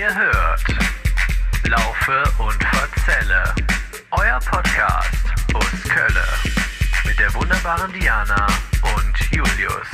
Ihr 0.00 0.16
hört 0.16 0.64
Laufe 1.68 2.22
und 2.42 2.64
Verzelle, 2.64 3.44
euer 4.12 4.38
Podcast 4.38 5.26
aus 5.52 5.82
Kölle 5.90 6.24
mit 7.06 7.18
der 7.18 7.34
wunderbaren 7.34 7.92
Diana 7.92 8.46
und 8.96 9.30
Julius. 9.30 9.86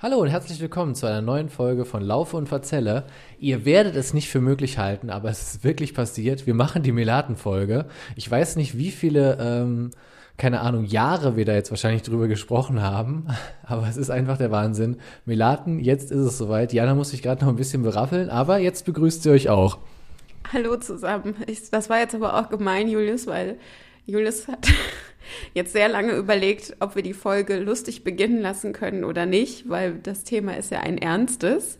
Hallo 0.00 0.18
und 0.18 0.28
herzlich 0.28 0.60
willkommen 0.60 0.94
zu 0.94 1.06
einer 1.06 1.22
neuen 1.22 1.48
Folge 1.48 1.86
von 1.86 2.02
Laufe 2.02 2.36
und 2.36 2.46
Verzelle. 2.46 3.06
Ihr 3.38 3.64
werdet 3.64 3.96
es 3.96 4.12
nicht 4.12 4.28
für 4.28 4.42
möglich 4.42 4.76
halten, 4.76 5.08
aber 5.08 5.30
es 5.30 5.54
ist 5.54 5.64
wirklich 5.64 5.94
passiert. 5.94 6.46
Wir 6.46 6.52
machen 6.52 6.82
die 6.82 6.92
Melaten-Folge. 6.92 7.86
Ich 8.16 8.30
weiß 8.30 8.56
nicht, 8.56 8.76
wie 8.76 8.90
viele, 8.90 9.38
ähm, 9.40 9.92
keine 10.42 10.60
Ahnung, 10.62 10.86
Jahre 10.86 11.36
wir 11.36 11.44
da 11.44 11.54
jetzt 11.54 11.70
wahrscheinlich 11.70 12.02
drüber 12.02 12.26
gesprochen 12.26 12.82
haben, 12.82 13.28
aber 13.62 13.86
es 13.86 13.96
ist 13.96 14.10
einfach 14.10 14.38
der 14.38 14.50
Wahnsinn. 14.50 14.96
Melaten, 15.24 15.78
jetzt 15.78 16.10
ist 16.10 16.18
es 16.18 16.36
soweit. 16.36 16.72
Jana 16.72 16.96
muss 16.96 17.10
sich 17.10 17.22
gerade 17.22 17.44
noch 17.44 17.52
ein 17.52 17.56
bisschen 17.56 17.84
beraffeln, 17.84 18.28
aber 18.28 18.58
jetzt 18.58 18.84
begrüßt 18.84 19.22
sie 19.22 19.30
euch 19.30 19.48
auch. 19.48 19.78
Hallo 20.52 20.76
zusammen. 20.78 21.36
Ich, 21.46 21.70
das 21.70 21.88
war 21.88 22.00
jetzt 22.00 22.16
aber 22.16 22.40
auch 22.40 22.48
gemein, 22.48 22.88
Julius, 22.88 23.28
weil 23.28 23.56
Julius 24.04 24.48
hat 24.48 24.66
jetzt 25.54 25.74
sehr 25.74 25.88
lange 25.88 26.14
überlegt, 26.14 26.74
ob 26.80 26.96
wir 26.96 27.04
die 27.04 27.14
Folge 27.14 27.60
lustig 27.60 28.02
beginnen 28.02 28.40
lassen 28.40 28.72
können 28.72 29.04
oder 29.04 29.26
nicht, 29.26 29.68
weil 29.68 29.94
das 30.02 30.24
Thema 30.24 30.56
ist 30.56 30.72
ja 30.72 30.80
ein 30.80 30.98
ernstes. 30.98 31.78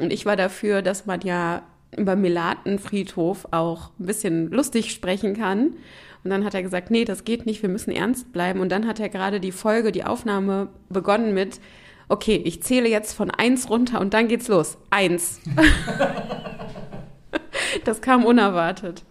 Und 0.00 0.12
ich 0.12 0.26
war 0.26 0.34
dafür, 0.34 0.82
dass 0.82 1.06
man 1.06 1.20
ja 1.20 1.62
über 1.96 2.16
Melatenfriedhof 2.16 3.46
auch 3.52 3.90
ein 4.00 4.06
bisschen 4.06 4.50
lustig 4.50 4.90
sprechen 4.90 5.36
kann. 5.36 5.74
Und 6.22 6.30
dann 6.30 6.44
hat 6.44 6.54
er 6.54 6.62
gesagt, 6.62 6.90
nee, 6.90 7.04
das 7.04 7.24
geht 7.24 7.46
nicht, 7.46 7.62
wir 7.62 7.68
müssen 7.68 7.90
ernst 7.92 8.32
bleiben. 8.32 8.60
Und 8.60 8.70
dann 8.70 8.86
hat 8.86 9.00
er 9.00 9.08
gerade 9.08 9.40
die 9.40 9.52
Folge, 9.52 9.92
die 9.92 10.04
Aufnahme 10.04 10.68
begonnen 10.88 11.32
mit, 11.32 11.60
okay, 12.08 12.40
ich 12.44 12.62
zähle 12.62 12.88
jetzt 12.88 13.14
von 13.14 13.30
eins 13.30 13.70
runter 13.70 14.00
und 14.00 14.12
dann 14.12 14.28
geht's 14.28 14.48
los. 14.48 14.76
Eins. 14.90 15.40
das 17.84 18.00
kam 18.02 18.24
unerwartet. 18.24 19.02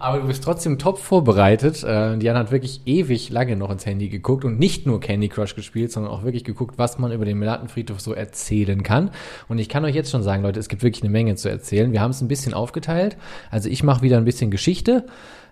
Aber 0.00 0.18
du 0.18 0.26
bist 0.28 0.42
trotzdem 0.42 0.78
top 0.78 0.98
vorbereitet. 0.98 1.84
Äh, 1.84 2.16
Diana 2.16 2.38
hat 2.38 2.50
wirklich 2.50 2.80
ewig 2.86 3.28
lange 3.28 3.54
noch 3.54 3.70
ins 3.70 3.84
Handy 3.84 4.08
geguckt 4.08 4.46
und 4.46 4.58
nicht 4.58 4.86
nur 4.86 4.98
Candy 4.98 5.28
Crush 5.28 5.54
gespielt, 5.54 5.92
sondern 5.92 6.10
auch 6.10 6.24
wirklich 6.24 6.42
geguckt, 6.42 6.78
was 6.78 6.98
man 6.98 7.12
über 7.12 7.26
den 7.26 7.38
Melatenfriedhof 7.38 8.00
so 8.00 8.14
erzählen 8.14 8.82
kann. 8.82 9.10
Und 9.48 9.58
ich 9.58 9.68
kann 9.68 9.84
euch 9.84 9.94
jetzt 9.94 10.10
schon 10.10 10.22
sagen, 10.22 10.42
Leute, 10.42 10.58
es 10.58 10.70
gibt 10.70 10.82
wirklich 10.82 11.02
eine 11.02 11.10
Menge 11.10 11.34
zu 11.34 11.50
erzählen. 11.50 11.92
Wir 11.92 12.00
haben 12.00 12.12
es 12.12 12.22
ein 12.22 12.28
bisschen 12.28 12.54
aufgeteilt. 12.54 13.18
Also 13.50 13.68
ich 13.68 13.82
mache 13.82 14.00
wieder 14.00 14.16
ein 14.16 14.24
bisschen 14.24 14.50
Geschichte. 14.50 15.04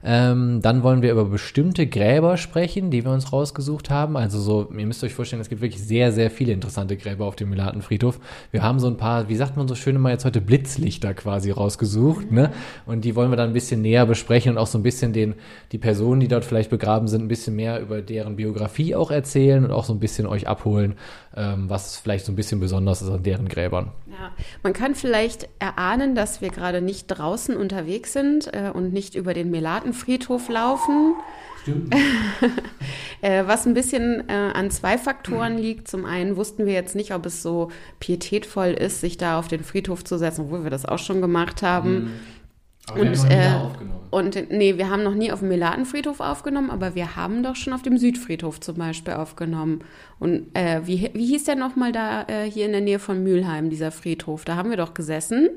Ähm, 0.04 0.60
dann 0.62 0.82
wollen 0.82 1.02
wir 1.02 1.12
über 1.12 1.24
bestimmte 1.24 1.86
Gräber 1.86 2.36
sprechen, 2.36 2.90
die 2.90 3.04
wir 3.04 3.10
uns 3.10 3.32
rausgesucht 3.32 3.90
haben. 3.90 4.16
Also 4.16 4.38
so, 4.40 4.68
ihr 4.76 4.86
müsst 4.86 5.02
euch 5.04 5.14
vorstellen, 5.14 5.42
es 5.42 5.48
gibt 5.48 5.60
wirklich 5.60 5.82
sehr, 5.82 6.12
sehr 6.12 6.30
viele 6.30 6.52
interessante 6.52 6.96
Gräber 6.96 7.26
auf 7.26 7.36
dem 7.36 7.50
Melatenfriedhof. 7.50 8.20
Wir 8.50 8.62
haben 8.62 8.78
so 8.78 8.86
ein 8.86 8.96
paar, 8.96 9.28
wie 9.28 9.36
sagt 9.36 9.56
man 9.56 9.68
so 9.68 9.74
schön 9.74 9.96
immer 9.96 10.10
jetzt 10.10 10.24
heute, 10.24 10.40
Blitzlichter 10.40 11.14
quasi 11.14 11.50
rausgesucht, 11.50 12.30
ne? 12.30 12.50
Und 12.86 13.04
die 13.04 13.16
wollen 13.16 13.30
wir 13.30 13.36
dann 13.36 13.50
ein 13.50 13.54
bisschen 13.54 13.82
näher 13.82 14.06
besprechen 14.06 14.52
und 14.52 14.58
auch 14.58 14.66
so 14.66 14.78
ein 14.78 14.82
bisschen 14.82 15.12
den, 15.12 15.34
die 15.72 15.78
Personen, 15.78 16.20
die 16.20 16.28
dort 16.28 16.44
vielleicht 16.44 16.70
begraben 16.70 17.08
sind, 17.08 17.22
ein 17.22 17.28
bisschen 17.28 17.56
mehr 17.56 17.80
über 17.80 18.00
deren 18.00 18.36
Biografie 18.36 18.94
auch 18.94 19.10
erzählen 19.10 19.64
und 19.64 19.72
auch 19.72 19.84
so 19.84 19.92
ein 19.92 20.00
bisschen 20.00 20.26
euch 20.26 20.46
abholen, 20.46 20.94
was 21.32 21.98
vielleicht 21.98 22.24
so 22.24 22.32
ein 22.32 22.36
bisschen 22.36 22.58
besonders 22.58 23.02
ist 23.02 23.10
an 23.10 23.22
deren 23.22 23.48
Gräbern. 23.48 23.92
Ja, 24.06 24.32
man 24.62 24.72
kann 24.72 24.94
vielleicht 24.94 25.48
erahnen, 25.58 26.14
dass 26.14 26.40
wir 26.40 26.48
gerade 26.48 26.80
nicht 26.80 27.06
draußen 27.06 27.56
unterwegs 27.56 28.12
sind 28.12 28.52
äh, 28.52 28.70
und 28.72 28.92
nicht 28.92 29.14
über 29.14 29.34
den 29.34 29.50
Melatenfriedhof 29.50 30.48
laufen. 30.48 31.14
Stimmt. 31.62 31.94
äh, 33.20 33.44
was 33.46 33.66
ein 33.66 33.74
bisschen 33.74 34.28
äh, 34.28 34.32
an 34.32 34.70
zwei 34.70 34.98
Faktoren 34.98 35.54
mhm. 35.54 35.62
liegt. 35.62 35.88
Zum 35.88 36.04
einen 36.04 36.36
wussten 36.36 36.66
wir 36.66 36.72
jetzt 36.72 36.94
nicht, 36.94 37.12
ob 37.12 37.26
es 37.26 37.42
so 37.42 37.70
pietätvoll 38.00 38.68
ist, 38.68 39.00
sich 39.00 39.16
da 39.16 39.38
auf 39.38 39.48
den 39.48 39.62
Friedhof 39.62 40.04
zu 40.04 40.18
setzen, 40.18 40.46
obwohl 40.46 40.64
wir 40.64 40.70
das 40.70 40.86
auch 40.86 40.98
schon 40.98 41.20
gemacht 41.20 41.62
haben. 41.62 42.04
Mhm. 42.04 42.10
Aber 42.90 43.00
Und, 43.00 43.12
wir 43.12 43.20
haben 43.20 43.22
noch 43.22 43.28
nie 43.28 43.34
äh, 43.34 43.66
aufgenommen. 43.66 43.98
Und 44.10 44.50
nee, 44.50 44.78
wir 44.78 44.90
haben 44.90 45.02
noch 45.02 45.14
nie 45.14 45.32
auf 45.32 45.40
dem 45.40 45.48
Melatenfriedhof 45.48 46.20
aufgenommen, 46.20 46.70
aber 46.70 46.94
wir 46.94 47.16
haben 47.16 47.42
doch 47.42 47.56
schon 47.56 47.72
auf 47.72 47.82
dem 47.82 47.98
Südfriedhof 47.98 48.58
zum 48.60 48.76
Beispiel 48.76 49.14
aufgenommen. 49.14 49.84
Und 50.18 50.46
äh, 50.54 50.80
wie, 50.86 51.10
wie 51.12 51.26
hieß 51.26 51.44
der 51.44 51.56
nochmal 51.56 51.92
da 51.92 52.22
äh, 52.22 52.50
hier 52.50 52.66
in 52.66 52.72
der 52.72 52.80
Nähe 52.80 52.98
von 52.98 53.22
Mülheim, 53.22 53.68
dieser 53.68 53.90
Friedhof? 53.90 54.44
Da 54.44 54.56
haben 54.56 54.70
wir 54.70 54.78
doch 54.78 54.94
gesessen 54.94 55.50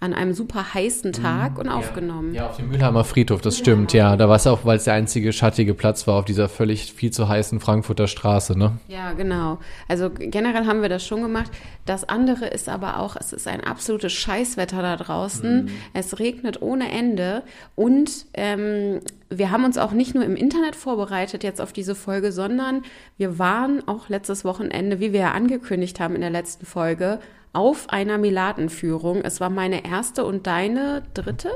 an 0.00 0.14
einem 0.14 0.32
super 0.32 0.74
heißen 0.74 1.12
Tag 1.12 1.58
und 1.58 1.68
aufgenommen. 1.68 2.28
Mhm. 2.28 2.34
Ja, 2.34 2.46
auf 2.48 2.56
dem 2.56 2.68
Mülheimer 2.68 3.02
Friedhof, 3.02 3.40
das 3.40 3.58
stimmt, 3.58 3.92
ja. 3.92 4.16
Da 4.16 4.28
war 4.28 4.36
es 4.36 4.46
auch, 4.46 4.64
weil 4.64 4.76
es 4.76 4.84
der 4.84 4.94
einzige 4.94 5.32
schattige 5.32 5.74
Platz 5.74 6.06
war 6.06 6.14
auf 6.14 6.24
dieser 6.24 6.48
völlig 6.48 6.92
viel 6.92 7.10
zu 7.10 7.28
heißen 7.28 7.58
Frankfurter 7.58 8.06
Straße, 8.06 8.56
ne? 8.56 8.78
Ja, 8.86 9.12
genau. 9.14 9.58
Also 9.88 10.08
generell 10.10 10.66
haben 10.66 10.82
wir 10.82 10.88
das 10.88 11.04
schon 11.04 11.22
gemacht. 11.22 11.50
Das 11.84 12.08
andere 12.08 12.46
ist 12.46 12.68
aber 12.68 13.00
auch, 13.00 13.16
es 13.16 13.32
ist 13.32 13.48
ein 13.48 13.64
absolutes 13.64 14.12
Scheißwetter 14.12 14.82
da 14.82 14.96
draußen. 14.96 15.64
Mhm. 15.64 15.70
Es 15.94 16.20
regnet 16.20 16.62
ohne 16.62 16.92
Ende 16.92 17.42
und 17.74 18.26
ähm, 18.34 19.00
wir 19.30 19.50
haben 19.50 19.64
uns 19.64 19.78
auch 19.78 19.92
nicht 19.92 20.14
nur 20.14 20.24
im 20.24 20.36
Internet 20.36 20.76
vorbereitet 20.76 21.42
jetzt 21.42 21.60
auf 21.60 21.72
diese 21.72 21.96
Folge, 21.96 22.30
sondern 22.30 22.82
wir 23.16 23.38
waren 23.38 23.86
auch 23.88 24.08
letztes 24.08 24.44
Wochenende, 24.44 25.00
wie 25.00 25.12
wir 25.12 25.20
ja 25.20 25.32
angekündigt 25.32 25.98
haben 25.98 26.14
in 26.14 26.20
der 26.20 26.30
letzten 26.30 26.66
Folge, 26.66 27.18
auf 27.52 27.90
einer 27.90 28.18
Melatenführung. 28.18 29.22
Es 29.22 29.40
war 29.40 29.50
meine 29.50 29.84
erste 29.84 30.24
und 30.24 30.46
deine 30.46 31.02
dritte? 31.14 31.50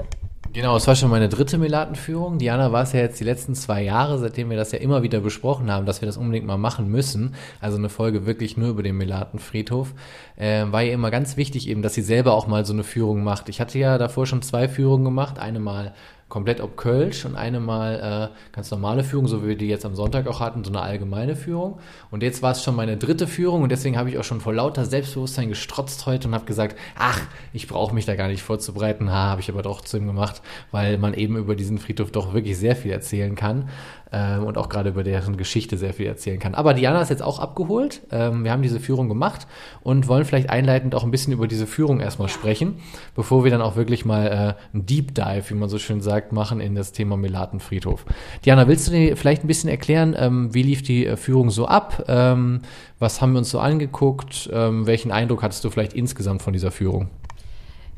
Genau, 0.55 0.77
es 0.77 0.87
war 0.87 0.95
schon 0.95 1.09
meine 1.09 1.31
dritte 1.31 1.57
Melatenführung. 1.57 2.39
Diana 2.39 2.73
war 2.73 2.83
es 2.83 2.93
ja 2.93 3.01
jetzt 3.01 3.19
die 3.19 3.25
letzten 3.25 3.55
zwei 3.55 3.83
Jahre, 3.83 4.19
seitdem 4.19 4.51
wir 4.51 4.59
das 4.59 4.71
ja 4.73 4.81
immer 4.81 5.03
wieder 5.03 5.21
besprochen 5.21 5.71
haben, 5.71 5.87
dass 5.87 6.03
wir 6.03 6.07
das 6.07 6.19
unbedingt 6.19 6.47
mal 6.47 6.59
machen 6.59 6.89
müssen. 6.89 7.35
Also 7.63 7.79
eine 7.79 7.89
Folge 7.89 8.27
wirklich 8.27 8.59
nur 8.59 8.69
über 8.69 8.83
den 8.83 8.99
Melatenfriedhof. 8.99 9.95
Äh, 10.37 10.67
war 10.71 10.83
ihr 10.83 10.93
immer 10.93 11.11
ganz 11.11 11.39
wichtig 11.39 11.69
eben, 11.69 11.81
dass 11.81 11.95
sie 11.95 12.03
selber 12.03 12.35
auch 12.35 12.47
mal 12.49 12.67
so 12.67 12.75
eine 12.75 12.85
Führung 12.85 13.25
macht. 13.25 13.49
Ich 13.49 13.63
hatte 13.63 13.79
ja 13.79 13.97
davor 13.97 14.27
schon 14.27 14.43
zwei 14.43 14.69
Führungen 14.69 15.05
gemacht. 15.05 15.39
Eine 15.39 15.59
mal 15.59 15.95
komplett 16.33 16.63
ob 16.63 16.79
Kölsch 16.79 17.27
und 17.27 17.37
eine 17.37 17.61
mal 17.61 18.31
äh, 18.33 18.55
ganz 18.55 18.71
normale 18.71 19.05
Führung, 19.05 19.29
so 19.29 19.43
wie 19.45 19.49
wir 19.49 19.57
die 19.59 19.69
jetzt 19.69 19.85
am 19.85 19.95
Sonntag 19.95 20.27
auch 20.27 20.41
hatten, 20.41 20.65
so 20.65 20.71
eine 20.71 20.81
allgemeine 20.81 21.37
Führung. 21.37 21.79
Und 22.11 22.23
jetzt 22.23 22.41
war 22.41 22.53
es 22.53 22.65
schon 22.65 22.75
meine 22.75 22.97
dritte 22.97 23.27
Führung 23.27 23.61
und 23.61 23.71
deswegen 23.71 23.99
habe 23.99 24.09
ich 24.09 24.17
auch 24.17 24.25
schon 24.25 24.41
vor 24.41 24.55
lauter 24.55 24.87
Selbstbewusstsein 24.87 25.51
gestrotzt 25.51 26.07
heute 26.07 26.29
und 26.29 26.35
habe 26.35 26.47
gesagt, 26.47 26.79
ach, 26.99 27.21
ich 27.53 27.69
brauche 27.69 27.95
mich 27.95 28.07
da 28.07 28.17
gar 28.17 28.29
nicht 28.29 28.43
vorzubereiten. 28.43 29.11
Ha, 29.13 29.29
habe 29.29 29.43
ich 29.43 29.51
aber 29.51 29.63
trotzdem 29.63 30.07
gemacht, 30.07 30.41
weil 30.71 30.97
man 30.97 31.13
eben 31.13 31.37
über 31.37 31.55
diesen 31.55 31.77
Friedhof 31.77 32.11
doch 32.11 32.33
wirklich 32.33 32.57
sehr 32.57 32.77
viel 32.77 32.93
erzählen 32.93 33.35
kann 33.35 33.69
ähm, 34.13 34.45
und 34.45 34.59
auch 34.59 34.69
gerade 34.69 34.91
über 34.91 35.03
deren 35.03 35.37
Geschichte 35.37 35.77
sehr 35.77 35.95
viel 35.95 36.07
erzählen 36.07 36.39
kann. 36.39 36.55
Aber 36.55 36.75
Diana 36.75 37.01
ist 37.01 37.09
jetzt 37.09 37.23
auch 37.23 37.39
abgeholt. 37.39 38.03
Ähm, 38.11 38.45
wir 38.45 38.53
haben 38.53 38.63
diese 38.63 38.79
Führung 38.79 39.09
gemacht 39.09 39.47
und 39.83 40.09
wollen 40.09 40.25
vielleicht 40.25 40.51
einleitend 40.51 40.95
auch 40.95 41.05
ein 41.05 41.11
bisschen 41.11 41.33
über 41.33 41.49
diese 41.49 41.67
Führung 41.67 42.01
erstmal 42.01 42.29
sprechen, 42.29 42.77
bevor 43.15 43.45
wir 43.45 43.51
dann 43.51 43.63
auch 43.63 43.77
wirklich 43.77 44.05
mal 44.05 44.27
äh, 44.27 44.75
einen 44.75 44.87
Deep 44.87 45.15
Dive, 45.15 45.45
wie 45.49 45.55
man 45.55 45.69
so 45.69 45.79
schön 45.79 46.01
sagt, 46.01 46.33
machen 46.33 46.61
in 46.61 46.75
das 46.75 46.93
Thema 46.93 47.17
Melatenfriedhof. 47.17 48.05
Diana, 48.45 48.69
willst 48.69 48.87
du 48.89 48.93
dir 48.93 49.17
vielleicht 49.17 49.45
ein 49.45 49.49
bisschen 49.49 49.71
erklären, 49.71 50.15
ähm, 50.19 50.55
wie 50.55 50.63
lief 50.63 50.83
die 50.83 51.07
äh, 51.07 51.17
Führung 51.17 51.51
so 51.51 51.67
ab? 51.67 52.05
Ähm, 52.09 52.61
was 52.99 53.21
haben 53.21 53.33
wir 53.33 53.39
uns 53.39 53.51
so 53.51 53.59
angeguckt? 53.59 54.51
Ähm, 54.53 54.87
welchen 54.87 55.11
Eindruck 55.11 55.43
hattest 55.43 55.65
du 55.65 55.71
vielleicht 55.71 55.95
insgesamt 55.95 56.43
von 56.43 56.53
dieser 56.53 56.71
Führung? 56.71 57.09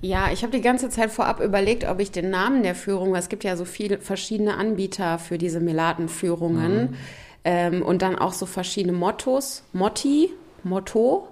Ja, 0.04 0.30
ich 0.30 0.42
habe 0.42 0.52
die 0.52 0.60
ganze 0.60 0.90
Zeit 0.90 1.10
vorab 1.10 1.40
überlegt, 1.40 1.88
ob 1.88 1.98
ich 1.98 2.10
den 2.10 2.28
Namen 2.28 2.62
der 2.62 2.74
Führung, 2.74 3.12
weil 3.12 3.20
es 3.20 3.30
gibt 3.30 3.42
ja 3.42 3.56
so 3.56 3.64
viele 3.64 3.98
verschiedene 3.98 4.56
Anbieter 4.58 5.18
für 5.18 5.38
diese 5.38 5.60
Melatenführungen 5.60 6.82
Mhm. 6.82 6.96
ähm, 7.44 7.82
und 7.82 8.02
dann 8.02 8.14
auch 8.16 8.34
so 8.34 8.44
verschiedene 8.44 8.92
Mottos, 8.92 9.64
Motti, 9.72 10.30
Motto, 10.62 11.28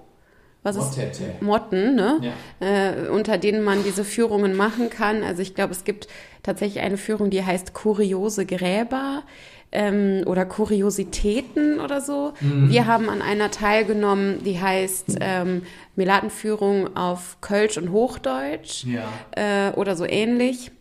was 0.63 0.75
ist 0.75 0.97
Mottete. 0.97 1.23
Motten, 1.41 1.95
ne? 1.95 2.19
Ja. 2.21 2.67
Äh, 2.67 3.09
unter 3.09 3.37
denen 3.37 3.63
man 3.63 3.83
diese 3.83 4.03
Führungen 4.03 4.55
machen 4.55 4.89
kann. 4.89 5.21
Also 5.21 5.41
ich 5.43 5.53
glaube, 5.53 5.73
es 5.73 5.83
gibt 5.83 6.07
tatsächlich 6.41 6.81
eine 6.83 6.97
Führung, 6.97 7.29
die 7.29 7.43
heißt 7.45 7.73
Kuriose 7.73 8.45
Gräber 8.45 9.23
ähm, 9.71 10.23
oder 10.25 10.45
Kuriositäten 10.45 11.79
oder 11.79 11.99
so. 11.99 12.33
Wir 12.39 12.85
haben 12.85 13.09
an 13.09 13.21
einer 13.21 13.51
teilgenommen, 13.51 14.43
die 14.43 14.59
heißt 14.61 15.17
ähm, 15.19 15.63
Melatenführung 15.95 16.95
auf 16.95 17.37
Kölsch 17.41 17.77
und 17.77 17.91
Hochdeutsch 17.91 18.83
Ja. 18.85 19.07
äh, 19.31 19.71
oder 19.73 19.95
so 19.95 20.05
ähnlich. 20.05 20.71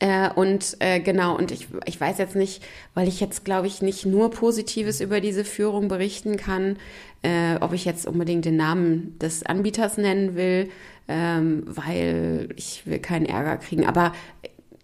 Äh, 0.00 0.30
und 0.34 0.76
äh, 0.80 1.00
genau, 1.00 1.36
und 1.36 1.50
ich, 1.50 1.68
ich 1.86 2.00
weiß 2.00 2.18
jetzt 2.18 2.34
nicht, 2.34 2.62
weil 2.94 3.06
ich 3.08 3.20
jetzt, 3.20 3.44
glaube 3.44 3.66
ich, 3.68 3.80
nicht 3.80 4.04
nur 4.06 4.30
Positives 4.30 5.00
über 5.00 5.20
diese 5.20 5.44
Führung 5.44 5.88
berichten 5.88 6.36
kann, 6.36 6.76
äh, 7.22 7.56
ob 7.60 7.72
ich 7.72 7.84
jetzt 7.84 8.06
unbedingt 8.06 8.44
den 8.44 8.56
Namen 8.56 9.16
des 9.20 9.46
Anbieters 9.46 9.96
nennen 9.96 10.34
will, 10.34 10.68
ähm, 11.06 11.62
weil 11.66 12.48
ich 12.56 12.82
will 12.86 12.98
keinen 12.98 13.26
Ärger 13.26 13.56
kriegen. 13.58 13.86
Aber 13.86 14.12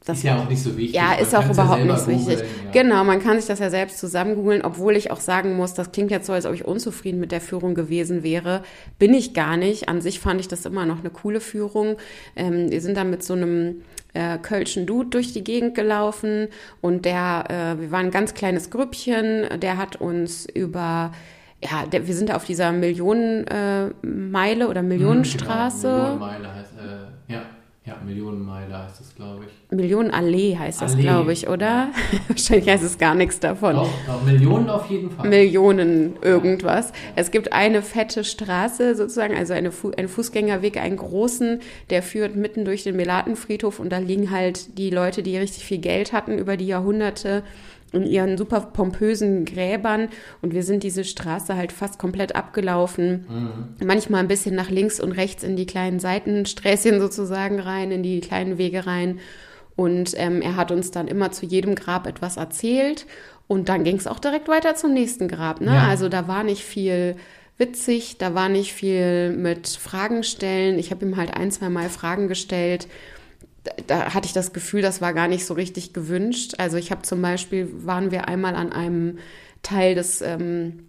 das 0.05 0.19
Ist 0.19 0.25
ja 0.25 0.39
auch 0.39 0.49
nicht 0.49 0.63
so 0.63 0.77
wichtig. 0.79 0.95
ja, 0.95 1.09
Man 1.11 1.19
ist 1.19 1.35
auch 1.35 1.43
kann's 1.43 1.57
ja 1.59 1.63
überhaupt 1.65 1.81
selber 1.81 1.93
nicht 2.13 2.25
so 2.25 2.31
wichtig. 2.31 2.49
ja. 2.65 2.71
Genau, 2.83 3.05
man 3.05 3.23
kann 3.23 3.37
sich 3.37 3.47
das 3.47 3.59
ja 3.59 3.69
selbst 3.69 3.99
zusammen 3.99 4.35
googeln, 4.35 4.63
obwohl 4.63 4.97
ich 4.97 5.11
auch 5.11 5.21
sagen 5.21 5.57
muss, 5.57 5.75
das 5.75 5.93
klingt 5.93 6.11
jetzt 6.11 6.27
so, 6.27 6.33
als 6.33 6.47
ob 6.47 6.55
ich 6.55 6.65
unzufrieden 6.65 7.21
mit 7.21 7.33
der 7.33 7.43
Führung 7.43 7.75
gewesen 7.75 8.23
wäre. 8.23 8.63
Bin 8.99 9.13
ich 9.13 9.35
gar 9.35 9.59
nicht. 9.59 9.91
An 9.91 10.01
sich 10.01 10.19
fand 10.19 10.41
ich 10.41 10.49
das 10.49 10.65
immer 10.65 10.87
noch 10.87 11.01
eine 11.01 11.11
coole 11.11 11.41
Führung. 11.41 11.97
Ähm, 12.35 12.71
wir 12.71 12.81
sind 12.81 12.97
dann 12.97 13.11
mit 13.11 13.23
so 13.23 13.35
einem 13.35 13.83
äh, 14.15 14.39
Kölschen 14.39 14.87
Dude 14.87 15.11
durch 15.11 15.35
die 15.35 15.45
Gegend 15.45 15.75
gelaufen 15.75 16.49
und 16.81 17.05
der, 17.05 17.45
äh, 17.77 17.81
wir 17.81 17.91
waren 17.91 18.07
ein 18.07 18.11
ganz 18.11 18.33
kleines 18.33 18.71
Grüppchen, 18.71 19.61
der 19.61 19.77
hat 19.77 19.97
uns 19.97 20.47
über 20.47 21.13
ja, 21.63 21.85
der, 21.85 22.07
wir 22.07 22.15
sind 22.15 22.33
auf 22.33 22.45
dieser 22.47 22.73
Millionenmeile 22.73 23.93
äh, 24.03 24.07
Meile 24.07 24.69
oder 24.69 24.83
Millionenstraße. 24.83 25.83
Genau. 25.89 25.99
Millionenmeile 25.99 26.55
heißt, 26.55 26.73
äh, 26.79 27.33
ja. 27.35 27.43
Ja, 27.87 27.97
Millionenmeile 28.05 28.77
heißt 28.85 29.01
es, 29.01 29.15
glaube 29.15 29.47
ich. 29.47 29.75
Millionenallee 29.75 30.59
heißt 30.59 30.83
das, 30.83 30.99
glaube 30.99 31.33
ich, 31.33 31.49
oder? 31.49 31.89
Wahrscheinlich 32.29 32.69
heißt 32.69 32.85
es 32.85 32.99
gar 32.99 33.15
nichts 33.15 33.41
davon. 33.41 33.77
Doch, 33.77 33.89
doch, 34.07 34.23
Millionen 34.23 34.69
auf 34.69 34.91
jeden 34.91 35.11
Fall. 35.11 35.27
Millionen 35.27 36.17
irgendwas. 36.21 36.93
Es 37.17 37.31
gibt 37.31 37.55
eine 37.55 37.81
fette 37.81 38.23
Straße 38.23 38.95
sozusagen, 38.97 39.35
also 39.35 39.55
eine 39.55 39.73
Fu 39.73 39.93
einen 39.97 40.09
Fußgängerweg, 40.09 40.77
einen 40.77 40.99
großen, 40.99 41.61
der 41.89 42.03
führt 42.03 42.37
mitten 42.37 42.67
durch 42.67 42.85
den 42.85 42.97
Melatenfriedhof 42.97 43.81
und 43.81 43.91
da 43.91 43.97
liegen 43.97 44.31
halt 44.31 44.77
die 44.77 44.91
Leute, 44.91 45.23
die 45.23 45.39
richtig 45.39 45.65
viel 45.65 45.79
Geld 45.79 46.13
hatten 46.13 46.37
über 46.37 46.59
die 46.59 46.67
Jahrhunderte 46.67 47.43
in 47.93 48.05
ihren 48.05 48.37
super 48.39 48.61
pompösen 48.61 49.45
Gräbern 49.45 50.09
und 50.43 50.55
wir 50.55 50.63
sind 50.63 50.83
diese 50.83 51.05
Straße 51.05 51.57
halt 51.57 51.73
fast 51.73 51.99
komplett 51.99 52.37
abgelaufen. 52.37 53.27
Mhm. 53.29 53.87
Manchmal 53.87 54.21
ein 54.21 54.29
bisschen 54.29 54.55
nach 54.55 54.71
links 54.71 55.01
und 55.01 55.13
rechts 55.13 55.43
in 55.43 55.57
die 55.57 55.67
kleinen 55.67 56.01
Seitensträßchen 56.01 57.01
sozusagen 57.01 57.59
rein, 57.59 57.91
in 57.91 58.03
die 58.03 58.21
kleinen 58.21 58.59
Wege 58.59 58.87
rein. 58.87 59.19
Und 59.77 60.13
ähm, 60.17 60.43
er 60.43 60.57
hat 60.57 60.71
uns 60.71 60.91
dann 60.91 61.09
immer 61.09 61.33
zu 61.33 61.47
jedem 61.47 61.75
Grab 61.75 62.07
etwas 62.07 62.37
erzählt. 62.37 63.07
Und 63.49 63.69
dann 63.69 63.83
ging 63.83 63.97
es 63.97 64.07
auch 64.07 64.19
direkt 64.19 64.49
weiter 64.49 64.75
zum 64.77 64.93
nächsten 64.93 65.27
Grab. 65.27 65.61
Ne? 65.61 65.75
Ja. 65.75 65.89
Also 65.89 66.09
da 66.09 66.29
war 66.29 66.45
nicht 66.45 66.63
viel 66.63 67.17
witzig, 67.57 68.19
da 68.19 68.35
war 68.35 68.49
nicht 68.49 68.73
viel 68.73 69.31
mit 69.31 69.69
Fragen 69.69 70.23
stellen. 70.23 70.79
Ich 70.79 70.91
habe 70.91 71.05
ihm 71.05 71.17
halt 71.17 71.35
ein, 71.35 71.51
zwei 71.51 71.69
Mal 71.69 71.89
Fragen 71.89 72.29
gestellt 72.29 72.87
da 73.87 74.15
hatte 74.15 74.27
ich 74.27 74.33
das 74.33 74.53
Gefühl, 74.53 74.83
das 74.83 75.01
war 75.01 75.13
gar 75.13 75.29
nicht 75.29 75.45
so 75.45 75.55
richtig 75.55 75.93
gewünscht. 75.93 76.55
Also 76.59 76.77
ich 76.77 76.91
habe 76.91 77.03
zum 77.03 77.21
Beispiel, 77.21 77.69
waren 77.85 78.11
wir 78.11 78.29
einmal 78.29 78.55
an 78.55 78.73
einem 78.73 79.19
Teil 79.63 79.95
des 79.95 80.23
ähm, 80.23 80.87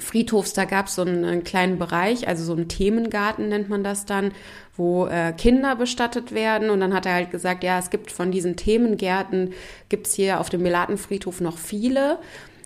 Friedhofs, 0.00 0.52
da 0.52 0.64
gab 0.64 0.86
es 0.86 0.96
so 0.96 1.02
einen, 1.02 1.24
einen, 1.24 1.44
kleinen 1.44 1.78
Bereich, 1.78 2.26
also 2.26 2.44
so 2.44 2.54
einen 2.54 2.68
Themengarten 2.68 3.48
nennt 3.48 3.68
man 3.68 3.84
das 3.84 4.04
dann, 4.04 4.32
wo 4.76 5.06
äh, 5.06 5.32
Kinder 5.32 5.76
bestattet 5.76 6.32
werden. 6.32 6.70
Und 6.70 6.80
dann 6.80 6.92
hat 6.92 7.06
er 7.06 7.14
halt 7.14 7.30
gesagt, 7.30 7.62
ja, 7.62 7.78
es 7.78 7.90
gibt 7.90 8.10
von 8.10 8.30
diesen 8.32 8.56
Themengärten, 8.56 9.52
gibt 9.88 10.06
es 10.06 10.14
hier 10.14 10.40
auf 10.40 10.48
dem 10.48 10.62
Melatenfriedhof 10.62 11.40
noch 11.40 11.58
viele. 11.58 12.18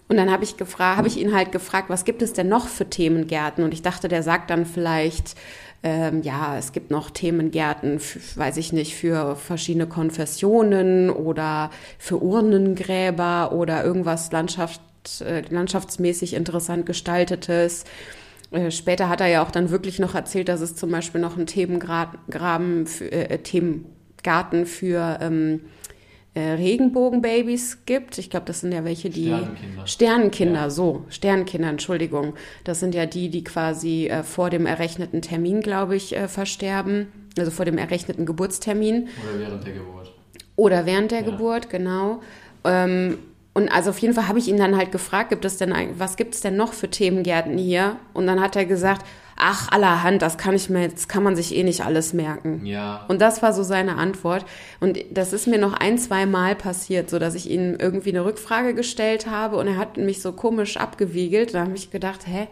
Und 0.08 0.17
dann 0.17 0.31
habe 0.31 0.44
ich 0.44 0.56
gefragt, 0.56 0.96
habe 0.96 1.08
ich 1.08 1.19
ihn 1.19 1.35
halt 1.35 1.53
gefragt, 1.53 1.88
was 1.88 2.05
gibt 2.05 2.23
es 2.23 2.32
denn 2.32 2.49
noch 2.49 2.69
für 2.69 2.88
Themengärten? 2.88 3.62
Und 3.62 3.75
ich 3.75 3.82
dachte, 3.82 4.08
der 4.08 4.23
sagt 4.23 4.50
dann 4.50 4.67
vielleicht, 4.67 5.37
ähm, 5.82 6.23
ja, 6.23 6.59
es 6.59 6.73
gibt 6.73 6.91
noch 6.91 7.11
Themengärten, 7.11 8.00
weiß 8.35 8.59
ich 8.59 8.73
nicht, 8.73 8.94
für 8.94 9.37
verschiedene 9.37 9.87
Konfessionen 9.87 11.09
oder 11.09 11.71
für 11.99 12.23
Urnengräber 12.23 13.53
oder 13.53 13.82
irgendwas 13.85 14.31
Landschaft, 14.31 14.81
äh, 15.21 15.43
landschaftsmäßig 15.49 16.35
interessant 16.35 16.85
gestaltetes. 16.85 17.85
Äh, 18.50 18.71
später 18.71 19.09
hat 19.09 19.23
er 19.23 19.29
ja 19.29 19.43
auch 19.43 19.50
dann 19.50 19.71
wirklich 19.71 19.99
noch 19.99 20.15
erzählt, 20.15 20.49
dass 20.49 20.61
es 20.61 20.77
zum 20.77 20.91
Beispiel 20.91 21.21
noch 21.21 21.37
einen 21.37 21.47
Themengraben, 21.47 22.87
für, 22.87 23.11
äh, 23.11 23.38
Themengarten 23.38 24.67
für 24.67 25.19
ähm, 25.23 25.61
äh, 25.65 25.80
Regenbogenbabys 26.38 27.79
gibt. 27.87 28.19
Ich 28.19 28.31
glaube, 28.31 28.47
das 28.47 28.61
sind 28.61 28.73
ja 28.73 28.85
welche, 28.85 29.11
die 29.11 29.27
Sternenkinder, 29.27 29.87
Sternenkinder 29.87 30.61
ja. 30.61 30.71
so, 30.71 31.05
Sternenkinder, 31.09 31.69
Entschuldigung. 31.69 32.35
Das 32.65 32.79
sind 32.79 32.94
ja 32.94 33.06
die, 33.06 33.31
die 33.31 33.43
quasi 33.43 34.06
äh, 34.06 34.23
vor 34.23 34.50
dem 34.50 34.67
errechneten 34.67 35.23
Termin, 35.23 35.61
glaube 35.61 35.97
ich, 35.97 36.17
äh, 36.17 36.29
versterben. 36.29 37.09
Also 37.37 37.50
vor 37.50 37.65
dem 37.65 37.79
errechneten 37.79 38.27
Geburtstermin. 38.27 39.09
Oder 39.09 39.41
während 39.41 39.67
der 39.67 39.73
Geburt. 39.73 40.12
Oder 40.56 40.87
während 40.87 41.11
der 41.11 41.21
ja. 41.21 41.31
Geburt, 41.31 41.71
genau. 41.71 42.21
Ähm, 42.65 43.19
und 43.53 43.69
also 43.69 43.91
auf 43.91 43.99
jeden 43.99 44.15
Fall 44.15 44.29
habe 44.29 44.38
ich 44.38 44.47
ihn 44.47 44.56
dann 44.56 44.77
halt 44.77 44.93
gefragt, 44.93 45.31
gibt 45.31 45.44
es 45.44 45.56
denn, 45.56 45.75
was 45.99 46.17
gibt 46.17 46.35
es 46.35 46.41
denn 46.41 46.56
noch 46.56 46.73
für 46.73 46.88
Themengärten 46.88 47.59
hier? 47.59 47.97
Und 48.15 48.27
dann 48.27 48.41
hat 48.41 48.55
er 48.55 48.65
gesagt, 48.65 49.05
ach, 49.41 49.71
allerhand, 49.73 50.23
das 50.23 50.39
kann 50.39 50.55
ich 50.55 50.71
mir, 50.71 50.89
das 50.89 51.09
kann 51.09 51.23
man 51.23 51.35
sich 51.35 51.55
eh 51.57 51.63
nicht 51.63 51.85
alles 51.85 52.13
merken. 52.13 52.65
Ja. 52.65 53.05
Und 53.09 53.21
das 53.21 53.43
war 53.43 53.53
so 53.53 53.63
seine 53.63 53.97
Antwort. 53.97 54.45
Und 54.81 54.99
das 55.11 55.33
ist 55.33 55.47
mir 55.47 55.59
noch 55.59 55.73
ein, 55.73 55.99
zwei 55.99 56.27
Mal 56.27 56.55
passiert, 56.55 57.11
so 57.11 57.19
dass 57.19 57.35
ich 57.35 57.51
ihm 57.51 57.77
irgendwie 57.79 58.11
eine 58.11 58.25
Rückfrage 58.25 58.75
gestellt 58.75 59.27
habe 59.27 59.57
und 59.57 59.67
er 59.67 59.77
hat 59.77 59.97
mich 59.97 60.23
so 60.23 60.33
komisch 60.33 60.77
abgewiegelt. 60.77 61.55
Da 61.55 61.63
habe 61.63 61.75
ich 61.75 61.91
gedacht, 61.91 62.27
hä, 62.27 62.49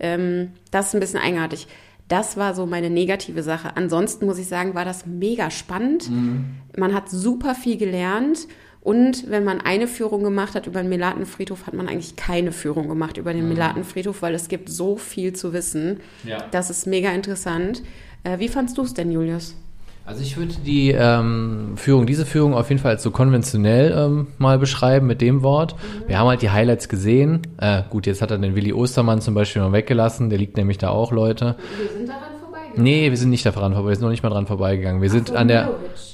ähm, 0.00 0.52
das 0.70 0.88
ist 0.88 0.94
ein 0.94 1.00
bisschen 1.00 1.20
eigenartig. 1.20 1.66
Das 2.08 2.36
war 2.36 2.54
so 2.54 2.66
meine 2.66 2.90
negative 2.90 3.42
Sache. 3.42 3.76
Ansonsten 3.76 4.26
muss 4.26 4.38
ich 4.38 4.48
sagen, 4.48 4.74
war 4.74 4.84
das 4.84 5.06
mega 5.06 5.50
spannend. 5.50 6.10
Mhm. 6.10 6.56
Man 6.76 6.92
hat 6.92 7.08
super 7.08 7.54
viel 7.54 7.78
gelernt 7.78 8.46
und 8.84 9.30
wenn 9.30 9.44
man 9.44 9.62
eine 9.62 9.88
Führung 9.88 10.22
gemacht 10.22 10.54
hat 10.54 10.66
über 10.66 10.82
den 10.82 10.90
Melatenfriedhof, 10.90 11.66
hat 11.66 11.72
man 11.72 11.88
eigentlich 11.88 12.16
keine 12.16 12.52
Führung 12.52 12.86
gemacht 12.86 13.16
über 13.16 13.32
den 13.32 13.44
mhm. 13.44 13.54
Melatenfriedhof, 13.54 14.20
weil 14.20 14.34
es 14.34 14.48
gibt 14.48 14.68
so 14.68 14.96
viel 14.96 15.32
zu 15.32 15.54
wissen. 15.54 16.00
Ja. 16.22 16.44
Das 16.50 16.68
ist 16.68 16.86
mega 16.86 17.10
interessant. 17.10 17.82
Äh, 18.24 18.38
wie 18.38 18.48
fandst 18.48 18.76
du 18.76 18.82
es 18.82 18.92
denn, 18.92 19.10
Julius? 19.10 19.56
Also 20.04 20.20
ich 20.20 20.36
würde 20.36 20.52
die 20.66 20.90
ähm, 20.90 21.72
Führung, 21.76 22.04
diese 22.04 22.26
Führung 22.26 22.52
auf 22.52 22.68
jeden 22.68 22.78
Fall 22.78 22.90
als 22.90 23.02
so 23.02 23.10
konventionell 23.10 23.94
ähm, 23.96 24.26
mal 24.36 24.58
beschreiben 24.58 25.06
mit 25.06 25.22
dem 25.22 25.42
Wort. 25.42 25.76
Mhm. 25.76 26.08
Wir 26.08 26.18
haben 26.18 26.28
halt 26.28 26.42
die 26.42 26.50
Highlights 26.50 26.90
gesehen. 26.90 27.40
Äh, 27.56 27.84
gut, 27.88 28.04
jetzt 28.06 28.20
hat 28.20 28.30
er 28.32 28.36
den 28.36 28.54
Willi 28.54 28.74
Ostermann 28.74 29.22
zum 29.22 29.32
Beispiel 29.32 29.62
noch 29.62 29.72
weggelassen. 29.72 30.28
Der 30.28 30.38
liegt 30.38 30.58
nämlich 30.58 30.76
da 30.76 30.90
auch, 30.90 31.10
Leute. 31.10 31.56
Wir 31.78 31.88
sind 31.88 32.06
daran 32.06 32.33
Nee, 32.76 33.10
wir 33.10 33.16
sind 33.16 33.30
nicht 33.30 33.46
daran 33.46 33.72
vorbei, 33.72 33.90
wir 33.90 33.94
sind 33.96 34.04
noch 34.04 34.10
nicht 34.10 34.22
mal 34.22 34.30
dran 34.30 34.46
vorbeigegangen. 34.46 35.00
Wir 35.00 35.08
Ach, 35.08 35.12
sind 35.12 35.32
an 35.32 35.48
der, 35.48 35.70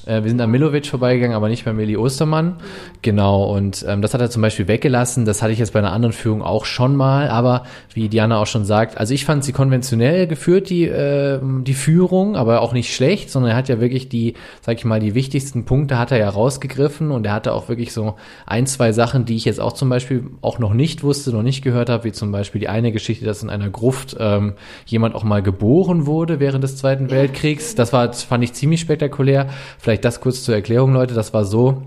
äh, 0.06 0.22
wir 0.22 0.28
sind 0.28 0.40
an 0.40 0.50
Milovic 0.50 0.86
vorbeigegangen, 0.86 1.34
aber 1.34 1.48
nicht 1.48 1.64
bei 1.64 1.72
Meli 1.72 1.96
Ostermann. 1.96 2.56
Genau, 3.02 3.44
und 3.44 3.84
ähm, 3.88 4.02
das 4.02 4.12
hat 4.14 4.20
er 4.20 4.30
zum 4.30 4.42
Beispiel 4.42 4.68
weggelassen. 4.68 5.24
Das 5.24 5.42
hatte 5.42 5.52
ich 5.52 5.58
jetzt 5.58 5.72
bei 5.72 5.78
einer 5.78 5.92
anderen 5.92 6.12
Führung 6.12 6.42
auch 6.42 6.64
schon 6.64 6.96
mal, 6.96 7.28
aber 7.28 7.64
wie 7.94 8.08
Diana 8.08 8.38
auch 8.38 8.46
schon 8.46 8.64
sagt, 8.64 8.98
also 8.98 9.14
ich 9.14 9.24
fand 9.24 9.44
sie 9.44 9.52
konventionell 9.52 10.26
geführt, 10.26 10.70
die, 10.70 10.84
äh, 10.84 11.40
die 11.42 11.74
Führung, 11.74 12.36
aber 12.36 12.60
auch 12.60 12.72
nicht 12.72 12.94
schlecht, 12.94 13.30
sondern 13.30 13.52
er 13.52 13.56
hat 13.56 13.68
ja 13.68 13.80
wirklich 13.80 14.08
die, 14.08 14.34
sag 14.60 14.76
ich 14.76 14.84
mal, 14.84 15.00
die 15.00 15.14
wichtigsten 15.14 15.64
Punkte 15.64 15.98
hat 15.98 16.12
er 16.12 16.18
ja 16.18 16.28
rausgegriffen 16.28 17.10
und 17.10 17.26
er 17.26 17.32
hatte 17.32 17.52
auch 17.52 17.68
wirklich 17.68 17.92
so 17.92 18.16
ein, 18.46 18.66
zwei 18.66 18.92
Sachen, 18.92 19.24
die 19.24 19.36
ich 19.36 19.44
jetzt 19.44 19.60
auch 19.60 19.72
zum 19.72 19.88
Beispiel 19.88 20.24
auch 20.42 20.58
noch 20.58 20.74
nicht 20.74 21.02
wusste, 21.02 21.30
noch 21.30 21.42
nicht 21.42 21.62
gehört 21.62 21.88
habe, 21.88 22.04
wie 22.04 22.12
zum 22.12 22.32
Beispiel 22.32 22.60
die 22.60 22.68
eine 22.68 22.92
Geschichte, 22.92 23.24
dass 23.24 23.42
in 23.42 23.50
einer 23.50 23.70
Gruft 23.70 24.16
ähm, 24.18 24.54
jemand 24.86 25.14
auch 25.14 25.24
mal 25.24 25.42
geboren 25.42 26.06
wurde, 26.06 26.40
während 26.40 26.49
des 26.58 26.76
Zweiten 26.76 27.10
Weltkriegs. 27.10 27.74
Das 27.74 27.92
war, 27.92 28.12
fand 28.12 28.44
ich 28.44 28.52
ziemlich 28.52 28.80
spektakulär. 28.80 29.48
Vielleicht 29.78 30.04
das 30.04 30.20
kurz 30.20 30.42
zur 30.42 30.54
Erklärung, 30.54 30.92
Leute. 30.92 31.14
Das 31.14 31.32
war 31.32 31.44
so, 31.44 31.82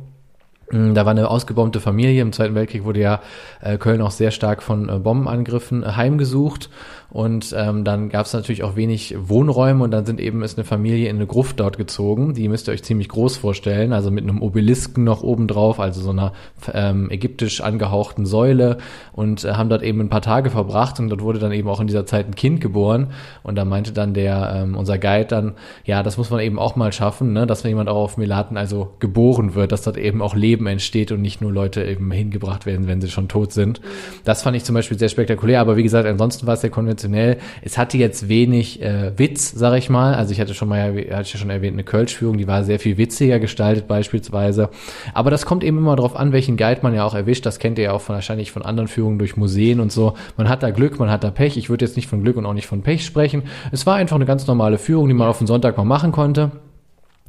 hm, 0.70 0.96
da 0.96 1.06
war 1.06 1.12
eine 1.12 1.30
ausgebombte 1.30 1.80
Familie. 1.80 2.22
Im 2.22 2.32
Zweiten 2.32 2.56
Weltkrieg 2.56 2.84
wurde 2.84 3.00
ja 3.00 3.22
äh, 3.62 3.78
Köln 3.78 4.02
auch 4.02 4.12
sehr 4.12 4.32
stark 4.32 4.64
von 4.64 4.90
äh, 4.90 5.00
Bombenangriffen 5.00 5.96
heimgesucht 5.96 6.70
und 7.14 7.54
ähm, 7.56 7.84
dann 7.84 8.10
gab 8.10 8.26
es 8.26 8.34
natürlich 8.34 8.64
auch 8.64 8.76
wenig 8.76 9.16
Wohnräume 9.16 9.84
und 9.84 9.92
dann 9.92 10.04
sind 10.04 10.20
eben 10.20 10.42
ist 10.42 10.58
eine 10.58 10.66
Familie 10.66 11.10
in 11.10 11.18
eine 11.18 11.28
Gruft 11.28 11.60
dort 11.60 11.78
gezogen. 11.78 12.34
Die 12.34 12.50
müsst 12.50 12.68
ihr 12.68 12.72
euch 12.72 12.82
ziemlich 12.82 13.08
groß 13.08 13.38
vorstellen, 13.38 13.94
also 13.94 14.10
mit 14.10 14.24
einem 14.24 14.42
Obelisken 14.42 15.04
noch 15.04 15.22
oben 15.22 15.48
drauf, 15.48 15.80
also 15.80 16.02
so 16.02 16.10
einer 16.10 16.34
ähm, 16.74 17.12
ägyptisch 17.12 17.62
angehauchten 17.62 18.26
Säule 18.26 18.80
und 19.12 19.46
äh, 19.46 19.52
haben 19.52 19.70
dort 19.70 19.84
eben 19.84 20.02
ein 20.02 20.10
paar 20.10 20.24
Tage 20.24 20.50
verbracht 20.50 21.00
und 21.00 21.10
dort 21.10 21.22
wurde 21.22 21.38
dann 21.38 21.52
eben 21.52 21.70
auch 21.70 21.80
in 21.80 21.86
dieser 21.86 22.08
Zeit 22.08 22.26
ein 22.26 22.34
Kind 22.34 22.62
geboren 22.62 23.12
und 23.44 23.58
da 23.58 23.64
meinte 23.64 23.92
dann 23.92 24.16
der 24.16 24.64
ähm, 24.64 24.76
unser 24.76 24.98
Guide 24.98 25.28
dann, 25.28 25.54
ja, 25.86 26.02
das 26.02 26.18
muss 26.18 26.32
man 26.32 26.40
eben 26.40 26.58
auch 26.58 26.76
mal 26.76 26.92
schaffen, 26.92 27.32
ne, 27.32 27.46
dass 27.46 27.64
wenn 27.64 27.70
jemand 27.70 27.90
auch 27.90 27.98
auf 27.98 28.18
Melaten 28.18 28.58
also 28.58 28.90
geboren 28.98 29.54
wird, 29.54 29.72
dass 29.72 29.84
dort 29.84 29.98
eben 29.98 30.24
auch 30.24 30.34
Leben 30.34 30.66
entsteht 30.66 31.12
und 31.12 31.22
nicht 31.22 31.42
nur 31.42 31.52
Leute 31.52 31.84
eben 31.84 32.10
hingebracht 32.10 32.66
werden, 32.66 32.88
wenn 32.88 33.02
sie 33.02 33.10
schon 33.10 33.28
tot 33.28 33.54
sind. 33.54 33.82
Das 34.24 34.42
fand 34.42 34.58
ich 34.58 34.64
zum 34.64 34.74
Beispiel 34.74 34.98
sehr 34.98 35.10
spektakulär, 35.10 35.62
aber 35.62 35.78
wie 35.78 35.84
gesagt, 35.84 36.08
ansonsten 36.08 36.48
war 36.48 36.56
es 36.56 36.62
sehr 36.62 36.72
konventionell 36.72 37.03
konventionell. 37.04 37.38
Es 37.62 37.78
hatte 37.78 37.98
jetzt 37.98 38.30
wenig 38.30 38.82
äh, 38.82 39.18
Witz, 39.18 39.52
sag 39.52 39.78
ich 39.78 39.90
mal. 39.90 40.16
Also 40.16 40.32
ich 40.32 40.40
hatte 40.40 40.54
schon 40.54 40.70
mal, 40.70 40.82
hatte 41.12 41.22
ich 41.24 41.34
ja 41.34 41.40
schon 41.40 41.50
erwähnt, 41.50 41.74
eine 41.74 41.84
Kölsch-Führung, 41.84 42.38
die 42.38 42.48
war 42.48 42.64
sehr 42.64 42.80
viel 42.80 42.98
witziger 42.98 43.40
gestaltet 43.40 43.88
beispielsweise. 43.88 44.70
Aber 45.14 45.32
das 45.32 45.46
kommt 45.46 45.64
eben 45.64 45.78
immer 45.78 45.96
darauf 45.96 46.16
an, 46.16 46.32
welchen 46.32 46.58
Guide 46.58 46.80
man 46.82 46.94
ja 46.94 47.06
auch 47.06 47.16
erwischt. 47.16 47.46
Das 47.46 47.60
kennt 47.60 47.78
ihr 47.78 47.86
ja 47.86 47.92
auch 47.92 48.02
von, 48.02 48.16
wahrscheinlich 48.16 48.52
von 48.52 48.64
anderen 48.64 48.88
Führungen 48.88 49.20
durch 49.20 49.38
Museen 49.38 49.80
und 49.80 49.92
so. 49.92 50.14
Man 50.38 50.50
hat 50.50 50.64
da 50.64 50.72
Glück, 50.72 51.00
man 51.00 51.10
hat 51.10 51.24
da 51.24 51.32
Pech. 51.32 51.58
Ich 51.58 51.70
würde 51.70 51.86
jetzt 51.86 51.96
nicht 51.96 52.08
von 52.08 52.24
Glück 52.24 52.38
und 52.38 52.46
auch 52.46 52.54
nicht 52.54 52.68
von 52.68 52.82
Pech 52.82 53.06
sprechen. 53.06 53.44
Es 53.72 53.86
war 53.86 53.96
einfach 53.96 54.16
eine 54.16 54.26
ganz 54.26 54.48
normale 54.48 54.78
Führung, 54.78 55.08
die 55.08 55.14
man 55.14 55.28
auf 55.28 55.38
den 55.38 55.48
Sonntag 55.48 55.78
mal 55.78 55.86
machen 55.86 56.12
konnte. 56.12 56.52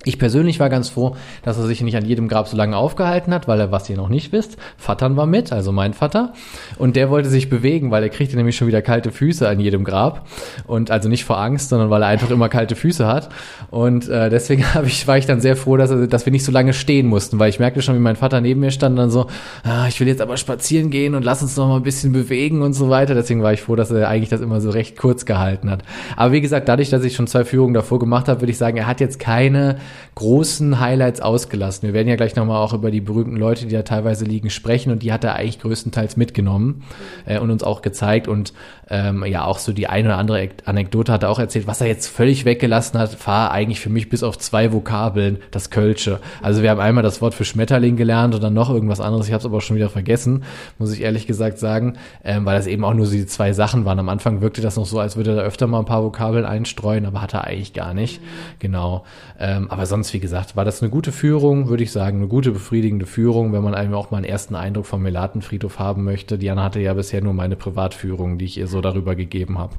Ich 0.04 0.18
persönlich 0.18 0.60
war 0.60 0.68
ganz 0.68 0.90
froh, 0.90 1.16
dass 1.42 1.58
er 1.58 1.64
sich 1.64 1.80
nicht 1.80 1.96
an 1.96 2.04
jedem 2.04 2.28
Grab 2.28 2.48
so 2.48 2.56
lange 2.56 2.76
aufgehalten 2.76 3.32
hat, 3.32 3.48
weil 3.48 3.58
er, 3.60 3.72
was 3.72 3.88
ihr 3.88 3.96
noch 3.96 4.08
nicht 4.08 4.32
wisst, 4.32 4.56
Vatern 4.76 5.16
war 5.16 5.26
mit, 5.26 5.52
also 5.52 5.72
mein 5.72 5.94
Vater. 5.94 6.32
Und 6.78 6.96
der 6.96 7.10
wollte 7.10 7.28
sich 7.28 7.48
bewegen, 7.48 7.90
weil 7.90 8.02
er 8.02 8.08
kriegte 8.10 8.36
nämlich 8.36 8.56
schon 8.56 8.68
wieder 8.68 8.82
kalte 8.82 9.10
Füße 9.10 9.48
an 9.48 9.60
jedem 9.60 9.84
Grab. 9.84 10.26
Und 10.66 10.90
also 10.90 11.08
nicht 11.08 11.24
vor 11.24 11.38
Angst, 11.38 11.70
sondern 11.70 11.90
weil 11.90 12.02
er 12.02 12.08
einfach 12.08 12.30
immer 12.30 12.48
kalte 12.48 12.76
Füße 12.76 13.06
hat. 13.06 13.30
Und 13.70 14.08
äh, 14.08 14.28
deswegen 14.30 14.62
hab 14.74 14.86
ich, 14.86 15.06
war 15.06 15.18
ich 15.18 15.26
dann 15.26 15.40
sehr 15.40 15.56
froh, 15.56 15.76
dass, 15.76 15.90
er, 15.90 16.06
dass 16.06 16.26
wir 16.26 16.32
nicht 16.32 16.44
so 16.44 16.52
lange 16.52 16.72
stehen 16.72 17.06
mussten, 17.06 17.38
weil 17.38 17.48
ich 17.48 17.58
merkte 17.58 17.82
schon, 17.82 17.94
wie 17.94 18.00
mein 18.00 18.16
Vater 18.16 18.40
neben 18.40 18.60
mir 18.60 18.70
stand 18.70 18.92
und 18.92 18.96
dann 18.96 19.10
so, 19.10 19.26
ah, 19.62 19.86
ich 19.88 19.98
will 20.00 20.08
jetzt 20.08 20.20
aber 20.20 20.36
spazieren 20.36 20.90
gehen 20.90 21.14
und 21.14 21.24
lass 21.24 21.42
uns 21.42 21.56
noch 21.56 21.68
mal 21.68 21.76
ein 21.76 21.82
bisschen 21.82 22.12
bewegen 22.12 22.62
und 22.62 22.74
so 22.74 22.90
weiter. 22.90 23.14
Deswegen 23.14 23.42
war 23.42 23.52
ich 23.52 23.62
froh, 23.62 23.76
dass 23.76 23.90
er 23.90 24.08
eigentlich 24.08 24.28
das 24.28 24.40
immer 24.40 24.60
so 24.60 24.70
recht 24.70 24.96
kurz 24.98 25.24
gehalten 25.24 25.70
hat. 25.70 25.82
Aber 26.16 26.32
wie 26.32 26.40
gesagt, 26.40 26.68
dadurch, 26.68 26.90
dass 26.90 27.04
ich 27.04 27.14
schon 27.14 27.26
zwei 27.26 27.44
Führungen 27.44 27.74
davor 27.74 27.98
gemacht 27.98 28.28
habe, 28.28 28.40
würde 28.40 28.50
ich 28.50 28.58
sagen, 28.58 28.76
er 28.76 28.86
hat 28.86 29.00
jetzt 29.00 29.18
keine 29.18 29.76
großen 30.14 30.80
Highlights 30.80 31.20
ausgelassen. 31.20 31.86
Wir 31.86 31.94
werden 31.94 32.08
ja 32.08 32.16
gleich 32.16 32.36
nochmal 32.36 32.62
auch 32.62 32.72
über 32.72 32.90
die 32.90 33.00
berühmten 33.00 33.36
Leute, 33.36 33.66
die 33.66 33.74
da 33.74 33.82
teilweise 33.82 34.24
liegen, 34.24 34.50
sprechen 34.50 34.90
und 34.92 35.02
die 35.02 35.12
hat 35.12 35.24
er 35.24 35.34
eigentlich 35.36 35.60
größtenteils 35.60 36.16
mitgenommen 36.16 36.84
äh, 37.26 37.38
und 37.38 37.50
uns 37.50 37.62
auch 37.62 37.82
gezeigt 37.82 38.28
und 38.28 38.52
ähm, 38.90 39.24
ja 39.24 39.44
auch 39.44 39.58
so 39.58 39.72
die 39.72 39.86
eine 39.86 40.08
oder 40.08 40.18
andere 40.18 40.50
Anekdote 40.64 41.12
hat 41.12 41.22
er 41.22 41.30
auch 41.30 41.38
erzählt, 41.38 41.66
was 41.66 41.80
er 41.80 41.86
jetzt 41.86 42.06
völlig 42.06 42.44
weggelassen 42.44 42.98
hat, 42.98 43.26
war 43.26 43.50
eigentlich 43.50 43.80
für 43.80 43.88
mich 43.88 44.08
bis 44.08 44.22
auf 44.22 44.38
zwei 44.38 44.72
Vokabeln 44.72 45.38
das 45.50 45.70
Kölsche. 45.70 46.20
Also 46.42 46.62
wir 46.62 46.70
haben 46.70 46.80
einmal 46.80 47.02
das 47.02 47.20
Wort 47.20 47.34
für 47.34 47.44
Schmetterling 47.44 47.96
gelernt 47.96 48.34
und 48.34 48.42
dann 48.42 48.54
noch 48.54 48.70
irgendwas 48.70 49.00
anderes, 49.00 49.26
ich 49.26 49.32
habe 49.32 49.40
es 49.40 49.46
aber 49.46 49.60
schon 49.60 49.76
wieder 49.76 49.88
vergessen, 49.88 50.44
muss 50.78 50.92
ich 50.92 51.02
ehrlich 51.02 51.26
gesagt 51.26 51.58
sagen, 51.58 51.94
ähm, 52.24 52.44
weil 52.44 52.56
das 52.56 52.66
eben 52.66 52.84
auch 52.84 52.94
nur 52.94 53.06
so 53.06 53.12
die 53.12 53.26
zwei 53.26 53.52
Sachen 53.52 53.84
waren. 53.84 53.98
Am 53.98 54.08
Anfang 54.08 54.40
wirkte 54.40 54.60
das 54.60 54.76
noch 54.76 54.86
so, 54.86 54.98
als 54.98 55.16
würde 55.16 55.30
er 55.30 55.36
da 55.36 55.42
öfter 55.42 55.66
mal 55.66 55.80
ein 55.80 55.84
paar 55.86 56.02
Vokabeln 56.04 56.44
einstreuen, 56.44 57.06
aber 57.06 57.22
hat 57.22 57.34
er 57.34 57.44
eigentlich 57.44 57.72
gar 57.72 57.94
nicht. 57.94 58.20
Genau. 58.58 59.04
Ähm, 59.38 59.70
aber 59.70 59.83
sonst, 59.86 60.12
wie 60.12 60.20
gesagt, 60.20 60.56
war 60.56 60.64
das 60.64 60.82
eine 60.82 60.90
gute 60.90 61.12
Führung, 61.12 61.68
würde 61.68 61.82
ich 61.82 61.92
sagen, 61.92 62.18
eine 62.18 62.28
gute, 62.28 62.50
befriedigende 62.50 63.06
Führung, 63.06 63.52
wenn 63.52 63.62
man 63.62 63.74
einem 63.74 63.94
auch 63.94 64.10
mal 64.10 64.18
einen 64.18 64.26
ersten 64.26 64.54
Eindruck 64.54 64.86
vom 64.86 65.02
Melatenfriedhof 65.02 65.78
haben 65.78 66.04
möchte. 66.04 66.38
Diana 66.38 66.64
hatte 66.64 66.80
ja 66.80 66.94
bisher 66.94 67.22
nur 67.22 67.32
meine 67.32 67.56
Privatführung, 67.56 68.38
die 68.38 68.44
ich 68.44 68.58
ihr 68.58 68.66
so 68.66 68.80
darüber 68.80 69.14
gegeben 69.14 69.58
habe. 69.58 69.74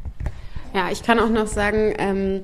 Ja, 0.73 0.89
ich 0.91 1.03
kann 1.03 1.19
auch 1.19 1.29
noch 1.29 1.47
sagen, 1.47 1.93
ähm, 1.97 2.41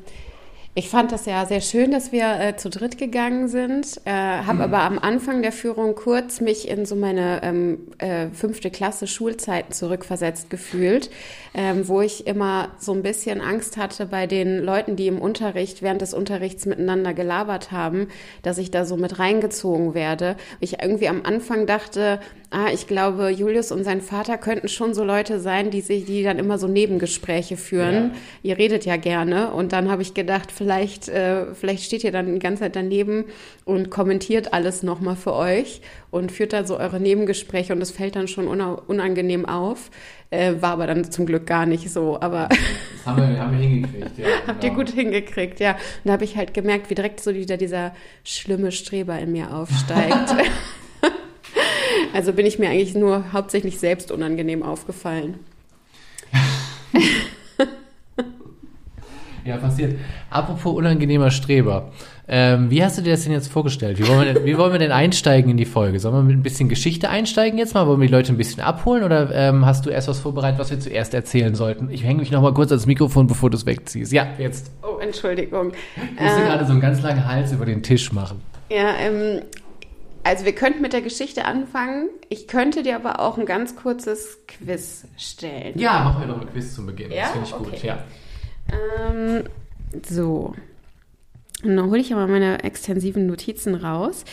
ich 0.74 0.88
fand 0.88 1.12
das 1.12 1.25
ja 1.25 1.46
sehr 1.46 1.60
schön, 1.60 1.92
dass 1.92 2.13
wir 2.13 2.40
äh, 2.40 2.56
zu 2.56 2.70
dritt 2.70 2.98
gegangen 2.98 3.50
sind, 3.50 4.00
äh, 4.06 4.12
habe 4.12 4.56
mhm. 4.56 4.62
aber 4.62 4.82
am 4.84 5.00
Anfang 5.00 5.42
der 5.42 5.51
Führung 5.51 5.96
kurz 5.96 6.40
mich 6.40 6.70
in 6.70 6.86
so 6.86 6.96
meine 6.96 7.44
ähm, 7.44 7.90
äh, 7.98 8.28
fünfte 8.30 8.72
Klasse 8.72 9.06
Schulzeiten 9.06 9.74
zurückversetzt 9.74 10.50
gefühlt, 10.50 11.10
ähm, 11.54 11.90
wo 11.90 12.00
ich 12.00 12.25
immer 12.25 12.70
so 12.80 12.94
ein 12.94 13.04
bisschen 13.04 13.42
Angst 13.42 13.75
hatte 13.75 14.06
bei 14.06 14.28
den 14.28 14.60
Leuten, 14.60 14.96
die 14.96 15.08
im 15.08 15.20
Unterricht 15.20 15.82
während 15.82 16.01
des 16.01 16.13
Unterrichts 16.13 16.66
miteinander 16.66 17.13
gelabert 17.13 17.74
haben, 17.74 18.08
dass 18.42 18.58
ich 18.58 18.72
da 18.72 18.86
so 18.86 18.96
mit 18.96 19.20
reingezogen 19.20 19.94
werde. 19.94 20.38
Ich 20.62 20.82
irgendwie 20.82 21.10
am 21.10 21.24
Anfang 21.25 21.66
dachte, 21.68 22.22
ah, 22.51 22.67
ich 22.72 22.86
glaube, 22.86 23.29
Julius 23.29 23.72
und 23.72 23.86
sein 23.86 24.01
Vater 24.01 24.38
könnten 24.38 24.67
schon 24.67 24.93
so 24.93 25.03
Leute 25.03 25.39
sein, 25.39 25.72
die 25.72 25.81
sich, 25.81 26.05
die 26.05 26.22
dann 26.22 26.38
immer 26.38 26.58
so 26.58 26.67
Nebengespräche 26.67 27.55
führen. 27.55 28.12
Ja. 28.43 28.51
Ihr 28.51 28.58
redet 28.58 28.86
ja 28.86 28.98
gerne. 28.98 29.51
Und 29.51 29.72
dann 29.72 29.89
habe 29.89 30.01
ich 30.01 30.13
gedacht, 30.13 30.51
vielleicht, 30.51 31.08
äh, 31.08 31.55
vielleicht 31.55 31.84
steht 31.84 32.03
ihr 32.03 32.12
dann 32.12 32.34
die 32.34 32.39
ganze 32.39 32.63
Zeit 32.63 32.75
daneben 32.75 33.25
und 33.63 33.89
kommentiert 33.89 34.53
alles 34.53 34.84
nochmal 34.84 35.15
für 35.15 35.34
euch 35.34 35.81
und 36.12 36.31
führt 36.31 36.51
da 36.51 36.65
so 36.65 36.77
eure 36.77 37.00
Nebengespräche 37.00 37.72
und 37.72 37.81
es 37.81 37.91
fällt 37.91 38.17
dann 38.17 38.27
schon 38.27 38.48
unangenehm 38.48 39.46
auf. 39.46 39.89
Äh, 40.29 40.62
war 40.62 40.72
aber 40.72 40.88
dann 40.88 41.10
zum 41.10 41.25
Glück 41.25 41.46
gar 41.46 41.65
nicht 41.65 41.89
so. 41.89 42.20
Aber 42.20 42.50
das 42.50 43.05
haben 43.05 43.17
wir, 43.17 43.39
haben 43.39 43.58
wir 43.58 43.65
hingekriegt, 43.65 44.17
ja. 44.17 44.27
Habt 44.48 44.62
genau. 44.62 44.74
ihr 44.74 44.77
gut 44.77 44.89
hingekriegt, 44.89 45.60
ja. 45.62 45.72
Und 45.72 45.79
da 46.05 46.13
habe 46.13 46.25
ich 46.25 46.36
halt 46.36 46.53
gemerkt, 46.53 46.89
wie 46.89 46.96
direkt 46.96 47.22
so 47.22 47.34
wieder 47.34 47.55
dieser 47.55 47.93
schlimme 48.25 48.74
Streber 48.74 49.17
in 49.20 49.31
mir 49.31 49.55
aufsteigt. 49.55 50.36
Also 52.13 52.34
bin 52.34 52.46
ich 52.46 52.60
mir 52.60 52.70
eigentlich 52.70 52.96
nur 52.96 53.32
hauptsächlich 53.32 53.80
selbst 53.80 54.12
unangenehm 54.12 54.63
aufgefallen. 54.63 55.39
ja, 59.46 59.58
passiert. 59.58 59.96
Apropos 60.30 60.75
unangenehmer 60.75 61.32
Streber. 61.32 61.91
Ähm, 62.27 62.70
wie 62.70 62.84
hast 62.84 62.98
du 62.98 63.01
dir 63.01 63.12
das 63.12 63.24
denn 63.24 63.34
jetzt 63.34 63.51
vorgestellt? 63.51 64.00
Wie 64.00 64.08
wollen, 64.08 64.25
wir 64.25 64.34
denn, 64.34 64.46
wie 64.46 64.58
wollen 64.58 64.72
wir 64.72 64.80
denn 64.80 64.91
einsteigen 64.91 65.51
in 65.51 65.58
die 65.58 65.65
Folge? 65.65 66.00
Sollen 66.00 66.15
wir 66.15 66.24
mit 66.24 66.38
ein 66.38 66.44
bisschen 66.44 66.70
Geschichte 66.70 67.10
einsteigen 67.10 67.60
jetzt 67.60 67.74
mal? 67.74 67.88
Wollen 67.88 68.00
wir 68.00 68.08
die 68.08 68.13
Leute 68.13 68.32
ein 68.32 68.38
bisschen 68.38 68.62
abholen? 68.62 69.03
Oder 69.03 69.34
ähm, 69.34 69.65
hast 69.65 69.86
du 69.86 69.89
erst 69.89 70.08
was 70.08 70.20
vorbereitet, 70.20 70.60
was 70.60 70.72
wir 70.72 70.80
zuerst 70.80 71.13
erzählen 71.13 71.56
sollten? 71.56 71.89
Ich 71.89 72.03
hänge 72.03 72.20
mich 72.20 72.32
noch 72.32 72.41
mal 72.41 72.53
kurz 72.53 72.72
ans 72.72 72.86
Mikrofon, 72.86 73.27
bevor 73.27 73.50
du 73.50 73.58
es 73.58 73.65
wegziehst. 73.65 74.13
Ja, 74.13 74.27
jetzt. 74.38 74.72
Oh, 74.82 75.00
Entschuldigung. 75.00 75.74
Ich 75.96 76.22
musste 76.22 76.41
äh, 76.41 76.46
gerade 76.46 76.65
so 76.65 76.72
einen 76.72 76.82
ganz 76.82 77.01
langen 77.01 77.25
Hals 77.25 77.51
über 77.51 77.65
den 77.65 77.84
Tisch 77.84 78.13
machen. 78.13 78.41
Ja, 78.70 78.94
ähm, 78.98 79.41
also 80.24 80.46
wir 80.46 80.54
könnten 80.54 80.82
mit 80.82 80.94
der 80.94 81.01
Geschichte 81.01 81.46
anfangen. 81.46 82.10
Ich 82.30 82.48
könnte 82.48 82.84
dir 82.84 82.96
aber 82.96 83.20
auch 83.20 83.38
ein 83.38 83.46
ganz 83.46 83.75
kurzes 83.75 84.40
Quiz 84.48 85.06
stellen. 85.18 85.78
Ja, 85.78 86.04
machen 86.04 86.22
wir 86.22 86.28
doch 86.28 86.42
ein 86.42 86.50
Quiz 86.50 86.75
zum 86.75 86.86
Beginn. 86.86 87.12
Ja? 87.12 87.24
Das 87.24 87.32
finde 87.32 87.48
ich 87.48 87.54
okay. 87.54 87.70
gut, 87.70 87.84
ja. 87.84 88.04
Ähm, 89.10 89.44
so. 90.08 90.56
Und 91.63 91.75
dann 91.75 91.90
hole 91.90 92.00
ich 92.00 92.13
aber 92.13 92.28
meine 92.28 92.63
extensiven 92.63 93.28
Notizen 93.28 93.75
raus. 93.75 94.25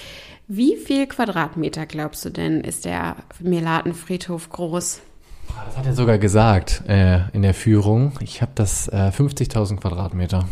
Wie 0.47 0.77
viel 0.77 1.07
Quadratmeter 1.07 1.85
glaubst 1.85 2.25
du 2.25 2.31
denn, 2.31 2.63
ist 2.63 2.87
der 2.87 3.17
Melatenfriedhof 3.39 4.49
groß? 4.49 5.03
Ah, 5.51 5.65
das 5.67 5.77
hat 5.77 5.87
er 5.87 5.93
sogar 5.93 6.19
gesagt 6.19 6.83
äh, 6.89 7.29
in 7.33 7.43
der 7.43 7.55
Führung. 7.55 8.13
Ich 8.21 8.41
habe 8.41 8.53
das 8.55 8.89
äh, 8.89 9.11
50.000 9.15 9.77
Quadratmeter. 9.77 10.49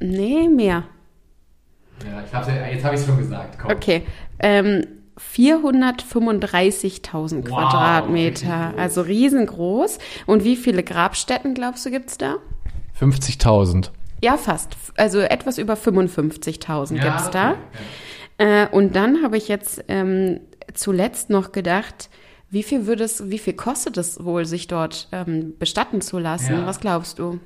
Nee, 0.00 0.48
mehr. 0.48 0.84
Ja, 2.04 2.22
ich 2.24 2.48
ja, 2.48 2.66
jetzt 2.66 2.84
habe 2.84 2.94
ich 2.94 3.00
es 3.00 3.06
schon 3.06 3.18
gesagt. 3.18 3.58
Komm. 3.60 3.70
Okay. 3.70 4.02
Ähm, 4.42 4.84
435.000 5.18 7.36
wow, 7.36 7.44
Quadratmeter, 7.44 8.74
also 8.76 9.00
riesengroß. 9.02 9.98
Und 10.26 10.44
wie 10.44 10.56
viele 10.56 10.82
Grabstätten, 10.82 11.54
glaubst 11.54 11.86
du, 11.86 11.90
gibt 11.90 12.10
es 12.10 12.18
da? 12.18 12.36
50.000. 12.98 13.90
Ja, 14.22 14.36
fast. 14.36 14.76
Also 14.96 15.20
etwas 15.20 15.58
über 15.58 15.74
55.000 15.74 16.96
ja, 16.96 17.04
gibt 17.04 17.20
es 17.20 17.30
da. 17.30 17.50
Okay. 17.50 17.58
Äh, 18.38 18.66
und 18.68 18.96
dann 18.96 19.22
habe 19.22 19.36
ich 19.36 19.48
jetzt 19.48 19.84
ähm, 19.88 20.40
zuletzt 20.74 21.30
noch 21.30 21.52
gedacht, 21.52 22.10
wie 22.50 22.62
viel 22.62 22.86
würde 22.86 23.04
es, 23.04 23.30
wie 23.30 23.38
viel 23.38 23.54
kostet 23.54 23.96
es 23.96 24.22
wohl, 24.22 24.44
sich 24.44 24.66
dort 24.66 25.08
ähm, 25.12 25.54
bestatten 25.58 26.00
zu 26.00 26.18
lassen? 26.18 26.52
Ja. 26.52 26.66
Was 26.66 26.80
glaubst 26.80 27.18
du? 27.18 27.40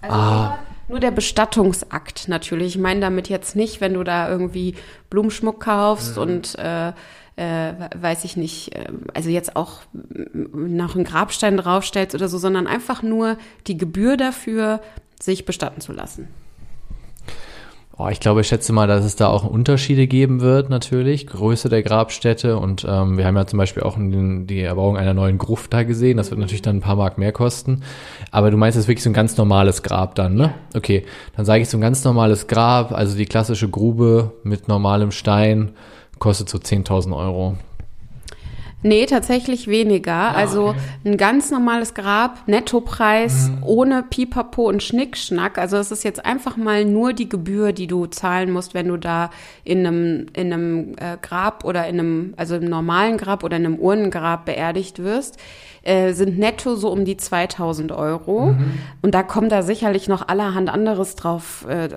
Also 0.00 0.16
ah. 0.16 0.58
Nur 0.88 1.00
der 1.00 1.10
Bestattungsakt 1.10 2.28
natürlich. 2.28 2.76
Ich 2.76 2.80
meine 2.80 3.00
damit 3.00 3.28
jetzt 3.28 3.56
nicht, 3.56 3.80
wenn 3.80 3.94
du 3.94 4.04
da 4.04 4.28
irgendwie 4.28 4.74
Blumenschmuck 5.10 5.60
kaufst 5.60 6.16
mhm. 6.16 6.22
und 6.22 6.58
äh, 6.58 6.92
äh, 7.36 7.72
weiß 7.94 8.24
ich 8.24 8.36
nicht, 8.36 8.74
äh, 8.74 8.86
also 9.14 9.28
jetzt 9.28 9.56
auch 9.56 9.80
noch 10.32 10.94
einen 10.94 11.04
Grabstein 11.04 11.56
draufstellst 11.56 12.14
oder 12.14 12.28
so, 12.28 12.38
sondern 12.38 12.66
einfach 12.66 13.02
nur 13.02 13.36
die 13.66 13.76
Gebühr 13.76 14.16
dafür, 14.16 14.80
sich 15.20 15.44
bestatten 15.44 15.80
zu 15.80 15.92
lassen. 15.92 16.28
Oh, 17.98 18.08
ich 18.10 18.20
glaube, 18.20 18.42
ich 18.42 18.48
schätze 18.48 18.74
mal, 18.74 18.86
dass 18.86 19.06
es 19.06 19.16
da 19.16 19.28
auch 19.28 19.42
Unterschiede 19.42 20.06
geben 20.06 20.42
wird, 20.42 20.68
natürlich. 20.68 21.26
Größe 21.26 21.70
der 21.70 21.82
Grabstätte. 21.82 22.58
Und 22.58 22.84
ähm, 22.86 23.16
wir 23.16 23.24
haben 23.24 23.36
ja 23.36 23.46
zum 23.46 23.58
Beispiel 23.58 23.84
auch 23.84 23.94
den, 23.94 24.46
die 24.46 24.60
Erbauung 24.60 24.98
einer 24.98 25.14
neuen 25.14 25.38
Gruft 25.38 25.72
da 25.72 25.82
gesehen. 25.82 26.18
Das 26.18 26.28
wird 26.30 26.38
natürlich 26.38 26.60
dann 26.60 26.76
ein 26.76 26.80
paar 26.82 26.96
Mark 26.96 27.16
mehr 27.16 27.32
kosten. 27.32 27.84
Aber 28.30 28.50
du 28.50 28.58
meinst, 28.58 28.76
es 28.76 28.84
ist 28.84 28.88
wirklich 28.88 29.02
so 29.02 29.08
ein 29.08 29.14
ganz 29.14 29.38
normales 29.38 29.82
Grab 29.82 30.14
dann, 30.14 30.34
ne? 30.34 30.52
Okay, 30.74 31.06
dann 31.36 31.46
sage 31.46 31.62
ich 31.62 31.70
so 31.70 31.78
ein 31.78 31.80
ganz 31.80 32.04
normales 32.04 32.48
Grab, 32.48 32.92
also 32.92 33.16
die 33.16 33.24
klassische 33.24 33.70
Grube 33.70 34.34
mit 34.42 34.68
normalem 34.68 35.10
Stein, 35.10 35.70
kostet 36.18 36.50
so 36.50 36.58
10.000 36.58 37.16
Euro. 37.16 37.56
Nee, 38.86 39.06
tatsächlich 39.06 39.66
weniger. 39.66 40.12
Ja, 40.12 40.32
also 40.32 40.68
okay. 40.68 40.78
ein 41.04 41.16
ganz 41.16 41.50
normales 41.50 41.92
Grab, 41.94 42.46
Nettopreis, 42.46 43.48
mhm. 43.48 43.62
ohne 43.62 44.02
Pipapo 44.04 44.68
und 44.68 44.80
Schnickschnack. 44.80 45.58
Also 45.58 45.76
es 45.76 45.90
ist 45.90 46.04
jetzt 46.04 46.24
einfach 46.24 46.56
mal 46.56 46.84
nur 46.84 47.12
die 47.12 47.28
Gebühr, 47.28 47.72
die 47.72 47.88
du 47.88 48.06
zahlen 48.06 48.52
musst, 48.52 48.74
wenn 48.74 48.86
du 48.86 48.96
da 48.96 49.30
in 49.64 49.84
einem, 49.84 50.26
in 50.34 50.52
einem 50.52 50.92
äh, 50.98 51.16
Grab 51.20 51.64
oder 51.64 51.88
in 51.88 51.98
einem, 51.98 52.34
also 52.36 52.54
im 52.54 52.66
normalen 52.66 53.16
Grab 53.16 53.42
oder 53.42 53.56
in 53.56 53.66
einem 53.66 53.80
Urnengrab 53.80 54.44
beerdigt 54.44 55.02
wirst. 55.02 55.36
Äh, 55.86 56.14
sind 56.14 56.36
netto 56.36 56.74
so 56.74 56.90
um 56.90 57.04
die 57.04 57.16
2000 57.16 57.92
Euro. 57.92 58.46
Mhm. 58.46 58.72
Und 59.02 59.14
da 59.14 59.22
kommt 59.22 59.52
da 59.52 59.62
sicherlich 59.62 60.08
noch 60.08 60.26
allerhand 60.26 60.68
anderes 60.68 61.14
drauf, 61.14 61.64
äh, 61.68 61.88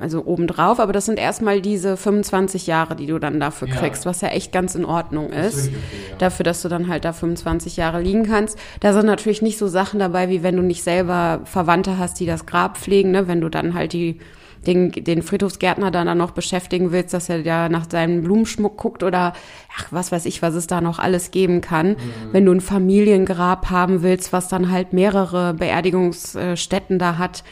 also 0.00 0.26
obendrauf. 0.26 0.78
Aber 0.80 0.92
das 0.92 1.06
sind 1.06 1.18
erstmal 1.18 1.62
diese 1.62 1.96
25 1.96 2.66
Jahre, 2.66 2.94
die 2.94 3.06
du 3.06 3.18
dann 3.18 3.40
dafür 3.40 3.68
kriegst, 3.68 4.04
ja. 4.04 4.10
was 4.10 4.20
ja 4.20 4.28
echt 4.28 4.52
ganz 4.52 4.74
in 4.74 4.84
Ordnung 4.84 5.30
ist. 5.30 5.56
ist 5.56 5.68
okay, 5.68 5.76
ja. 6.10 6.16
Dafür, 6.18 6.44
dass 6.44 6.60
du 6.60 6.68
dann 6.68 6.88
halt 6.88 7.06
da 7.06 7.14
25 7.14 7.78
Jahre 7.78 8.02
liegen 8.02 8.24
kannst. 8.24 8.58
Da 8.80 8.92
sind 8.92 9.06
natürlich 9.06 9.40
nicht 9.40 9.56
so 9.56 9.66
Sachen 9.66 9.98
dabei, 9.98 10.28
wie 10.28 10.42
wenn 10.42 10.56
du 10.56 10.62
nicht 10.62 10.82
selber 10.82 11.40
Verwandte 11.44 11.96
hast, 11.96 12.20
die 12.20 12.26
das 12.26 12.44
Grab 12.44 12.76
pflegen, 12.76 13.12
ne? 13.12 13.28
wenn 13.28 13.40
du 13.40 13.48
dann 13.48 13.72
halt 13.72 13.94
die 13.94 14.18
den, 14.66 14.92
den 14.92 15.22
Friedhofsgärtner 15.22 15.90
dann, 15.90 16.06
dann 16.06 16.18
noch 16.18 16.32
beschäftigen 16.32 16.92
willst, 16.92 17.14
dass 17.14 17.28
er 17.28 17.40
ja 17.40 17.68
nach 17.68 17.88
seinem 17.90 18.22
Blumenschmuck 18.22 18.76
guckt 18.76 19.02
oder 19.02 19.32
ach, 19.76 19.86
was 19.90 20.12
weiß 20.12 20.26
ich, 20.26 20.42
was 20.42 20.54
es 20.54 20.66
da 20.66 20.80
noch 20.80 20.98
alles 20.98 21.30
geben 21.30 21.60
kann. 21.60 21.90
Mhm. 21.90 21.96
Wenn 22.32 22.44
du 22.44 22.52
ein 22.52 22.60
Familiengrab 22.60 23.70
haben 23.70 24.02
willst, 24.02 24.32
was 24.32 24.48
dann 24.48 24.70
halt 24.70 24.92
mehrere 24.92 25.54
Beerdigungsstätten 25.54 26.98
da 26.98 27.18
hat, 27.18 27.44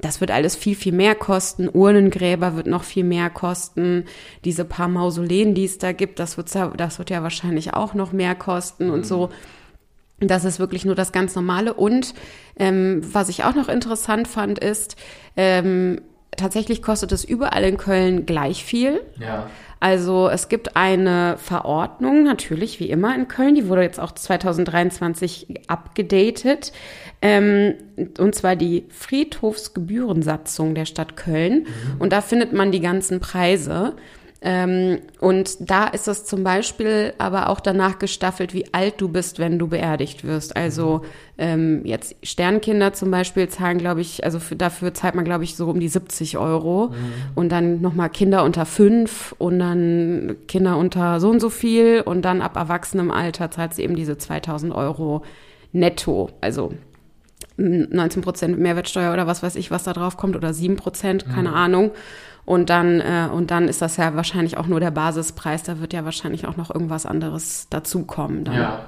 das 0.00 0.20
wird 0.20 0.30
alles 0.30 0.56
viel, 0.56 0.74
viel 0.74 0.92
mehr 0.92 1.14
kosten. 1.14 1.68
Urnengräber 1.72 2.56
wird 2.56 2.66
noch 2.66 2.84
viel 2.84 3.04
mehr 3.04 3.30
kosten. 3.30 4.04
Diese 4.44 4.64
paar 4.64 4.88
Mausoleen, 4.88 5.54
die 5.54 5.64
es 5.64 5.78
da 5.78 5.92
gibt, 5.92 6.18
das 6.18 6.36
wird, 6.36 6.54
das 6.76 6.98
wird 6.98 7.10
ja 7.10 7.22
wahrscheinlich 7.22 7.74
auch 7.74 7.94
noch 7.94 8.12
mehr 8.12 8.34
kosten 8.34 8.86
mhm. 8.86 8.92
und 8.92 9.06
so. 9.06 9.30
Das 10.20 10.44
ist 10.44 10.58
wirklich 10.58 10.84
nur 10.84 10.94
das 10.94 11.12
ganz 11.12 11.34
Normale. 11.34 11.74
Und 11.74 12.14
ähm, 12.58 13.00
was 13.12 13.28
ich 13.28 13.44
auch 13.44 13.54
noch 13.54 13.68
interessant 13.68 14.28
fand, 14.28 14.58
ist, 14.58 14.96
ähm, 15.36 16.00
tatsächlich 16.36 16.82
kostet 16.82 17.12
es 17.12 17.24
überall 17.24 17.64
in 17.64 17.76
Köln 17.76 18.26
gleich 18.26 18.64
viel. 18.64 19.00
Ja. 19.18 19.48
Also 19.80 20.28
es 20.28 20.50
gibt 20.50 20.76
eine 20.76 21.36
Verordnung, 21.38 22.22
natürlich 22.22 22.80
wie 22.80 22.90
immer 22.90 23.14
in 23.14 23.28
Köln, 23.28 23.54
die 23.54 23.66
wurde 23.66 23.82
jetzt 23.82 23.98
auch 23.98 24.12
2023 24.12 25.62
abgedatet, 25.68 26.72
ähm, 27.22 27.74
und 28.18 28.34
zwar 28.34 28.56
die 28.56 28.84
Friedhofsgebührensatzung 28.90 30.74
der 30.74 30.84
Stadt 30.84 31.16
Köln. 31.16 31.66
Und 31.98 32.12
da 32.12 32.20
findet 32.20 32.52
man 32.52 32.72
die 32.72 32.80
ganzen 32.80 33.20
Preise. 33.20 33.94
Ähm, 34.42 35.00
und 35.20 35.70
da 35.70 35.86
ist 35.86 36.08
es 36.08 36.24
zum 36.24 36.42
Beispiel 36.42 37.12
aber 37.18 37.50
auch 37.50 37.60
danach 37.60 37.98
gestaffelt, 37.98 38.54
wie 38.54 38.72
alt 38.72 38.94
du 38.98 39.08
bist, 39.08 39.38
wenn 39.38 39.58
du 39.58 39.68
beerdigt 39.68 40.24
wirst. 40.24 40.56
Also 40.56 41.02
ähm, 41.36 41.82
jetzt 41.84 42.16
Sternkinder 42.22 42.94
zum 42.94 43.10
Beispiel 43.10 43.48
zahlen, 43.48 43.76
glaube 43.76 44.00
ich, 44.00 44.24
also 44.24 44.38
für, 44.38 44.56
dafür 44.56 44.94
zahlt 44.94 45.14
man, 45.14 45.26
glaube 45.26 45.44
ich, 45.44 45.56
so 45.56 45.68
um 45.68 45.78
die 45.78 45.88
70 45.88 46.38
Euro. 46.38 46.88
Mhm. 46.88 46.94
Und 47.34 47.52
dann 47.52 47.82
nochmal 47.82 48.08
Kinder 48.08 48.44
unter 48.44 48.64
fünf 48.64 49.34
und 49.36 49.58
dann 49.58 50.36
Kinder 50.48 50.78
unter 50.78 51.20
so 51.20 51.28
und 51.28 51.40
so 51.40 51.50
viel. 51.50 52.00
Und 52.00 52.22
dann 52.22 52.40
ab 52.40 52.56
erwachsenem 52.56 53.10
Alter 53.10 53.50
zahlt 53.50 53.74
sie 53.74 53.82
eben 53.82 53.94
diese 53.94 54.16
2000 54.16 54.74
Euro 54.74 55.22
netto. 55.72 56.30
Also 56.40 56.72
19 57.60 58.22
Prozent 58.22 58.58
Mehrwertsteuer 58.58 59.12
oder 59.12 59.26
was 59.26 59.42
weiß 59.42 59.56
ich, 59.56 59.70
was 59.70 59.84
da 59.84 59.92
drauf 59.92 60.16
kommt, 60.16 60.36
oder 60.36 60.52
7 60.52 60.76
Prozent, 60.76 61.26
keine 61.26 61.50
mhm. 61.50 61.54
Ahnung. 61.54 61.90
Und 62.44 62.70
dann, 62.70 63.00
äh, 63.00 63.28
und 63.32 63.50
dann 63.50 63.68
ist 63.68 63.82
das 63.82 63.96
ja 63.96 64.16
wahrscheinlich 64.16 64.56
auch 64.56 64.66
nur 64.66 64.80
der 64.80 64.90
Basispreis. 64.90 65.62
Da 65.62 65.80
wird 65.80 65.92
ja 65.92 66.04
wahrscheinlich 66.04 66.46
auch 66.46 66.56
noch 66.56 66.74
irgendwas 66.74 67.06
anderes 67.06 67.68
dazukommen. 67.70 68.44
Dann. 68.44 68.54
Ja. 68.54 68.86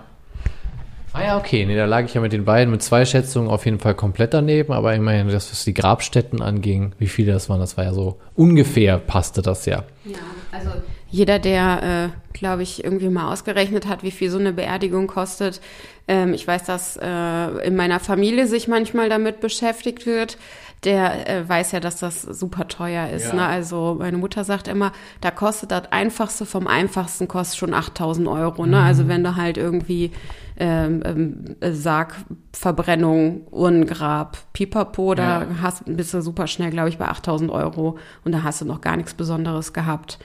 Ah 1.13 1.23
ja, 1.23 1.39
okay. 1.39 1.67
Nee, 1.67 1.77
da 1.77 1.85
lag 1.85 2.05
ich 2.05 2.15
ja 2.15 2.23
mit 2.23 2.33
den 2.33 2.47
beiden 2.47 2.71
mit 2.71 2.83
zwei 2.83 3.05
Schätzungen 3.05 3.51
auf 3.51 3.67
jeden 3.67 3.79
Fall 3.79 3.95
komplett 3.95 4.33
daneben, 4.33 4.73
aber 4.73 4.95
immerhin, 4.95 5.29
das, 5.29 5.51
was 5.51 5.65
die 5.65 5.75
Grabstätten 5.75 6.41
anging, 6.41 6.95
wie 6.99 7.07
viele 7.07 7.33
das 7.33 7.51
waren, 7.51 7.61
das 7.61 7.77
war 7.77 7.85
ja 7.85 7.93
so 7.93 8.19
ungefähr 8.35 8.99
passte 8.99 9.43
das 9.43 9.67
ja. 9.67 9.85
Ja, 10.05 10.19
also 10.51 10.71
jeder, 11.13 11.39
der, 11.39 12.11
äh, 12.15 12.37
glaube 12.37 12.63
ich, 12.63 12.83
irgendwie 12.83 13.11
mal 13.11 13.31
ausgerechnet 13.31 13.87
hat, 13.87 14.03
wie 14.03 14.11
viel 14.11 14.31
so 14.31 14.39
eine 14.39 14.53
Beerdigung 14.53 15.07
kostet. 15.07 15.61
Ähm, 16.09 16.35
ich 16.35 16.49
weiß, 16.49 16.65
dass 16.65 16.97
äh, 16.97 17.67
in 17.67 17.77
meiner 17.77 18.01
Familie 18.01 18.47
sich 18.47 18.67
manchmal 18.67 19.09
damit 19.09 19.41
beschäftigt 19.41 20.07
wird 20.07 20.39
der 20.85 21.29
äh, 21.29 21.49
weiß 21.49 21.73
ja, 21.73 21.81
dass 21.81 21.97
das 21.97 22.23
super 22.23 22.67
teuer 22.67 23.09
ist. 23.09 23.29
Ja. 23.29 23.35
Ne? 23.35 23.47
Also 23.47 23.97
meine 23.99 24.19
Mutter 24.19 24.43
sagt 24.43 24.67
immer, 24.67 24.93
da 25.21 25.31
kostet 25.31 25.71
das 25.71 25.93
Einfachste 25.93 26.45
vom 26.45 26.67
Einfachsten 26.67 27.29
kostet 27.29 27.59
schon 27.59 27.75
8000 27.75 28.27
Euro. 28.27 28.67
Ne? 28.67 28.79
Mhm. 28.79 28.83
Also 28.83 29.09
wenn 29.09 29.23
du 29.23 29.37
halt 29.37 29.59
irgendwie 29.59 30.11
ähm, 30.57 31.03
ähm, 31.05 31.57
Sargverbrennung, 31.61 33.47
Urnengrab, 33.51 34.39
Pipapo, 34.53 35.15
da 35.15 35.43
ja. 35.43 35.47
hast, 35.63 35.85
bist 35.87 36.15
du 36.15 36.21
super 36.21 36.49
schnell, 36.49 36.71
glaube 36.71 36.89
ich, 36.89 36.99
bei 36.99 37.07
8000 37.07 37.51
Euro 37.51 37.99
und 38.25 38.33
da 38.33 38.43
hast 38.43 38.61
du 38.61 38.65
noch 38.65 38.81
gar 38.81 38.97
nichts 38.97 39.15
Besonderes 39.15 39.73
gehabt. 39.73 40.19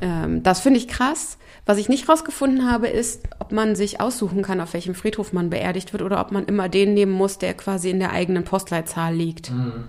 Ähm, 0.00 0.42
das 0.42 0.60
finde 0.60 0.78
ich 0.78 0.88
krass. 0.88 1.38
Was 1.64 1.78
ich 1.78 1.88
nicht 1.88 2.08
rausgefunden 2.08 2.70
habe, 2.70 2.88
ist, 2.88 3.22
ob 3.38 3.52
man 3.52 3.76
sich 3.76 4.00
aussuchen 4.00 4.42
kann, 4.42 4.60
auf 4.60 4.74
welchem 4.74 4.94
Friedhof 4.94 5.32
man 5.32 5.48
beerdigt 5.48 5.92
wird 5.92 6.02
oder 6.02 6.20
ob 6.20 6.32
man 6.32 6.44
immer 6.46 6.68
den 6.68 6.94
nehmen 6.94 7.12
muss, 7.12 7.38
der 7.38 7.54
quasi 7.54 7.90
in 7.90 8.00
der 8.00 8.12
eigenen 8.12 8.44
Postleitzahl 8.44 9.14
liegt. 9.14 9.52
Mhm. 9.52 9.84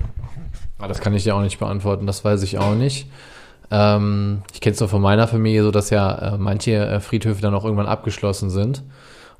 Ah, 0.77 0.87
das 0.87 0.99
kann 0.99 1.13
ich 1.13 1.23
dir 1.23 1.35
auch 1.35 1.41
nicht 1.41 1.59
beantworten, 1.59 2.05
das 2.05 2.23
weiß 2.25 2.43
ich 2.43 2.57
auch 2.57 2.75
nicht. 2.75 3.07
Ähm, 3.71 4.43
ich 4.53 4.61
kenne 4.61 4.73
es 4.73 4.79
nur 4.79 4.89
von 4.89 5.01
meiner 5.01 5.27
Familie 5.27 5.63
so, 5.63 5.71
dass 5.71 5.89
ja 5.89 6.33
äh, 6.33 6.37
manche 6.37 6.73
äh, 6.73 6.99
Friedhöfe 6.99 7.41
dann 7.41 7.55
auch 7.55 7.63
irgendwann 7.63 7.87
abgeschlossen 7.87 8.49
sind. 8.49 8.83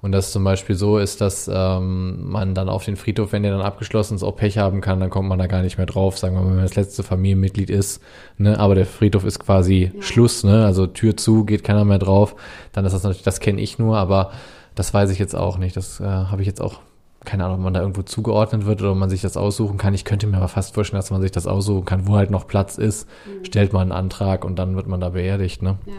Und 0.03 0.11
das 0.11 0.33
zum 0.33 0.43
Beispiel 0.43 0.75
so 0.75 0.97
ist, 0.97 1.21
dass 1.21 1.49
ähm, 1.51 2.29
man 2.29 2.53
dann 2.53 2.67
auf 2.67 2.83
den 2.83 2.97
Friedhof, 2.97 3.31
wenn 3.31 3.41
der 3.41 3.53
dann 3.53 3.61
abgeschlossen 3.61 4.15
ist, 4.15 4.23
auch 4.23 4.35
Pech 4.35 4.57
haben 4.57 4.81
kann, 4.81 4.99
dann 4.99 5.09
kommt 5.09 5.29
man 5.29 5.39
da 5.39 5.47
gar 5.47 5.61
nicht 5.61 5.77
mehr 5.77 5.87
drauf, 5.87 6.17
sagen 6.17 6.35
wir 6.35 6.41
mal, 6.41 6.49
wenn 6.49 6.55
man 6.57 6.65
das 6.65 6.75
letzte 6.75 7.03
Familienmitglied 7.03 7.69
ist, 7.69 8.01
ne, 8.37 8.59
aber 8.59 8.75
der 8.75 8.85
Friedhof 8.85 9.23
ist 9.23 9.39
quasi 9.39 9.93
ja. 9.95 10.01
Schluss, 10.01 10.43
ne, 10.43 10.65
also 10.65 10.87
Tür 10.87 11.15
zu, 11.15 11.45
geht 11.45 11.63
keiner 11.63 11.85
mehr 11.85 11.99
drauf, 11.99 12.35
dann 12.73 12.83
ist 12.83 12.91
das 12.91 13.03
natürlich, 13.03 13.23
das 13.23 13.39
kenne 13.39 13.61
ich 13.61 13.79
nur, 13.79 13.97
aber 13.97 14.33
das 14.75 14.93
weiß 14.93 15.09
ich 15.09 15.19
jetzt 15.19 15.37
auch 15.37 15.57
nicht, 15.57 15.77
das 15.77 16.01
äh, 16.01 16.03
habe 16.03 16.41
ich 16.41 16.47
jetzt 16.47 16.59
auch 16.59 16.81
keine 17.23 17.45
Ahnung, 17.45 17.59
ob 17.59 17.63
man 17.63 17.73
da 17.73 17.79
irgendwo 17.79 18.01
zugeordnet 18.01 18.65
wird 18.65 18.81
oder 18.81 18.91
ob 18.91 18.97
man 18.97 19.09
sich 19.09 19.21
das 19.21 19.37
aussuchen 19.37 19.77
kann. 19.77 19.93
Ich 19.93 20.03
könnte 20.03 20.27
mir 20.27 20.35
aber 20.35 20.49
fast 20.49 20.73
vorstellen, 20.73 20.99
dass 20.99 21.09
man 21.09 21.21
sich 21.21 21.31
das 21.31 21.47
aussuchen 21.47 21.85
kann, 21.85 22.05
wo 22.05 22.17
halt 22.17 22.29
noch 22.29 22.47
Platz 22.47 22.77
ist, 22.77 23.07
mhm. 23.25 23.45
stellt 23.45 23.71
man 23.71 23.83
einen 23.83 23.91
Antrag 23.93 24.43
und 24.43 24.57
dann 24.57 24.75
wird 24.75 24.87
man 24.87 24.99
da 24.99 25.07
beerdigt, 25.07 25.61
ne? 25.61 25.77
Ja. 25.85 25.93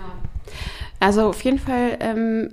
Also 1.01 1.23
auf 1.23 1.43
jeden 1.43 1.59
Fall 1.59 1.97
ähm, 2.01 2.51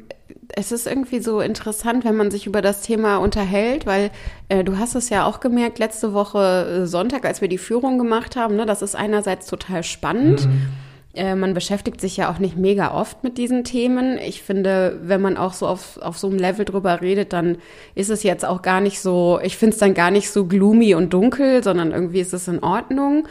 es 0.55 0.71
ist 0.71 0.88
irgendwie 0.88 1.19
so 1.19 1.41
interessant, 1.41 2.05
wenn 2.05 2.15
man 2.15 2.31
sich 2.31 2.47
über 2.47 2.61
das 2.61 2.81
Thema 2.81 3.17
unterhält, 3.17 3.85
weil 3.85 4.11
äh, 4.50 4.63
du 4.63 4.77
hast 4.77 4.95
es 4.95 5.09
ja 5.09 5.25
auch 5.25 5.39
gemerkt, 5.39 5.79
letzte 5.79 6.13
Woche 6.13 6.83
äh, 6.83 6.85
Sonntag, 6.88 7.25
als 7.25 7.41
wir 7.41 7.47
die 7.47 7.57
Führung 7.57 7.97
gemacht 7.97 8.35
haben, 8.35 8.55
ne, 8.55 8.65
das 8.65 8.81
ist 8.81 8.95
einerseits 8.95 9.47
total 9.47 9.83
spannend. 9.83 10.45
Mhm. 10.45 10.67
Äh, 11.13 11.35
man 11.35 11.53
beschäftigt 11.53 12.00
sich 12.00 12.17
ja 12.17 12.31
auch 12.31 12.39
nicht 12.39 12.57
mega 12.57 12.94
oft 12.94 13.24
mit 13.24 13.37
diesen 13.37 13.63
Themen. 13.63 14.17
Ich 14.17 14.41
finde, 14.41 15.00
wenn 15.03 15.22
man 15.22 15.35
auch 15.35 15.53
so 15.53 15.67
auf, 15.67 15.98
auf 15.98 16.17
so 16.17 16.27
einem 16.27 16.37
Level 16.37 16.63
drüber 16.63 17.01
redet, 17.01 17.33
dann 17.33 17.57
ist 17.96 18.09
es 18.09 18.24
jetzt 18.24 18.46
auch 18.46 18.61
gar 18.61 18.79
nicht 18.79 19.01
so, 19.01 19.39
ich 19.44 19.57
finde 19.57 19.74
es 19.74 19.79
dann 19.79 19.94
gar 19.94 20.11
nicht 20.11 20.29
so 20.29 20.46
gloomy 20.46 20.96
und 20.96 21.13
dunkel, 21.13 21.63
sondern 21.63 21.91
irgendwie 21.91 22.22
ist 22.22 22.33
es 22.33 22.48
in 22.48 22.63
Ordnung. 22.63 23.27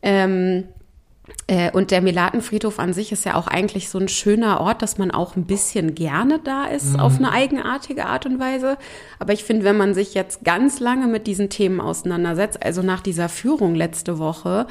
Ähm, 0.00 0.64
äh, 0.64 0.77
und 1.72 1.90
der 1.90 2.02
Melatenfriedhof 2.02 2.78
an 2.78 2.92
sich 2.92 3.10
ist 3.10 3.24
ja 3.24 3.34
auch 3.34 3.46
eigentlich 3.46 3.88
so 3.88 3.98
ein 3.98 4.08
schöner 4.08 4.60
Ort, 4.60 4.82
dass 4.82 4.98
man 4.98 5.10
auch 5.10 5.34
ein 5.34 5.46
bisschen 5.46 5.94
gerne 5.94 6.40
da 6.44 6.66
ist, 6.66 6.92
mhm. 6.92 7.00
auf 7.00 7.16
eine 7.16 7.32
eigenartige 7.32 8.04
Art 8.04 8.26
und 8.26 8.38
Weise. 8.38 8.76
Aber 9.18 9.32
ich 9.32 9.44
finde, 9.44 9.64
wenn 9.64 9.78
man 9.78 9.94
sich 9.94 10.12
jetzt 10.12 10.44
ganz 10.44 10.78
lange 10.78 11.06
mit 11.06 11.26
diesen 11.26 11.48
Themen 11.48 11.80
auseinandersetzt, 11.80 12.62
also 12.62 12.82
nach 12.82 13.00
dieser 13.00 13.30
Führung 13.30 13.74
letzte 13.74 14.18
Woche, 14.18 14.66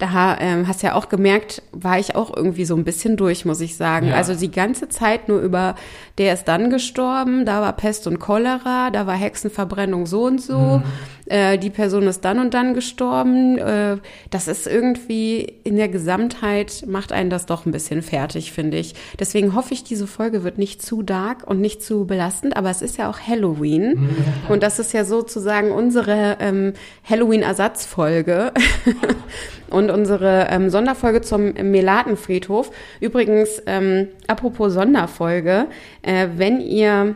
da 0.00 0.38
ähm, 0.40 0.66
hast 0.66 0.82
ja 0.82 0.94
auch 0.94 1.08
gemerkt, 1.08 1.62
war 1.72 1.98
ich 1.98 2.16
auch 2.16 2.34
irgendwie 2.34 2.64
so 2.64 2.74
ein 2.74 2.84
bisschen 2.84 3.16
durch, 3.16 3.44
muss 3.44 3.60
ich 3.60 3.76
sagen. 3.76 4.08
Ja. 4.08 4.14
Also 4.14 4.34
die 4.34 4.50
ganze 4.50 4.88
Zeit 4.88 5.28
nur 5.28 5.40
über, 5.40 5.74
der 6.18 6.32
ist 6.32 6.44
dann 6.44 6.70
gestorben, 6.70 7.44
da 7.44 7.60
war 7.60 7.72
Pest 7.74 8.06
und 8.06 8.18
Cholera, 8.18 8.90
da 8.90 9.06
war 9.06 9.14
Hexenverbrennung 9.14 10.06
so 10.06 10.24
und 10.24 10.40
so, 10.40 10.58
mhm. 10.58 10.82
Äh, 11.30 11.58
die 11.58 11.70
Person 11.70 12.08
ist 12.08 12.24
dann 12.24 12.40
und 12.40 12.54
dann 12.54 12.74
gestorben. 12.74 13.56
Äh, 13.56 13.98
das 14.30 14.48
ist 14.48 14.66
irgendwie 14.66 15.42
in 15.64 15.76
der 15.76 15.88
Gesamtheit 15.88 16.84
macht 16.86 17.12
einen 17.12 17.30
das 17.30 17.46
doch 17.46 17.66
ein 17.66 17.72
bisschen 17.72 18.02
fertig, 18.02 18.52
finde 18.52 18.78
ich. 18.78 18.94
Deswegen 19.18 19.54
hoffe 19.54 19.72
ich, 19.72 19.84
diese 19.84 20.06
Folge 20.06 20.42
wird 20.42 20.58
nicht 20.58 20.82
zu 20.82 21.02
dark 21.02 21.46
und 21.46 21.60
nicht 21.60 21.82
zu 21.82 22.04
belastend, 22.04 22.56
aber 22.56 22.70
es 22.70 22.82
ist 22.82 22.98
ja 22.98 23.08
auch 23.08 23.20
Halloween 23.20 23.90
mhm. 23.90 24.16
und 24.48 24.62
das 24.62 24.78
ist 24.80 24.92
ja 24.92 25.04
sozusagen 25.04 25.70
unsere 25.70 26.36
ähm, 26.40 26.72
Halloween-Ersatzfolge. 27.08 28.52
und 29.70 29.88
unsere 29.88 30.48
ähm, 30.50 30.68
Sonderfolge 30.68 31.20
zum 31.20 31.52
Melatenfriedhof. 31.52 32.72
Übrigens, 32.98 33.62
ähm, 33.66 34.08
apropos 34.26 34.72
Sonderfolge, 34.72 35.66
äh, 36.02 36.26
wenn 36.34 36.60
ihr 36.60 37.14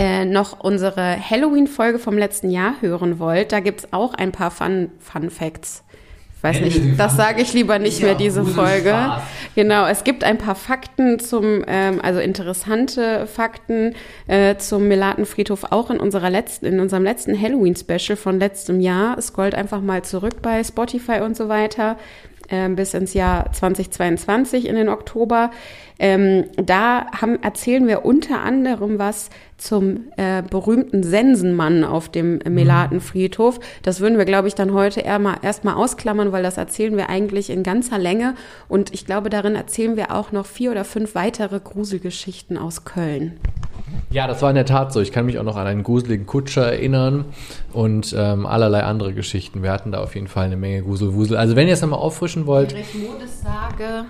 äh, 0.00 0.24
noch 0.24 0.60
unsere 0.60 1.18
Halloween-Folge 1.18 1.98
vom 1.98 2.16
letzten 2.16 2.50
Jahr 2.50 2.74
hören 2.80 3.18
wollt, 3.18 3.52
da 3.52 3.60
gibt's 3.60 3.92
auch 3.92 4.14
ein 4.14 4.32
paar 4.32 4.50
Fun, 4.50 4.90
Fun 4.98 5.30
Facts 5.30 5.84
weiß 6.42 6.60
nicht, 6.60 6.98
das 6.98 7.16
sage 7.16 7.42
ich 7.42 7.52
lieber 7.52 7.78
nicht 7.78 8.00
ja, 8.00 8.06
mehr, 8.06 8.14
diese 8.14 8.44
Folge. 8.44 8.90
Spaß. 8.90 9.22
Genau, 9.54 9.86
es 9.86 10.04
gibt 10.04 10.24
ein 10.24 10.38
paar 10.38 10.54
Fakten 10.54 11.18
zum, 11.18 11.64
ähm, 11.66 12.00
also 12.02 12.20
interessante 12.20 13.26
Fakten 13.26 13.94
äh, 14.26 14.56
zum 14.56 14.88
Melatenfriedhof 14.88 15.64
auch 15.70 15.90
in 15.90 15.98
unserer 15.98 16.30
letzten, 16.30 16.66
in 16.66 16.80
unserem 16.80 17.04
letzten 17.04 17.40
Halloween-Special 17.40 18.16
von 18.16 18.38
letztem 18.38 18.80
Jahr. 18.80 19.20
Scrollt 19.20 19.54
einfach 19.54 19.80
mal 19.80 20.02
zurück 20.02 20.40
bei 20.42 20.64
Spotify 20.64 21.20
und 21.20 21.36
so 21.36 21.48
weiter 21.48 21.96
äh, 22.50 22.68
bis 22.68 22.94
ins 22.94 23.14
Jahr 23.14 23.52
2022 23.52 24.66
in 24.66 24.76
den 24.76 24.88
Oktober. 24.88 25.50
Ähm, 25.98 26.44
da 26.56 27.06
haben, 27.12 27.42
erzählen 27.42 27.86
wir 27.86 28.04
unter 28.04 28.40
anderem 28.40 28.98
was 28.98 29.30
zum 29.58 30.08
äh, 30.16 30.42
berühmten 30.42 31.02
Sensenmann 31.02 31.84
auf 31.84 32.08
dem 32.08 32.38
Melatenfriedhof. 32.38 33.60
Das 33.82 34.00
würden 34.00 34.16
wir, 34.16 34.24
glaube 34.24 34.48
ich, 34.48 34.54
dann 34.54 34.72
heute 34.72 35.00
erstmal 35.00 35.74
ausklammern, 35.74 36.32
weil 36.32 36.42
das 36.42 36.56
erzählen 36.56 36.96
wir 36.96 37.10
eigentlich 37.10 37.50
in 37.50 37.62
ganzer 37.62 37.98
Länge. 37.98 38.34
Und 38.68 38.94
ich 38.94 39.04
glaube, 39.04 39.28
darin 39.28 39.56
erzählen 39.56 39.96
wir 39.96 40.10
auch 40.14 40.32
noch 40.32 40.46
vier 40.46 40.70
oder 40.70 40.84
fünf 40.84 41.14
weitere 41.14 41.60
Gruselgeschichten 41.60 42.56
aus 42.56 42.84
Köln. 42.84 43.38
Ja, 44.10 44.26
das 44.26 44.42
war 44.42 44.50
in 44.50 44.56
der 44.56 44.66
Tat 44.66 44.92
so. 44.92 45.00
Ich 45.00 45.12
kann 45.12 45.26
mich 45.26 45.38
auch 45.38 45.44
noch 45.44 45.56
an 45.56 45.66
einen 45.66 45.82
gruseligen 45.82 46.26
Kutscher 46.26 46.72
erinnern 46.72 47.26
und 47.72 48.14
ähm, 48.16 48.46
allerlei 48.46 48.82
andere 48.82 49.12
Geschichten. 49.12 49.62
Wir 49.62 49.72
hatten 49.72 49.92
da 49.92 50.00
auf 50.00 50.14
jeden 50.14 50.28
Fall 50.28 50.46
eine 50.46 50.56
Menge 50.56 50.82
Gruselwusel. 50.82 51.36
Also 51.36 51.56
wenn 51.56 51.68
ihr 51.68 51.74
es 51.74 51.80
nochmal 51.80 52.00
auffrischen 52.00 52.46
wollt. 52.46 52.72
Erich 52.72 52.94
Modessage 52.94 54.06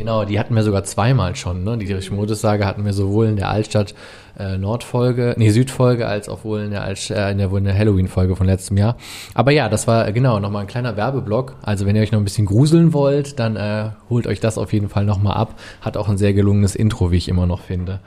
Genau, 0.00 0.24
die 0.24 0.38
hatten 0.38 0.54
wir 0.54 0.62
sogar 0.62 0.84
zweimal 0.84 1.36
schon. 1.36 1.62
Ne? 1.62 1.76
Die 1.76 1.92
Richmodessage 1.92 2.64
hatten 2.64 2.86
wir 2.86 2.94
sowohl 2.94 3.26
in 3.26 3.36
der 3.36 3.50
Altstadt 3.50 3.94
äh, 4.38 4.56
Nordfolge, 4.56 5.34
nee, 5.36 5.50
Südfolge, 5.50 6.06
als 6.06 6.30
auch 6.30 6.42
wohl 6.42 6.60
in 6.60 6.70
der, 6.70 6.84
Alt 6.84 7.10
äh, 7.10 7.30
in 7.32 7.36
der, 7.36 7.52
in 7.52 7.64
der 7.64 7.76
Halloween-Folge 7.76 8.34
von 8.34 8.46
letztem 8.46 8.78
Jahr. 8.78 8.96
Aber 9.34 9.50
ja, 9.50 9.68
das 9.68 9.86
war 9.86 10.08
äh, 10.08 10.12
genau 10.12 10.40
nochmal 10.40 10.62
ein 10.62 10.68
kleiner 10.68 10.96
Werbeblock. 10.96 11.56
Also 11.60 11.84
wenn 11.84 11.96
ihr 11.96 12.02
euch 12.02 12.12
noch 12.12 12.18
ein 12.18 12.24
bisschen 12.24 12.46
gruseln 12.46 12.94
wollt, 12.94 13.38
dann 13.38 13.56
äh, 13.56 13.90
holt 14.08 14.26
euch 14.26 14.40
das 14.40 14.56
auf 14.56 14.72
jeden 14.72 14.88
Fall 14.88 15.04
nochmal 15.04 15.34
ab. 15.34 15.58
Hat 15.82 15.98
auch 15.98 16.08
ein 16.08 16.16
sehr 16.16 16.32
gelungenes 16.32 16.76
Intro, 16.76 17.10
wie 17.10 17.18
ich 17.18 17.28
immer 17.28 17.44
noch 17.44 17.60
finde. 17.60 18.00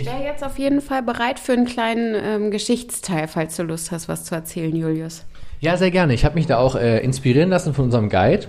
Ich 0.00 0.06
wäre 0.06 0.24
jetzt 0.24 0.42
auf 0.42 0.58
jeden 0.58 0.80
Fall 0.80 1.02
bereit 1.02 1.38
für 1.38 1.52
einen 1.52 1.66
kleinen 1.66 2.16
ähm, 2.16 2.50
Geschichtsteil, 2.50 3.28
falls 3.28 3.54
du 3.54 3.62
Lust 3.62 3.92
hast, 3.92 4.08
was 4.08 4.24
zu 4.24 4.34
erzählen, 4.34 4.74
Julius. 4.74 5.24
Ja, 5.60 5.76
sehr 5.76 5.92
gerne. 5.92 6.14
Ich 6.14 6.24
habe 6.24 6.34
mich 6.34 6.46
da 6.46 6.58
auch 6.58 6.74
äh, 6.74 6.98
inspirieren 6.98 7.48
lassen 7.48 7.74
von 7.74 7.84
unserem 7.84 8.08
Guide, 8.08 8.48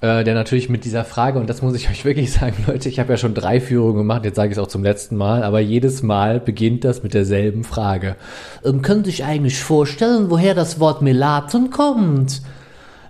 äh, 0.00 0.24
der 0.24 0.34
natürlich 0.34 0.68
mit 0.68 0.84
dieser 0.84 1.04
Frage, 1.04 1.38
und 1.38 1.48
das 1.48 1.62
muss 1.62 1.76
ich 1.76 1.88
euch 1.90 2.04
wirklich 2.04 2.32
sagen, 2.32 2.64
Leute, 2.66 2.88
ich 2.88 2.98
habe 2.98 3.12
ja 3.12 3.16
schon 3.16 3.34
drei 3.34 3.60
Führungen 3.60 3.98
gemacht, 3.98 4.24
jetzt 4.24 4.34
sage 4.34 4.48
ich 4.48 4.58
es 4.58 4.62
auch 4.62 4.66
zum 4.66 4.82
letzten 4.82 5.16
Mal, 5.16 5.44
aber 5.44 5.60
jedes 5.60 6.02
Mal 6.02 6.40
beginnt 6.40 6.82
das 6.82 7.04
mit 7.04 7.14
derselben 7.14 7.62
Frage. 7.62 8.16
Ähm, 8.64 8.82
können 8.82 9.04
Sie 9.04 9.12
sich 9.12 9.24
eigentlich 9.24 9.60
vorstellen, 9.60 10.28
woher 10.28 10.54
das 10.54 10.80
Wort 10.80 11.02
Melaten 11.02 11.70
kommt? 11.70 12.42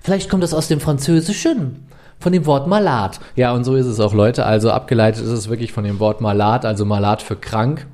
Vielleicht 0.03 0.29
kommt 0.29 0.45
es 0.45 0.53
aus 0.53 0.69
dem 0.69 0.81
Französischen 0.81 1.87
von 2.21 2.33
dem 2.33 2.47
Wort 2.47 2.69
Malat. 2.69 3.19
Ja, 3.35 3.53
und 3.53 3.65
so 3.65 3.75
ist 3.75 3.87
es 3.87 3.99
auch, 3.99 4.15
Leute. 4.15 4.47
Also 4.47 4.71
abgeleitet 4.71 5.25
ist 5.25 5.31
es 5.31 5.49
wirklich 5.49 5.73
von 5.73 5.85
dem 5.85 5.99
Wort 5.99 6.21
Malat, 6.21 6.65
also 6.65 6.85
Malat 6.85 7.23
für 7.23 7.37
krank. 7.37 7.87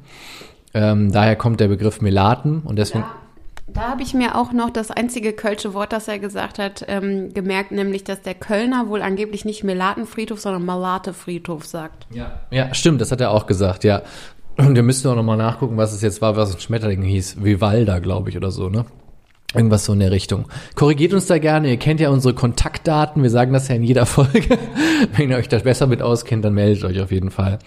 Ähm, 0.74 1.10
daher 1.10 1.36
kommt 1.36 1.60
der 1.60 1.68
Begriff 1.68 2.02
Melaten 2.02 2.60
und 2.64 2.76
deswegen. 2.76 3.04
Ja. 3.04 3.14
Da 3.68 3.88
habe 3.88 4.02
ich 4.02 4.14
mir 4.14 4.36
auch 4.36 4.52
noch 4.52 4.70
das 4.70 4.90
einzige 4.90 5.32
kölsche 5.32 5.74
Wort, 5.74 5.92
das 5.92 6.08
er 6.08 6.18
gesagt 6.18 6.58
hat, 6.58 6.84
ähm, 6.88 7.34
gemerkt, 7.34 7.72
nämlich, 7.72 8.04
dass 8.04 8.22
der 8.22 8.34
Kölner 8.34 8.88
wohl 8.88 9.02
angeblich 9.02 9.44
nicht 9.44 9.64
Melatenfriedhof, 9.64 10.40
sondern 10.40 10.64
Malatefriedhof 10.64 11.66
sagt. 11.66 12.06
Ja. 12.10 12.40
ja, 12.50 12.72
stimmt, 12.74 13.00
das 13.00 13.12
hat 13.12 13.20
er 13.20 13.32
auch 13.32 13.46
gesagt, 13.46 13.84
ja. 13.84 14.02
Und 14.56 14.74
wir 14.74 14.82
müssten 14.82 15.08
auch 15.08 15.16
nochmal 15.16 15.36
nachgucken, 15.36 15.76
was 15.76 15.92
es 15.92 16.00
jetzt 16.00 16.22
war, 16.22 16.36
was 16.36 16.54
ein 16.54 16.60
Schmetterling 16.60 17.02
hieß. 17.02 17.44
Vivalda, 17.44 17.98
glaube 17.98 18.30
ich, 18.30 18.36
oder 18.36 18.50
so, 18.50 18.70
ne? 18.70 18.86
Irgendwas 19.54 19.84
so 19.84 19.92
in 19.92 20.00
der 20.00 20.10
Richtung. 20.10 20.46
Korrigiert 20.74 21.14
uns 21.14 21.26
da 21.26 21.38
gerne. 21.38 21.70
Ihr 21.70 21.76
kennt 21.76 22.00
ja 22.00 22.10
unsere 22.10 22.34
Kontaktdaten. 22.34 23.22
Wir 23.22 23.30
sagen 23.30 23.52
das 23.52 23.68
ja 23.68 23.74
in 23.76 23.82
jeder 23.84 24.06
Folge. 24.06 24.58
Wenn 25.16 25.30
ihr 25.30 25.36
euch 25.36 25.48
da 25.48 25.58
besser 25.58 25.86
mit 25.86 26.02
auskennt, 26.02 26.44
dann 26.44 26.54
meldet 26.54 26.84
euch 26.84 27.00
auf 27.00 27.10
jeden 27.12 27.30
Fall. 27.30 27.58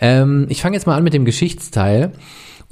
Ähm, 0.00 0.46
ich 0.48 0.60
fange 0.62 0.76
jetzt 0.76 0.86
mal 0.86 0.96
an 0.96 1.04
mit 1.04 1.14
dem 1.14 1.24
Geschichtsteil. 1.24 2.12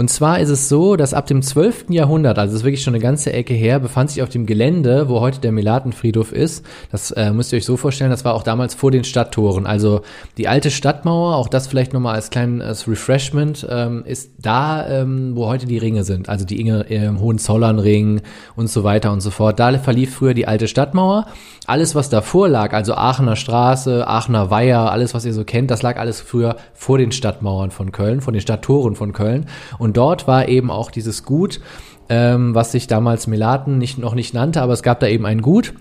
Und 0.00 0.08
zwar 0.08 0.40
ist 0.40 0.48
es 0.48 0.70
so, 0.70 0.96
dass 0.96 1.12
ab 1.12 1.26
dem 1.26 1.42
12. 1.42 1.90
Jahrhundert, 1.90 2.38
also 2.38 2.54
es 2.54 2.60
ist 2.60 2.64
wirklich 2.64 2.82
schon 2.82 2.94
eine 2.94 3.02
ganze 3.02 3.34
Ecke 3.34 3.52
her, 3.52 3.78
befand 3.80 4.08
sich 4.08 4.22
auf 4.22 4.30
dem 4.30 4.46
Gelände, 4.46 5.10
wo 5.10 5.20
heute 5.20 5.40
der 5.40 5.52
Melatenfriedhof 5.52 6.32
ist, 6.32 6.64
das 6.90 7.10
äh, 7.10 7.34
müsst 7.34 7.52
ihr 7.52 7.58
euch 7.58 7.66
so 7.66 7.76
vorstellen, 7.76 8.10
das 8.10 8.24
war 8.24 8.32
auch 8.32 8.42
damals 8.42 8.74
vor 8.74 8.90
den 8.90 9.04
Stadttoren. 9.04 9.66
Also 9.66 10.00
die 10.38 10.48
alte 10.48 10.70
Stadtmauer, 10.70 11.36
auch 11.36 11.48
das 11.48 11.66
vielleicht 11.66 11.92
nochmal 11.92 12.14
als 12.14 12.30
kleines 12.30 12.88
Refreshment, 12.88 13.66
ähm, 13.68 14.02
ist 14.06 14.30
da, 14.38 14.88
ähm, 14.88 15.36
wo 15.36 15.48
heute 15.48 15.66
die 15.66 15.76
Ringe 15.76 16.02
sind. 16.04 16.30
Also 16.30 16.46
die 16.46 16.62
Inge, 16.62 16.88
äh, 16.88 17.10
Hohenzollernring 17.10 18.22
und 18.56 18.70
so 18.70 18.84
weiter 18.84 19.12
und 19.12 19.20
so 19.20 19.30
fort. 19.30 19.60
Da 19.60 19.78
verlief 19.78 20.14
früher 20.14 20.32
die 20.32 20.48
alte 20.48 20.66
Stadtmauer. 20.66 21.26
Alles, 21.66 21.94
was 21.94 22.08
davor 22.08 22.48
lag, 22.48 22.72
also 22.72 22.94
Aachener 22.94 23.36
Straße, 23.36 24.08
Aachener 24.08 24.50
Weiher, 24.50 24.90
alles, 24.90 25.12
was 25.12 25.26
ihr 25.26 25.34
so 25.34 25.44
kennt, 25.44 25.70
das 25.70 25.82
lag 25.82 25.98
alles 25.98 26.20
früher 26.20 26.56
vor 26.72 26.96
den 26.96 27.12
Stadtmauern 27.12 27.70
von 27.70 27.92
Köln, 27.92 28.22
von 28.22 28.32
den 28.32 28.40
Stadttoren 28.40 28.96
von 28.96 29.12
Köln. 29.12 29.46
Und 29.78 29.89
und 29.90 29.96
dort 29.96 30.28
war 30.28 30.46
eben 30.46 30.70
auch 30.70 30.92
dieses 30.92 31.24
Gut, 31.24 31.60
ähm, 32.08 32.54
was 32.54 32.70
sich 32.70 32.86
damals 32.86 33.26
Melaten 33.26 33.76
nicht, 33.76 33.98
noch 33.98 34.14
nicht 34.14 34.32
nannte, 34.32 34.62
aber 34.62 34.72
es 34.72 34.84
gab 34.84 35.00
da 35.00 35.08
eben 35.08 35.26
ein 35.26 35.42
Gut. 35.42 35.74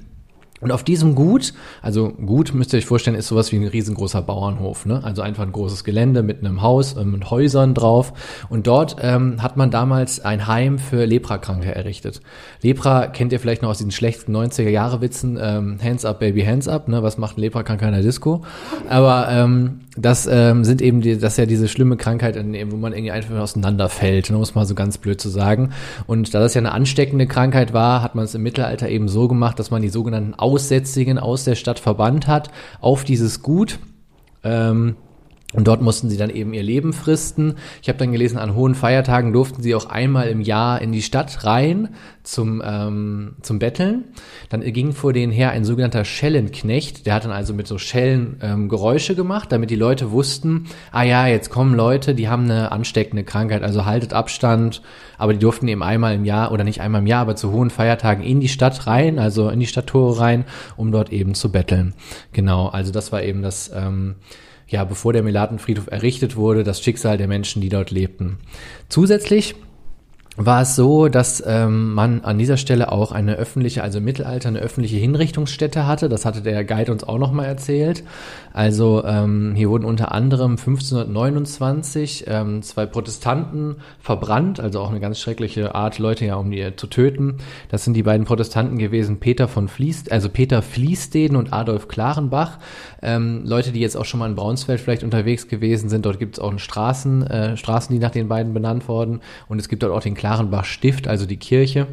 Und 0.62 0.72
auf 0.72 0.84
diesem 0.84 1.14
Gut, 1.14 1.54
also 1.84 2.10
Gut 2.10 2.56
müsst 2.56 2.74
ihr 2.74 2.80
euch 2.80 2.88
vorstellen, 2.88 3.16
ist 3.16 3.28
sowas 3.28 3.52
wie 3.52 3.58
ein 3.58 3.68
riesengroßer 3.68 4.24
Bauernhof, 4.24 4.88
ne? 4.88 5.04
Also 5.04 5.22
einfach 5.22 5.44
ein 5.44 5.52
großes 5.52 5.84
Gelände 5.84 6.24
mit 6.24 6.40
einem 6.40 6.64
Haus, 6.64 6.94
äh, 6.94 7.06
mit 7.06 7.30
Häusern 7.30 7.76
drauf. 7.76 8.14
Und 8.50 8.66
dort 8.66 8.96
ähm, 9.00 9.44
hat 9.44 9.58
man 9.58 9.70
damals 9.70 10.20
ein 10.20 10.48
Heim 10.48 10.80
für 10.80 11.06
Leprakranke 11.06 11.74
errichtet. 11.76 12.20
Lepra 12.64 13.06
kennt 13.06 13.32
ihr 13.32 13.40
vielleicht 13.40 13.62
noch 13.62 13.70
aus 13.70 13.78
diesen 13.78 13.92
schlechten 13.92 14.36
90er 14.36 14.70
Jahre 14.70 15.02
Witzen, 15.02 15.38
ähm, 15.40 15.78
Hands 15.84 16.04
up, 16.04 16.20
Baby, 16.20 16.42
Hands 16.42 16.68
up, 16.68 16.88
ne? 16.88 17.04
Was 17.04 17.20
macht 17.20 17.38
ein 17.38 17.42
Leprakranker 17.42 17.86
in 17.86 17.94
der 17.94 18.02
Disco? 18.02 18.42
Aber 18.90 19.28
ähm, 19.30 19.82
das 20.02 20.28
ähm, 20.32 20.64
sind 20.64 20.82
eben 20.82 21.02
die, 21.02 21.18
das 21.18 21.34
ist 21.34 21.38
ja 21.38 21.46
diese 21.46 21.68
schlimme 21.68 21.98
Krankheit, 21.98 22.36
wo 22.36 22.78
man 22.78 22.94
irgendwie 22.94 23.12
einfach 23.12 23.38
auseinanderfällt, 23.38 24.30
ne, 24.30 24.38
um 24.38 24.44
es 24.44 24.56
mal 24.56 24.66
so 24.66 24.76
ganz 24.76 24.98
blöd 24.98 25.20
zu 25.20 25.30
sagen. 25.30 25.72
Und 26.08 26.34
da 26.34 26.40
das 26.40 26.54
ja 26.54 26.60
eine 26.60 26.72
ansteckende 26.72 27.28
Krankheit 27.28 27.74
war, 27.74 28.02
hat 28.02 28.16
man 28.16 28.26
es 28.26 28.36
im 28.36 28.44
Mittelalter 28.44 28.90
eben 28.90 29.08
so 29.08 29.28
gemacht, 29.28 29.60
dass 29.60 29.72
man 29.72 29.82
die 29.82 29.90
sogenannten 29.90 30.34
Aussätzigen 30.34 31.18
aus 31.18 31.44
der 31.44 31.56
Stadt 31.56 31.80
verbannt 31.80 32.28
hat 32.28 32.52
auf 32.82 33.04
dieses 33.04 33.42
Gut. 33.42 33.80
Ähm, 34.44 34.96
und 35.52 35.68
dort 35.68 35.82
mussten 35.82 36.10
sie 36.10 36.18
dann 36.18 36.30
eben 36.30 36.54
ihr 36.54 36.62
Leben 36.62 36.94
fristen. 36.94 37.56
Ich 37.82 37.90
habe 37.90 37.98
dann 37.98 38.12
gelesen, 38.12 38.38
an 38.38 38.54
hohen 38.54 38.76
Feiertagen 38.76 39.34
durften 39.34 39.64
sie 39.64 39.74
auch 39.74 39.88
einmal 39.88 40.28
im 40.28 40.42
Jahr 40.42 40.80
in 40.80 40.92
die 40.92 41.02
Stadt 41.02 41.44
rein 41.44 41.90
zum, 42.22 42.62
ähm, 42.64 43.36
zum 43.42 43.58
Betteln. 43.58 44.04
Dann 44.50 44.62
ging 44.62 44.92
vor 44.94 45.12
denen 45.12 45.32
her 45.32 45.50
ein 45.50 45.66
sogenannter 45.66 46.06
Schellenknecht. 46.06 47.08
Der 47.08 47.16
hat 47.16 47.26
dann 47.26 47.32
also 47.32 47.56
mit 47.56 47.66
so 47.66 47.80
Schellen 47.80 48.38
ähm, 48.44 48.70
Geräusche 48.70 49.16
gemacht, 49.16 49.52
damit 49.52 49.72
die 49.72 49.76
Leute 49.76 50.12
wussten, 50.12 50.68
ah 50.92 51.02
ja, 51.02 51.26
jetzt 51.26 51.50
kommen 51.50 51.74
Leute, 51.74 52.14
die 52.14 52.30
haben 52.30 52.44
eine 52.44 52.72
ansteckende 52.72 53.24
Krankheit, 53.24 53.64
also 53.64 53.86
haltet 53.86 54.14
Abstand. 54.14 54.84
Aber 55.18 55.34
die 55.34 55.40
durften 55.40 55.68
eben 55.68 55.82
einmal 55.82 56.14
im 56.14 56.26
Jahr 56.26 56.52
oder 56.52 56.64
nicht 56.64 56.80
einmal 56.80 57.02
im 57.02 57.08
Jahr, 57.08 57.22
aber 57.22 57.36
zu 57.36 57.52
hohen 57.52 57.72
Feiertagen 57.72 58.24
in 58.24 58.40
die 58.40 58.50
Stadt 58.50 58.86
rein, 58.86 59.18
also 59.18 59.50
in 59.50 59.60
die 59.60 59.66
Stadttore 59.68 60.20
rein, 60.20 60.46
um 60.78 60.92
dort 60.92 61.12
eben 61.12 61.34
zu 61.34 61.52
betteln. 61.52 61.96
Genau, 62.34 62.68
also 62.68 62.92
das 62.92 63.12
war 63.12 63.24
eben 63.24 63.42
das... 63.42 63.72
Ähm, 63.74 64.14
ja, 64.70 64.84
bevor 64.84 65.14
der 65.14 65.24
Melatenfriedhof 65.24 65.88
errichtet 65.88 66.36
wurde, 66.36 66.64
das 66.64 66.82
Schicksal 66.82 67.18
der 67.18 67.28
Menschen, 67.28 67.62
die 67.62 67.70
dort 67.70 67.92
lebten. 67.92 68.38
Zusätzlich 68.88 69.56
war 70.46 70.62
es 70.62 70.78
so, 70.78 71.10
dass 71.10 71.44
ähm, 71.46 71.94
man 71.94 72.22
an 72.22 72.38
dieser 72.38 72.56
Stelle 72.56 72.94
auch 72.94 73.12
eine 73.12 73.36
öffentliche, 73.36 73.84
also 73.84 73.98
im 73.98 74.06
Mittelalter 74.06 74.48
eine 74.48 74.60
öffentliche 74.60 74.96
Hinrichtungsstätte 74.96 75.86
hatte. 75.86 76.08
Das 76.08 76.24
hatte 76.24 76.42
der 76.42 76.64
Guide 76.64 76.94
uns 76.94 77.04
auch 77.04 77.18
nochmal 77.18 77.46
erzählt. 77.46 78.06
Also 78.54 79.04
ähm, 79.04 79.54
hier 79.56 79.70
wurden 79.70 79.84
unter 79.84 80.14
anderem 80.14 80.52
1529 80.52 82.24
ähm, 82.28 82.62
zwei 82.62 82.86
Protestanten 82.86 83.78
verbrannt, 84.00 84.62
also 84.62 84.80
auch 84.80 84.90
eine 84.90 85.02
ganz 85.02 85.20
schreckliche 85.20 85.76
Art, 85.76 86.00
Leute 86.00 86.26
ja 86.26 86.36
um 86.36 86.50
die 86.50 86.74
zu 86.78 86.88
töten. 86.88 87.40
Das 87.68 87.84
sind 87.84 87.96
die 87.96 88.04
beiden 88.04 88.26
Protestanten 88.26 88.78
gewesen, 88.78 89.20
Peter 89.20 89.50
von 89.50 89.68
Fließ, 89.68 90.10
also 90.10 90.30
Peter 90.30 90.62
Fließdeden 90.62 91.36
und 91.36 91.52
Adolf 91.52 91.90
Klarenbach. 91.90 92.60
Ähm, 93.02 93.44
Leute, 93.46 93.74
die 93.74 93.82
jetzt 93.82 93.98
auch 93.98 94.06
schon 94.06 94.22
mal 94.22 94.30
in 94.30 94.36
Braunsfeld 94.36 94.80
vielleicht 94.80 95.04
unterwegs 95.04 95.50
gewesen 95.50 95.90
sind, 95.90 96.06
dort 96.06 96.18
gibt 96.18 96.36
es 96.36 96.40
auch 96.40 96.50
einen 96.50 96.60
Straßen, 96.60 97.28
äh, 97.28 97.58
Straßen, 97.58 97.94
die 97.94 98.00
nach 98.00 98.12
den 98.12 98.30
beiden 98.30 98.54
benannt 98.54 98.88
wurden. 98.88 99.20
Und 99.50 99.60
es 99.60 99.68
gibt 99.68 99.84
dort 99.84 99.94
auch 99.94 100.02
den 100.02 100.16
Klarenbach 100.30 100.66
Stift, 100.66 101.08
also 101.08 101.26
die 101.26 101.38
Kirche. 101.38 101.88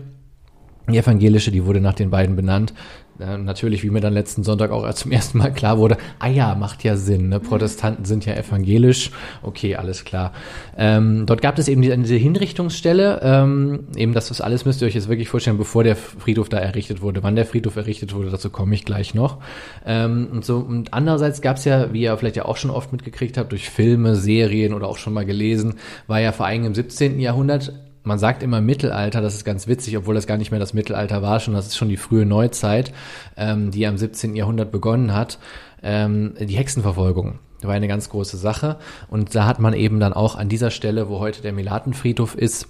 Die 0.90 0.99
evangelische, 0.99 1.51
die 1.51 1.64
wurde 1.64 1.81
nach 1.81 1.94
den 1.94 2.11
beiden 2.11 2.37
benannt. 2.37 2.75
Äh, 3.18 3.38
natürlich, 3.38 3.83
wie 3.83 3.90
mir 3.90 4.01
dann 4.01 4.12
letzten 4.12 4.44
Sonntag 4.44 4.70
auch 4.70 4.92
zum 4.92 5.11
ersten 5.11 5.38
Mal 5.38 5.51
klar 5.51 5.79
wurde, 5.79 5.96
ah 6.18 6.29
ja, 6.29 6.55
macht 6.55 6.85
ja 6.85 6.96
Sinn, 6.96 7.31
ne? 7.31 7.40
Protestanten 7.40 8.05
sind 8.05 8.27
ja 8.27 8.35
evangelisch. 8.35 9.11
Okay, 9.42 9.75
alles 9.77 10.05
klar. 10.05 10.33
Ähm, 10.77 11.25
dort 11.25 11.40
gab 11.40 11.59
es 11.59 11.68
eben 11.68 11.81
die, 11.81 11.96
diese 11.96 12.16
Hinrichtungsstelle, 12.16 13.20
ähm, 13.22 13.88
eben 13.96 14.12
das, 14.12 14.29
das 14.29 14.42
alles 14.42 14.66
müsst 14.66 14.83
ihr 14.83 14.87
euch 14.87 14.94
jetzt 14.94 15.09
wirklich 15.09 15.31
vorstellen, 15.31 15.57
bevor 15.57 15.83
der 15.83 15.96
Friedhof 15.96 16.51
da 16.51 16.59
errichtet 16.59 17.01
wurde. 17.01 17.22
Wann 17.22 17.37
der 17.37 17.46
Friedhof 17.46 17.77
errichtet 17.77 18.14
wurde, 18.14 18.31
dazu 18.31 18.51
komme 18.51 18.75
ich 18.75 18.85
gleich 18.85 19.14
noch. 19.14 19.38
Ähm, 19.87 20.29
und 20.31 20.44
so, 20.44 20.59
und 20.59 20.92
andererseits 20.92 21.40
gab 21.40 21.57
es 21.57 21.64
ja, 21.64 21.92
wie 21.94 22.03
ihr 22.03 22.16
vielleicht 22.18 22.37
ja 22.37 22.44
auch 22.44 22.59
schon 22.59 22.70
oft 22.70 22.92
mitgekriegt 22.92 23.38
habt, 23.38 23.53
durch 23.53 23.70
Filme, 23.70 24.14
Serien 24.14 24.75
oder 24.75 24.88
auch 24.88 24.99
schon 24.99 25.14
mal 25.14 25.25
gelesen, 25.25 25.77
war 26.07 26.20
ja 26.20 26.33
vor 26.33 26.46
allem 26.46 26.64
im 26.64 26.75
17. 26.75 27.18
Jahrhundert 27.18 27.72
man 28.07 28.19
sagt 28.19 28.42
immer 28.42 28.61
Mittelalter, 28.61 29.21
das 29.21 29.35
ist 29.35 29.45
ganz 29.45 29.66
witzig, 29.66 29.97
obwohl 29.99 30.14
das 30.14 30.27
gar 30.27 30.38
nicht 30.38 30.53
mehr 30.53 30.61
das 30.61 30.75
Mittelalter 30.75 31.23
war, 31.23 31.40
schon 31.40 31.55
das 31.55 31.66
ist 31.66 31.77
schon 31.77 31.88
die 31.88 31.97
frühe 31.97 32.25
Neuzeit, 32.25 32.92
ähm, 33.37 33.71
die 33.71 33.87
am 33.87 33.99
17. 33.99 34.37
Jahrhundert 34.37 34.71
begonnen 34.71 35.12
hat, 35.12 35.38
ähm, 35.83 36.35
die 36.40 36.57
Hexenverfolgung. 36.57 37.40
War 37.62 37.75
eine 37.75 37.88
ganz 37.88 38.09
große 38.09 38.37
Sache 38.37 38.77
und 39.09 39.35
da 39.35 39.45
hat 39.47 39.59
man 39.59 39.75
eben 39.75 39.99
dann 39.99 40.12
auch 40.12 40.37
an 40.37 40.49
dieser 40.49 40.71
Stelle, 40.71 41.09
wo 41.09 41.19
heute 41.19 41.42
der 41.42 41.53
Melatenfriedhof 41.53 42.37
ist, 42.37 42.69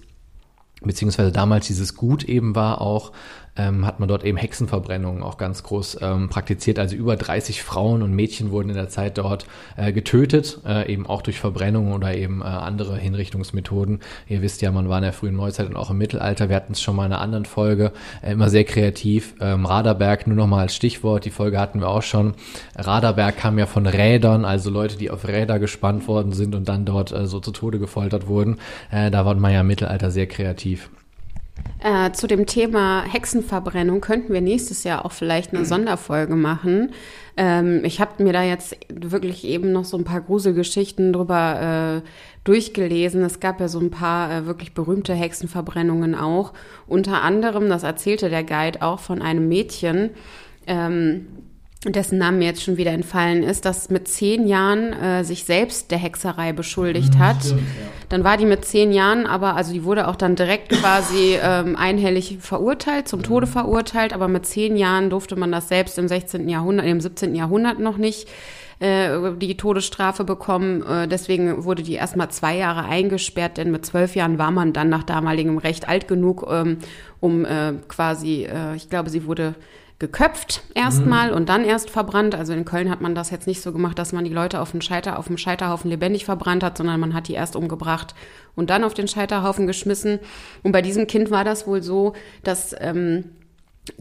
beziehungsweise 0.81 1.33
damals 1.33 1.67
dieses 1.67 1.97
Gut 1.97 2.25
eben 2.25 2.55
war, 2.55 2.81
auch 2.81 3.13
ähm, 3.57 3.87
hat 3.87 4.01
man 4.01 4.09
dort 4.09 4.25
eben 4.25 4.37
Hexenverbrennungen 4.37 5.23
auch 5.23 5.39
ganz 5.39 5.63
groß 5.63 5.99
ähm, 6.03 6.29
praktiziert. 6.29 6.79
Also 6.79 6.97
über 6.97 7.17
30 7.17 7.63
Frauen 7.63 8.03
und 8.03 8.13
Mädchen 8.13 8.51
wurden 8.51 8.71
in 8.71 8.77
der 8.77 8.89
Zeit 8.89 9.19
dort 9.19 9.47
äh, 9.77 9.93
getötet, 9.93 10.61
äh, 10.67 10.93
eben 10.93 11.07
auch 11.07 11.23
durch 11.23 11.41
Verbrennungen 11.41 11.93
oder 11.93 12.15
eben 12.15 12.43
äh, 12.43 12.45
andere 12.45 12.97
Hinrichtungsmethoden. 12.97 14.01
Ihr 14.29 14.43
wisst 14.43 14.63
ja, 14.63 14.71
man 14.71 14.89
war 14.89 14.99
in 14.99 15.05
der 15.05 15.13
frühen 15.13 15.37
Neuzeit 15.37 15.69
und 15.69 15.77
auch 15.77 15.91
im 15.91 15.99
Mittelalter. 15.99 16.49
Wir 16.49 16.57
hatten 16.57 16.73
es 16.73 16.83
schon 16.83 16.97
mal 16.97 17.07
in 17.07 17.13
einer 17.13 17.21
anderen 17.21 17.45
Folge, 17.45 17.93
äh, 18.23 18.33
immer 18.33 18.51
sehr 18.51 18.65
kreativ. 18.65 19.35
Ähm, 19.41 19.67
Raderberg 19.67 20.27
nur 20.27 20.37
noch 20.37 20.47
mal 20.47 20.63
als 20.63 20.75
Stichwort, 20.75 21.25
die 21.25 21.31
Folge 21.31 21.59
hatten 21.59 21.81
wir 21.81 21.89
auch 21.89 22.03
schon. 22.03 22.35
Raderberg 22.77 23.37
kam 23.37 23.59
ja 23.59 23.67
von 23.67 23.87
Rädern, 23.87 24.45
also 24.45 24.71
Leute, 24.71 24.97
die 24.97 25.11
auf 25.11 25.27
Räder 25.27 25.59
gespannt 25.59 26.09
worden 26.09 26.33
sind 26.33 26.55
und 26.55 26.69
dann 26.69 26.85
dort 26.85 27.13
äh, 27.13 27.27
so 27.27 27.41
zu 27.41 27.53
Tode 27.53 27.79
gefoltert 27.79 28.27
wurden. 28.27 28.59
Äh, 28.91 29.11
da 29.11 29.25
war 29.25 29.35
man 29.35 29.53
ja 29.53 29.61
im 29.61 29.67
Mittelalter 29.67 30.11
sehr 30.11 30.27
kreativ. 30.27 30.91
Äh, 31.79 32.13
zu 32.13 32.27
dem 32.27 32.47
Thema 32.47 33.05
Hexenverbrennung 33.05 34.01
könnten 34.01 34.33
wir 34.33 34.41
nächstes 34.41 34.83
Jahr 34.85 35.05
auch 35.05 35.13
vielleicht 35.13 35.55
eine 35.55 35.65
Sonderfolge 35.67 36.35
machen. 36.35 36.93
Ähm, 37.37 37.85
ich 37.85 38.01
habe 38.01 38.23
mir 38.23 38.33
da 38.33 38.43
jetzt 38.43 38.77
wirklich 38.89 39.45
eben 39.45 39.73
noch 39.73 39.85
so 39.85 39.97
ein 39.99 40.05
paar 40.05 40.23
Gruselgeschichten 40.23 41.13
drüber 41.13 42.03
äh, 42.03 42.09
durchgelesen. 42.45 43.23
Es 43.23 43.41
gab 43.41 43.61
ja 43.61 43.69
so 43.69 43.79
ein 43.79 43.91
paar 43.91 44.33
äh, 44.33 44.47
wirklich 44.47 44.73
berühmte 44.73 45.15
Hexenverbrennungen 45.15 46.15
auch. 46.15 46.55
Unter 46.87 47.23
anderem, 47.23 47.69
das 47.69 47.83
erzählte 47.83 48.31
der 48.31 48.43
Guide 48.43 48.83
auch 48.83 49.01
von 49.01 49.21
einem 49.21 49.47
Mädchen, 49.47 50.11
ähm, 50.67 51.27
dessen 51.95 52.19
Name 52.19 52.39
mir 52.39 52.47
jetzt 52.47 52.63
schon 52.63 52.77
wieder 52.77 52.93
entfallen 52.93 53.43
ist, 53.43 53.65
das 53.65 53.91
mit 53.91 54.09
zehn 54.09 54.47
Jahren 54.47 54.93
äh, 54.93 55.25
sich 55.25 55.45
selbst 55.45 55.91
der 55.91 55.99
Hexerei 55.99 56.53
beschuldigt 56.53 57.15
mhm, 57.15 57.19
hat. 57.19 57.45
Stimmt, 57.45 57.61
ja. 57.61 57.87
Dann 58.09 58.25
war 58.25 58.37
die 58.37 58.47
mit 58.47 58.65
zehn 58.65 58.93
Jahren, 58.93 59.27
aber 59.27 59.57
also 59.57 59.73
die 59.73 59.85
wurde 59.85 60.09
auch 60.09 60.17
dann 60.17 60.37
direkt 60.37 60.71
quasi 60.71 61.39
ähm, 61.41 61.77
einhellig 61.77 62.39
verurteilt, 62.41 63.09
zum 63.09 63.23
Tode 63.23 63.47
verurteilt, 63.47 64.13
aber 64.13 64.29
mit 64.29 64.47
zehn 64.47 64.77
Jahren 64.77 65.11
durfte 65.11 65.37
man 65.37 65.53
das 65.53 65.69
selbst 65.69 65.99
im 65.99 66.09
16. 66.09 66.49
Jahrhundert, 66.49 66.87
im 66.87 67.01
17. 67.01 67.35
Jahrhundert 67.35 67.79
noch 67.79 67.97
nicht 67.97 68.29
äh, 68.79 69.33
die 69.37 69.57
Todesstrafe 69.57 70.25
bekommen. 70.25 70.83
Äh, 70.83 71.09
deswegen 71.09 71.65
wurde 71.65 71.83
die 71.83 71.95
erstmal 71.95 72.31
zwei 72.31 72.57
Jahre 72.57 72.85
eingesperrt, 72.85 73.57
denn 73.57 73.71
mit 73.71 73.87
zwölf 73.87 74.15
Jahren 74.15 74.39
war 74.39 74.51
man 74.51 74.73
dann 74.73 74.89
nach 74.89 75.03
damaligem 75.03 75.59
Recht 75.59 75.89
alt 75.89 76.09
genug, 76.09 76.47
ähm, 76.51 76.79
um 77.21 77.45
äh, 77.45 77.73
quasi, 77.89 78.45
äh, 78.45 78.77
ich 78.77 78.91
glaube, 78.91 79.11
sie 79.11 79.27
wurde 79.27 79.55
geköpft 79.99 80.63
erstmal 80.75 81.31
mhm. 81.31 81.37
und 81.37 81.49
dann 81.49 81.65
erst 81.65 81.91
verbrannt. 81.91 82.35
Also 82.35 82.53
in 82.53 82.65
Köln 82.65 82.91
hat 82.91 83.01
man 83.01 83.15
das 83.15 83.31
jetzt 83.31 83.47
nicht 83.47 83.63
so 83.63 83.73
gemacht, 83.73 83.99
dass 83.99 84.13
man 84.13 84.25
die 84.25 84.33
Leute 84.33 84.61
auf, 84.61 84.73
den 84.73 84.83
Scheiter, 84.83 85.19
auf 85.19 85.27
dem 85.27 85.39
Scheiterhaufen 85.39 85.91
lebendig 85.91 86.27
verbrannt 86.27 86.63
hat, 86.63 86.77
sondern 86.77 87.01
man 87.01 87.15
hat 87.15 87.29
die 87.29 87.35
erst 87.35 87.57
umgebracht 87.57 88.15
und 88.55 88.69
dann 88.69 88.85
auf 88.85 88.95
den 88.95 89.09
Scheiterhaufen 89.09 89.67
geschmissen. 89.67 90.19
Und 90.63 90.73
bei 90.73 90.83
diesem 90.83 91.07
Kind 91.07 91.31
war 91.31 91.45
das 91.45 91.67
wohl 91.67 91.83
so, 91.83 92.13
dass 92.43 92.75
ähm, 92.79 93.25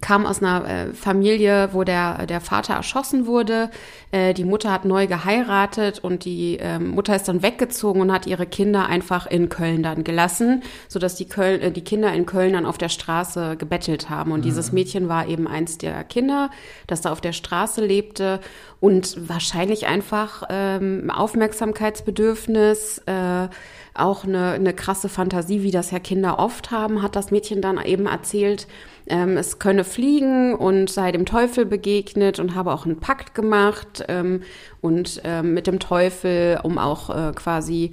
kam 0.01 0.25
aus 0.25 0.41
einer 0.41 0.67
äh, 0.67 0.93
Familie, 0.93 1.69
wo 1.71 1.83
der, 1.83 2.25
der 2.25 2.41
Vater 2.41 2.73
erschossen 2.73 3.27
wurde. 3.27 3.69
Äh, 4.11 4.33
die 4.33 4.43
Mutter 4.43 4.71
hat 4.71 4.85
neu 4.85 5.07
geheiratet 5.07 5.99
und 5.99 6.25
die 6.25 6.57
äh, 6.57 6.79
Mutter 6.79 7.15
ist 7.15 7.27
dann 7.27 7.43
weggezogen 7.43 8.01
und 8.01 8.11
hat 8.11 8.25
ihre 8.25 8.45
Kinder 8.45 8.87
einfach 8.87 9.27
in 9.27 9.49
Köln 9.49 9.83
dann 9.83 10.03
gelassen, 10.03 10.63
sodass 10.87 11.15
die, 11.15 11.25
Köln, 11.25 11.61
äh, 11.61 11.71
die 11.71 11.83
Kinder 11.83 12.13
in 12.13 12.25
Köln 12.25 12.53
dann 12.53 12.65
auf 12.65 12.77
der 12.77 12.89
Straße 12.89 13.57
gebettelt 13.57 14.09
haben. 14.09 14.31
Und 14.31 14.39
mhm. 14.39 14.45
dieses 14.45 14.71
Mädchen 14.71 15.07
war 15.07 15.27
eben 15.27 15.47
eins 15.47 15.77
der 15.77 16.03
Kinder, 16.03 16.49
das 16.87 17.01
da 17.01 17.11
auf 17.11 17.21
der 17.21 17.33
Straße 17.33 17.85
lebte 17.85 18.39
und 18.85 19.27
wahrscheinlich 19.27 19.87
einfach 19.87 20.43
ähm, 20.47 21.09
Aufmerksamkeitsbedürfnis, 21.09 23.01
äh, 23.07 23.47
auch 23.95 24.25
eine, 24.25 24.51
eine 24.51 24.75
krasse 24.75 25.09
Fantasie, 25.09 25.63
wie 25.63 25.71
das 25.71 25.89
ja 25.89 25.97
Kinder 25.97 26.37
oft 26.37 26.69
haben, 26.69 27.01
hat 27.01 27.15
das 27.15 27.31
Mädchen 27.31 27.63
dann 27.63 27.83
eben 27.83 28.05
erzählt, 28.05 28.67
ähm, 29.07 29.37
es 29.37 29.57
könne 29.57 29.85
fliegen 29.85 30.53
und 30.53 30.91
sei 30.91 31.11
dem 31.11 31.25
Teufel 31.25 31.65
begegnet 31.65 32.37
und 32.37 32.53
habe 32.53 32.71
auch 32.71 32.85
einen 32.85 32.99
Pakt 32.99 33.33
gemacht 33.33 34.05
ähm, 34.07 34.43
und 34.81 35.19
ähm, 35.23 35.55
mit 35.55 35.65
dem 35.65 35.79
Teufel, 35.79 36.59
um 36.61 36.77
auch 36.77 37.09
äh, 37.09 37.31
quasi 37.33 37.89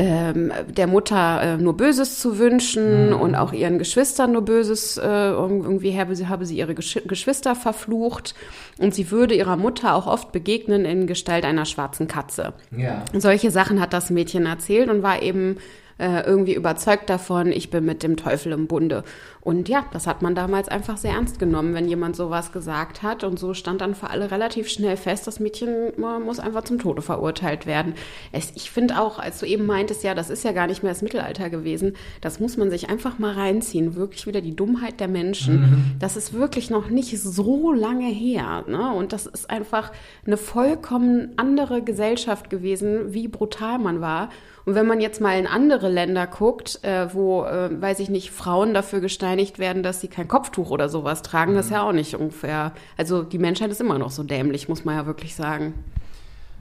ähm, 0.00 0.52
der 0.68 0.86
Mutter 0.86 1.42
äh, 1.42 1.56
nur 1.56 1.76
Böses 1.76 2.20
zu 2.20 2.38
wünschen 2.38 3.08
mhm. 3.08 3.20
und 3.20 3.34
auch 3.34 3.52
ihren 3.52 3.78
Geschwistern 3.78 4.30
nur 4.30 4.42
Böses, 4.42 4.96
äh, 4.96 5.02
irgendwie 5.02 5.98
habe 5.98 6.14
sie, 6.14 6.28
habe 6.28 6.46
sie 6.46 6.56
ihre 6.56 6.76
Gesch 6.76 7.00
Geschwister 7.06 7.56
verflucht 7.56 8.36
und 8.78 8.94
sie 8.94 9.10
würde 9.10 9.34
ihrer 9.34 9.56
Mutter 9.56 9.94
auch 9.94 10.06
oft 10.06 10.30
begegnen 10.30 10.84
in 10.84 11.08
Gestalt 11.08 11.44
einer 11.44 11.64
schwarzen 11.64 12.06
Katze. 12.06 12.52
Ja. 12.76 13.04
Solche 13.12 13.50
Sachen 13.50 13.80
hat 13.80 13.92
das 13.92 14.10
Mädchen 14.10 14.46
erzählt 14.46 14.88
und 14.88 15.02
war 15.02 15.20
eben 15.20 15.56
äh, 15.98 16.20
irgendwie 16.22 16.54
überzeugt 16.54 17.10
davon, 17.10 17.52
ich 17.52 17.70
bin 17.70 17.84
mit 17.84 18.02
dem 18.02 18.16
Teufel 18.16 18.52
im 18.52 18.66
Bunde. 18.66 19.04
Und 19.40 19.68
ja, 19.68 19.84
das 19.92 20.06
hat 20.06 20.22
man 20.22 20.34
damals 20.34 20.68
einfach 20.68 20.96
sehr 20.96 21.12
ernst 21.12 21.38
genommen, 21.38 21.74
wenn 21.74 21.88
jemand 21.88 22.16
sowas 22.16 22.52
gesagt 22.52 23.02
hat. 23.02 23.24
Und 23.24 23.38
so 23.38 23.54
stand 23.54 23.80
dann 23.80 23.94
für 23.94 24.10
alle 24.10 24.30
relativ 24.30 24.68
schnell 24.68 24.96
fest, 24.96 25.26
das 25.26 25.40
Mädchen 25.40 25.92
muss 26.24 26.38
einfach 26.38 26.64
zum 26.64 26.78
Tode 26.78 27.02
verurteilt 27.02 27.66
werden. 27.66 27.94
Es, 28.30 28.52
ich 28.54 28.70
finde 28.70 29.00
auch, 29.00 29.18
als 29.18 29.40
du 29.40 29.46
eben 29.46 29.66
meintest, 29.66 30.04
ja, 30.04 30.14
das 30.14 30.30
ist 30.30 30.44
ja 30.44 30.52
gar 30.52 30.66
nicht 30.66 30.82
mehr 30.82 30.92
das 30.92 31.02
Mittelalter 31.02 31.50
gewesen, 31.50 31.94
das 32.20 32.40
muss 32.40 32.56
man 32.56 32.70
sich 32.70 32.90
einfach 32.90 33.18
mal 33.18 33.32
reinziehen. 33.32 33.94
Wirklich 33.94 34.26
wieder 34.26 34.40
die 34.40 34.54
Dummheit 34.54 35.00
der 35.00 35.08
Menschen. 35.08 35.60
Mhm. 35.60 35.84
Das 35.98 36.16
ist 36.16 36.32
wirklich 36.32 36.70
noch 36.70 36.90
nicht 36.90 37.18
so 37.18 37.72
lange 37.72 38.08
her. 38.08 38.64
Ne? 38.68 38.92
Und 38.92 39.12
das 39.12 39.26
ist 39.26 39.50
einfach 39.50 39.92
eine 40.26 40.36
vollkommen 40.36 41.32
andere 41.36 41.82
Gesellschaft 41.82 42.50
gewesen, 42.50 43.14
wie 43.14 43.28
brutal 43.28 43.78
man 43.78 44.00
war. 44.00 44.28
Und 44.68 44.74
wenn 44.74 44.86
man 44.86 45.00
jetzt 45.00 45.22
mal 45.22 45.38
in 45.38 45.46
andere 45.46 45.88
Länder 45.88 46.26
guckt, 46.26 46.84
äh, 46.84 47.14
wo, 47.14 47.42
äh, 47.44 47.70
weiß 47.80 48.00
ich 48.00 48.10
nicht, 48.10 48.30
Frauen 48.30 48.74
dafür 48.74 49.00
gesteinigt 49.00 49.58
werden, 49.58 49.82
dass 49.82 50.02
sie 50.02 50.08
kein 50.08 50.28
Kopftuch 50.28 50.70
oder 50.70 50.90
sowas 50.90 51.22
tragen, 51.22 51.52
mhm. 51.52 51.56
das 51.56 51.66
ist 51.66 51.72
ja 51.72 51.88
auch 51.88 51.92
nicht 51.92 52.14
ungefähr. 52.14 52.72
Also 52.98 53.22
die 53.22 53.38
Menschheit 53.38 53.70
ist 53.70 53.80
immer 53.80 53.96
noch 53.96 54.10
so 54.10 54.24
dämlich, 54.24 54.68
muss 54.68 54.84
man 54.84 54.96
ja 54.96 55.06
wirklich 55.06 55.34
sagen. 55.34 55.72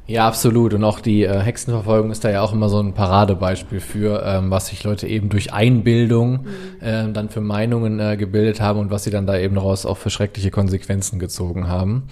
Ja, 0.10 0.26
absolut. 0.26 0.74
Und 0.74 0.86
auch 0.86 1.02
die 1.02 1.24
äh, 1.24 1.38
Hexenverfolgung 1.38 2.12
ist 2.12 2.24
da 2.24 2.30
ja 2.30 2.41
auch 2.41 2.54
immer 2.54 2.70
so 2.70 2.80
ein 2.80 2.93
Paradebeispiel 2.93 3.82
für, 3.82 4.24
ähm, 4.26 4.50
was 4.50 4.67
sich 4.67 4.86
Leute 4.86 5.06
eben 5.06 5.28
durch 5.28 5.52
Einbildung 5.52 6.43
mhm. 6.43 6.48
äh, 6.80 7.12
dann 7.12 7.28
für 7.28 7.41
Meinungen 7.41 8.00
äh, 8.00 8.15
gebildet 8.15 8.62
haben 8.62 8.80
und 8.80 8.89
was 8.89 9.04
sie 9.04 9.12
dann 9.12 9.28
da 9.28 9.38
eben 9.38 9.56
daraus 9.56 9.86
auch 9.86 9.98
für 9.98 10.10
schreckliche 10.10 10.50
Konsequenzen 10.50 11.20
gezogen 11.20 11.67
haben. 11.67 12.04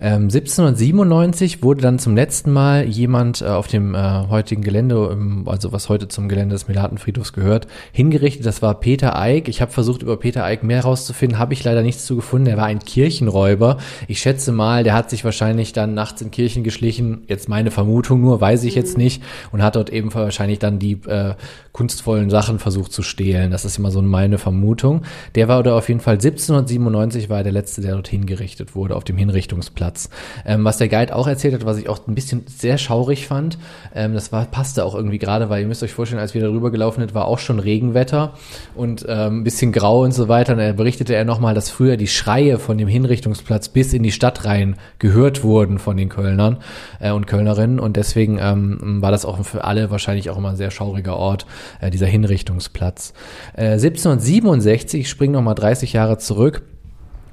Ähm, 0.00 0.28
1797 0.30 1.64
wurde 1.64 1.82
dann 1.82 1.98
zum 1.98 2.14
letzten 2.14 2.52
Mal 2.52 2.84
jemand 2.84 3.42
äh, 3.42 3.46
auf 3.46 3.66
dem 3.66 3.96
äh, 3.96 3.98
heutigen 4.28 4.62
Gelände, 4.62 5.08
im, 5.10 5.48
also 5.48 5.72
was 5.72 5.88
heute 5.88 6.06
zum 6.06 6.28
Gelände 6.28 6.54
des 6.54 6.68
Melatenfriedhofs 6.68 7.32
gehört, 7.32 7.66
hingerichtet. 7.90 8.46
Das 8.46 8.62
war 8.62 8.78
Peter 8.78 9.18
Eick. 9.18 9.48
Ich 9.48 9.60
habe 9.60 9.72
versucht, 9.72 10.02
über 10.02 10.16
Peter 10.16 10.44
Eick 10.44 10.62
mehr 10.62 10.82
rauszufinden, 10.82 11.40
habe 11.40 11.54
ich 11.54 11.64
leider 11.64 11.82
nichts 11.82 12.06
zu 12.06 12.14
gefunden. 12.14 12.46
Er 12.46 12.58
war 12.58 12.66
ein 12.66 12.78
Kirchenräuber. 12.78 13.78
Ich 14.06 14.20
schätze 14.20 14.52
mal, 14.52 14.84
der 14.84 14.94
hat 14.94 15.10
sich 15.10 15.24
wahrscheinlich 15.24 15.72
dann 15.72 15.94
nachts 15.94 16.22
in 16.22 16.30
Kirchen 16.30 16.62
geschlichen. 16.62 17.24
Jetzt 17.26 17.39
jetzt 17.40 17.48
meine 17.48 17.70
Vermutung 17.70 18.20
nur, 18.20 18.40
weiß 18.40 18.64
ich 18.64 18.74
jetzt 18.74 18.96
mhm. 18.96 19.04
nicht. 19.04 19.22
Und 19.50 19.62
hat 19.62 19.76
dort 19.76 19.90
eben 19.90 20.12
wahrscheinlich 20.14 20.58
dann 20.58 20.78
die 20.78 20.92
äh, 21.06 21.34
kunstvollen 21.72 22.30
Sachen 22.30 22.58
versucht 22.58 22.92
zu 22.92 23.02
stehlen. 23.02 23.50
Das 23.50 23.64
ist 23.64 23.78
immer 23.78 23.90
so 23.90 24.02
meine 24.02 24.38
Vermutung. 24.38 25.02
Der 25.34 25.48
war 25.48 25.60
oder 25.60 25.76
auf 25.76 25.88
jeden 25.88 26.00
Fall 26.00 26.14
1797 26.14 27.30
war 27.30 27.42
der 27.42 27.52
letzte, 27.52 27.80
der 27.80 27.92
dort 27.92 28.08
hingerichtet 28.08 28.74
wurde, 28.74 28.96
auf 28.96 29.04
dem 29.04 29.16
Hinrichtungsplatz. 29.16 30.10
Ähm, 30.44 30.64
was 30.64 30.78
der 30.78 30.88
Guide 30.88 31.14
auch 31.14 31.28
erzählt 31.28 31.54
hat, 31.54 31.64
was 31.64 31.78
ich 31.78 31.88
auch 31.88 32.06
ein 32.08 32.14
bisschen 32.14 32.42
sehr 32.46 32.76
schaurig 32.76 33.26
fand, 33.26 33.58
ähm, 33.94 34.14
das 34.14 34.32
war, 34.32 34.44
passte 34.46 34.84
auch 34.84 34.94
irgendwie 34.94 35.18
gerade, 35.18 35.48
weil 35.48 35.62
ihr 35.62 35.68
müsst 35.68 35.82
euch 35.82 35.92
vorstellen, 35.92 36.20
als 36.20 36.34
wir 36.34 36.40
darüber 36.40 36.70
gelaufen 36.70 37.00
sind, 37.00 37.14
war 37.14 37.26
auch 37.26 37.38
schon 37.38 37.60
Regenwetter 37.60 38.34
und 38.74 39.06
ähm, 39.08 39.40
ein 39.40 39.44
bisschen 39.44 39.70
grau 39.72 40.02
und 40.02 40.12
so 40.12 40.28
weiter. 40.28 40.54
Und 40.54 40.58
er 40.58 40.72
berichtete 40.72 41.14
er 41.14 41.24
nochmal, 41.24 41.54
dass 41.54 41.70
früher 41.70 41.96
die 41.96 42.08
Schreie 42.08 42.58
von 42.58 42.78
dem 42.78 42.88
Hinrichtungsplatz 42.88 43.68
bis 43.68 43.92
in 43.92 44.02
die 44.02 44.12
Stadt 44.12 44.44
rein 44.44 44.76
gehört 44.98 45.44
wurden 45.44 45.78
von 45.78 45.96
den 45.96 46.08
Kölnern 46.08 46.58
äh, 46.98 47.12
und 47.12 47.26
Kölnerinnen 47.26 47.78
und 47.78 47.96
deswegen 47.96 48.38
ähm, 48.40 49.00
war 49.00 49.12
das 49.12 49.24
auch 49.24 49.44
für 49.44 49.64
alle 49.64 49.90
wahrscheinlich 49.90 50.30
auch 50.30 50.36
immer 50.36 50.50
ein 50.50 50.56
sehr 50.56 50.70
schauriger 50.70 51.16
Ort, 51.16 51.46
äh, 51.80 51.90
dieser 51.90 52.06
Hinrichtungsplatz. 52.06 53.12
Äh, 53.54 53.72
1767, 53.72 55.00
ich 55.00 55.08
springe 55.08 55.34
nochmal 55.34 55.54
30 55.54 55.92
Jahre 55.92 56.18
zurück, 56.18 56.62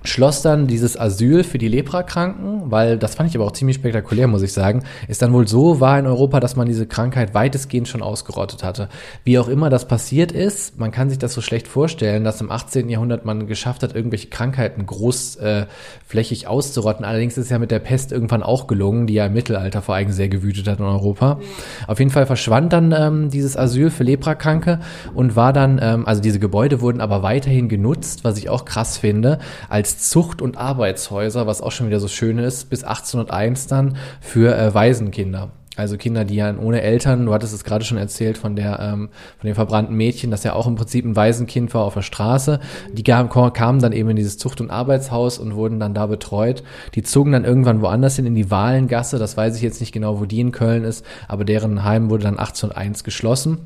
schloss 0.08 0.42
dann 0.42 0.68
dieses 0.68 1.00
Asyl 1.00 1.44
für 1.44 1.58
die 1.58 1.68
Leprakranken, 1.68 2.72
weil 2.72 2.98
das 2.98 3.16
fand 3.16 3.30
ich 3.30 3.36
aber 3.36 3.46
auch 3.46 3.52
ziemlich 3.52 3.78
spektakulär, 3.78 4.28
muss 4.28 4.42
ich 4.42 4.54
sagen, 4.54 4.84
ist 5.08 5.22
dann 5.22 5.34
wohl 5.34 5.48
so 5.48 5.80
war 5.80 6.00
in 6.00 6.08
Europa, 6.08 6.40
dass 6.40 6.56
man 6.56 6.68
diese 6.68 6.88
Krankheit 6.88 7.34
weitestgehend 7.34 7.88
schon 7.88 8.02
ausgerottet 8.02 8.64
hatte. 8.64 8.90
Wie 9.24 9.38
auch 9.40 9.48
immer 9.48 9.70
das 9.70 9.88
passiert 9.88 10.32
ist, 10.32 10.80
man 10.80 10.92
kann 10.92 11.10
sich 11.10 11.20
das 11.20 11.34
so 11.34 11.42
schlecht 11.42 11.68
vorstellen, 11.68 12.24
dass 12.24 12.42
im 12.42 12.52
18. 12.52 12.90
Jahrhundert 12.90 13.26
man 13.26 13.48
geschafft 13.48 13.84
hat, 13.84 13.96
irgendwelche 13.96 14.28
Krankheiten 14.28 14.86
großflächig 14.86 16.44
äh, 16.44 16.48
auszurotten. 16.48 17.06
Allerdings 17.06 17.38
ist 17.38 17.52
ja 17.52 17.60
mit 17.60 17.72
der 17.72 17.80
Pest 17.80 18.12
irgendwann 18.12 18.44
auch 18.44 18.68
gelungen, 18.68 19.08
die 19.08 19.16
ja 19.16 19.26
im 19.26 19.34
Mittelalter 19.34 19.82
vor 19.82 19.96
allem 19.96 20.12
sehr 20.12 20.30
gewütet 20.30 20.68
hat 20.68 20.80
in 20.80 20.86
Europa. 20.86 21.40
Auf 21.88 22.00
jeden 22.00 22.12
Fall 22.12 22.26
verschwand 22.26 22.74
dann 22.74 22.94
ähm, 22.98 23.30
dieses 23.30 23.58
Asyl 23.58 23.90
für 23.90 24.04
Leprakranke 24.04 24.80
und 25.14 25.36
war 25.36 25.54
dann, 25.54 25.80
ähm, 25.82 26.08
also 26.08 26.22
diese 26.22 26.40
Gebäude 26.40 26.82
wurden 26.82 27.02
aber 27.02 27.24
weiterhin 27.24 27.70
genutzt, 27.70 28.24
was 28.24 28.38
ich 28.38 28.50
auch 28.50 28.66
krass 28.66 28.98
finde, 28.98 29.40
als 29.70 29.97
Zucht- 29.98 30.42
und 30.42 30.58
Arbeitshäuser, 30.58 31.48
was 31.48 31.62
auch 31.62 31.72
schon 31.72 31.88
wieder 31.88 32.00
so 32.00 32.08
schön 32.08 32.38
ist, 32.38 32.70
bis 32.70 32.84
1801 32.84 33.68
dann 33.68 33.98
für 34.22 34.58
äh, 34.58 34.74
Waisenkinder. 34.74 35.52
Also 35.78 35.96
Kinder, 35.96 36.26
die 36.26 36.36
ja 36.36 36.58
ohne 36.58 36.82
Eltern, 36.82 37.28
du 37.28 37.34
hattest 37.34 37.54
es 37.54 37.64
gerade 37.64 37.86
schon 37.86 38.00
erzählt 38.00 38.40
von 38.40 38.56
der, 38.56 38.80
ähm, 38.80 39.10
von 39.38 39.48
dem 39.48 39.54
verbrannten 39.54 39.96
Mädchen, 39.96 40.32
das 40.32 40.44
ja 40.44 40.54
auch 40.54 40.66
im 40.66 40.74
Prinzip 40.74 41.06
ein 41.06 41.16
Waisenkind 41.16 41.72
war 41.76 41.84
auf 41.84 41.94
der 41.94 42.02
Straße. 42.02 42.60
Die 42.92 43.04
kamen 43.04 43.80
dann 43.80 43.92
eben 43.92 44.10
in 44.10 44.16
dieses 44.16 44.40
Zucht- 44.40 44.60
und 44.60 44.72
Arbeitshaus 44.72 45.38
und 45.38 45.54
wurden 45.54 45.80
dann 45.80 45.94
da 45.94 46.08
betreut. 46.08 46.64
Die 46.96 47.04
zogen 47.04 47.32
dann 47.32 47.46
irgendwann 47.46 47.82
woanders 47.82 48.16
hin 48.16 48.26
in 48.26 48.34
die 48.34 48.50
Wahlengasse. 48.50 49.20
Das 49.20 49.38
weiß 49.38 49.56
ich 49.56 49.62
jetzt 49.62 49.80
nicht 49.80 49.92
genau, 49.92 50.20
wo 50.20 50.26
die 50.26 50.40
in 50.40 50.52
Köln 50.52 50.84
ist, 50.84 51.06
aber 51.28 51.46
deren 51.46 51.84
Heim 51.84 52.10
wurde 52.10 52.24
dann 52.24 52.40
1801 52.40 53.04
geschlossen 53.04 53.60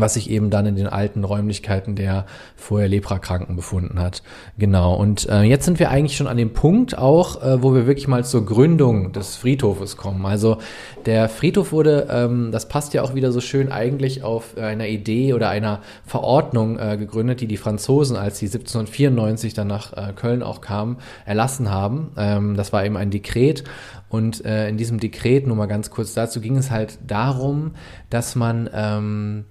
was 0.00 0.14
sich 0.14 0.30
eben 0.30 0.50
dann 0.50 0.66
in 0.66 0.76
den 0.76 0.86
alten 0.86 1.24
Räumlichkeiten 1.24 1.96
der 1.96 2.26
vorher 2.56 2.88
Leprakranken 2.88 3.56
befunden 3.56 4.00
hat. 4.00 4.22
Genau. 4.58 4.94
Und 4.94 5.28
äh, 5.28 5.42
jetzt 5.42 5.64
sind 5.64 5.78
wir 5.78 5.90
eigentlich 5.90 6.16
schon 6.16 6.26
an 6.26 6.36
dem 6.36 6.52
Punkt 6.52 6.96
auch, 6.96 7.42
äh, 7.42 7.62
wo 7.62 7.74
wir 7.74 7.86
wirklich 7.86 8.08
mal 8.08 8.24
zur 8.24 8.44
Gründung 8.44 9.12
des 9.12 9.36
Friedhofes 9.36 9.96
kommen. 9.96 10.26
Also 10.26 10.58
der 11.06 11.28
Friedhof 11.28 11.72
wurde, 11.72 12.08
ähm, 12.10 12.50
das 12.50 12.68
passt 12.68 12.94
ja 12.94 13.02
auch 13.02 13.14
wieder 13.14 13.32
so 13.32 13.40
schön 13.40 13.70
eigentlich 13.70 14.22
auf 14.22 14.56
einer 14.56 14.88
Idee 14.88 15.34
oder 15.34 15.48
einer 15.48 15.80
Verordnung 16.06 16.78
äh, 16.78 16.96
gegründet, 16.96 17.40
die 17.40 17.46
die 17.46 17.56
Franzosen, 17.56 18.16
als 18.16 18.38
sie 18.38 18.46
1794 18.46 19.54
dann 19.54 19.68
nach 19.68 19.92
äh, 19.92 20.12
Köln 20.14 20.42
auch 20.42 20.60
kamen, 20.60 20.96
erlassen 21.26 21.70
haben. 21.70 22.12
Ähm, 22.16 22.56
das 22.56 22.72
war 22.72 22.84
eben 22.84 22.96
ein 22.96 23.10
Dekret. 23.10 23.64
Und 24.08 24.44
äh, 24.44 24.68
in 24.68 24.76
diesem 24.76 25.00
Dekret, 25.00 25.46
nur 25.46 25.56
mal 25.56 25.66
ganz 25.66 25.90
kurz 25.90 26.14
dazu, 26.14 26.40
ging 26.40 26.56
es 26.56 26.70
halt 26.70 26.98
darum, 27.06 27.72
dass 28.10 28.36
man 28.36 28.70
ähm, 28.72 29.44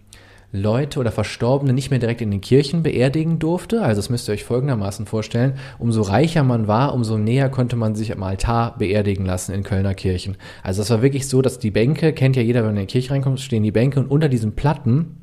Leute 0.55 0.99
oder 0.99 1.11
Verstorbene 1.11 1.73
nicht 1.73 1.89
mehr 1.89 1.97
direkt 1.99 2.21
in 2.21 2.29
den 2.29 2.39
Kirchen 2.39 2.83
beerdigen 2.83 3.39
durfte. 3.39 3.81
Also 3.81 3.97
das 3.97 4.11
müsst 4.11 4.29
ihr 4.29 4.33
euch 4.33 4.43
folgendermaßen 4.43 5.07
vorstellen. 5.07 5.55
Umso 5.79 6.03
reicher 6.03 6.43
man 6.43 6.67
war, 6.67 6.93
umso 6.93 7.17
näher 7.17 7.49
konnte 7.49 7.75
man 7.75 7.95
sich 7.95 8.13
am 8.13 8.21
Altar 8.21 8.77
beerdigen 8.77 9.25
lassen 9.25 9.51
in 9.53 9.63
Kölner 9.63 9.95
Kirchen. 9.95 10.37
Also 10.61 10.83
es 10.83 10.91
war 10.91 11.01
wirklich 11.01 11.27
so, 11.27 11.41
dass 11.41 11.57
die 11.57 11.71
Bänke, 11.71 12.13
kennt 12.13 12.35
ja 12.35 12.43
jeder, 12.43 12.59
wenn 12.59 12.67
man 12.67 12.77
in 12.77 12.87
die 12.87 12.91
Kirche 12.91 13.09
reinkommt, 13.09 13.39
stehen 13.39 13.63
die 13.63 13.71
Bänke 13.71 13.99
und 13.99 14.11
unter 14.11 14.29
diesen 14.29 14.55
Platten 14.55 15.22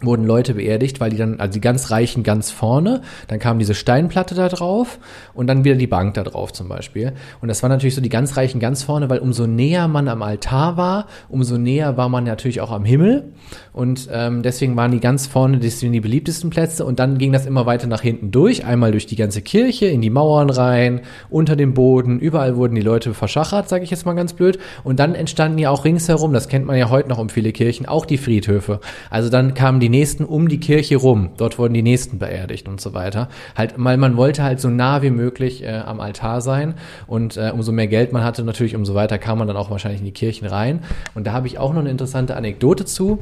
wurden 0.00 0.26
Leute 0.26 0.54
beerdigt, 0.54 1.00
weil 1.00 1.10
die 1.10 1.16
dann, 1.16 1.40
also 1.40 1.52
die 1.52 1.60
ganz 1.60 1.90
Reichen 1.90 2.22
ganz 2.22 2.50
vorne, 2.50 3.02
dann 3.26 3.38
kam 3.38 3.58
diese 3.58 3.74
Steinplatte 3.74 4.34
da 4.34 4.48
drauf 4.48 4.98
und 5.34 5.46
dann 5.46 5.64
wieder 5.64 5.76
die 5.76 5.86
Bank 5.86 6.14
da 6.14 6.22
drauf 6.22 6.52
zum 6.52 6.68
Beispiel. 6.68 7.12
Und 7.40 7.48
das 7.48 7.62
war 7.62 7.70
natürlich 7.70 7.94
so 7.94 8.00
die 8.00 8.08
ganz 8.08 8.36
Reichen 8.36 8.60
ganz 8.60 8.82
vorne, 8.82 9.10
weil 9.10 9.18
umso 9.18 9.46
näher 9.46 9.88
man 9.88 10.08
am 10.08 10.22
Altar 10.22 10.76
war, 10.76 11.06
umso 11.28 11.58
näher 11.58 11.96
war 11.96 12.08
man 12.08 12.24
natürlich 12.24 12.60
auch 12.60 12.70
am 12.70 12.84
Himmel. 12.84 13.32
Und 13.72 14.08
ähm, 14.12 14.42
deswegen 14.42 14.76
waren 14.76 14.90
die 14.90 15.00
ganz 15.00 15.26
vorne 15.26 15.60
sind 15.68 15.92
die 15.92 16.00
beliebtesten 16.00 16.50
Plätze 16.50 16.84
und 16.84 16.98
dann 16.98 17.18
ging 17.18 17.32
das 17.32 17.46
immer 17.46 17.66
weiter 17.66 17.86
nach 17.86 18.00
hinten 18.00 18.30
durch, 18.30 18.64
einmal 18.64 18.90
durch 18.90 19.06
die 19.06 19.16
ganze 19.16 19.42
Kirche, 19.42 19.86
in 19.86 20.00
die 20.00 20.10
Mauern 20.10 20.50
rein, 20.50 21.02
unter 21.30 21.56
dem 21.56 21.74
Boden, 21.74 22.18
überall 22.18 22.56
wurden 22.56 22.74
die 22.74 22.80
Leute 22.80 23.14
verschachert, 23.14 23.68
sage 23.68 23.84
ich 23.84 23.90
jetzt 23.90 24.06
mal 24.06 24.14
ganz 24.14 24.32
blöd. 24.32 24.58
Und 24.84 24.98
dann 24.98 25.14
entstanden 25.14 25.58
ja 25.58 25.70
auch 25.70 25.84
ringsherum, 25.84 26.32
das 26.32 26.48
kennt 26.48 26.66
man 26.66 26.76
ja 26.76 26.90
heute 26.90 27.08
noch 27.08 27.18
um 27.18 27.28
viele 27.28 27.52
Kirchen, 27.52 27.86
auch 27.86 28.06
die 28.06 28.18
Friedhöfe. 28.18 28.80
Also 29.10 29.30
dann 29.30 29.54
kamen 29.54 29.80
die 29.80 29.87
die 29.88 29.98
nächsten 29.98 30.24
um 30.24 30.48
die 30.48 30.60
Kirche 30.60 30.96
rum. 30.96 31.30
Dort 31.38 31.58
wurden 31.58 31.72
die 31.72 31.82
nächsten 31.82 32.18
beerdigt 32.18 32.68
und 32.68 32.78
so 32.78 32.92
weiter. 32.92 33.28
Halt, 33.56 33.74
weil 33.78 33.96
man 33.96 34.18
wollte 34.18 34.42
halt 34.42 34.60
so 34.60 34.68
nah 34.68 35.00
wie 35.00 35.10
möglich 35.10 35.64
äh, 35.64 35.78
am 35.78 36.00
Altar 36.00 36.42
sein 36.42 36.74
und 37.06 37.38
äh, 37.38 37.50
umso 37.54 37.72
mehr 37.72 37.86
Geld 37.86 38.12
man 38.12 38.22
hatte, 38.22 38.44
natürlich 38.44 38.76
umso 38.76 38.94
weiter 38.94 39.16
kam 39.16 39.38
man 39.38 39.48
dann 39.48 39.56
auch 39.56 39.70
wahrscheinlich 39.70 40.00
in 40.00 40.04
die 40.04 40.12
Kirchen 40.12 40.46
rein. 40.46 40.80
Und 41.14 41.26
da 41.26 41.32
habe 41.32 41.46
ich 41.46 41.58
auch 41.58 41.72
noch 41.72 41.80
eine 41.80 41.90
interessante 41.90 42.36
Anekdote 42.36 42.84
zu. 42.84 43.20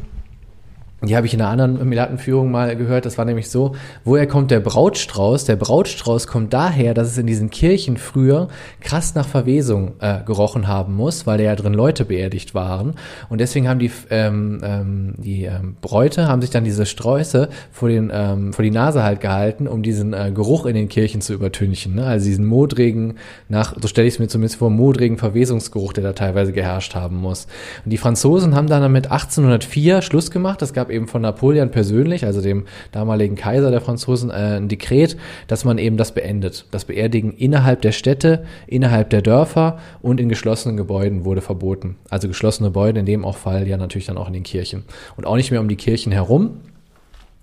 Die 1.06 1.16
habe 1.16 1.26
ich 1.26 1.34
in 1.34 1.40
einer 1.40 1.50
anderen 1.50 1.88
Melatenführung 1.88 2.50
mal 2.50 2.76
gehört. 2.76 3.06
Das 3.06 3.18
war 3.18 3.24
nämlich 3.24 3.48
so, 3.48 3.74
woher 4.04 4.26
kommt 4.26 4.50
der 4.50 4.60
Brautstrauß? 4.60 5.44
Der 5.44 5.56
Brautstrauß 5.56 6.26
kommt 6.26 6.52
daher, 6.52 6.94
dass 6.94 7.08
es 7.08 7.18
in 7.18 7.26
diesen 7.26 7.50
Kirchen 7.50 7.96
früher 7.96 8.48
krass 8.80 9.14
nach 9.14 9.26
Verwesung 9.26 9.92
äh, 10.00 10.22
gerochen 10.24 10.66
haben 10.66 10.94
muss, 10.94 11.26
weil 11.26 11.38
da 11.38 11.44
ja 11.44 11.56
drin 11.56 11.74
Leute 11.74 12.04
beerdigt 12.04 12.54
waren. 12.54 12.94
Und 13.28 13.40
deswegen 13.40 13.68
haben 13.68 13.78
die, 13.78 13.90
ähm, 14.10 14.60
ähm, 14.62 15.14
die 15.18 15.44
ähm, 15.44 15.76
Bräute 15.80 16.28
haben 16.28 16.40
sich 16.40 16.50
dann 16.50 16.64
diese 16.64 16.86
Sträuße 16.86 17.48
vor, 17.70 17.88
den, 17.88 18.10
ähm, 18.12 18.52
vor 18.52 18.62
die 18.62 18.70
Nase 18.70 19.02
halt 19.02 19.20
gehalten, 19.20 19.68
um 19.68 19.82
diesen 19.82 20.12
äh, 20.12 20.32
Geruch 20.34 20.66
in 20.66 20.74
den 20.74 20.88
Kirchen 20.88 21.20
zu 21.20 21.34
übertünchen. 21.34 21.94
Ne? 21.94 22.06
Also 22.06 22.26
diesen 22.26 22.44
modrigen, 22.44 23.14
nach, 23.48 23.74
so 23.80 23.86
stelle 23.86 24.08
ich 24.08 24.14
es 24.14 24.18
mir 24.18 24.28
zumindest 24.28 24.56
vor, 24.56 24.70
modrigen 24.70 25.18
Verwesungsgeruch, 25.18 25.92
der 25.92 26.02
da 26.02 26.12
teilweise 26.12 26.52
geherrscht 26.52 26.94
haben 26.94 27.16
muss. 27.16 27.46
Und 27.84 27.90
die 27.92 27.98
Franzosen 27.98 28.54
haben 28.54 28.66
dann 28.66 28.82
damit 28.82 29.10
1804 29.10 30.02
Schluss 30.02 30.30
gemacht. 30.30 30.62
Es 30.62 30.72
gab 30.72 30.90
eben 30.96 31.06
von 31.06 31.22
Napoleon 31.22 31.70
persönlich, 31.70 32.24
also 32.24 32.40
dem 32.40 32.64
damaligen 32.90 33.36
Kaiser 33.36 33.70
der 33.70 33.80
Franzosen, 33.80 34.30
äh, 34.30 34.56
ein 34.56 34.68
Dekret, 34.68 35.16
dass 35.46 35.64
man 35.64 35.78
eben 35.78 35.96
das 35.96 36.12
beendet. 36.12 36.66
Das 36.72 36.86
Beerdigen 36.86 37.32
innerhalb 37.32 37.82
der 37.82 37.92
Städte, 37.92 38.44
innerhalb 38.66 39.10
der 39.10 39.22
Dörfer 39.22 39.78
und 40.02 40.20
in 40.20 40.28
geschlossenen 40.28 40.76
Gebäuden 40.76 41.24
wurde 41.24 41.40
verboten. 41.40 41.96
Also 42.10 42.28
geschlossene 42.28 42.70
Gebäude 42.70 43.00
in 43.00 43.06
dem 43.06 43.24
auch 43.24 43.36
Fall 43.36 43.68
ja 43.68 43.76
natürlich 43.76 44.06
dann 44.06 44.18
auch 44.18 44.26
in 44.26 44.34
den 44.34 44.42
Kirchen. 44.42 44.84
Und 45.16 45.26
auch 45.26 45.36
nicht 45.36 45.50
mehr 45.50 45.60
um 45.60 45.68
die 45.68 45.76
Kirchen 45.76 46.12
herum, 46.12 46.58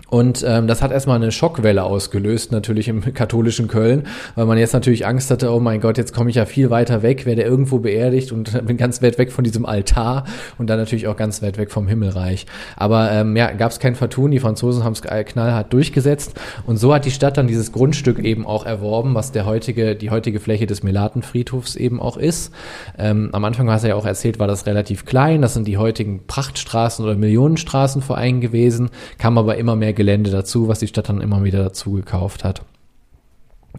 und 0.10 0.46
ähm, 0.48 0.68
das 0.68 0.82
hat 0.82 0.92
erstmal 0.92 1.16
eine 1.16 1.32
Schockwelle 1.32 1.84
ausgelöst, 1.84 2.52
natürlich 2.52 2.88
im 2.88 3.02
katholischen 3.14 3.68
Köln, 3.68 4.04
weil 4.36 4.46
man 4.46 4.58
jetzt 4.58 4.74
natürlich 4.74 5.08
Angst 5.08 5.32
hatte, 5.32 5.52
oh 5.52 5.60
mein 5.60 5.82
Gott, 5.82 5.98
jetzt 5.98 6.14
komme 6.14 6.30
ich 6.30 6.36
ja 6.36 6.46
viel 6.46 6.70
weiter 6.70 7.02
weg, 7.02 7.26
werde 7.26 7.42
irgendwo 7.42 7.80
beerdigt 7.80 8.32
und 8.32 8.66
bin 8.68 8.78
ganz 8.78 9.02
weit 9.02 9.18
weg 9.18 9.32
von 9.32 9.44
diesem 9.44 9.66
Altar 9.66 10.26
und 10.58 10.70
dann 10.70 10.78
natürlich 10.78 11.08
auch 11.08 11.18
ganz 11.18 11.42
weit 11.42 11.58
weg 11.58 11.72
vom 11.72 11.88
Himmelreich. 11.88 12.46
Aber 12.76 13.12
ähm, 13.12 13.36
ja, 13.36 13.52
gab 13.52 13.72
es 13.72 13.80
kein 13.80 13.96
Vertun, 13.96 14.32
die 14.32 14.40
Franzosen 14.40 14.84
haben 14.84 14.94
es 14.94 15.02
knallhart 15.02 15.74
durchgesetzt 15.74 16.40
und 16.68 16.78
so 16.78 16.94
hat 16.94 17.06
die 17.06 17.12
Stadt 17.12 17.38
dann 17.38 17.48
dieses 17.48 17.72
Grundstück 17.72 18.20
eben 18.20 18.46
auch 18.46 18.66
erworben, 18.66 19.16
was 19.16 19.32
der 19.32 19.46
heutige, 19.46 19.96
die 19.96 20.12
heutige 20.12 20.40
Fläche 20.40 20.68
des 20.68 20.84
Melatenfriedhofs 20.84 21.76
eben 21.76 22.00
auch 22.00 22.18
ist. 22.18 22.54
Ähm, 22.98 23.30
am 23.32 23.44
Anfang 23.46 23.70
hast 23.72 23.84
du 23.84 23.88
ja 23.88 23.96
auch 23.96 24.06
erzählt, 24.06 24.38
war 24.38 24.48
das 24.48 24.66
relativ 24.68 25.06
klein, 25.06 25.42
das 25.42 25.54
sind 25.54 25.68
die 25.68 25.78
heutigen 25.78 26.28
Prachtstraßen 26.28 27.04
oder 27.04 27.16
Millionenstraßen 27.16 28.02
vor 28.02 28.18
allem 28.18 28.42
gewesen, 28.42 28.90
kam 29.18 29.38
aber 29.38 29.58
immer 29.58 29.76
mehr 29.76 29.94
Gelände 30.04 30.32
dazu, 30.32 30.68
was 30.68 30.80
die 30.80 30.88
Stadt 30.88 31.08
dann 31.08 31.22
immer 31.22 31.46
wieder 31.46 31.64
dazu 31.64 31.94
gekauft 31.94 32.44
hat. 32.44 32.62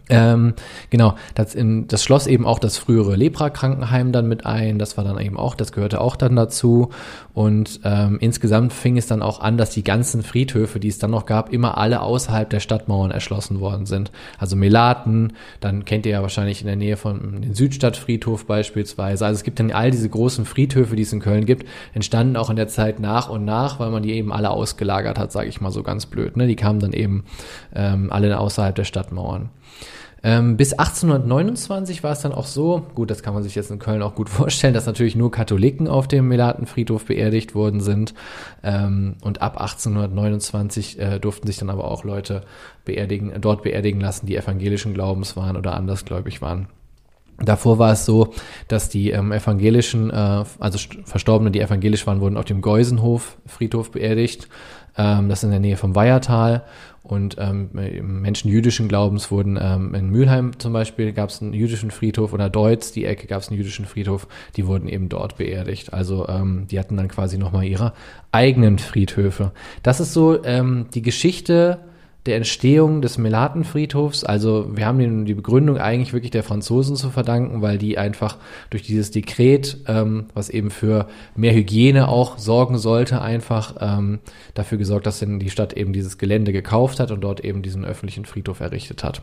Ähm, 0.09 0.53
genau, 0.89 1.15
das, 1.33 1.55
in, 1.55 1.87
das 1.87 2.03
schloss 2.03 2.27
eben 2.27 2.45
auch 2.45 2.59
das 2.59 2.77
frühere 2.77 3.15
Lepra-Krankenheim 3.15 4.11
dann 4.11 4.27
mit 4.27 4.45
ein. 4.45 4.77
Das 4.77 4.97
war 4.97 5.03
dann 5.03 5.19
eben 5.19 5.37
auch, 5.37 5.55
das 5.55 5.71
gehörte 5.71 5.99
auch 6.01 6.15
dann 6.15 6.35
dazu. 6.35 6.89
Und 7.33 7.79
ähm, 7.83 8.17
insgesamt 8.21 8.71
fing 8.71 8.97
es 8.97 9.07
dann 9.07 9.21
auch 9.21 9.39
an, 9.39 9.57
dass 9.57 9.71
die 9.71 9.83
ganzen 9.83 10.21
Friedhöfe, 10.21 10.79
die 10.79 10.89
es 10.89 10.99
dann 10.99 11.11
noch 11.11 11.25
gab, 11.25 11.51
immer 11.51 11.77
alle 11.77 12.01
außerhalb 12.01 12.49
der 12.49 12.59
Stadtmauern 12.59 13.11
erschlossen 13.11 13.59
worden 13.59 13.85
sind. 13.85 14.11
Also 14.37 14.55
Melaten, 14.55 15.33
dann 15.59 15.85
kennt 15.85 16.05
ihr 16.05 16.13
ja 16.13 16.21
wahrscheinlich 16.21 16.61
in 16.61 16.67
der 16.67 16.75
Nähe 16.75 16.97
von 16.97 17.41
den 17.41 17.55
Südstadtfriedhof 17.55 18.45
beispielsweise. 18.45 19.25
Also 19.25 19.39
es 19.39 19.43
gibt 19.43 19.59
dann 19.59 19.71
all 19.71 19.91
diese 19.91 20.09
großen 20.09 20.45
Friedhöfe, 20.45 20.95
die 20.95 21.03
es 21.03 21.13
in 21.13 21.19
Köln 21.19 21.45
gibt, 21.45 21.67
entstanden 21.93 22.37
auch 22.37 22.49
in 22.49 22.55
der 22.55 22.67
Zeit 22.67 22.99
nach 22.99 23.29
und 23.29 23.43
nach, 23.43 23.79
weil 23.79 23.89
man 23.89 24.03
die 24.03 24.13
eben 24.13 24.31
alle 24.31 24.51
ausgelagert 24.51 25.17
hat, 25.17 25.31
sage 25.31 25.49
ich 25.49 25.61
mal 25.61 25.71
so 25.71 25.83
ganz 25.83 26.05
blöd. 26.05 26.37
Ne? 26.37 26.47
Die 26.47 26.55
kamen 26.55 26.79
dann 26.79 26.93
eben 26.93 27.25
ähm, 27.73 28.11
alle 28.11 28.37
außerhalb 28.39 28.75
der 28.75 28.83
Stadtmauern. 28.83 29.49
Ähm, 30.25 30.57
bis 30.57 30.73
1829 30.73 32.01
war 32.01 32.11
es 32.11 32.21
dann 32.21 32.31
auch 32.31 32.47
so, 32.47 32.87
gut, 32.95 33.11
das 33.11 33.21
kann 33.21 33.35
man 33.35 33.43
sich 33.43 33.53
jetzt 33.53 33.69
in 33.69 33.77
Köln 33.77 34.01
auch 34.01 34.15
gut 34.15 34.27
vorstellen, 34.31 34.73
dass 34.73 34.87
natürlich 34.87 35.15
nur 35.15 35.29
Katholiken 35.29 35.87
auf 35.87 36.07
dem 36.07 36.27
Melatenfriedhof 36.27 37.05
beerdigt 37.05 37.53
worden 37.53 37.79
sind. 37.79 38.15
Ähm, 38.63 39.17
und 39.21 39.43
ab 39.43 39.61
1829 39.61 40.99
äh, 40.99 41.19
durften 41.19 41.45
sich 41.45 41.57
dann 41.57 41.69
aber 41.69 41.91
auch 41.91 42.03
Leute 42.03 42.41
beerdigen, 42.85 43.33
dort 43.39 43.61
beerdigen 43.61 44.01
lassen, 44.01 44.25
die 44.25 44.35
evangelischen 44.35 44.95
Glaubens 44.95 45.37
waren 45.37 45.57
oder 45.57 45.75
andersgläubig 45.75 46.41
waren. 46.41 46.69
Davor 47.39 47.79
war 47.79 47.91
es 47.91 48.05
so, 48.05 48.33
dass 48.67 48.89
die 48.89 49.11
ähm, 49.11 49.31
evangelischen, 49.31 50.09
äh, 50.09 50.43
also 50.59 50.79
Verstorbene, 51.03 51.51
die 51.51 51.59
evangelisch 51.59 52.07
waren, 52.07 52.21
wurden 52.21 52.37
auf 52.37 52.45
dem 52.45 52.61
Geusenhof 52.61 53.37
Friedhof 53.45 53.91
beerdigt. 53.91 54.47
Ähm, 54.97 55.27
das 55.27 55.39
ist 55.39 55.43
in 55.43 55.51
der 55.51 55.59
Nähe 55.59 55.77
vom 55.77 55.95
Weihertal. 55.95 56.63
Und 57.03 57.35
ähm, 57.37 57.69
Menschen 58.01 58.49
jüdischen 58.49 58.87
Glaubens 58.87 59.29
wurden 59.29 59.59
ähm, 59.61 59.93
in 59.93 60.09
Mülheim 60.09 60.57
zum 60.57 60.73
Beispiel 60.73 61.13
gab 61.13 61.29
es 61.29 61.39
einen 61.39 61.53
jüdischen 61.53 61.91
Friedhof 61.91 62.33
oder 62.33 62.49
Deutz, 62.49 62.93
die 62.93 63.05
Ecke 63.05 63.27
gab 63.27 63.41
es 63.41 63.49
einen 63.49 63.59
jüdischen 63.59 63.85
Friedhof, 63.85 64.27
die 64.55 64.65
wurden 64.65 64.87
eben 64.87 65.07
dort 65.07 65.37
beerdigt. 65.37 65.93
Also 65.93 66.27
ähm, 66.27 66.65
die 66.71 66.79
hatten 66.79 66.97
dann 66.97 67.07
quasi 67.07 67.37
nochmal 67.37 67.65
ihre 67.65 67.93
eigenen 68.31 68.79
Friedhöfe. 68.79 69.51
Das 69.83 69.99
ist 69.99 70.13
so 70.13 70.43
ähm, 70.43 70.87
die 70.95 71.03
Geschichte 71.03 71.77
der 72.25 72.37
Entstehung 72.37 73.01
des 73.01 73.17
Melatenfriedhofs. 73.17 74.23
Also 74.23 74.67
wir 74.75 74.85
haben 74.85 74.97
den, 74.97 75.25
die 75.25 75.35
Begründung 75.35 75.77
eigentlich 75.77 76.11
wirklich 76.11 76.31
der 76.31 76.43
Franzosen 76.43 76.95
zu 76.95 77.11
verdanken, 77.11 77.61
weil 77.61 77.77
die 77.77 77.97
einfach 77.97 78.37
durch 78.71 78.83
dieses 78.83 79.11
Dekret, 79.11 79.77
ähm, 79.87 80.25
was 80.33 80.49
eben 80.49 80.71
für 80.71 81.07
mehr 81.35 81.53
Hygiene 81.53 82.07
auch 82.07 82.37
sorgen 82.37 82.77
sollte, 82.79 83.21
einfach 83.21 83.75
ähm, 83.79 84.19
dafür 84.55 84.77
gesorgt, 84.79 85.05
dass 85.05 85.19
denn 85.19 85.39
die 85.39 85.51
Stadt 85.51 85.73
eben 85.73 85.93
dieses 85.93 86.17
Gelände 86.17 86.51
gekauft 86.51 86.99
hat 86.99 87.11
und 87.11 87.21
dort 87.21 87.41
eben 87.41 87.61
diesen 87.61 87.85
öffentlichen 87.85 88.25
Friedhof 88.25 88.59
errichtet 88.59 89.03
hat. 89.03 89.21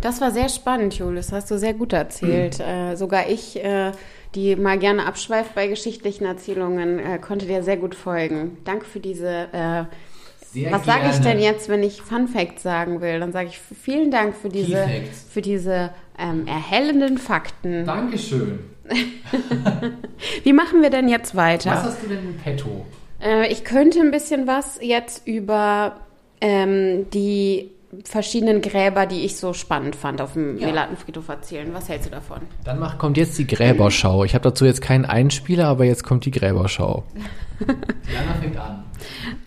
Das 0.00 0.20
war 0.20 0.32
sehr 0.32 0.48
spannend, 0.48 0.94
Julius. 0.94 1.30
Hast 1.30 1.50
du 1.50 1.58
sehr 1.58 1.74
gut 1.74 1.92
erzählt. 1.92 2.58
Mhm. 2.58 2.64
Äh, 2.64 2.96
sogar 2.96 3.28
ich, 3.28 3.62
äh, 3.62 3.92
die 4.34 4.56
mal 4.56 4.78
gerne 4.78 5.06
abschweift 5.06 5.54
bei 5.54 5.68
geschichtlichen 5.68 6.24
Erzählungen, 6.24 6.98
äh, 6.98 7.18
konnte 7.18 7.46
dir 7.46 7.62
sehr 7.62 7.76
gut 7.76 7.94
folgen. 7.94 8.56
Danke 8.64 8.86
für 8.86 8.98
diese 8.98 9.48
äh, 9.52 9.84
sehr 10.44 10.72
Was 10.72 10.84
sage 10.84 11.10
ich 11.10 11.18
denn 11.18 11.38
jetzt, 11.40 11.68
wenn 11.68 11.82
ich 11.82 12.02
Fun 12.02 12.28
Facts 12.28 12.62
sagen 12.62 13.00
will? 13.00 13.20
Dann 13.20 13.32
sage 13.32 13.48
ich 13.48 13.58
vielen 13.58 14.10
Dank 14.10 14.34
für 14.34 14.48
diese, 14.48 14.86
für 15.30 15.42
diese 15.42 15.90
ähm, 16.18 16.46
erhellenden 16.46 17.18
Fakten. 17.18 17.84
Dankeschön. 17.84 18.60
Wie 20.42 20.52
machen 20.52 20.82
wir 20.82 20.90
denn 20.90 21.08
jetzt 21.08 21.34
weiter? 21.36 21.70
Was 21.70 21.84
hast 21.84 22.02
du 22.02 22.08
denn 22.08 22.18
im 22.18 22.36
Petto? 22.36 22.86
Äh, 23.22 23.50
ich 23.50 23.64
könnte 23.64 24.00
ein 24.00 24.10
bisschen 24.10 24.46
was 24.46 24.78
jetzt 24.82 25.26
über 25.26 26.00
ähm, 26.40 27.06
die 27.10 27.70
verschiedenen 28.04 28.62
Gräber, 28.62 29.06
die 29.06 29.24
ich 29.24 29.36
so 29.36 29.52
spannend 29.52 29.96
fand, 29.96 30.20
auf 30.20 30.32
dem 30.32 30.58
ja. 30.58 30.66
Melatenfriedhof 30.66 31.28
erzählen. 31.28 31.68
Was 31.72 31.88
hältst 31.88 32.06
du 32.06 32.10
davon? 32.10 32.38
Dann 32.64 32.78
mach, 32.78 32.98
kommt 32.98 33.16
jetzt 33.16 33.38
die 33.38 33.46
Gräberschau. 33.46 34.24
Ich 34.24 34.34
habe 34.34 34.44
dazu 34.44 34.64
jetzt 34.64 34.80
keinen 34.80 35.04
Einspieler, 35.04 35.66
aber 35.66 35.84
jetzt 35.84 36.02
kommt 36.02 36.24
die 36.24 36.30
Gräberschau. 36.30 37.04
Jana 37.60 38.34
fängt 38.40 38.56
an. 38.56 38.84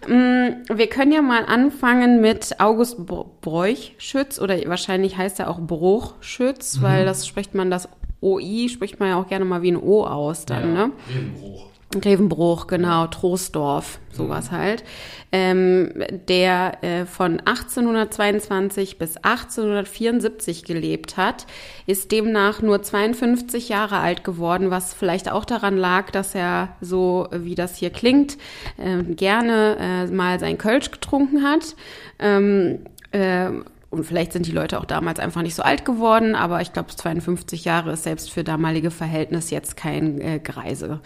Mm, 0.08 0.78
wir 0.78 0.88
können 0.88 1.12
ja 1.12 1.22
mal 1.22 1.46
anfangen 1.46 2.22
mit 2.22 2.60
August 2.60 2.98
Bräuchschütz 3.42 4.40
oder 4.40 4.58
wahrscheinlich 4.68 5.18
heißt 5.18 5.40
er 5.40 5.50
auch 5.50 5.60
Bruchschütz, 5.60 6.78
mhm. 6.78 6.84
weil 6.84 7.06
das 7.06 7.26
spricht 7.26 7.56
man 7.56 7.72
das 7.72 7.90
OI, 8.22 8.70
spricht 8.70 9.00
man 9.00 9.10
ja 9.10 9.20
auch 9.20 9.28
gerne 9.28 9.46
mal 9.46 9.62
wie 9.62 9.72
ein 9.72 9.78
O 9.78 10.04
aus 10.04 10.46
dann, 10.46 10.76
ja, 10.76 10.88
ne? 10.88 10.92
Riesenbruch. 11.10 11.75
Grevenbruch, 11.92 12.68
genau, 12.68 13.08
Troisdorf, 13.08 14.00
sowas 14.12 14.52
halt, 14.52 14.84
ähm, 15.32 15.92
der 16.28 16.84
äh, 16.84 17.06
von 17.06 17.40
1822 17.40 18.98
bis 18.98 19.18
1874 19.18 20.66
gelebt 20.66 21.18
hat, 21.18 21.46
ist 21.86 22.12
demnach 22.12 22.62
nur 22.62 22.82
52 22.82 23.70
Jahre 23.70 23.98
alt 23.98 24.24
geworden, 24.24 24.72
was 24.72 24.94
vielleicht 24.94 25.32
auch 25.32 25.46
daran 25.46 25.78
lag, 25.78 26.12
dass 26.12 26.36
er 26.36 26.70
so, 26.82 27.28
wie 27.32 27.56
das 27.56 27.78
hier 27.78 27.92
klingt, 27.92 28.38
äh, 28.78 29.04
gerne 29.04 29.78
äh, 29.80 30.08
mal 30.08 30.40
sein 30.40 30.58
Kölsch 30.58 30.92
getrunken 30.92 31.44
hat. 31.44 31.76
Ähm, 32.20 32.80
äh, 33.12 33.50
und 33.90 34.04
vielleicht 34.04 34.34
sind 34.34 34.46
die 34.46 34.52
Leute 34.52 34.80
auch 34.80 34.86
damals 34.86 35.20
einfach 35.20 35.42
nicht 35.42 35.56
so 35.56 35.64
alt 35.64 35.86
geworden, 35.86 36.36
aber 36.36 36.60
ich 36.60 36.74
glaube, 36.74 36.94
52 36.94 37.64
Jahre 37.64 37.94
ist 37.94 38.04
selbst 38.04 38.30
für 38.32 38.44
damalige 38.44 38.92
Verhältnis 38.92 39.52
jetzt 39.52 39.78
kein 39.78 40.20
äh, 40.20 40.40
Greise. 40.40 41.00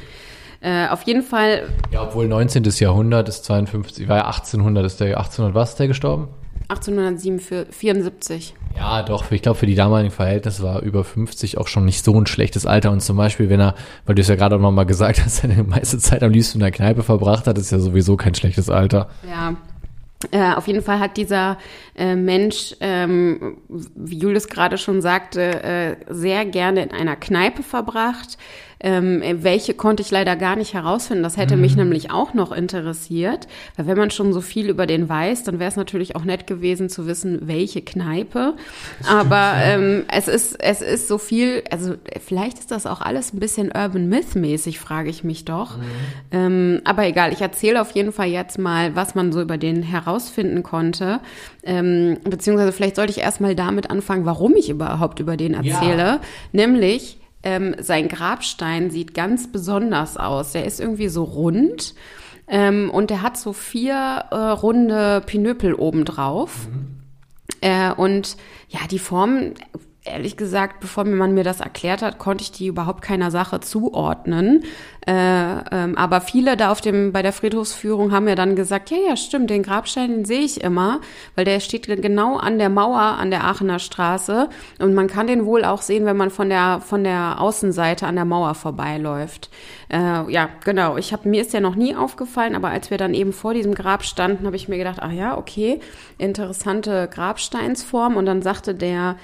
Äh, 0.61 0.87
auf 0.87 1.03
jeden 1.03 1.23
Fall. 1.23 1.69
Ja, 1.91 2.03
obwohl 2.03 2.27
19. 2.27 2.63
Jahrhundert 2.63 3.29
ist 3.29 3.45
52, 3.45 4.07
war 4.07 4.17
ja 4.17 4.25
1800, 4.25 4.85
ist 4.85 4.99
der 4.99 5.17
1800 5.17 5.55
was 5.55 5.69
ist 5.71 5.79
der 5.79 5.87
gestorben? 5.87 6.27
1874. 6.69 8.53
Ja, 8.75 9.01
doch, 9.01 9.31
ich 9.31 9.41
glaube, 9.41 9.57
für 9.57 9.65
die 9.65 9.75
damaligen 9.75 10.11
Verhältnisse 10.11 10.61
war 10.61 10.81
über 10.81 11.03
50 11.03 11.57
auch 11.57 11.67
schon 11.67 11.85
nicht 11.85 12.05
so 12.05 12.13
ein 12.19 12.27
schlechtes 12.27 12.65
Alter. 12.67 12.91
Und 12.91 13.01
zum 13.01 13.17
Beispiel, 13.17 13.49
wenn 13.49 13.59
er, 13.59 13.73
weil 14.05 14.15
du 14.15 14.21
es 14.21 14.27
ja 14.27 14.35
gerade 14.35 14.55
auch 14.55 14.59
nochmal 14.59 14.85
gesagt 14.85 15.23
hast, 15.23 15.37
seine 15.41 15.63
meiste 15.63 15.97
Zeit 15.97 16.21
am 16.21 16.31
liebsten 16.31 16.57
in 16.57 16.61
der 16.61 16.71
Kneipe 16.71 17.03
verbracht 17.03 17.47
hat, 17.47 17.57
ist 17.57 17.71
ja 17.71 17.79
sowieso 17.79 18.17
kein 18.17 18.35
schlechtes 18.35 18.69
Alter. 18.69 19.09
Ja, 19.27 19.55
äh, 20.31 20.53
auf 20.53 20.67
jeden 20.67 20.83
Fall 20.83 20.99
hat 20.99 21.15
dieser 21.15 21.57
äh, 21.95 22.15
Mensch, 22.15 22.75
ähm, 22.81 23.57
wie 23.67 24.17
Julius 24.17 24.47
gerade 24.49 24.77
schon 24.77 25.01
sagte, 25.01 25.63
äh, 25.63 25.95
sehr 26.09 26.45
gerne 26.45 26.83
in 26.83 26.91
einer 26.91 27.15
Kneipe 27.15 27.63
verbracht. 27.63 28.37
Ähm, 28.81 29.21
welche 29.43 29.73
konnte 29.73 30.01
ich 30.01 30.11
leider 30.11 30.35
gar 30.35 30.55
nicht 30.55 30.73
herausfinden. 30.73 31.23
Das 31.23 31.37
hätte 31.37 31.55
mhm. 31.55 31.61
mich 31.61 31.75
nämlich 31.75 32.11
auch 32.11 32.33
noch 32.33 32.51
interessiert. 32.51 33.47
Weil 33.75 33.87
wenn 33.87 33.97
man 33.97 34.11
schon 34.11 34.31
so 34.31 34.41
viel 34.41 34.69
über 34.69 34.87
den 34.87 35.09
weiß, 35.09 35.43
dann 35.43 35.59
wäre 35.59 35.69
es 35.69 35.75
natürlich 35.75 36.15
auch 36.15 36.23
nett 36.23 36.47
gewesen 36.47 36.89
zu 36.89 37.05
wissen, 37.05 37.47
welche 37.47 37.81
Kneipe. 37.81 38.55
Aber 39.07 39.53
ähm, 39.63 40.05
es 40.11 40.27
ist 40.27 40.55
es 40.61 40.81
ist 40.81 41.07
so 41.07 41.17
viel. 41.17 41.63
Also 41.71 41.95
vielleicht 42.25 42.59
ist 42.59 42.71
das 42.71 42.85
auch 42.85 43.01
alles 43.01 43.33
ein 43.33 43.39
bisschen 43.39 43.67
Urban 43.67 44.07
Myth 44.07 44.35
mäßig, 44.35 44.79
frage 44.79 45.09
ich 45.09 45.23
mich 45.23 45.45
doch. 45.45 45.77
Mhm. 45.77 45.83
Ähm, 46.31 46.81
aber 46.85 47.05
egal. 47.05 47.33
Ich 47.33 47.41
erzähle 47.41 47.81
auf 47.81 47.91
jeden 47.91 48.11
Fall 48.11 48.27
jetzt 48.27 48.57
mal, 48.57 48.95
was 48.95 49.13
man 49.13 49.31
so 49.31 49.41
über 49.41 49.57
den 49.57 49.83
herausfinden 49.83 50.63
konnte. 50.63 51.19
Ähm, 51.63 52.17
beziehungsweise 52.23 52.71
vielleicht 52.71 52.95
sollte 52.95 53.11
ich 53.11 53.19
erstmal 53.19 53.55
damit 53.55 53.89
anfangen, 53.89 54.25
warum 54.25 54.55
ich 54.55 54.69
überhaupt 54.69 55.19
über 55.19 55.35
den 55.35 55.53
erzähle. 55.53 55.97
Ja. 55.97 56.21
Nämlich 56.53 57.18
ähm, 57.43 57.75
sein 57.79 58.07
Grabstein 58.07 58.89
sieht 58.89 59.13
ganz 59.13 59.51
besonders 59.51 60.17
aus. 60.17 60.51
Der 60.51 60.65
ist 60.65 60.79
irgendwie 60.79 61.07
so 61.07 61.23
rund 61.23 61.95
ähm, 62.47 62.89
und 62.89 63.09
der 63.09 63.21
hat 63.21 63.37
so 63.37 63.53
vier 63.53 64.25
äh, 64.31 64.35
runde 64.35 65.21
Pinöpel 65.25 65.73
obendrauf. 65.73 66.67
Mhm. 66.67 66.99
Äh, 67.61 67.93
und 67.93 68.37
ja, 68.69 68.79
die 68.89 68.99
Form 68.99 69.53
ehrlich 70.05 70.37
gesagt, 70.37 70.79
bevor 70.79 71.03
man 71.03 71.33
mir 71.33 71.43
das 71.43 71.59
erklärt 71.59 72.01
hat, 72.01 72.19
konnte 72.19 72.43
ich 72.43 72.51
die 72.51 72.67
überhaupt 72.67 73.01
keiner 73.01 73.31
Sache 73.31 73.59
zuordnen. 73.59 74.63
Äh, 75.05 75.11
ähm, 75.11 75.97
aber 75.97 76.21
viele 76.21 76.55
da 76.55 76.71
auf 76.71 76.81
dem 76.81 77.11
bei 77.11 77.21
der 77.21 77.33
Friedhofsführung 77.33 78.11
haben 78.11 78.25
mir 78.25 78.35
dann 78.35 78.55
gesagt, 78.55 78.91
ja, 78.91 78.97
ja, 79.07 79.15
stimmt, 79.17 79.49
den 79.49 79.63
Grabstein 79.63 80.11
den 80.11 80.25
sehe 80.25 80.41
ich 80.41 80.61
immer, 80.61 81.01
weil 81.35 81.45
der 81.45 81.59
steht 81.59 81.87
genau 81.87 82.37
an 82.37 82.59
der 82.59 82.69
Mauer 82.69 82.99
an 82.99 83.31
der 83.31 83.43
Aachener 83.43 83.79
Straße 83.79 84.49
und 84.79 84.93
man 84.93 85.07
kann 85.07 85.27
den 85.27 85.45
wohl 85.45 85.65
auch 85.65 85.81
sehen, 85.81 86.05
wenn 86.05 86.17
man 86.17 86.29
von 86.29 86.49
der 86.49 86.81
von 86.85 87.03
der 87.03 87.41
Außenseite 87.41 88.05
an 88.07 88.15
der 88.15 88.25
Mauer 88.25 88.55
vorbeiläuft. 88.55 89.49
Äh, 89.91 90.31
ja, 90.31 90.49
genau. 90.63 90.97
Ich 90.97 91.11
habe 91.11 91.27
mir 91.27 91.41
ist 91.41 91.53
ja 91.53 91.59
noch 91.59 91.75
nie 91.75 91.95
aufgefallen, 91.95 92.55
aber 92.55 92.69
als 92.69 92.91
wir 92.91 92.97
dann 92.97 93.13
eben 93.13 93.33
vor 93.33 93.53
diesem 93.53 93.73
Grab 93.73 94.03
standen, 94.03 94.45
habe 94.45 94.55
ich 94.55 94.67
mir 94.67 94.77
gedacht, 94.77 94.99
ach 95.01 95.11
ja, 95.11 95.37
okay, 95.37 95.79
interessante 96.17 97.09
Grabsteinsform 97.11 98.15
und 98.15 98.25
dann 98.25 98.41
sagte 98.41 98.75
der 98.75 99.15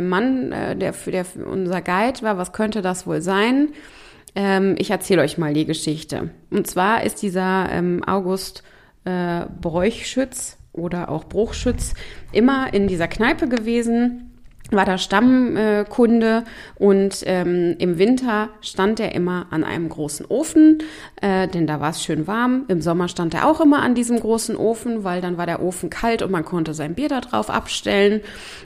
Mann, 0.00 0.52
äh, 0.52 0.76
der 0.76 0.92
für, 0.92 1.10
der 1.10 1.24
für 1.24 1.44
unser 1.46 1.82
Guide 1.82 2.22
war, 2.22 2.38
was 2.38 2.52
könnte 2.52 2.82
das 2.82 3.06
wohl 3.06 3.22
sein? 3.22 3.68
Ähm, 4.34 4.74
ich 4.78 4.90
erzähle 4.90 5.22
euch 5.22 5.38
mal 5.38 5.54
die 5.54 5.64
Geschichte. 5.66 6.30
Und 6.50 6.66
zwar 6.66 7.02
ist 7.04 7.22
dieser 7.22 7.68
ähm, 7.70 8.02
August 8.06 8.62
äh, 9.04 9.46
Bräuchschütz 9.60 10.58
oder 10.72 11.08
auch 11.08 11.24
Bruchschütz 11.24 11.94
immer 12.32 12.72
in 12.72 12.86
dieser 12.86 13.08
Kneipe 13.08 13.48
gewesen 13.48 14.29
war 14.70 14.84
da 14.84 14.98
Stammkunde 14.98 16.44
und 16.76 17.22
ähm, 17.26 17.76
im 17.78 17.98
Winter 17.98 18.50
stand 18.60 19.00
er 19.00 19.14
immer 19.14 19.46
an 19.50 19.64
einem 19.64 19.88
großen 19.88 20.26
Ofen, 20.26 20.78
äh, 21.20 21.48
denn 21.48 21.66
da 21.66 21.80
war 21.80 21.90
es 21.90 22.02
schön 22.02 22.26
warm. 22.26 22.64
Im 22.68 22.80
Sommer 22.80 23.08
stand 23.08 23.34
er 23.34 23.48
auch 23.48 23.60
immer 23.60 23.82
an 23.82 23.94
diesem 23.94 24.20
großen 24.20 24.56
Ofen, 24.56 25.04
weil 25.04 25.20
dann 25.20 25.36
war 25.38 25.46
der 25.46 25.62
Ofen 25.62 25.90
kalt 25.90 26.22
und 26.22 26.30
man 26.30 26.44
konnte 26.44 26.74
sein 26.74 26.94
Bier 26.94 27.08
da 27.08 27.20
drauf 27.20 27.50
abstellen. 27.50 28.20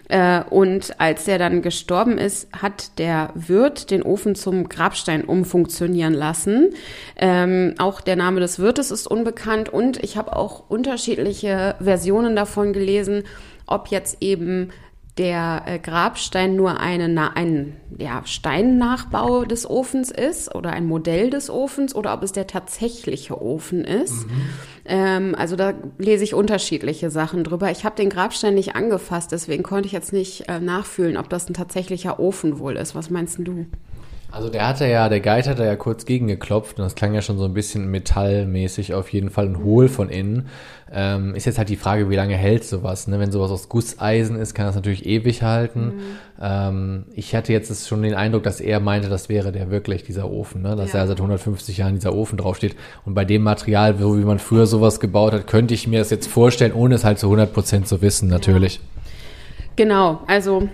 Äh, 0.08 0.42
und 0.50 1.00
als 1.00 1.26
er 1.26 1.38
dann 1.38 1.62
gestorben 1.62 2.18
ist, 2.18 2.48
hat 2.52 2.98
der 2.98 3.30
Wirt 3.34 3.90
den 3.90 4.02
Ofen 4.02 4.34
zum 4.34 4.68
Grabstein 4.68 5.24
umfunktionieren 5.24 6.14
lassen. 6.14 6.70
Ähm, 7.16 7.74
auch 7.78 8.00
der 8.00 8.16
Name 8.16 8.40
des 8.40 8.58
Wirtes 8.58 8.90
ist 8.90 9.06
unbekannt 9.06 9.68
und 9.68 10.02
ich 10.02 10.16
habe 10.16 10.36
auch 10.36 10.68
unterschiedliche 10.68 11.76
Versionen 11.80 12.36
davon 12.36 12.72
gelesen, 12.72 13.24
ob 13.66 13.88
jetzt 13.88 14.18
eben 14.20 14.70
der 15.18 15.62
äh, 15.66 15.78
Grabstein 15.78 16.56
nur 16.56 16.80
eine, 16.80 17.36
ein 17.36 17.76
ja, 17.98 18.22
Steinnachbau 18.24 19.44
des 19.44 19.68
Ofens 19.68 20.10
ist 20.10 20.52
oder 20.54 20.70
ein 20.70 20.86
Modell 20.86 21.30
des 21.30 21.50
Ofens 21.50 21.94
oder 21.94 22.12
ob 22.14 22.24
es 22.24 22.32
der 22.32 22.48
tatsächliche 22.48 23.40
Ofen 23.40 23.84
ist. 23.84 24.26
Mhm. 24.26 24.48
Ähm, 24.86 25.34
also 25.36 25.54
da 25.54 25.74
lese 25.98 26.24
ich 26.24 26.34
unterschiedliche 26.34 27.10
Sachen 27.10 27.44
drüber. 27.44 27.70
Ich 27.70 27.84
habe 27.84 27.94
den 27.94 28.10
Grabstein 28.10 28.54
nicht 28.54 28.74
angefasst, 28.74 29.30
deswegen 29.30 29.62
konnte 29.62 29.86
ich 29.86 29.92
jetzt 29.92 30.12
nicht 30.12 30.48
äh, 30.48 30.58
nachfühlen, 30.58 31.16
ob 31.16 31.28
das 31.28 31.48
ein 31.48 31.54
tatsächlicher 31.54 32.18
Ofen 32.18 32.58
wohl 32.58 32.76
ist. 32.76 32.96
Was 32.96 33.08
meinst 33.08 33.38
du? 33.38 33.66
Also 34.34 34.48
der 34.48 34.66
hatte 34.66 34.86
ja, 34.88 35.08
der 35.08 35.20
Guide 35.20 35.48
hat 35.48 35.60
ja 35.60 35.76
kurz 35.76 36.06
gegengeklopft 36.06 36.78
und 36.78 36.84
das 36.84 36.96
klang 36.96 37.14
ja 37.14 37.22
schon 37.22 37.38
so 37.38 37.44
ein 37.44 37.54
bisschen 37.54 37.88
metallmäßig 37.88 38.92
auf 38.92 39.12
jeden 39.12 39.30
Fall 39.30 39.46
und 39.46 39.62
hohl 39.62 39.88
von 39.88 40.08
innen. 40.08 40.48
Ähm, 40.92 41.36
ist 41.36 41.44
jetzt 41.44 41.56
halt 41.56 41.68
die 41.68 41.76
Frage, 41.76 42.10
wie 42.10 42.16
lange 42.16 42.34
hält 42.34 42.64
sowas. 42.64 43.06
Ne? 43.06 43.20
Wenn 43.20 43.30
sowas 43.30 43.52
aus 43.52 43.68
Gusseisen 43.68 44.34
ist, 44.34 44.54
kann 44.54 44.66
das 44.66 44.74
natürlich 44.74 45.06
ewig 45.06 45.44
halten. 45.44 45.84
Mhm. 45.84 46.02
Ähm, 46.42 47.04
ich 47.14 47.36
hatte 47.36 47.52
jetzt 47.52 47.86
schon 47.86 48.02
den 48.02 48.14
Eindruck, 48.14 48.42
dass 48.42 48.60
er 48.60 48.80
meinte, 48.80 49.08
das 49.08 49.28
wäre 49.28 49.52
der 49.52 49.70
wirklich, 49.70 50.02
dieser 50.02 50.28
Ofen, 50.28 50.62
ne? 50.62 50.74
dass 50.74 50.92
ja. 50.92 51.00
er 51.00 51.06
seit 51.06 51.18
150 51.18 51.78
Jahren 51.78 51.94
dieser 51.94 52.12
Ofen 52.12 52.36
draufsteht. 52.36 52.74
Und 53.04 53.14
bei 53.14 53.24
dem 53.24 53.42
Material, 53.42 53.96
so 53.96 54.18
wie 54.18 54.24
man 54.24 54.40
früher 54.40 54.66
sowas 54.66 54.98
gebaut 54.98 55.32
hat, 55.32 55.46
könnte 55.46 55.74
ich 55.74 55.86
mir 55.86 56.00
das 56.00 56.10
jetzt 56.10 56.26
vorstellen, 56.26 56.72
ohne 56.72 56.96
es 56.96 57.04
halt 57.04 57.20
zu 57.20 57.26
100 57.28 57.52
Prozent 57.52 57.86
zu 57.86 58.02
wissen, 58.02 58.28
natürlich. 58.28 58.76
Ja. 58.76 58.82
Genau, 59.76 60.20
also 60.26 60.68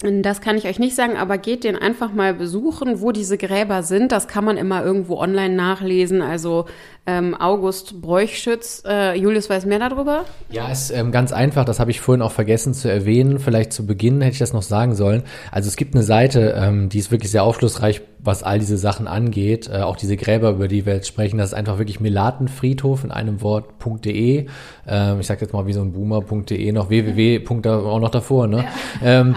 das 0.00 0.40
kann 0.40 0.56
ich 0.56 0.66
euch 0.66 0.78
nicht 0.78 0.94
sagen, 0.94 1.16
aber 1.16 1.38
geht 1.38 1.64
den 1.64 1.74
einfach 1.74 2.12
mal 2.12 2.32
besuchen, 2.32 3.00
wo 3.00 3.10
diese 3.10 3.36
Gräber 3.36 3.82
sind. 3.82 4.12
Das 4.12 4.28
kann 4.28 4.44
man 4.44 4.56
immer 4.56 4.84
irgendwo 4.84 5.16
online 5.16 5.56
nachlesen. 5.56 6.22
Also 6.22 6.66
ähm, 7.08 7.34
August 7.34 8.02
Bräuchschütz. 8.02 8.82
Äh, 8.86 9.18
Julius 9.18 9.48
weiß 9.48 9.64
mehr 9.64 9.78
darüber? 9.78 10.26
Ja, 10.50 10.70
ist 10.70 10.90
ähm, 10.90 11.10
ganz 11.10 11.32
einfach. 11.32 11.64
Das 11.64 11.80
habe 11.80 11.90
ich 11.90 12.02
vorhin 12.02 12.20
auch 12.20 12.32
vergessen 12.32 12.74
zu 12.74 12.90
erwähnen. 12.90 13.38
Vielleicht 13.38 13.72
zu 13.72 13.86
Beginn 13.86 14.20
hätte 14.20 14.34
ich 14.34 14.38
das 14.38 14.52
noch 14.52 14.62
sagen 14.62 14.94
sollen. 14.94 15.22
Also 15.50 15.68
es 15.68 15.76
gibt 15.76 15.94
eine 15.94 16.04
Seite, 16.04 16.54
ähm, 16.54 16.90
die 16.90 16.98
ist 16.98 17.10
wirklich 17.10 17.30
sehr 17.30 17.44
aufschlussreich, 17.44 18.02
was 18.18 18.42
all 18.42 18.58
diese 18.58 18.76
Sachen 18.76 19.08
angeht. 19.08 19.70
Äh, 19.72 19.78
auch 19.78 19.96
diese 19.96 20.18
Gräber, 20.18 20.50
über 20.50 20.68
die 20.68 20.84
wir 20.84 20.96
jetzt 20.96 21.08
sprechen. 21.08 21.38
Das 21.38 21.50
ist 21.50 21.54
einfach 21.54 21.78
wirklich 21.78 21.98
Melatenfriedhof 21.98 23.04
in 23.04 23.10
einem 23.10 23.40
Wort.de. 23.40 24.46
Ähm, 24.86 25.20
ich 25.20 25.26
sage 25.26 25.40
jetzt 25.40 25.54
mal 25.54 25.66
wie 25.66 25.72
so 25.72 25.80
ein 25.80 25.92
Boomer.de 25.92 26.72
noch 26.72 26.90
www. 26.90 27.42
auch 27.66 28.00
noch 28.00 28.10
davor. 28.10 28.46
Ne? 28.48 28.66
Ja. 29.02 29.22
Ähm, 29.22 29.34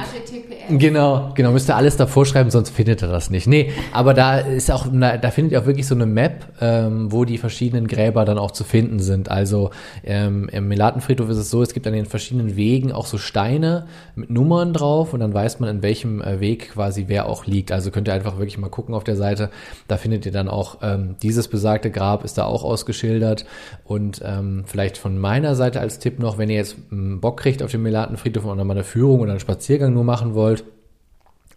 Genau, 0.69 1.31
genau, 1.35 1.51
müsst 1.51 1.69
ihr 1.69 1.75
alles 1.75 1.97
davor 1.97 2.25
schreiben, 2.25 2.49
sonst 2.49 2.69
findet 2.69 3.01
ihr 3.01 3.07
das 3.07 3.29
nicht. 3.29 3.47
Nee, 3.47 3.71
aber 3.91 4.13
da 4.13 4.37
ist 4.39 4.71
auch, 4.71 4.85
da 4.89 5.31
findet 5.31 5.53
ihr 5.53 5.61
auch 5.61 5.65
wirklich 5.65 5.87
so 5.87 5.95
eine 5.95 6.05
Map, 6.05 6.45
ähm, 6.61 7.11
wo 7.11 7.25
die 7.25 7.37
verschiedenen 7.37 7.60
Gräber 7.69 8.25
dann 8.25 8.37
auch 8.37 8.51
zu 8.51 8.63
finden 8.63 8.99
sind. 8.99 9.29
Also 9.29 9.69
ähm, 10.03 10.49
im 10.51 10.67
Melatenfriedhof 10.67 11.29
ist 11.29 11.37
es 11.37 11.49
so, 11.49 11.61
es 11.61 11.73
gibt 11.73 11.85
an 11.87 11.93
den 11.93 12.05
verschiedenen 12.05 12.55
Wegen 12.55 12.91
auch 12.91 13.05
so 13.05 13.17
Steine 13.17 13.87
mit 14.15 14.29
Nummern 14.29 14.73
drauf 14.73 15.13
und 15.13 15.19
dann 15.19 15.33
weiß 15.33 15.59
man, 15.59 15.69
in 15.69 15.83
welchem 15.83 16.21
äh, 16.21 16.39
Weg 16.39 16.71
quasi 16.71 17.05
wer 17.07 17.27
auch 17.27 17.45
liegt. 17.45 17.71
Also 17.71 17.91
könnt 17.91 18.07
ihr 18.07 18.13
einfach 18.13 18.37
wirklich 18.37 18.57
mal 18.57 18.69
gucken 18.69 18.95
auf 18.95 19.03
der 19.03 19.15
Seite. 19.15 19.49
Da 19.87 19.97
findet 19.97 20.25
ihr 20.25 20.31
dann 20.31 20.47
auch 20.47 20.79
ähm, 20.81 21.15
dieses 21.21 21.47
besagte 21.47 21.91
Grab 21.91 22.23
ist 22.23 22.37
da 22.37 22.45
auch 22.45 22.63
ausgeschildert. 22.63 23.45
Und 23.83 24.21
ähm, 24.25 24.63
vielleicht 24.65 24.97
von 24.97 25.17
meiner 25.17 25.55
Seite 25.55 25.79
als 25.79 25.99
Tipp 25.99 26.19
noch, 26.19 26.37
wenn 26.37 26.49
ihr 26.49 26.57
jetzt 26.57 26.77
ähm, 26.91 27.21
Bock 27.21 27.39
kriegt 27.39 27.61
auf 27.63 27.71
den 27.71 27.81
Melatenfriedhof 27.81 28.45
und 28.45 28.57
mal 28.57 28.71
eine 28.71 28.83
Führung 28.83 29.19
oder 29.19 29.31
einen 29.31 29.39
Spaziergang 29.39 29.93
nur 29.93 30.03
machen 30.03 30.33
wollt, 30.33 30.63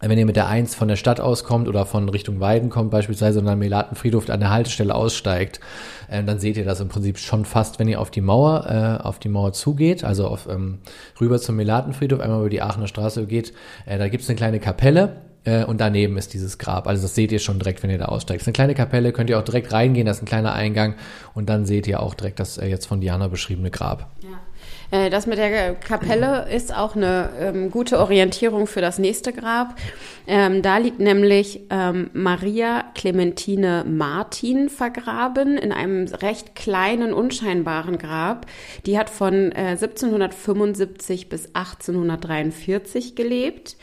wenn 0.09 0.17
ihr 0.17 0.25
mit 0.25 0.35
der 0.35 0.47
1 0.47 0.75
von 0.75 0.87
der 0.87 0.95
Stadt 0.95 1.19
auskommt 1.19 1.67
oder 1.67 1.85
von 1.85 2.09
Richtung 2.09 2.39
Weiden 2.39 2.69
kommt 2.69 2.91
beispielsweise 2.91 3.39
und 3.39 3.45
dann 3.45 3.59
Melatenfriedhof 3.59 4.29
an 4.29 4.39
der 4.39 4.51
Haltestelle 4.51 4.93
aussteigt, 4.93 5.59
äh, 6.09 6.23
dann 6.23 6.39
seht 6.39 6.57
ihr 6.57 6.65
das 6.65 6.79
im 6.79 6.89
Prinzip 6.89 7.17
schon 7.17 7.45
fast, 7.45 7.79
wenn 7.79 7.87
ihr 7.87 7.99
auf 7.99 8.11
die 8.11 8.21
Mauer, 8.21 8.65
äh, 9.01 9.03
auf 9.03 9.19
die 9.19 9.29
Mauer 9.29 9.53
zugeht, 9.53 10.03
also 10.03 10.27
auf, 10.27 10.47
ähm, 10.49 10.79
rüber 11.19 11.39
zum 11.39 11.55
Melatenfriedhof, 11.55 12.19
einmal 12.19 12.39
über 12.39 12.49
die 12.49 12.61
Aachener 12.61 12.87
Straße 12.87 13.25
geht, 13.25 13.53
äh, 13.85 13.97
da 13.97 14.07
gibt's 14.07 14.29
eine 14.29 14.35
kleine 14.37 14.59
Kapelle, 14.59 15.21
Äh, 15.47 15.63
und 15.63 15.79
daneben 15.79 16.17
ist 16.17 16.33
dieses 16.33 16.57
Grab. 16.57 16.87
Also 16.87 17.03
das 17.03 17.13
seht 17.13 17.31
ihr 17.31 17.37
schon 17.37 17.59
direkt, 17.59 17.83
wenn 17.83 17.91
ihr 17.91 17.99
da 17.99 18.05
aussteigt. 18.05 18.41
Das 18.41 18.43
ist 18.45 18.47
eine 18.47 18.53
kleine 18.53 18.73
Kapelle, 18.73 19.11
könnt 19.11 19.29
ihr 19.29 19.37
auch 19.37 19.43
direkt 19.43 19.71
reingehen, 19.71 20.07
das 20.07 20.17
ist 20.17 20.23
ein 20.23 20.25
kleiner 20.25 20.53
Eingang 20.53 20.95
und 21.35 21.49
dann 21.49 21.67
seht 21.67 21.85
ihr 21.85 21.99
auch 21.99 22.15
direkt 22.15 22.39
das 22.39 22.57
äh, 22.57 22.65
jetzt 22.65 22.87
von 22.87 22.99
Diana 22.99 23.27
beschriebene 23.27 23.69
Grab. 23.69 24.09
Ja. 24.23 24.29
Äh, 24.91 25.09
das 25.09 25.27
mit 25.27 25.37
der 25.37 25.75
Kapelle 25.75 26.47
ist 26.49 26.75
auch 26.75 26.95
eine 26.95 27.29
ähm, 27.39 27.71
gute 27.71 27.99
Orientierung 27.99 28.67
für 28.67 28.81
das 28.81 28.99
nächste 28.99 29.33
Grab. 29.33 29.75
Ähm, 30.27 30.61
da 30.61 30.77
liegt 30.77 30.99
nämlich 30.99 31.61
ähm, 31.69 32.09
Maria 32.13 32.85
Clementine 32.95 33.85
Martin 33.87 34.69
vergraben 34.69 35.57
in 35.57 35.71
einem 35.71 36.07
recht 36.07 36.55
kleinen, 36.55 37.13
unscheinbaren 37.13 37.97
Grab. 37.97 38.45
Die 38.85 38.97
hat 38.97 39.09
von 39.09 39.51
äh, 39.51 39.75
1775 39.75 41.29
bis 41.29 41.47
1843 41.53 43.15
gelebt 43.15 43.77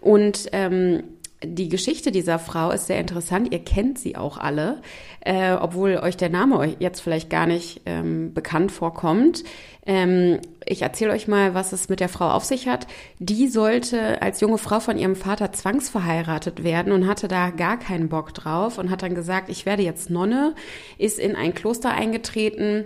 und 0.00 0.48
ähm, 0.52 1.04
die 1.46 1.68
Geschichte 1.68 2.12
dieser 2.12 2.38
Frau 2.38 2.70
ist 2.70 2.86
sehr 2.86 2.98
interessant. 2.98 3.52
Ihr 3.52 3.60
kennt 3.60 3.98
sie 3.98 4.16
auch 4.16 4.38
alle, 4.38 4.82
äh, 5.20 5.52
obwohl 5.52 5.96
euch 5.96 6.16
der 6.16 6.30
Name 6.30 6.58
euch 6.58 6.76
jetzt 6.78 7.00
vielleicht 7.00 7.30
gar 7.30 7.46
nicht 7.46 7.82
ähm, 7.86 8.34
bekannt 8.34 8.72
vorkommt. 8.72 9.44
Ähm, 9.86 10.40
ich 10.64 10.82
erzähle 10.82 11.12
euch 11.12 11.28
mal, 11.28 11.54
was 11.54 11.72
es 11.72 11.88
mit 11.88 12.00
der 12.00 12.08
Frau 12.08 12.30
auf 12.30 12.44
sich 12.44 12.68
hat. 12.68 12.86
Die 13.18 13.48
sollte 13.48 14.22
als 14.22 14.40
junge 14.40 14.58
Frau 14.58 14.80
von 14.80 14.98
ihrem 14.98 15.16
Vater 15.16 15.52
zwangsverheiratet 15.52 16.64
werden 16.64 16.92
und 16.92 17.06
hatte 17.06 17.28
da 17.28 17.50
gar 17.50 17.78
keinen 17.78 18.08
Bock 18.08 18.32
drauf 18.34 18.78
und 18.78 18.90
hat 18.90 19.02
dann 19.02 19.14
gesagt, 19.14 19.48
ich 19.48 19.66
werde 19.66 19.82
jetzt 19.82 20.10
Nonne, 20.10 20.54
ist 20.98 21.18
in 21.18 21.36
ein 21.36 21.54
Kloster 21.54 21.90
eingetreten 21.90 22.84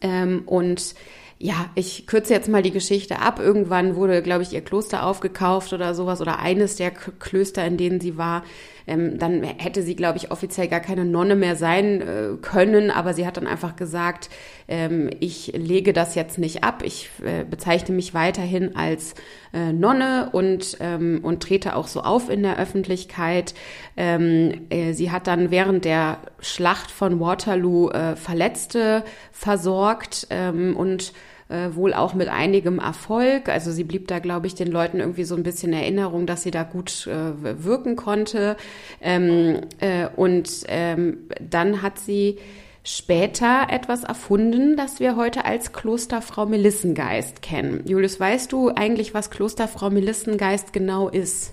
ähm, 0.00 0.42
und 0.46 0.94
ja, 1.38 1.70
ich 1.74 2.06
kürze 2.06 2.32
jetzt 2.32 2.48
mal 2.48 2.62
die 2.62 2.70
Geschichte 2.70 3.18
ab. 3.18 3.40
Irgendwann 3.40 3.94
wurde, 3.94 4.22
glaube 4.22 4.42
ich, 4.42 4.54
ihr 4.54 4.62
Kloster 4.62 5.04
aufgekauft 5.04 5.72
oder 5.74 5.94
sowas 5.94 6.22
oder 6.22 6.38
eines 6.38 6.76
der 6.76 6.90
Klöster, 6.90 7.64
in 7.66 7.76
denen 7.76 8.00
sie 8.00 8.16
war. 8.16 8.42
Ähm, 8.86 9.18
dann 9.18 9.42
hätte 9.42 9.82
sie, 9.82 9.96
glaube 9.96 10.16
ich, 10.16 10.30
offiziell 10.30 10.68
gar 10.68 10.80
keine 10.80 11.04
Nonne 11.04 11.34
mehr 11.34 11.56
sein 11.56 12.00
äh, 12.00 12.28
können, 12.40 12.90
aber 12.90 13.14
sie 13.14 13.26
hat 13.26 13.36
dann 13.36 13.46
einfach 13.46 13.76
gesagt, 13.76 14.30
ähm, 14.68 15.10
ich 15.18 15.48
lege 15.48 15.92
das 15.92 16.14
jetzt 16.14 16.38
nicht 16.38 16.62
ab, 16.62 16.82
ich 16.84 17.10
äh, 17.22 17.44
bezeichne 17.44 17.94
mich 17.94 18.14
weiterhin 18.14 18.76
als 18.76 19.14
äh, 19.52 19.72
Nonne 19.72 20.30
und, 20.32 20.76
ähm, 20.80 21.20
und 21.22 21.42
trete 21.42 21.74
auch 21.74 21.88
so 21.88 22.02
auf 22.02 22.30
in 22.30 22.44
der 22.44 22.58
Öffentlichkeit. 22.58 23.54
Ähm, 23.96 24.66
äh, 24.70 24.92
sie 24.92 25.10
hat 25.10 25.26
dann 25.26 25.50
während 25.50 25.84
der 25.84 26.18
Schlacht 26.38 26.92
von 26.92 27.18
Waterloo 27.18 27.90
äh, 27.90 28.14
Verletzte 28.14 29.02
versorgt 29.32 30.28
ähm, 30.30 30.76
und 30.76 31.12
äh, 31.48 31.74
wohl 31.74 31.94
auch 31.94 32.14
mit 32.14 32.28
einigem 32.28 32.78
Erfolg. 32.78 33.48
Also 33.48 33.70
sie 33.70 33.84
blieb 33.84 34.08
da, 34.08 34.18
glaube 34.18 34.46
ich, 34.46 34.54
den 34.54 34.70
Leuten 34.70 34.98
irgendwie 34.98 35.24
so 35.24 35.36
ein 35.36 35.42
bisschen 35.42 35.72
Erinnerung, 35.72 36.26
dass 36.26 36.42
sie 36.42 36.50
da 36.50 36.62
gut 36.62 37.06
äh, 37.06 37.64
wirken 37.64 37.96
konnte. 37.96 38.56
Ähm, 39.00 39.60
äh, 39.78 40.08
und 40.16 40.48
ähm, 40.68 41.18
dann 41.40 41.82
hat 41.82 41.98
sie 41.98 42.38
später 42.82 43.66
etwas 43.68 44.04
erfunden, 44.04 44.76
das 44.76 45.00
wir 45.00 45.16
heute 45.16 45.44
als 45.44 45.72
Klosterfrau 45.72 46.46
Melissengeist 46.46 47.42
kennen. 47.42 47.82
Julius, 47.84 48.20
weißt 48.20 48.52
du 48.52 48.70
eigentlich, 48.70 49.12
was 49.12 49.30
Klosterfrau 49.30 49.90
Melissengeist 49.90 50.72
genau 50.72 51.08
ist? 51.08 51.52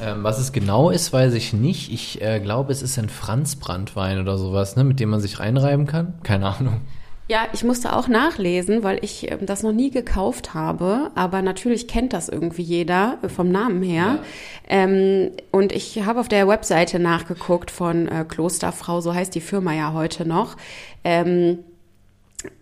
Ähm, 0.00 0.24
was 0.24 0.38
es 0.38 0.52
genau 0.52 0.90
ist, 0.90 1.12
weiß 1.12 1.34
ich 1.34 1.52
nicht. 1.52 1.92
Ich 1.92 2.20
äh, 2.22 2.40
glaube, 2.40 2.72
es 2.72 2.82
ist 2.82 2.98
ein 2.98 3.08
Franzbranntwein 3.08 4.20
oder 4.20 4.36
sowas, 4.36 4.76
ne, 4.76 4.84
mit 4.84 5.00
dem 5.00 5.10
man 5.10 5.20
sich 5.20 5.38
reinreiben 5.38 5.86
kann. 5.86 6.14
Keine 6.22 6.46
Ahnung. 6.46 6.80
Ja, 7.28 7.46
ich 7.52 7.62
musste 7.62 7.94
auch 7.96 8.08
nachlesen, 8.08 8.82
weil 8.82 9.02
ich 9.02 9.30
ähm, 9.30 9.46
das 9.46 9.62
noch 9.62 9.72
nie 9.72 9.90
gekauft 9.90 10.54
habe. 10.54 11.10
Aber 11.14 11.40
natürlich 11.40 11.88
kennt 11.88 12.12
das 12.12 12.28
irgendwie 12.28 12.62
jeder 12.62 13.18
äh, 13.22 13.28
vom 13.28 13.50
Namen 13.50 13.82
her. 13.82 14.18
Ja. 14.18 14.24
Ähm, 14.68 15.30
und 15.50 15.72
ich 15.72 16.04
habe 16.04 16.20
auf 16.20 16.28
der 16.28 16.48
Webseite 16.48 16.98
nachgeguckt 16.98 17.70
von 17.70 18.08
äh, 18.08 18.24
Klosterfrau, 18.26 19.00
so 19.00 19.14
heißt 19.14 19.34
die 19.34 19.40
Firma 19.40 19.72
ja 19.72 19.92
heute 19.92 20.26
noch. 20.26 20.56
Ähm, 21.04 21.60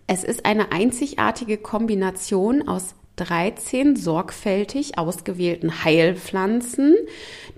es 0.07 0.23
ist 0.23 0.45
eine 0.45 0.71
einzigartige 0.71 1.57
Kombination 1.57 2.67
aus 2.67 2.93
13 3.21 3.95
sorgfältig 3.95 4.97
ausgewählten 4.97 5.83
Heilpflanzen, 5.83 6.95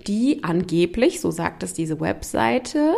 die 0.06 0.44
angeblich, 0.44 1.20
so 1.20 1.30
sagt 1.30 1.62
es 1.62 1.72
diese 1.72 2.00
Webseite, 2.00 2.94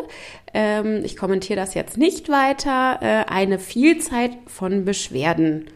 ähm, 0.52 1.02
ich 1.04 1.16
kommentiere 1.16 1.58
das 1.60 1.74
jetzt 1.74 1.96
nicht 1.96 2.28
weiter, 2.28 2.98
äh, 3.00 3.30
eine 3.30 3.58
Vielzahl 3.58 4.30
von 4.46 4.84
Beschwerden 4.84 5.66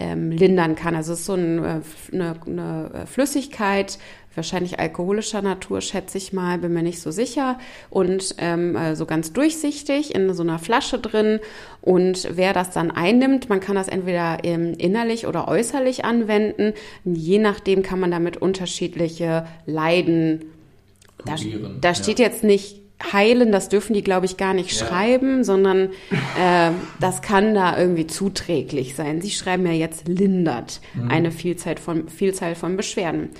ähm, 0.00 0.30
lindern 0.30 0.74
kann. 0.76 0.94
Also 0.94 1.12
es 1.12 1.20
ist 1.20 1.26
so 1.26 1.34
ein, 1.34 1.64
äh, 1.64 1.80
eine, 2.12 2.36
eine 2.46 3.06
Flüssigkeit, 3.06 3.98
wahrscheinlich 4.38 4.78
alkoholischer 4.78 5.42
Natur, 5.42 5.82
schätze 5.82 6.16
ich 6.16 6.32
mal, 6.32 6.58
bin 6.58 6.72
mir 6.72 6.82
nicht 6.82 7.00
so 7.00 7.10
sicher. 7.10 7.58
Und 7.90 8.34
ähm, 8.38 8.72
so 8.72 8.78
also 8.78 9.06
ganz 9.06 9.32
durchsichtig 9.34 10.14
in 10.14 10.32
so 10.32 10.42
einer 10.42 10.58
Flasche 10.58 10.98
drin. 10.98 11.40
Und 11.82 12.28
wer 12.32 12.54
das 12.54 12.70
dann 12.70 12.90
einnimmt, 12.90 13.50
man 13.50 13.60
kann 13.60 13.76
das 13.76 13.88
entweder 13.88 14.38
ähm, 14.44 14.74
innerlich 14.78 15.26
oder 15.26 15.46
äußerlich 15.48 16.04
anwenden. 16.04 16.72
Je 17.04 17.38
nachdem 17.38 17.82
kann 17.82 18.00
man 18.00 18.10
damit 18.10 18.38
unterschiedliche 18.38 19.46
Leiden. 19.66 20.46
Da, 21.24 21.34
da 21.80 21.94
steht 21.94 22.18
ja. 22.18 22.26
jetzt 22.26 22.44
nicht 22.44 22.78
heilen, 23.12 23.52
das 23.52 23.68
dürfen 23.68 23.94
die, 23.94 24.02
glaube 24.02 24.26
ich, 24.26 24.36
gar 24.36 24.54
nicht 24.54 24.72
ja. 24.72 24.86
schreiben, 24.86 25.44
sondern 25.44 25.90
äh, 26.10 26.70
das 27.00 27.22
kann 27.22 27.54
da 27.54 27.78
irgendwie 27.78 28.06
zuträglich 28.06 28.94
sein. 28.94 29.20
Sie 29.20 29.30
schreiben 29.30 29.66
ja 29.66 29.72
jetzt 29.72 30.08
lindert 30.08 30.80
mhm. 30.94 31.08
eine 31.08 31.30
Vielzahl 31.30 31.76
von, 31.76 32.08
Vielzahl 32.08 32.54
von 32.54 32.76
Beschwerden. 32.76 33.30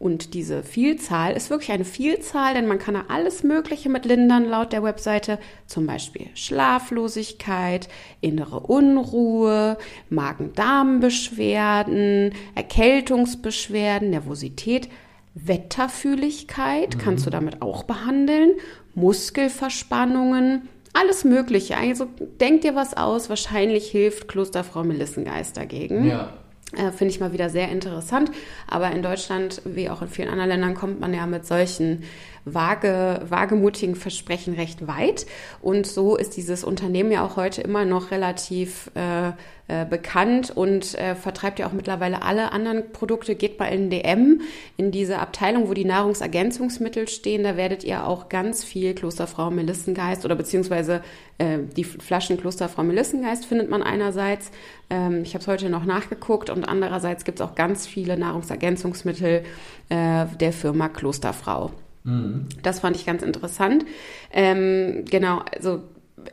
Und 0.00 0.32
diese 0.32 0.62
Vielzahl 0.62 1.36
ist 1.36 1.50
wirklich 1.50 1.72
eine 1.72 1.84
Vielzahl, 1.84 2.54
denn 2.54 2.66
man 2.66 2.78
kann 2.78 2.94
da 2.94 3.04
alles 3.08 3.42
Mögliche 3.42 3.90
mit 3.90 4.06
lindern 4.06 4.46
laut 4.46 4.72
der 4.72 4.82
Webseite. 4.82 5.38
Zum 5.66 5.86
Beispiel 5.86 6.28
Schlaflosigkeit, 6.32 7.90
innere 8.22 8.60
Unruhe, 8.60 9.76
Magen-Darm-Beschwerden, 10.08 12.32
Erkältungsbeschwerden, 12.54 14.08
Nervosität, 14.08 14.88
Wetterfühligkeit 15.34 16.96
mhm. 16.96 17.00
kannst 17.00 17.26
du 17.26 17.30
damit 17.30 17.60
auch 17.60 17.82
behandeln, 17.82 18.52
Muskelverspannungen, 18.94 20.66
alles 20.94 21.24
Mögliche. 21.24 21.76
Also 21.76 22.06
denk 22.40 22.62
dir 22.62 22.74
was 22.74 22.96
aus. 22.96 23.28
Wahrscheinlich 23.28 23.90
hilft 23.90 24.28
Klosterfrau 24.28 24.82
Melissengeist 24.82 25.58
dagegen. 25.58 26.06
Ja. 26.06 26.32
Äh, 26.76 26.92
Finde 26.92 27.12
ich 27.12 27.20
mal 27.20 27.32
wieder 27.32 27.50
sehr 27.50 27.68
interessant. 27.68 28.30
Aber 28.66 28.90
in 28.92 29.02
Deutschland, 29.02 29.62
wie 29.64 29.90
auch 29.90 30.02
in 30.02 30.08
vielen 30.08 30.28
anderen 30.28 30.50
Ländern, 30.50 30.74
kommt 30.74 31.00
man 31.00 31.12
ja 31.12 31.26
mit 31.26 31.46
solchen 31.46 32.04
vage, 32.44 33.20
wagemutigen 33.28 33.94
Versprechen 33.94 34.54
recht 34.54 34.86
weit. 34.86 35.26
Und 35.60 35.86
so 35.86 36.16
ist 36.16 36.36
dieses 36.36 36.64
Unternehmen 36.64 37.12
ja 37.12 37.24
auch 37.24 37.36
heute 37.36 37.62
immer 37.62 37.84
noch 37.84 38.10
relativ 38.10 38.90
äh, 38.94 39.32
äh, 39.70 39.84
bekannt 39.84 40.50
und 40.50 40.98
äh, 40.98 41.14
vertreibt 41.14 41.60
ja 41.60 41.68
auch 41.68 41.72
mittlerweile 41.72 42.22
alle 42.22 42.50
anderen 42.50 42.90
Produkte. 42.90 43.36
Geht 43.36 43.60
mal 43.60 43.66
in 43.66 43.88
DM, 43.88 44.40
in 44.76 44.90
diese 44.90 45.20
Abteilung, 45.20 45.68
wo 45.68 45.74
die 45.74 45.84
Nahrungsergänzungsmittel 45.84 47.06
stehen. 47.06 47.44
Da 47.44 47.56
werdet 47.56 47.84
ihr 47.84 48.04
auch 48.04 48.28
ganz 48.28 48.64
viel 48.64 48.94
Klosterfrau 48.94 49.52
Melissengeist 49.52 50.24
oder 50.24 50.34
beziehungsweise 50.34 51.02
äh, 51.38 51.58
die 51.76 51.84
Flaschen 51.84 52.36
Klosterfrau 52.36 52.82
Melissengeist 52.82 53.46
findet 53.46 53.70
man 53.70 53.84
einerseits. 53.84 54.50
Ähm, 54.88 55.22
ich 55.22 55.34
habe 55.34 55.42
es 55.42 55.46
heute 55.46 55.70
noch 55.70 55.84
nachgeguckt 55.84 56.50
und 56.50 56.64
andererseits 56.64 57.24
gibt 57.24 57.38
es 57.38 57.46
auch 57.46 57.54
ganz 57.54 57.86
viele 57.86 58.18
Nahrungsergänzungsmittel 58.18 59.44
äh, 59.88 60.26
der 60.40 60.52
Firma 60.52 60.88
Klosterfrau. 60.88 61.70
Mhm. 62.04 62.46
Das 62.62 62.80
fand 62.80 62.96
ich 62.96 63.06
ganz 63.06 63.22
interessant. 63.22 63.84
Ähm, 64.32 65.04
genau, 65.10 65.42
also 65.54 65.82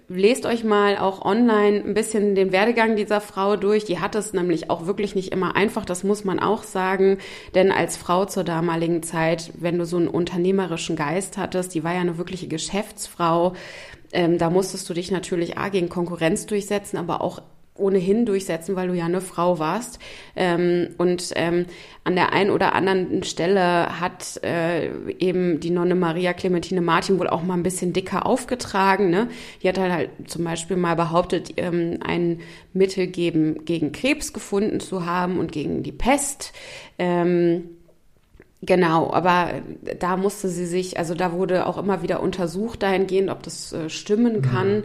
lest 0.07 0.45
euch 0.45 0.63
mal 0.63 0.97
auch 0.97 1.23
online 1.23 1.83
ein 1.83 1.93
bisschen 1.93 2.35
den 2.35 2.51
Werdegang 2.51 2.95
dieser 2.95 3.21
Frau 3.21 3.55
durch. 3.55 3.85
Die 3.85 3.99
hat 3.99 4.15
es 4.15 4.33
nämlich 4.33 4.69
auch 4.69 4.85
wirklich 4.85 5.15
nicht 5.15 5.31
immer 5.31 5.55
einfach, 5.55 5.85
das 5.85 6.03
muss 6.03 6.23
man 6.23 6.39
auch 6.39 6.63
sagen. 6.63 7.17
Denn 7.55 7.71
als 7.71 7.97
Frau 7.97 8.25
zur 8.25 8.43
damaligen 8.43 9.03
Zeit, 9.03 9.51
wenn 9.59 9.77
du 9.77 9.85
so 9.85 9.97
einen 9.97 10.07
unternehmerischen 10.07 10.95
Geist 10.95 11.37
hattest, 11.37 11.73
die 11.73 11.83
war 11.83 11.93
ja 11.93 12.01
eine 12.01 12.17
wirkliche 12.17 12.47
Geschäftsfrau, 12.47 13.53
ähm, 14.11 14.37
da 14.37 14.49
musstest 14.49 14.89
du 14.89 14.93
dich 14.93 15.11
natürlich 15.11 15.57
A 15.57 15.69
gegen 15.69 15.89
Konkurrenz 15.89 16.45
durchsetzen, 16.45 16.97
aber 16.97 17.21
auch 17.21 17.41
ohnehin 17.77 18.25
durchsetzen, 18.25 18.75
weil 18.75 18.87
du 18.87 18.93
ja 18.93 19.05
eine 19.05 19.21
Frau 19.21 19.59
warst. 19.59 19.99
Ähm, 20.35 20.89
und 20.97 21.31
ähm, 21.35 21.65
an 22.03 22.15
der 22.15 22.33
einen 22.33 22.49
oder 22.49 22.73
anderen 22.73 23.23
Stelle 23.23 23.99
hat 23.99 24.41
äh, 24.43 24.89
eben 25.19 25.59
die 25.59 25.69
Nonne 25.69 25.95
Maria 25.95 26.33
Clementine 26.33 26.81
Martin 26.81 27.19
wohl 27.19 27.29
auch 27.29 27.43
mal 27.43 27.55
ein 27.55 27.63
bisschen 27.63 27.93
dicker 27.93 28.25
aufgetragen. 28.25 29.09
Ne? 29.09 29.29
Die 29.61 29.69
hat 29.69 29.79
halt 29.79 30.09
zum 30.27 30.43
Beispiel 30.43 30.77
mal 30.77 30.95
behauptet, 30.95 31.53
ähm, 31.57 31.99
ein 32.05 32.39
Mittel 32.73 33.07
gegen, 33.07 33.65
gegen 33.65 33.91
Krebs 33.91 34.33
gefunden 34.33 34.79
zu 34.79 35.05
haben 35.05 35.39
und 35.39 35.51
gegen 35.51 35.83
die 35.83 35.91
Pest. 35.91 36.53
Ähm, 36.97 37.69
Genau, 38.63 39.13
aber 39.13 39.61
da 39.99 40.17
musste 40.17 40.49
sie 40.49 40.65
sich, 40.65 40.97
also 40.97 41.13
da 41.13 41.31
wurde 41.31 41.67
auch 41.67 41.77
immer 41.77 42.01
wieder 42.01 42.23
untersucht 42.23 42.81
dahingehend, 42.81 43.29
ob 43.29 43.43
das 43.43 43.71
äh, 43.71 43.87
stimmen 43.87 44.41
kann. 44.41 44.79
Äh, 44.79 44.83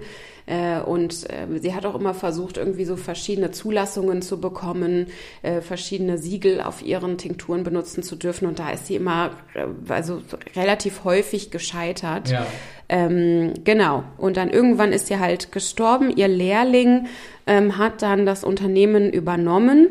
und 0.81 1.31
äh, 1.31 1.47
sie 1.61 1.75
hat 1.75 1.87
auch 1.87 1.95
immer 1.95 2.15
versucht, 2.15 2.57
irgendwie 2.57 2.85
so 2.85 2.97
verschiedene 2.97 3.51
Zulassungen 3.51 4.23
zu 4.23 4.41
bekommen, 4.41 5.07
äh, 5.43 5.61
verschiedene 5.61 6.19
Siegel 6.19 6.61
auf 6.61 6.83
ihren 6.83 7.19
Tinkturen 7.19 7.63
benutzen 7.63 8.03
zu 8.03 8.17
dürfen. 8.17 8.47
Und 8.47 8.59
da 8.59 8.71
ist 8.71 8.87
sie 8.87 8.97
immer, 8.97 9.31
äh, 9.55 9.67
also 9.89 10.23
relativ 10.57 11.05
häufig 11.05 11.51
gescheitert. 11.51 12.31
Ja. 12.31 12.47
Ähm, 12.89 13.55
genau. 13.65 14.05
Und 14.19 14.37
dann 14.37 14.51
irgendwann 14.51 14.93
ist 14.93 15.07
sie 15.07 15.19
halt 15.19 15.53
gestorben. 15.53 16.15
Ihr 16.15 16.29
Lehrling 16.29 17.07
ähm, 17.47 17.79
hat 17.79 18.03
dann 18.03 18.27
das 18.27 18.45
Unternehmen 18.45 19.11
übernommen. 19.11 19.89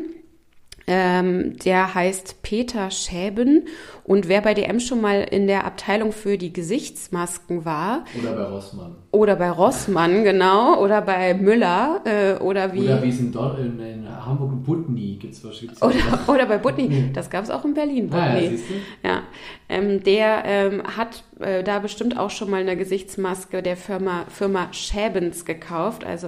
Ähm, 0.86 1.56
der 1.64 1.94
heißt 1.94 2.42
Peter 2.42 2.90
Schäben. 2.90 3.66
Und 4.04 4.28
wer 4.28 4.40
bei 4.40 4.52
DM 4.54 4.80
schon 4.80 5.00
mal 5.00 5.20
in 5.30 5.46
der 5.46 5.64
Abteilung 5.64 6.10
für 6.12 6.36
die 6.36 6.52
Gesichtsmasken 6.52 7.64
war, 7.64 8.04
Oder 8.20 8.32
bei 8.34 8.42
Rossmann. 8.42 8.96
oder 9.12 9.36
bei 9.36 9.50
Rossmann, 9.50 10.24
genau, 10.24 10.80
oder 10.82 11.00
bei 11.02 11.34
Müller, 11.34 12.00
äh, 12.04 12.34
oder 12.42 12.72
wie. 12.72 12.80
Oder 12.80 13.02
wie 13.02 13.10
es 13.10 13.20
in, 13.20 13.30
Don 13.30 13.56
in, 13.58 13.78
in 13.78 14.08
Hamburg 14.26 14.64
Butni 14.64 15.18
gibt 15.20 15.34
es 15.34 15.38
verschiedene. 15.40 15.78
oder, 15.80 15.94
oder 16.28 16.46
bei 16.46 16.58
Butni. 16.58 17.10
Das 17.12 17.30
gab 17.30 17.44
es 17.44 17.50
auch 17.50 17.64
in 17.64 17.74
Berlin, 17.74 18.10
Ah, 18.12 18.26
ja, 18.26 18.32
Butni. 18.40 18.48
siehst 18.56 18.64
du? 18.70 18.74
Ja, 19.08 19.22
ähm, 19.68 20.02
der 20.02 20.42
ähm, 20.44 20.82
hat 20.96 21.22
äh, 21.40 21.62
da 21.62 21.78
bestimmt 21.78 22.18
auch 22.18 22.30
schon 22.30 22.50
mal 22.50 22.60
eine 22.60 22.76
Gesichtsmaske 22.76 23.62
der 23.62 23.76
Firma, 23.76 24.24
Firma 24.28 24.68
Schäbens 24.72 25.44
gekauft, 25.44 26.04
also 26.04 26.26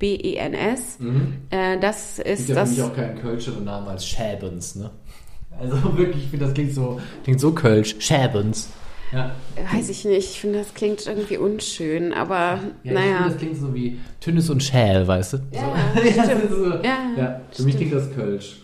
S-C-H-A-E-B-E-N-S. 0.00 0.98
Äh, 1.50 1.78
das 1.78 2.16
Gibt 2.16 2.28
ist 2.28 2.48
ja 2.48 2.54
für 2.54 2.60
das. 2.60 2.70
mich 2.70 2.82
auch 2.82 2.94
keinen 2.94 3.18
kölscheren 3.20 3.64
Namen 3.64 3.88
als 3.88 4.06
Schäbens, 4.06 4.74
ne? 4.76 4.90
Also 5.58 5.76
wirklich, 5.96 6.24
ich 6.24 6.30
finde, 6.30 6.46
das 6.46 6.54
klingt 6.54 6.72
so, 6.74 7.00
klingt 7.24 7.40
so 7.40 7.52
kölsch. 7.52 7.96
Schäbens. 7.98 8.70
Ja. 9.12 9.32
Weiß 9.72 9.88
ich 9.88 10.04
nicht, 10.04 10.30
ich 10.32 10.40
finde, 10.40 10.60
das 10.60 10.72
klingt 10.72 11.04
irgendwie 11.06 11.36
unschön, 11.36 12.12
aber 12.12 12.36
Ja, 12.38 12.60
ich 12.84 12.92
naja. 12.92 13.16
finde, 13.16 13.28
das 13.30 13.38
klingt 13.38 13.56
so 13.56 13.74
wie 13.74 13.98
Tünnes 14.20 14.48
und 14.50 14.62
Schäl, 14.62 15.06
weißt 15.06 15.32
du? 15.32 15.36
Ja, 15.52 15.74
so. 15.96 16.08
ja, 16.16 16.24
stimmt. 16.24 16.50
so. 16.50 16.64
Ja, 16.76 16.98
ja, 17.16 17.40
für 17.50 17.62
mich 17.64 17.76
klingt 17.76 17.92
das 17.92 18.12
Kölsch. 18.14 18.60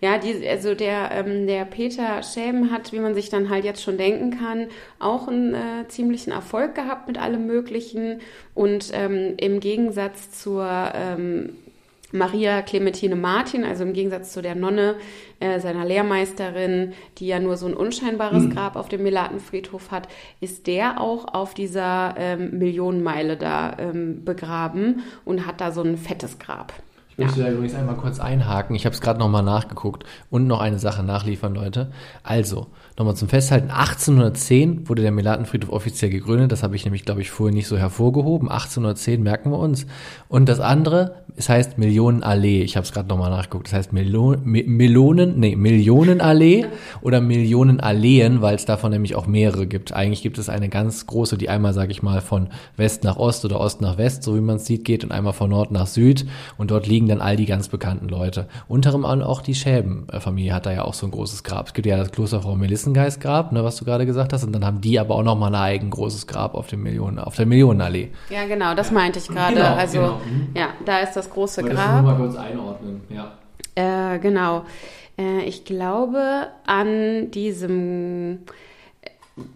Ja, 0.00 0.18
die, 0.18 0.46
also 0.48 0.74
der, 0.74 1.10
ähm, 1.12 1.46
der 1.46 1.64
Peter 1.64 2.22
Schäben 2.22 2.70
hat, 2.70 2.92
wie 2.92 3.00
man 3.00 3.14
sich 3.14 3.30
dann 3.30 3.50
halt 3.50 3.64
jetzt 3.64 3.82
schon 3.82 3.98
denken 3.98 4.38
kann, 4.38 4.68
auch 5.00 5.26
einen 5.26 5.54
äh, 5.54 5.88
ziemlichen 5.88 6.30
Erfolg 6.30 6.76
gehabt 6.76 7.08
mit 7.08 7.18
allem 7.18 7.46
Möglichen. 7.46 8.20
Und 8.54 8.90
ähm, 8.92 9.34
im 9.38 9.58
Gegensatz 9.58 10.30
zur 10.30 10.68
ähm, 10.94 11.50
Maria 12.12 12.62
Clementine 12.62 13.16
Martin, 13.16 13.64
also 13.64 13.82
im 13.82 13.92
Gegensatz 13.92 14.32
zu 14.32 14.40
der 14.40 14.54
Nonne, 14.54 14.94
äh, 15.40 15.60
seiner 15.60 15.84
Lehrmeisterin, 15.84 16.94
die 17.18 17.26
ja 17.26 17.38
nur 17.38 17.56
so 17.56 17.66
ein 17.66 17.74
unscheinbares 17.74 18.48
Grab 18.50 18.76
auf 18.76 18.88
dem 18.88 19.02
Melatenfriedhof 19.02 19.90
hat, 19.90 20.08
ist 20.40 20.66
der 20.68 21.00
auch 21.00 21.34
auf 21.34 21.54
dieser 21.54 22.14
ähm, 22.16 22.58
Millionenmeile 22.58 23.36
da 23.36 23.76
ähm, 23.78 24.24
begraben 24.24 25.02
und 25.24 25.44
hat 25.44 25.60
da 25.60 25.70
so 25.70 25.82
ein 25.82 25.98
fettes 25.98 26.38
Grab. 26.38 26.72
Ich 27.18 27.24
möchte 27.26 27.42
da 27.42 27.50
übrigens 27.50 27.74
einmal 27.74 27.96
kurz 27.96 28.20
einhaken. 28.20 28.76
Ich 28.76 28.86
habe 28.86 28.94
es 28.94 29.00
gerade 29.00 29.18
nochmal 29.18 29.42
nachgeguckt 29.42 30.04
und 30.30 30.46
noch 30.46 30.60
eine 30.60 30.78
Sache 30.78 31.02
nachliefern, 31.02 31.52
Leute. 31.52 31.90
Also, 32.22 32.68
nochmal 32.98 33.14
zum 33.14 33.28
Festhalten. 33.28 33.70
1810 33.70 34.88
wurde 34.88 35.02
der 35.02 35.12
Melatenfriedhof 35.12 35.70
offiziell 35.70 36.10
gegründet. 36.10 36.50
Das 36.50 36.62
habe 36.62 36.74
ich 36.74 36.84
nämlich, 36.84 37.04
glaube 37.04 37.20
ich, 37.20 37.30
vorher 37.30 37.54
nicht 37.54 37.68
so 37.68 37.78
hervorgehoben. 37.78 38.48
1810 38.48 39.22
merken 39.22 39.50
wir 39.50 39.58
uns. 39.58 39.86
Und 40.28 40.48
das 40.48 40.58
andere, 40.58 41.22
es 41.36 41.48
heißt 41.48 41.78
Millionenallee. 41.78 42.62
Ich 42.62 42.76
habe 42.76 42.84
es 42.84 42.92
gerade 42.92 43.08
nochmal 43.08 43.30
nachgeguckt. 43.30 43.68
Das 43.68 43.74
heißt 43.74 43.92
Melo 43.92 44.36
Me 44.42 44.64
Melonen, 44.66 45.38
nee, 45.38 45.54
Millionenallee 45.54 46.66
oder 47.00 47.20
Millionenalleen, 47.20 48.42
weil 48.42 48.56
es 48.56 48.64
davon 48.64 48.90
nämlich 48.90 49.14
auch 49.14 49.26
mehrere 49.26 49.66
gibt. 49.66 49.92
Eigentlich 49.92 50.22
gibt 50.22 50.38
es 50.38 50.48
eine 50.48 50.68
ganz 50.68 51.06
große, 51.06 51.38
die 51.38 51.48
einmal, 51.48 51.72
sage 51.74 51.92
ich 51.92 52.02
mal, 52.02 52.20
von 52.20 52.48
West 52.76 53.04
nach 53.04 53.16
Ost 53.16 53.44
oder 53.44 53.60
Ost 53.60 53.80
nach 53.80 53.96
West, 53.96 54.24
so 54.24 54.34
wie 54.34 54.40
man 54.40 54.56
es 54.56 54.66
sieht, 54.66 54.84
geht 54.84 55.04
und 55.04 55.12
einmal 55.12 55.32
von 55.32 55.50
Nord 55.50 55.70
nach 55.70 55.86
Süd. 55.86 56.26
Und 56.56 56.72
dort 56.72 56.88
liegen 56.88 57.06
dann 57.06 57.20
all 57.20 57.36
die 57.36 57.46
ganz 57.46 57.68
bekannten 57.68 58.08
Leute. 58.08 58.48
Unter 58.66 58.92
anderem 58.94 59.22
auch 59.22 59.40
die 59.40 59.54
Schäben-Familie 59.54 60.52
hat 60.52 60.66
da 60.66 60.72
ja 60.72 60.82
auch 60.82 60.94
so 60.94 61.06
ein 61.06 61.12
großes 61.12 61.44
Grab. 61.44 61.68
Es 61.68 61.74
gibt 61.74 61.86
ja 61.86 61.96
das 61.96 62.10
Kloster 62.10 62.42
Frau 62.42 62.56
Melissengeist-Grab, 62.88 63.52
ne, 63.52 63.64
was 63.64 63.76
du 63.76 63.84
gerade 63.84 64.06
gesagt 64.06 64.32
hast. 64.32 64.44
Und 64.44 64.52
dann 64.52 64.64
haben 64.64 64.80
die 64.80 64.98
aber 64.98 65.14
auch 65.14 65.22
nochmal 65.22 65.54
ein 65.54 65.60
eigen 65.60 65.90
großes 65.90 66.26
Grab 66.26 66.54
auf, 66.54 66.66
dem 66.68 66.82
Millionen, 66.82 67.18
auf 67.18 67.36
der 67.36 67.46
Millionenallee. 67.46 68.10
Ja, 68.30 68.46
genau, 68.46 68.74
das 68.74 68.90
meinte 68.90 69.18
ich 69.18 69.28
gerade. 69.28 69.54
Genau, 69.54 69.74
also, 69.74 69.98
genau. 69.98 70.20
Mhm. 70.24 70.48
ja, 70.54 70.68
da 70.84 70.98
ist 71.00 71.14
das 71.14 71.30
große 71.30 71.62
das 71.62 71.70
Grab. 71.70 72.02
nur 72.02 72.12
mal 72.12 72.16
kurz 72.16 72.36
einordnen, 72.36 73.02
ja. 73.08 73.32
Äh, 73.74 74.18
genau. 74.18 74.64
Äh, 75.16 75.42
ich 75.44 75.64
glaube, 75.64 76.48
an 76.66 77.30
diesem 77.30 78.40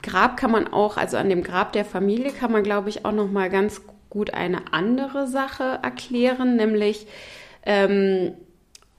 Grab 0.03 0.37
kann 0.37 0.53
man 0.53 0.69
auch, 0.69 0.97
also 0.97 1.17
an 1.17 1.29
dem 1.29 1.43
Grab 1.43 1.73
der 1.73 1.85
Familie 1.85 2.31
kann 2.33 2.53
man, 2.53 2.63
glaube 2.63 2.89
ich, 2.89 3.05
auch 3.05 3.13
noch 3.13 3.31
mal 3.31 3.51
ganz 3.51 3.83
gut 4.11 4.35
eine 4.35 4.73
andere 4.73 5.27
Sache 5.27 5.81
erklären, 5.83 6.57
nämlich 6.57 7.07
ähm, 7.65 8.35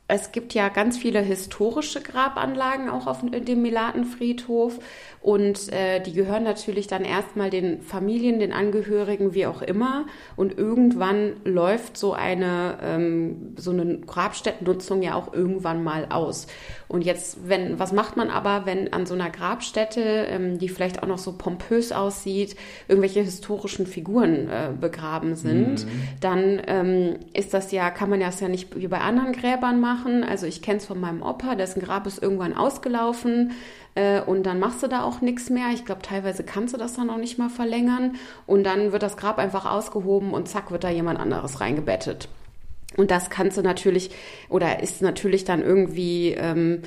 es 0.08 0.34
gibt 0.34 0.54
ja 0.54 0.68
ganz 0.68 0.98
viele 0.98 1.22
historische 1.22 2.02
Grabanlagen 2.02 2.90
auch 2.90 3.08
auf 3.08 3.22
dem 3.22 3.62
Melatenfriedhof 3.62 4.80
und 5.22 5.72
äh, 5.72 6.02
die 6.02 6.12
gehören 6.12 6.44
natürlich 6.44 6.88
dann 6.88 7.06
erstmal 7.06 7.50
den 7.50 7.82
Familien, 7.82 8.42
den 8.42 8.52
Angehörigen, 8.52 9.34
wie 9.34 9.46
auch 9.46 9.62
immer. 9.62 10.06
Und 10.36 10.58
irgendwann 10.58 11.38
läuft 11.46 11.96
so 11.96 12.12
eine 12.12 12.78
ähm, 12.84 13.54
so 13.56 13.72
eine 13.72 14.00
Grabstättennutzung 14.00 15.02
ja 15.02 15.16
auch 15.16 15.34
irgendwann 15.34 15.82
mal 15.82 16.08
aus. 16.10 16.48
Und 16.90 17.06
jetzt, 17.06 17.48
wenn 17.48 17.80
was 17.80 17.94
macht 17.94 18.18
man 18.18 18.30
aber, 18.30 18.66
wenn 18.66 18.92
an 18.92 19.06
so 19.06 19.14
einer 19.14 19.30
Grabstätte, 19.30 20.02
ähm, 20.02 20.60
die 20.60 20.68
vielleicht 20.68 21.02
auch 21.02 21.08
noch 21.08 21.18
so 21.18 21.38
pompös 21.38 21.94
aussieht, 21.94 22.58
irgendwelche 22.90 23.22
historischen 23.22 23.88
Figuren 23.88 24.50
äh, 24.50 24.72
begraben 24.80 25.36
sind, 25.36 25.88
dann 26.20 26.62
ähm, 26.68 27.16
ist 27.34 27.54
das 27.54 27.72
ja, 27.72 27.90
kann 27.90 28.10
man 28.10 28.20
das 28.20 28.42
ja 28.42 28.50
nicht 28.50 28.78
wie 28.78 28.88
bei 28.88 29.00
anderen 29.00 29.32
Gräbern 29.32 29.80
machen. 29.80 29.93
Also 30.24 30.46
ich 30.46 30.62
kenne 30.62 30.78
es 30.78 30.86
von 30.86 31.00
meinem 31.00 31.22
Opa, 31.22 31.56
dessen 31.56 31.82
Grab 31.82 32.08
ist 32.08 32.22
irgendwann 32.22 32.56
ausgelaufen 32.56 33.52
äh, 33.96 34.22
und 34.22 34.44
dann 34.44 34.60
machst 34.60 34.84
du 34.84 34.88
da 34.88 35.04
auch 35.04 35.22
nichts 35.22 35.50
mehr. 35.50 35.68
Ich 35.74 35.86
glaube, 35.86 36.02
teilweise 36.02 36.44
kannst 36.44 36.74
du 36.74 36.78
das 36.78 36.96
dann 36.96 37.10
auch 37.10 37.18
nicht 37.18 37.38
mal 37.38 37.50
verlängern 37.50 38.16
und 38.46 38.64
dann 38.64 38.92
wird 38.92 39.04
das 39.04 39.18
Grab 39.18 39.38
einfach 39.38 39.66
ausgehoben 39.66 40.34
und 40.34 40.48
zack 40.48 40.72
wird 40.72 40.84
da 40.84 40.90
jemand 40.90 41.20
anderes 41.20 41.62
reingebettet. 41.62 42.30
Und 42.98 43.12
das 43.12 43.30
kannst 43.30 43.58
du 43.58 43.62
natürlich 43.62 44.12
oder 44.50 44.82
ist 44.82 45.02
natürlich 45.02 45.46
dann 45.46 45.62
irgendwie 45.62 46.32
ähm, 46.32 46.84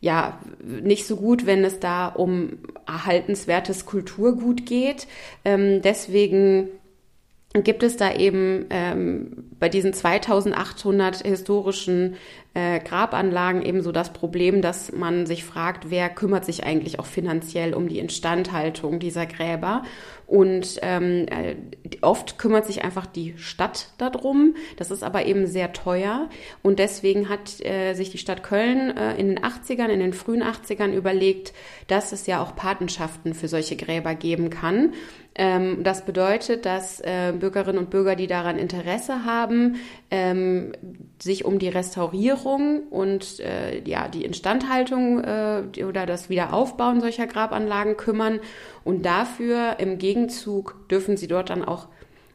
ja 0.00 0.38
nicht 0.62 1.06
so 1.06 1.16
gut, 1.16 1.46
wenn 1.46 1.64
es 1.64 1.80
da 1.80 2.08
um 2.08 2.58
erhaltenswertes 2.86 3.86
Kulturgut 3.86 4.66
geht. 4.66 5.06
Ähm, 5.44 5.80
deswegen 5.82 6.68
gibt 7.62 7.82
es 7.82 7.96
da 7.96 8.14
eben 8.14 8.66
ähm, 8.70 9.44
bei 9.58 9.68
diesen 9.68 9.92
2800 9.92 11.22
historischen 11.22 12.16
äh, 12.56 12.80
Grabanlagen 12.80 13.60
eben 13.60 13.82
so 13.82 13.92
das 13.92 14.14
Problem, 14.14 14.62
dass 14.62 14.90
man 14.90 15.26
sich 15.26 15.44
fragt, 15.44 15.90
wer 15.90 16.08
kümmert 16.08 16.46
sich 16.46 16.64
eigentlich 16.64 16.98
auch 16.98 17.04
finanziell 17.04 17.74
um 17.74 17.86
die 17.86 17.98
Instandhaltung 17.98 18.98
dieser 18.98 19.26
Gräber. 19.26 19.82
Und 20.26 20.78
ähm, 20.80 21.26
äh, 21.28 21.56
oft 22.00 22.38
kümmert 22.38 22.64
sich 22.64 22.82
einfach 22.82 23.04
die 23.04 23.34
Stadt 23.36 23.90
darum. 23.98 24.54
Das 24.78 24.90
ist 24.90 25.04
aber 25.04 25.26
eben 25.26 25.46
sehr 25.46 25.74
teuer. 25.74 26.30
Und 26.62 26.78
deswegen 26.78 27.28
hat 27.28 27.60
äh, 27.60 27.92
sich 27.92 28.08
die 28.08 28.18
Stadt 28.18 28.42
Köln 28.42 28.96
äh, 28.96 29.16
in 29.16 29.28
den 29.28 29.38
80ern, 29.38 29.88
in 29.88 30.00
den 30.00 30.14
frühen 30.14 30.42
80ern 30.42 30.92
überlegt, 30.92 31.52
dass 31.88 32.12
es 32.12 32.26
ja 32.26 32.42
auch 32.42 32.56
Patenschaften 32.56 33.34
für 33.34 33.48
solche 33.48 33.76
Gräber 33.76 34.14
geben 34.14 34.48
kann. 34.48 34.94
Ähm, 35.38 35.84
das 35.84 36.06
bedeutet, 36.06 36.64
dass 36.64 36.98
äh, 37.00 37.34
Bürgerinnen 37.38 37.78
und 37.78 37.90
Bürger, 37.90 38.16
die 38.16 38.26
daran 38.26 38.58
Interesse 38.58 39.26
haben, 39.26 39.76
ähm, 40.10 40.72
sich 41.20 41.44
um 41.44 41.58
die 41.58 41.68
Restaurierung 41.68 42.84
und 42.88 43.40
äh, 43.40 43.82
ja, 43.84 44.08
die 44.08 44.24
Instandhaltung 44.24 45.22
äh, 45.22 45.84
oder 45.84 46.06
das 46.06 46.30
Wiederaufbauen 46.30 47.02
solcher 47.02 47.26
Grabanlagen 47.26 47.98
kümmern. 47.98 48.40
Und 48.82 49.04
dafür 49.04 49.76
im 49.78 49.98
Gegenzug 49.98 50.88
dürfen 50.88 51.18
sie 51.18 51.28
dort 51.28 51.50
dann 51.50 51.64
auch 51.64 51.88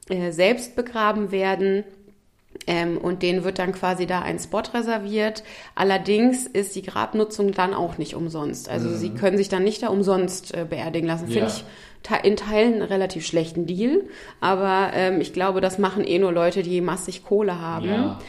äh, 0.10 0.32
selbst 0.32 0.76
begraben 0.76 1.32
werden. 1.32 1.84
Ähm, 2.68 2.98
und 3.00 3.24
denen 3.24 3.44
wird 3.44 3.58
dann 3.58 3.72
quasi 3.72 4.06
da 4.06 4.22
ein 4.22 4.38
Spot 4.38 4.62
reserviert. 4.74 5.44
Allerdings 5.74 6.46
ist 6.46 6.76
die 6.76 6.84
Grabnutzung 6.84 7.54
dann 7.54 7.74
auch 7.74 7.98
nicht 7.98 8.16
umsonst. 8.16 8.70
Also 8.70 8.90
sie 8.96 9.10
können 9.10 9.38
sich 9.38 9.50
dann 9.50 9.64
nicht 9.64 9.82
da 9.82 9.88
umsonst 9.90 10.54
äh, 10.54 10.66
beerdigen 10.70 11.08
lassen. 11.08 11.26
Finde 11.26 11.40
Ja. 11.40 11.48
ich 11.48 11.64
te- 12.04 12.20
in 12.28 12.36
Teilen 12.36 12.74
einen 12.74 12.82
relativ 12.84 13.26
schlechten 13.26 13.66
Deal. 13.66 14.04
Aber 14.42 14.92
ähm, 14.94 15.22
ich 15.22 15.34
glaube, 15.34 15.60
das 15.60 15.80
machen 15.80 16.04
eh 16.06 16.20
nur 16.20 16.32
Leute, 16.32 16.62
die 16.62 16.82
massig 16.82 17.24
Kohle 17.26 17.60
haben. 17.60 17.90
Ja. 17.90 18.20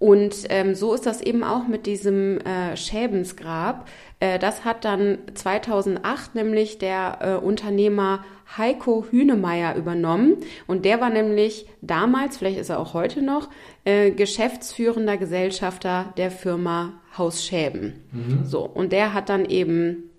Und 0.00 0.46
ähm, 0.48 0.74
so 0.74 0.94
ist 0.94 1.04
das 1.04 1.20
eben 1.20 1.44
auch 1.44 1.68
mit 1.68 1.84
diesem 1.84 2.38
äh, 2.38 2.74
Schäbensgrab. 2.74 3.86
Äh, 4.18 4.38
das 4.38 4.64
hat 4.64 4.86
dann 4.86 5.18
2008 5.34 6.34
nämlich 6.34 6.78
der 6.78 7.18
äh, 7.20 7.44
Unternehmer 7.44 8.24
Heiko 8.56 9.04
Hünemeyer 9.10 9.76
übernommen. 9.76 10.38
Und 10.66 10.86
der 10.86 11.02
war 11.02 11.10
nämlich 11.10 11.66
damals, 11.82 12.38
vielleicht 12.38 12.58
ist 12.58 12.70
er 12.70 12.80
auch 12.80 12.94
heute 12.94 13.20
noch, 13.20 13.50
äh, 13.84 14.10
geschäftsführender 14.10 15.18
Gesellschafter 15.18 16.14
der 16.16 16.30
Firma 16.30 16.94
Haus 17.18 17.44
Schäben. 17.44 18.02
So, 18.46 18.62
und 18.62 18.92
der 18.92 19.12
hat 19.12 19.28
dann 19.28 19.44
eben 19.44 20.10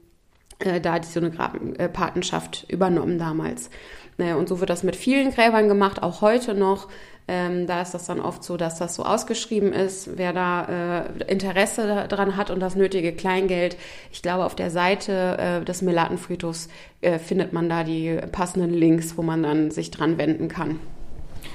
äh, 0.60 0.80
da 0.80 1.00
die, 1.00 1.08
so 1.08 1.20
eine 1.20 1.32
Grabenpatenschaft 1.32 2.68
übernommen 2.70 3.18
damals. 3.18 3.72
Naja, 4.18 4.36
und 4.36 4.48
so 4.48 4.60
wird 4.60 4.70
das 4.70 4.84
mit 4.84 4.96
vielen 4.96 5.32
Gräbern 5.32 5.68
gemacht, 5.68 6.04
auch 6.04 6.22
heute 6.22 6.54
noch. 6.54 6.88
Ähm, 7.34 7.66
da 7.66 7.82
ist 7.82 7.94
das 7.94 8.08
dann 8.08 8.20
oft 8.20 8.44
so, 8.44 8.58
dass 8.58 8.78
das 8.78 8.94
so 8.94 9.04
ausgeschrieben 9.04 9.72
ist, 9.72 10.18
wer 10.18 10.34
da 10.34 11.06
äh, 11.06 11.32
Interesse 11.32 12.06
daran 12.10 12.36
hat 12.36 12.50
und 12.50 12.60
das 12.60 12.76
nötige 12.76 13.14
Kleingeld. 13.14 13.78
Ich 14.12 14.22
glaube, 14.22 14.44
auf 14.44 14.54
der 14.54 14.70
Seite 14.70 15.38
äh, 15.38 15.64
des 15.64 15.82
Melatenfriedhofs 15.82 16.68
äh, 17.00 17.20
findet 17.20 17.54
man 17.54 17.70
da 17.70 17.86
die 17.86 18.20
passenden 18.34 18.74
Links, 18.74 19.16
wo 19.16 19.22
man 19.22 19.44
dann 19.44 19.72
sich 19.72 19.92
dran 19.92 20.18
wenden 20.18 20.50
kann. 20.50 20.82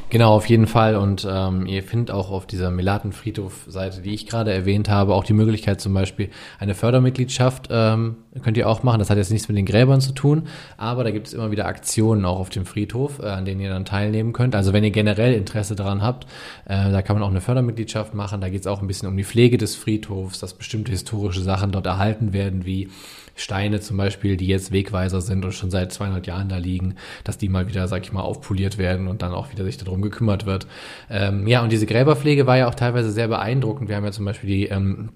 Genau, 0.09 0.35
auf 0.35 0.49
jeden 0.49 0.69
Fall. 0.69 0.95
Und 0.95 1.27
ähm, 1.29 1.67
ihr 1.67 1.83
findet 1.83 2.13
auch 2.13 2.31
auf 2.31 2.47
dieser 2.47 2.71
Melatenfriedhof-Seite, 2.71 4.03
die 4.03 4.15
ich 4.15 4.27
gerade 4.27 4.53
erwähnt 4.53 4.89
habe, 4.89 5.15
auch 5.15 5.25
die 5.25 5.33
Möglichkeit 5.33 5.81
zum 5.81 5.95
Beispiel 5.95 6.31
eine 6.61 6.75
Fördermitgliedschaft 6.77 7.69
ähm, 7.71 8.17
könnt 8.43 8.57
ihr 8.57 8.69
auch 8.69 8.83
machen. 8.83 8.99
Das 8.99 9.11
hat 9.11 9.19
jetzt 9.19 9.31
nichts 9.31 9.49
mit 9.49 9.57
den 9.57 9.67
Gräbern 9.67 10.01
zu 10.01 10.13
tun, 10.13 10.45
aber 10.77 11.05
da 11.05 11.11
gibt 11.11 11.27
es 11.27 11.35
immer 11.35 11.51
wieder 11.51 11.67
Aktionen 11.67 12.25
auch 12.25 12.39
auf 12.39 12.51
dem 12.51 12.67
Friedhof, 12.67 13.19
äh, 13.19 13.27
an 13.27 13.45
denen 13.45 13.61
ihr 13.61 13.71
dann 13.71 13.85
teilnehmen 13.85 14.33
könnt. 14.33 14.55
Also 14.55 14.73
wenn 14.73 14.85
ihr 14.85 14.91
generell 14.91 15.35
Interesse 15.35 15.75
daran 15.75 16.03
habt, 16.03 16.27
äh, 16.67 16.91
da 16.91 17.03
kann 17.03 17.17
man 17.17 17.23
auch 17.23 17.31
eine 17.31 17.41
Fördermitgliedschaft 17.41 18.15
machen. 18.15 18.41
Da 18.41 18.49
geht 18.49 18.61
es 18.61 18.67
auch 18.67 18.81
ein 18.81 18.87
bisschen 18.87 19.09
um 19.09 19.17
die 19.17 19.25
Pflege 19.25 19.59
des 19.59 19.75
Friedhofs, 19.75 20.39
dass 20.39 20.55
bestimmte 20.55 20.93
historische 20.93 21.41
Sachen 21.41 21.73
dort 21.73 21.87
erhalten 21.87 22.33
werden, 22.33 22.65
wie 22.65 22.91
Steine 23.37 23.81
zum 23.81 23.99
Beispiel, 23.99 24.37
die 24.37 24.47
jetzt 24.47 24.73
Wegweiser 24.73 25.21
sind 25.21 25.45
und 25.45 25.53
schon 25.53 25.71
seit 25.71 25.93
200 25.93 26.27
Jahren 26.27 26.49
da 26.49 26.57
liegen, 26.57 26.97
dass 27.23 27.39
die 27.39 27.49
mal 27.49 27.69
wieder, 27.69 27.87
sag 27.87 28.03
ich 28.03 28.13
mal, 28.13 28.23
aufpoliert 28.23 28.79
werden 28.79 29.07
und 29.07 29.23
dann 29.23 29.33
auch 29.33 29.53
wieder 29.53 29.65
sich 29.65 29.77
darum 29.77 30.03
gekümmert 30.03 30.47
wird. 30.47 30.67
Ähm, 31.11 31.47
ja, 31.47 31.63
und 31.63 31.71
diese 31.71 31.87
Gräberpflege 31.87 32.47
war 32.47 32.57
ja 32.57 32.67
auch 32.67 32.75
teilweise 32.75 33.13
sehr 33.13 33.29
beeindruckend. 33.29 33.89
Wir 33.89 33.97
haben 33.97 34.05
ja 34.05 34.13
zum 34.13 34.25
Beispiel 34.25 34.49
die 34.49 34.67
ähm, 34.67 35.11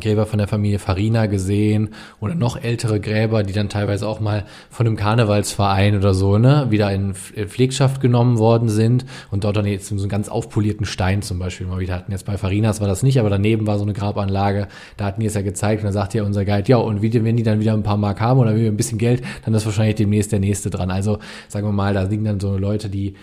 Gräber 0.00 0.26
von 0.26 0.38
der 0.38 0.48
Familie 0.48 0.78
Farina 0.78 1.26
gesehen 1.26 1.90
oder 2.20 2.34
noch 2.34 2.60
ältere 2.60 3.00
Gräber, 3.00 3.42
die 3.42 3.52
dann 3.52 3.68
teilweise 3.68 4.06
auch 4.06 4.20
mal 4.20 4.44
von 4.70 4.86
einem 4.86 4.96
Karnevalsverein 4.96 5.96
oder 5.96 6.14
so, 6.14 6.38
ne, 6.38 6.66
wieder 6.70 6.92
in 6.92 7.14
Pflegschaft 7.14 8.00
genommen 8.00 8.38
worden 8.38 8.68
sind 8.68 9.04
und 9.30 9.44
dort 9.44 9.56
dann 9.56 9.66
jetzt 9.66 9.88
so 9.88 9.94
einen 9.94 10.08
ganz 10.08 10.28
aufpolierten 10.28 10.86
Stein 10.86 11.22
zum 11.22 11.38
Beispiel 11.38 11.66
mal 11.66 11.80
wieder 11.80 11.94
hatten. 11.94 12.12
Jetzt 12.12 12.26
bei 12.26 12.36
Farinas 12.36 12.80
war 12.80 12.88
das 12.88 13.02
nicht, 13.02 13.18
aber 13.20 13.30
daneben 13.30 13.66
war 13.66 13.78
so 13.78 13.84
eine 13.84 13.92
Grabanlage, 13.92 14.68
da 14.96 15.06
hatten 15.06 15.20
die 15.20 15.26
es 15.26 15.34
ja 15.34 15.42
gezeigt 15.42 15.82
und 15.82 15.86
da 15.86 15.92
sagt 15.92 16.14
ja 16.14 16.22
unser 16.22 16.44
Guide, 16.44 16.68
ja, 16.68 16.76
und 16.76 17.02
wenn 17.02 17.36
die 17.36 17.42
dann 17.42 17.60
wieder 17.60 17.72
ein 17.72 17.82
paar 17.82 17.96
Mark 17.96 18.20
haben 18.20 18.40
oder 18.40 18.50
ein 18.50 18.76
bisschen 18.76 18.98
Geld, 18.98 19.22
dann 19.44 19.54
ist 19.54 19.64
wahrscheinlich 19.66 19.96
demnächst 19.96 20.32
der 20.32 20.40
nächste 20.40 20.70
dran. 20.70 20.90
Also 20.90 21.18
sagen 21.48 21.66
wir 21.66 21.72
mal, 21.72 21.94
da 21.94 22.02
liegen 22.02 22.24
dann 22.24 22.40
so 22.40 22.56
Leute, 22.56 22.88
die 22.88 23.14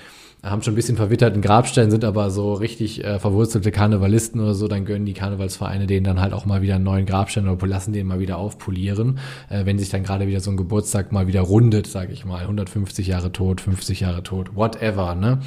haben 0.43 0.63
schon 0.63 0.73
ein 0.73 0.75
bisschen 0.75 0.97
verwitterten 0.97 1.41
Grabstein, 1.41 1.91
sind 1.91 2.03
aber 2.03 2.31
so 2.31 2.53
richtig 2.53 3.03
äh, 3.03 3.19
verwurzelte 3.19 3.71
Karnevalisten 3.71 4.41
oder 4.41 4.55
so, 4.55 4.67
dann 4.67 4.85
gönnen 4.85 5.05
die 5.05 5.13
Karnevalsvereine 5.13 5.85
denen 5.85 6.03
dann 6.03 6.19
halt 6.19 6.33
auch 6.33 6.45
mal 6.45 6.63
wieder 6.63 6.75
einen 6.75 6.83
neuen 6.83 7.05
Grabstein 7.05 7.47
oder 7.47 7.67
lassen 7.67 7.93
den 7.93 8.07
mal 8.07 8.19
wieder 8.19 8.37
aufpolieren, 8.37 9.19
äh, 9.49 9.65
wenn 9.65 9.77
sich 9.77 9.89
dann 9.89 10.03
gerade 10.03 10.27
wieder 10.27 10.39
so 10.39 10.49
ein 10.49 10.57
Geburtstag 10.57 11.11
mal 11.11 11.27
wieder 11.27 11.41
rundet, 11.41 11.85
sage 11.85 12.11
ich 12.11 12.25
mal, 12.25 12.41
150 12.41 13.07
Jahre 13.07 13.31
tot, 13.31 13.61
50 13.61 13.99
Jahre 13.99 14.23
tot, 14.23 14.55
whatever, 14.55 15.13
ne? 15.13 15.39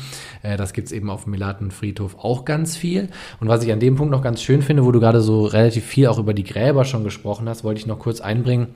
Äh, 0.42 0.56
das 0.56 0.72
gibt's 0.72 0.92
eben 0.92 1.10
auf 1.10 1.24
dem 1.24 1.32
Melatenfriedhof 1.32 2.16
auch 2.18 2.44
ganz 2.44 2.76
viel. 2.76 3.08
Und 3.40 3.48
was 3.48 3.64
ich 3.64 3.72
an 3.72 3.80
dem 3.80 3.96
Punkt 3.96 4.12
noch 4.12 4.22
ganz 4.22 4.42
schön 4.42 4.62
finde, 4.62 4.84
wo 4.84 4.92
du 4.92 5.00
gerade 5.00 5.20
so 5.20 5.44
relativ 5.44 5.84
viel 5.84 6.06
auch 6.06 6.18
über 6.18 6.34
die 6.34 6.44
Gräber 6.44 6.84
schon 6.84 7.02
gesprochen 7.02 7.48
hast, 7.48 7.64
wollte 7.64 7.80
ich 7.80 7.86
noch 7.86 7.98
kurz 7.98 8.20
einbringen 8.20 8.68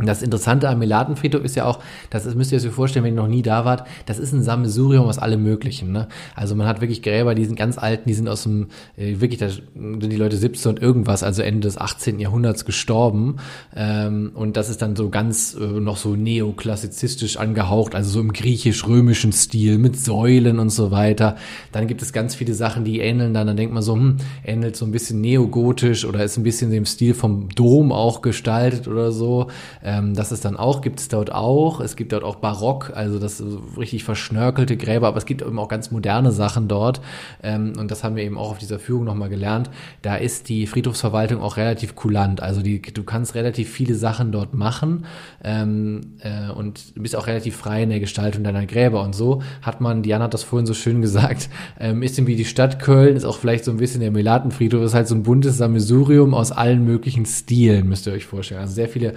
das 0.00 0.22
Interessante 0.22 0.68
am 0.68 0.78
Melatenfriedhof 0.78 1.44
ist 1.44 1.56
ja 1.56 1.64
auch, 1.64 1.80
das 2.10 2.26
ist, 2.26 2.36
müsst 2.36 2.52
ihr 2.52 2.58
euch 2.58 2.68
vorstellen, 2.68 3.04
wenn 3.04 3.14
ihr 3.14 3.22
noch 3.22 3.28
nie 3.28 3.42
da 3.42 3.64
wart, 3.64 3.86
das 4.06 4.18
ist 4.18 4.32
ein 4.32 4.42
Sammelsurium 4.42 5.06
aus 5.06 5.18
allem 5.18 5.42
Möglichen. 5.42 5.92
Ne? 5.92 6.08
Also 6.34 6.54
man 6.54 6.66
hat 6.66 6.80
wirklich 6.80 7.02
Gräber, 7.02 7.34
die 7.34 7.44
sind 7.44 7.56
ganz 7.56 7.78
alten, 7.78 8.08
die 8.08 8.14
sind 8.14 8.28
aus 8.28 8.44
dem, 8.44 8.68
äh, 8.96 9.20
wirklich, 9.20 9.40
da 9.40 9.48
sind 9.48 10.02
die 10.02 10.16
Leute 10.16 10.36
17 10.36 10.70
und 10.70 10.82
irgendwas, 10.82 11.22
also 11.22 11.42
Ende 11.42 11.60
des 11.60 11.78
18. 11.78 12.18
Jahrhunderts 12.20 12.64
gestorben. 12.64 13.36
Ähm, 13.74 14.32
und 14.34 14.56
das 14.56 14.68
ist 14.68 14.82
dann 14.82 14.96
so 14.96 15.08
ganz 15.08 15.54
äh, 15.54 15.64
noch 15.64 15.96
so 15.96 16.16
neoklassizistisch 16.16 17.36
angehaucht, 17.36 17.94
also 17.94 18.10
so 18.10 18.20
im 18.20 18.32
griechisch-römischen 18.32 19.32
Stil 19.32 19.78
mit 19.78 19.98
Säulen 19.98 20.58
und 20.58 20.70
so 20.70 20.90
weiter. 20.90 21.36
Dann 21.72 21.86
gibt 21.86 22.02
es 22.02 22.12
ganz 22.12 22.34
viele 22.34 22.54
Sachen, 22.54 22.84
die 22.84 23.00
ähneln 23.00 23.34
dann, 23.34 23.46
dann 23.46 23.56
denkt 23.56 23.74
man 23.74 23.82
so, 23.82 23.94
hm, 23.94 24.16
ähnelt 24.44 24.76
so 24.76 24.84
ein 24.84 24.92
bisschen 24.92 25.20
neogotisch 25.20 26.04
oder 26.04 26.24
ist 26.24 26.36
ein 26.36 26.42
bisschen 26.42 26.70
dem 26.70 26.86
Stil 26.86 27.14
vom 27.14 27.48
Dom 27.54 27.92
auch 27.92 28.22
gestaltet 28.22 28.88
oder 28.88 29.12
so. 29.12 29.48
Ähm, 29.82 30.14
das 30.14 30.32
ist 30.32 30.44
dann 30.44 30.56
auch, 30.56 30.80
gibt 30.80 31.00
es 31.00 31.08
dort 31.08 31.32
auch. 31.32 31.80
Es 31.80 31.96
gibt 31.96 32.12
dort 32.12 32.24
auch 32.24 32.36
Barock, 32.36 32.92
also 32.94 33.18
das 33.18 33.38
so 33.38 33.62
richtig 33.76 34.04
verschnörkelte 34.04 34.76
Gräber, 34.76 35.08
aber 35.08 35.18
es 35.18 35.26
gibt 35.26 35.42
eben 35.42 35.58
auch 35.58 35.68
ganz 35.68 35.90
moderne 35.90 36.32
Sachen 36.32 36.68
dort. 36.68 37.00
Ähm, 37.42 37.72
und 37.78 37.90
das 37.90 38.04
haben 38.04 38.16
wir 38.16 38.24
eben 38.24 38.38
auch 38.38 38.50
auf 38.50 38.58
dieser 38.58 38.78
Führung 38.78 39.04
nochmal 39.04 39.28
gelernt. 39.28 39.70
Da 40.02 40.16
ist 40.16 40.48
die 40.48 40.66
Friedhofsverwaltung 40.66 41.40
auch 41.40 41.56
relativ 41.56 41.94
kulant. 41.94 42.42
Also 42.42 42.62
die, 42.62 42.82
du 42.82 43.02
kannst 43.04 43.34
relativ 43.34 43.70
viele 43.70 43.94
Sachen 43.94 44.32
dort 44.32 44.54
machen 44.54 45.06
ähm, 45.42 46.16
äh, 46.20 46.50
und 46.50 46.92
bist 46.94 47.16
auch 47.16 47.26
relativ 47.26 47.56
frei 47.56 47.82
in 47.82 47.90
der 47.90 48.00
Gestaltung 48.00 48.44
deiner 48.44 48.66
Gräber. 48.66 49.02
Und 49.02 49.14
so 49.14 49.42
hat 49.62 49.80
man, 49.80 50.02
Diana 50.02 50.24
hat 50.24 50.34
das 50.34 50.42
vorhin 50.42 50.66
so 50.66 50.74
schön 50.74 51.00
gesagt, 51.00 51.48
ähm, 51.80 52.02
ist 52.02 52.18
wie 52.26 52.36
die 52.36 52.44
Stadt 52.44 52.80
Köln, 52.80 53.16
ist 53.16 53.24
auch 53.24 53.38
vielleicht 53.38 53.64
so 53.64 53.70
ein 53.70 53.76
bisschen 53.76 54.00
der 54.00 54.10
Melatenfriedhof, 54.10 54.82
ist 54.82 54.94
halt 54.94 55.06
so 55.06 55.14
ein 55.14 55.22
buntes 55.22 55.56
Sammelsurium 55.56 56.34
aus 56.34 56.50
allen 56.50 56.84
möglichen 56.84 57.26
Stilen, 57.26 57.88
müsst 57.88 58.06
ihr 58.06 58.12
euch 58.12 58.26
vorstellen. 58.26 58.60
Also 58.60 58.74
sehr 58.74 58.88
viele 58.88 59.14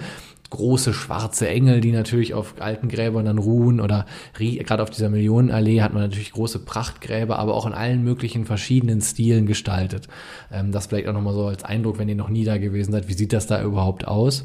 große 0.52 0.92
schwarze 0.92 1.48
Engel, 1.48 1.80
die 1.80 1.92
natürlich 1.92 2.34
auf 2.34 2.54
alten 2.60 2.88
Gräbern 2.88 3.24
dann 3.24 3.38
ruhen 3.38 3.80
oder 3.80 4.04
gerade 4.34 4.82
auf 4.82 4.90
dieser 4.90 5.08
Millionenallee 5.08 5.80
hat 5.80 5.94
man 5.94 6.02
natürlich 6.02 6.32
große 6.32 6.58
Prachtgräber, 6.58 7.38
aber 7.38 7.54
auch 7.54 7.66
in 7.66 7.72
allen 7.72 8.04
möglichen 8.04 8.44
verschiedenen 8.44 9.00
Stilen 9.00 9.46
gestaltet. 9.46 10.08
Ähm, 10.52 10.70
das 10.70 10.86
vielleicht 10.86 11.08
auch 11.08 11.14
nochmal 11.14 11.34
so 11.34 11.46
als 11.46 11.64
Eindruck, 11.64 11.98
wenn 11.98 12.08
ihr 12.08 12.16
noch 12.16 12.28
nie 12.28 12.44
da 12.44 12.58
gewesen 12.58 12.92
seid, 12.92 13.08
wie 13.08 13.14
sieht 13.14 13.32
das 13.32 13.46
da 13.46 13.62
überhaupt 13.62 14.06
aus? 14.06 14.44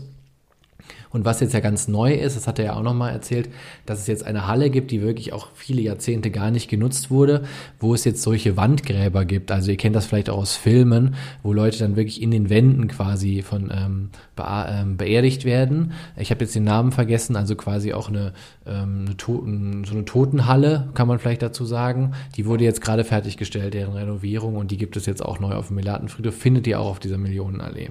Und 1.10 1.26
was 1.26 1.40
jetzt 1.40 1.54
ja 1.54 1.60
ganz 1.60 1.88
neu 1.88 2.14
ist, 2.14 2.36
das 2.36 2.48
hat 2.48 2.60
er 2.60 2.66
ja 2.66 2.74
auch 2.76 2.84
nochmal 2.84 3.14
erzählt, 3.14 3.50
dass 3.86 4.00
es 4.00 4.08
jetzt 4.08 4.26
eine 4.26 4.48
Halle 4.48 4.70
gibt, 4.70 4.92
die 4.92 5.02
wirklich 5.02 5.34
auch 5.34 5.50
viele 5.56 5.82
Jahrzehnte 5.82 6.32
gar 6.32 6.52
nicht 6.52 6.70
genutzt 6.70 7.10
wurde, 7.10 7.44
wo 7.80 7.94
es 7.94 8.04
jetzt 8.04 8.22
solche 8.22 8.58
Wandgräber 8.58 9.26
gibt. 9.26 9.52
Also 9.52 9.72
ihr 9.72 9.78
kennt 9.78 9.96
das 9.96 10.06
vielleicht 10.06 10.30
auch 10.30 10.38
aus 10.38 10.56
Filmen, 10.56 11.16
wo 11.44 11.54
Leute 11.54 11.80
dann 11.80 11.96
wirklich 11.96 12.22
in 12.22 12.32
den 12.32 12.50
Wänden 12.50 12.88
quasi 12.88 13.42
von 13.42 13.72
ähm, 13.74 14.10
be 14.36 14.44
ähm, 14.70 14.98
beerdigt 14.98 15.46
werden. 15.46 15.94
Ich 16.18 16.32
habe 16.32 16.44
jetzt 16.44 16.56
den 16.56 16.64
Namen 16.64 16.92
vergessen, 16.92 17.36
also 17.36 17.56
quasi 17.56 17.94
auch 17.94 18.10
eine, 18.10 18.34
ähm, 18.66 19.06
eine 19.06 19.18
Toten, 19.18 19.84
so 19.86 19.94
eine 19.94 20.06
Totenhalle, 20.06 20.90
kann 20.94 21.08
man 21.08 21.20
vielleicht 21.20 21.42
dazu 21.42 21.66
sagen. 21.66 22.14
Die 22.36 22.46
wurde 22.46 22.64
jetzt 22.64 22.82
gerade 22.82 23.04
fertiggestellt, 23.04 23.74
deren 23.74 23.94
Renovierung, 23.94 24.56
und 24.56 24.72
die 24.72 24.78
gibt 24.78 24.98
es 24.98 25.06
jetzt 25.06 25.24
auch 25.24 25.40
neu 25.40 25.54
auf 25.54 25.68
dem 25.68 25.78
Melatenfriedhof, 25.78 26.36
findet 26.36 26.68
ihr 26.68 26.80
auch 26.80 26.90
auf 26.90 27.00
dieser 27.00 27.18
Millionenallee. 27.18 27.90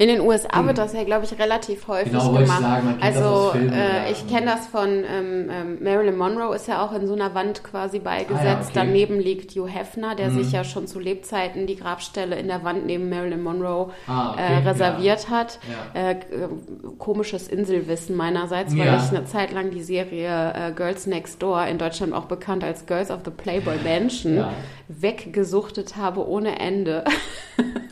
In 0.00 0.08
den 0.08 0.22
USA 0.22 0.64
wird 0.64 0.78
das 0.78 0.94
ja, 0.94 1.04
glaube 1.04 1.26
ich, 1.26 1.38
relativ 1.38 1.86
häufig 1.86 2.10
genau, 2.10 2.32
gemacht. 2.32 2.62
Sagen, 2.62 2.96
also 3.02 3.50
Filmen, 3.52 3.70
äh, 3.70 3.76
ja. 3.76 4.10
ich 4.10 4.26
kenne 4.26 4.46
das 4.46 4.66
von 4.66 4.88
ähm, 4.88 5.50
ähm, 5.50 5.78
Marilyn 5.82 6.16
Monroe 6.16 6.56
ist 6.56 6.68
ja 6.68 6.82
auch 6.82 6.94
in 6.94 7.06
so 7.06 7.12
einer 7.12 7.34
Wand 7.34 7.62
quasi 7.62 7.98
beigesetzt. 7.98 8.40
Ah, 8.40 8.46
ja, 8.46 8.60
okay. 8.60 8.70
Daneben 8.72 9.20
liegt 9.20 9.54
Hugh 9.54 9.68
Hefner, 9.68 10.14
der 10.14 10.30
mhm. 10.30 10.42
sich 10.42 10.52
ja 10.52 10.64
schon 10.64 10.86
zu 10.86 11.00
Lebzeiten 11.00 11.66
die 11.66 11.76
Grabstelle 11.76 12.38
in 12.38 12.48
der 12.48 12.64
Wand 12.64 12.86
neben 12.86 13.10
Marilyn 13.10 13.42
Monroe 13.42 13.90
ah, 14.06 14.30
okay. 14.32 14.40
äh, 14.40 14.68
reserviert 14.70 15.24
ja. 15.24 15.36
hat. 15.36 15.58
Äh, 15.92 16.16
komisches 16.96 17.46
Inselwissen 17.48 18.16
meinerseits, 18.16 18.74
weil 18.78 18.96
ich 18.96 19.14
eine 19.14 19.26
Zeit 19.26 19.52
lang 19.52 19.70
die 19.70 19.82
Serie 19.82 20.54
äh, 20.54 20.72
Girls 20.72 21.06
Next 21.06 21.42
Door, 21.42 21.66
in 21.66 21.76
Deutschland 21.76 22.14
auch 22.14 22.24
bekannt 22.24 22.64
als 22.64 22.86
Girls 22.86 23.10
of 23.10 23.20
the 23.26 23.30
Playboy 23.30 23.76
Mansion, 23.84 24.46
weggesuchtet 24.88 25.98
habe 25.98 26.26
ohne 26.26 26.58
Ende. 26.58 27.04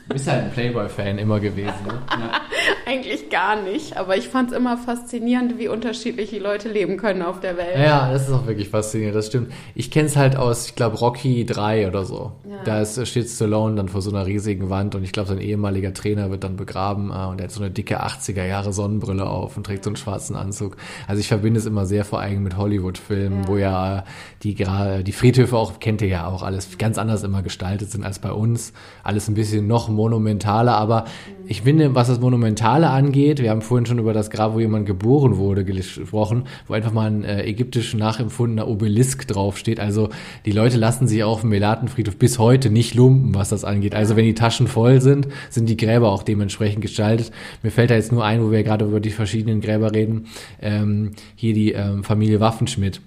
Du 0.09 0.15
bist 0.15 0.27
halt 0.27 0.45
ein 0.45 0.51
Playboy-Fan 0.53 1.19
immer 1.19 1.39
gewesen, 1.39 1.87
ne? 1.87 1.98
Ja. 2.11 2.41
Eigentlich 2.87 3.31
gar 3.31 3.61
nicht, 3.63 3.97
aber 3.97 4.17
ich 4.17 4.29
fand 4.29 4.51
es 4.51 4.57
immer 4.57 4.77
faszinierend, 4.77 5.59
wie 5.59 5.69
unterschiedlich 5.69 6.31
die 6.31 6.39
Leute 6.39 6.69
leben 6.69 6.97
können 6.97 7.23
auf 7.23 7.41
der 7.41 7.57
Welt. 7.57 7.79
Ja, 7.79 8.11
das 8.11 8.29
ist 8.29 8.35
auch 8.35 8.47
wirklich 8.47 8.69
faszinierend, 8.69 9.17
das 9.17 9.27
stimmt. 9.27 9.53
Ich 9.75 9.91
kenne 9.91 10.07
es 10.07 10.17
halt 10.17 10.37
aus, 10.37 10.67
ich 10.67 10.75
glaube, 10.75 10.97
Rocky 10.97 11.45
3 11.45 11.89
oder 11.89 12.05
so. 12.05 12.33
Ja. 12.49 12.57
Da 12.65 12.81
ist, 12.81 13.07
steht 13.07 13.29
Stallone 13.29 13.77
dann 13.77 13.89
vor 13.89 14.03
so 14.03 14.11
einer 14.11 14.27
riesigen 14.27 14.71
Wand 14.71 14.95
und 14.95 15.05
ich 15.05 15.13
glaube, 15.13 15.29
sein 15.29 15.39
ehemaliger 15.39 15.93
Trainer 15.93 16.31
wird 16.31 16.45
dann 16.45 16.57
begraben 16.57 17.11
äh, 17.11 17.27
und 17.27 17.41
er 17.41 17.45
hat 17.45 17.51
so 17.51 17.61
eine 17.61 17.71
dicke 17.71 18.03
80er 18.03 18.45
Jahre 18.45 18.73
Sonnenbrille 18.73 19.27
auf 19.27 19.57
und 19.57 19.65
trägt 19.65 19.85
so 19.85 19.91
einen 19.91 19.97
schwarzen 19.97 20.37
Anzug. 20.37 20.77
Also 21.07 21.21
ich 21.21 21.29
verbinde 21.29 21.61
es 21.61 21.67
immer 21.67 21.87
sehr 21.87 22.05
vor 22.05 22.21
allem 22.21 22.43
mit 22.43 22.57
Hollywood-Filmen, 22.57 23.43
ja. 23.43 23.49
wo 23.49 23.57
ja 23.57 24.05
die, 24.43 24.55
die 24.55 25.13
Friedhöfe 25.13 25.57
auch, 25.57 25.81
kennt 25.81 26.03
ihr 26.03 26.09
ja 26.09 26.27
auch, 26.27 26.43
alles 26.43 26.79
ganz 26.79 26.99
anders 26.99 27.23
immer 27.23 27.43
gestaltet 27.43 27.91
sind 27.91 28.05
als 28.05 28.19
bei 28.19 28.33
uns. 28.33 28.73
Alles 29.03 29.29
ein 29.29 29.35
bisschen 29.35 29.67
noch 29.67 29.89
monumentaler, 29.89 30.77
aber 30.77 31.05
ich 31.47 31.63
finde, 31.63 31.88
was 31.95 32.09
das 32.09 32.21
Monumentale 32.21 32.91
angeht, 32.91 33.41
wir 33.41 33.51
haben 33.51 33.63
vorhin 33.63 33.87
schon 33.87 33.99
über 33.99 34.13
das 34.13 34.31
Grab, 34.31 34.55
wo 34.55 34.61
jemand 34.61 34.87
geboren 34.87 35.37
wurde, 35.37 35.65
gesprochen, 35.65 36.45
wo 36.67 36.75
einfach 36.75 36.93
mal 36.93 37.11
ein 37.11 37.25
äh, 37.25 37.45
ägyptisch 37.45 37.95
nachempfundener 37.95 38.69
Obelisk 38.69 39.27
draufsteht. 39.27 39.81
Also 39.81 40.09
die 40.47 40.53
Leute 40.53 40.77
lassen 40.77 41.09
sich 41.09 41.23
auf 41.25 41.43
dem 41.43 41.51
Melatenfriedhof 41.51 42.17
bis 42.17 42.39
heute 42.39 42.71
nicht 42.71 42.95
lumpen, 42.95 43.35
was 43.35 43.49
das 43.49 43.65
angeht. 43.65 43.95
Also 43.95 44.17
wenn 44.17 44.25
die 44.25 44.35
Taschen 44.35 44.67
voll 44.67 45.01
sind, 45.01 45.29
sind 45.51 45.69
die 45.69 45.77
Gräber 45.77 46.11
auch 46.11 46.23
dementsprechend 46.23 46.83
gestaltet. 46.83 47.31
Mir 47.63 47.71
fällt 47.71 47.91
da 47.91 47.95
jetzt 47.95 48.13
nur 48.13 48.25
ein, 48.25 48.43
wo 48.43 48.51
wir 48.51 48.63
gerade 48.63 48.85
über 48.85 49.01
die 49.01 49.11
verschiedenen 49.11 49.61
Gräber 49.61 49.93
reden, 49.93 50.27
ähm, 50.61 51.13
hier 51.35 51.55
die 51.55 51.73
ähm, 51.73 52.05
Familie 52.05 52.41
Waffenschmidt 52.41 53.01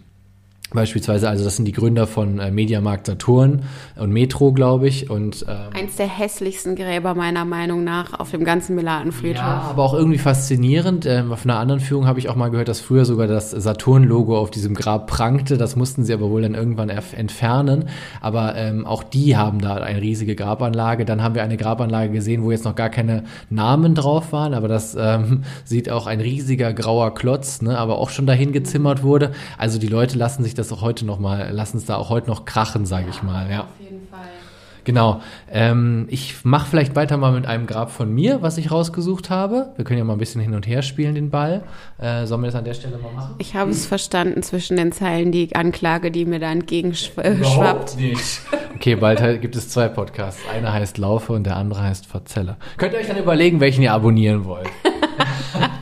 Beispielsweise, 0.74 1.30
also 1.30 1.44
das 1.44 1.58
sind 1.58 1.66
die 1.66 1.72
Gründer 1.72 2.08
von 2.08 2.40
äh, 2.40 2.52
Mediamarkt 2.52 3.08
Saturn 3.08 3.64
und 3.98 4.12
Metro, 4.12 4.54
glaube 4.54 4.88
ich. 4.88 5.10
Und 5.10 5.46
ähm, 5.48 5.74
Eins 5.74 5.98
der 5.98 6.08
hässlichsten 6.08 6.76
Gräber 6.76 7.14
meiner 7.14 7.46
Meinung 7.46 7.84
nach 7.84 8.20
auf 8.20 8.32
dem 8.32 8.44
ganzen 8.44 8.76
Melatenfriedhof. 8.76 9.42
ja, 9.42 9.68
aber 9.70 9.84
auch 9.84 9.94
irgendwie 9.94 10.18
faszinierend. 10.18 11.06
Ähm, 11.06 11.32
auf 11.32 11.46
einer 11.46 11.58
anderen 11.58 11.82
Führung 11.82 12.08
habe 12.08 12.20
ich 12.20 12.30
auch 12.30 12.36
mal 12.36 12.50
gehört, 12.50 12.68
dass 12.68 12.80
früher 12.80 13.06
sogar 13.06 13.28
das 13.28 13.52
Saturn-Logo 13.52 14.38
auf 14.38 14.52
diesem 14.52 14.74
Grab 14.74 15.08
prangte. 15.08 15.58
Das 15.58 15.76
mussten 15.76 16.06
sie 16.06 16.14
aber 16.14 16.30
wohl 16.30 16.42
dann 16.42 16.56
irgendwann 16.56 16.90
entfernen. 16.90 17.90
Aber 18.22 18.56
ähm, 18.56 18.86
auch 18.86 19.04
die 19.04 19.36
haben 19.36 19.60
da 19.60 19.76
eine 19.76 20.02
riesige 20.02 20.36
Grabanlage. 20.36 21.06
Dann 21.06 21.22
haben 21.22 21.36
wir 21.36 21.44
eine 21.44 21.58
Grabanlage 21.58 22.12
gesehen, 22.14 22.44
wo 22.44 22.52
jetzt 22.52 22.66
noch 22.66 22.76
gar 22.76 22.90
keine 22.90 23.24
Namen 23.50 23.96
drauf 23.96 24.32
waren, 24.32 24.54
aber 24.54 24.68
das 24.68 24.96
ähm, 24.98 25.44
sieht 25.66 25.90
auch 25.90 26.08
ein 26.08 26.22
riesiger 26.22 26.74
grauer 26.74 27.14
Klotz, 27.14 27.62
ne, 27.62 27.78
aber 27.78 27.98
auch 27.98 28.10
schon 28.10 28.26
dahin 28.26 28.52
gezimmert 28.52 29.04
wurde. 29.04 29.32
Also 29.58 29.80
die 29.80 29.88
Leute 29.88 30.18
lassen 30.18 30.44
sich 30.44 30.54
das 30.54 30.61
auch 30.72 30.82
heute 30.82 31.06
noch 31.06 31.20
mal, 31.20 31.50
lassen 31.52 31.78
es 31.78 31.86
da 31.86 31.96
auch 31.96 32.10
heute 32.10 32.28
noch 32.28 32.44
krachen, 32.44 32.86
sage 32.86 33.08
ich 33.10 33.24
mal. 33.24 33.50
Ja. 33.50 33.62
Auf 33.62 33.68
jeden 33.80 34.08
Fall. 34.10 34.20
Genau. 34.84 35.22
Ähm, 35.52 36.08
ich 36.10 36.44
mache 36.44 36.68
vielleicht 36.70 36.96
weiter 36.96 37.18
mal 37.18 37.32
mit 37.32 37.46
einem 37.46 37.68
Grab 37.68 37.92
von 37.92 38.12
mir, 38.14 38.42
was 38.42 38.58
ich 38.58 38.72
rausgesucht 38.72 39.30
habe. 39.30 39.74
Wir 39.76 39.86
können 39.86 40.00
ja 40.00 40.04
mal 40.04 40.14
ein 40.14 40.20
bisschen 40.20 40.42
hin 40.42 40.54
und 40.54 40.68
her 40.68 40.82
spielen, 40.82 41.16
den 41.16 41.30
Ball. 41.30 41.64
Äh, 42.00 42.26
sollen 42.26 42.42
wir 42.42 42.48
das 42.48 42.56
an 42.56 42.66
der 42.66 42.74
Stelle 42.74 42.98
mal 42.98 43.12
machen? 43.12 43.36
Ich 43.38 43.56
habe 43.56 43.72
es 43.72 43.86
verstanden 43.86 44.42
zwischen 44.44 44.78
den 44.78 44.92
Zeilen, 44.92 45.32
die 45.32 45.56
Anklage, 45.56 46.12
die 46.12 46.26
mir 46.26 46.40
da 46.40 46.52
entgegenschwappt. 46.52 47.98
nicht. 47.98 48.42
Okay, 48.76 48.96
bald 48.96 49.42
gibt 49.42 49.56
es 49.56 49.70
zwei 49.70 49.88
Podcasts. 49.88 50.42
Einer 50.52 50.74
heißt 50.74 50.98
Laufe 50.98 51.34
und 51.34 51.44
der 51.44 51.58
andere 51.58 51.84
heißt 51.84 52.08
Verzelle. 52.08 52.58
Könnt 52.78 52.94
ihr 52.94 53.00
euch 53.00 53.08
dann 53.08 53.18
überlegen, 53.18 53.60
welchen 53.60 53.84
ihr 53.84 53.94
abonnieren 53.94 54.46
wollt. 54.46 54.70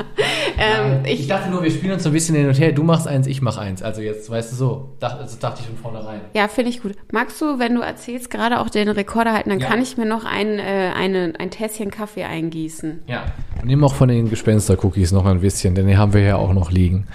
Ähm, 0.60 1.00
Ich 1.06 1.22
ich, 1.22 1.28
dachte 1.28 1.50
nur, 1.50 1.64
wir 1.64 1.72
spielen 1.72 1.94
uns 1.94 2.04
so 2.04 2.10
ein 2.10 2.14
bisschen 2.14 2.36
hin 2.36 2.48
und 2.48 2.60
her. 2.60 2.72
Du 2.72 2.84
machst 2.84 3.08
eins, 3.08 3.28
ich 3.28 3.42
mach 3.42 3.58
eins. 3.58 3.82
Also 3.82 4.02
jetzt, 4.02 4.30
weißt 4.30 4.52
du 4.52 4.56
so. 4.56 4.90
Dach, 5.00 5.18
das 5.20 5.38
dachte 5.40 5.62
ich 5.62 5.68
von 5.68 5.78
vornherein. 5.78 6.22
ja, 6.34 6.48
finde 6.48 6.70
ich 6.72 6.82
gut. 6.82 6.94
Magst 7.12 7.40
du, 7.42 7.60
wenn 7.60 7.76
du 7.76 7.82
erzählst, 7.82 8.30
gerade 8.30 8.60
auch 8.60 8.70
den 8.70 8.90
Rekorder 8.90 9.34
halten, 9.34 9.50
dann 9.50 9.60
Ja. 9.60 9.68
kann 9.68 9.82
ich 9.82 9.98
mir 9.98 10.06
noch 10.06 10.26
ein, 10.26 10.60
äh, 10.60 10.92
eine, 10.96 11.34
ein 11.40 11.52
Tässchen 11.52 11.92
Kaffee 11.92 12.24
eingießen. 12.24 13.04
Ja. 13.08 13.24
Und 13.62 13.68
nimm 13.68 13.84
auch 13.84 13.94
von 13.94 14.10
den 14.10 14.30
Gespenster-Cookies 14.30 15.12
noch 15.12 15.26
ein 15.26 15.42
bisschen, 15.42 15.76
denn 15.76 15.88
die 15.88 15.98
haben 15.98 16.14
wir 16.14 16.22
ja 16.22 16.38
auch 16.38 16.54
noch 16.54 16.72
liegen. 16.72 17.08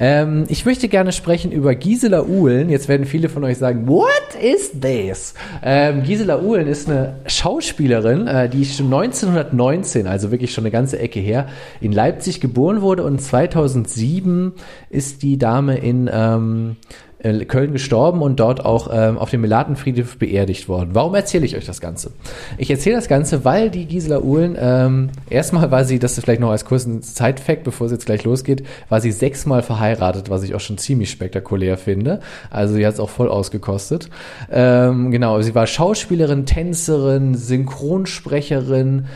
Ähm, 0.00 0.44
ich 0.48 0.64
möchte 0.64 0.88
gerne 0.88 1.12
sprechen 1.12 1.52
über 1.52 1.74
Gisela 1.74 2.24
Uhlen. 2.24 2.70
Jetzt 2.70 2.88
werden 2.88 3.06
viele 3.06 3.28
von 3.28 3.44
euch 3.44 3.58
sagen, 3.58 3.86
what 3.88 4.08
is 4.42 4.72
this? 4.80 5.34
Ähm, 5.62 6.02
Gisela 6.02 6.40
Uhlen 6.40 6.66
ist 6.66 6.88
eine 6.88 7.16
Schauspielerin, 7.26 8.26
äh, 8.26 8.48
die 8.48 8.64
schon 8.64 8.86
1919, 8.92 10.06
also 10.06 10.30
wirklich 10.30 10.52
schon 10.52 10.64
eine 10.64 10.70
ganze 10.72 10.98
Ecke 10.98 11.20
her, 11.20 11.46
in 11.80 11.92
Leipzig 11.92 12.40
geboren 12.40 12.80
wurde 12.82 12.91
und 13.00 13.20
2007 13.20 14.52
ist 14.90 15.22
die 15.22 15.38
Dame 15.38 15.78
in 15.78 16.10
ähm, 16.12 16.76
äh, 17.22 17.44
Köln 17.44 17.72
gestorben 17.72 18.20
und 18.20 18.40
dort 18.40 18.64
auch 18.64 18.88
ähm, 18.92 19.18
auf 19.18 19.30
dem 19.30 19.42
Melatenfriedhof 19.42 20.18
beerdigt 20.18 20.68
worden. 20.68 20.90
Warum 20.92 21.14
erzähle 21.14 21.46
ich 21.46 21.56
euch 21.56 21.66
das 21.66 21.80
Ganze? 21.80 22.12
Ich 22.58 22.70
erzähle 22.70 22.96
das 22.96 23.08
Ganze, 23.08 23.44
weil 23.44 23.70
die 23.70 23.86
Gisela 23.86 24.20
Uhlen, 24.20 24.56
ähm, 24.58 25.10
erstmal 25.30 25.70
war 25.70 25.84
sie, 25.84 25.98
das 25.98 26.18
ist 26.18 26.24
vielleicht 26.24 26.40
noch 26.40 26.50
als 26.50 26.64
kurzen 26.64 27.02
Zeitfact, 27.02 27.64
bevor 27.64 27.86
es 27.86 27.92
jetzt 27.92 28.06
gleich 28.06 28.24
losgeht, 28.24 28.64
war 28.88 29.00
sie 29.00 29.12
sechsmal 29.12 29.62
verheiratet, 29.62 30.30
was 30.30 30.42
ich 30.42 30.54
auch 30.54 30.60
schon 30.60 30.78
ziemlich 30.78 31.10
spektakulär 31.10 31.78
finde. 31.78 32.20
Also 32.50 32.74
sie 32.74 32.84
hat 32.84 32.94
es 32.94 33.00
auch 33.00 33.10
voll 33.10 33.28
ausgekostet. 33.28 34.10
Ähm, 34.50 35.10
genau, 35.10 35.40
sie 35.42 35.54
war 35.54 35.66
Schauspielerin, 35.66 36.44
Tänzerin, 36.44 37.34
Synchronsprecherin, 37.34 39.06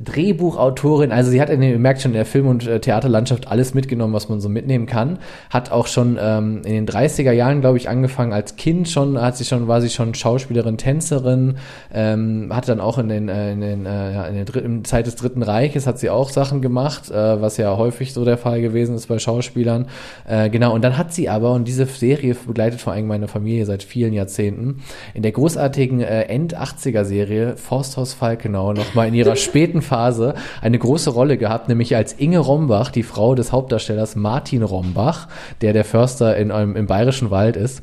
Drehbuchautorin, 0.00 1.12
also 1.12 1.30
sie 1.30 1.40
hat, 1.40 1.50
in, 1.50 1.60
ihr 1.60 1.78
merkt 1.78 2.00
schon, 2.00 2.12
in 2.12 2.16
der 2.16 2.24
Film- 2.24 2.46
und 2.46 2.66
äh, 2.66 2.80
Theaterlandschaft 2.80 3.48
alles 3.48 3.74
mitgenommen, 3.74 4.14
was 4.14 4.30
man 4.30 4.40
so 4.40 4.48
mitnehmen 4.48 4.86
kann. 4.86 5.18
Hat 5.50 5.70
auch 5.70 5.86
schon 5.86 6.18
ähm, 6.18 6.62
in 6.64 6.72
den 6.72 6.86
30er 6.86 7.32
Jahren, 7.32 7.60
glaube 7.60 7.76
ich, 7.76 7.90
angefangen 7.90 8.32
als 8.32 8.56
Kind 8.56 8.88
schon, 8.88 9.20
hat 9.20 9.36
sie 9.36 9.44
schon, 9.44 9.68
war 9.68 9.82
sie 9.82 9.90
schon 9.90 10.14
Schauspielerin, 10.14 10.78
Tänzerin, 10.78 11.58
ähm, 11.92 12.48
hat 12.54 12.70
dann 12.70 12.80
auch 12.80 12.96
in 12.96 13.08
den, 13.08 13.28
äh, 13.28 13.52
in 13.52 13.60
den, 13.60 13.84
äh, 13.84 14.28
in 14.28 14.34
der 14.34 14.44
dritten, 14.46 14.82
Zeit 14.86 15.06
des 15.06 15.16
Dritten 15.16 15.42
Reiches 15.42 15.86
hat 15.86 15.98
sie 15.98 16.08
auch 16.08 16.30
Sachen 16.30 16.62
gemacht, 16.62 17.10
äh, 17.10 17.42
was 17.42 17.58
ja 17.58 17.76
häufig 17.76 18.14
so 18.14 18.24
der 18.24 18.38
Fall 18.38 18.62
gewesen 18.62 18.94
ist 18.94 19.08
bei 19.08 19.18
Schauspielern. 19.18 19.88
Äh, 20.26 20.48
genau, 20.48 20.74
und 20.74 20.82
dann 20.82 20.96
hat 20.96 21.12
sie 21.12 21.28
aber, 21.28 21.52
und 21.52 21.68
diese 21.68 21.84
Serie 21.84 22.34
begleitet 22.34 22.80
vor 22.80 22.94
allem 22.94 23.08
meine 23.08 23.28
Familie 23.28 23.66
seit 23.66 23.82
vielen 23.82 24.14
Jahrzehnten, 24.14 24.82
in 25.12 25.22
der 25.22 25.32
großartigen 25.32 26.00
äh, 26.00 26.22
End-80er-Serie 26.22 27.58
Forsthaus 27.58 28.14
Falkenau 28.14 28.72
nochmal 28.72 29.08
in 29.08 29.14
ihrer 29.14 29.36
späten 29.42 29.82
Phase 29.92 30.34
eine 30.62 30.78
große 30.78 31.10
Rolle 31.10 31.36
gehabt, 31.36 31.68
nämlich 31.68 31.94
als 31.94 32.14
Inge 32.14 32.38
Rombach, 32.38 32.90
die 32.90 33.02
Frau 33.02 33.34
des 33.34 33.52
Hauptdarstellers 33.52 34.16
Martin 34.16 34.62
Rombach, 34.62 35.28
der 35.60 35.74
der 35.74 35.84
Förster 35.84 36.34
in, 36.38 36.50
einem- 36.50 36.76
im 36.76 36.86
Bayerischen 36.86 37.30
Wald 37.30 37.56
ist. 37.56 37.82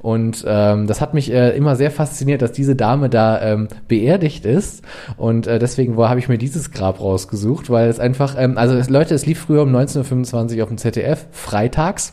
Und 0.00 0.44
ähm, 0.46 0.86
das 0.86 1.00
hat 1.00 1.14
mich 1.14 1.32
äh, 1.32 1.56
immer 1.56 1.74
sehr 1.74 1.90
fasziniert, 1.90 2.42
dass 2.42 2.52
diese 2.52 2.76
Dame 2.76 3.08
da 3.08 3.40
ähm, 3.40 3.68
beerdigt 3.88 4.44
ist. 4.44 4.82
Und 5.16 5.46
äh, 5.46 5.58
deswegen 5.58 5.96
habe 5.96 6.20
ich 6.20 6.28
mir 6.28 6.36
dieses 6.38 6.70
Grab 6.72 7.00
rausgesucht, 7.00 7.70
weil 7.70 7.88
es 7.88 7.98
einfach, 7.98 8.36
ähm, 8.38 8.58
also 8.58 8.74
es, 8.76 8.90
Leute, 8.90 9.14
es 9.14 9.24
lief 9.24 9.40
früher 9.40 9.62
um 9.62 9.74
19.25 9.74 10.56
Uhr 10.58 10.62
auf 10.64 10.68
dem 10.68 10.78
ZDF, 10.78 11.26
freitags. 11.32 12.12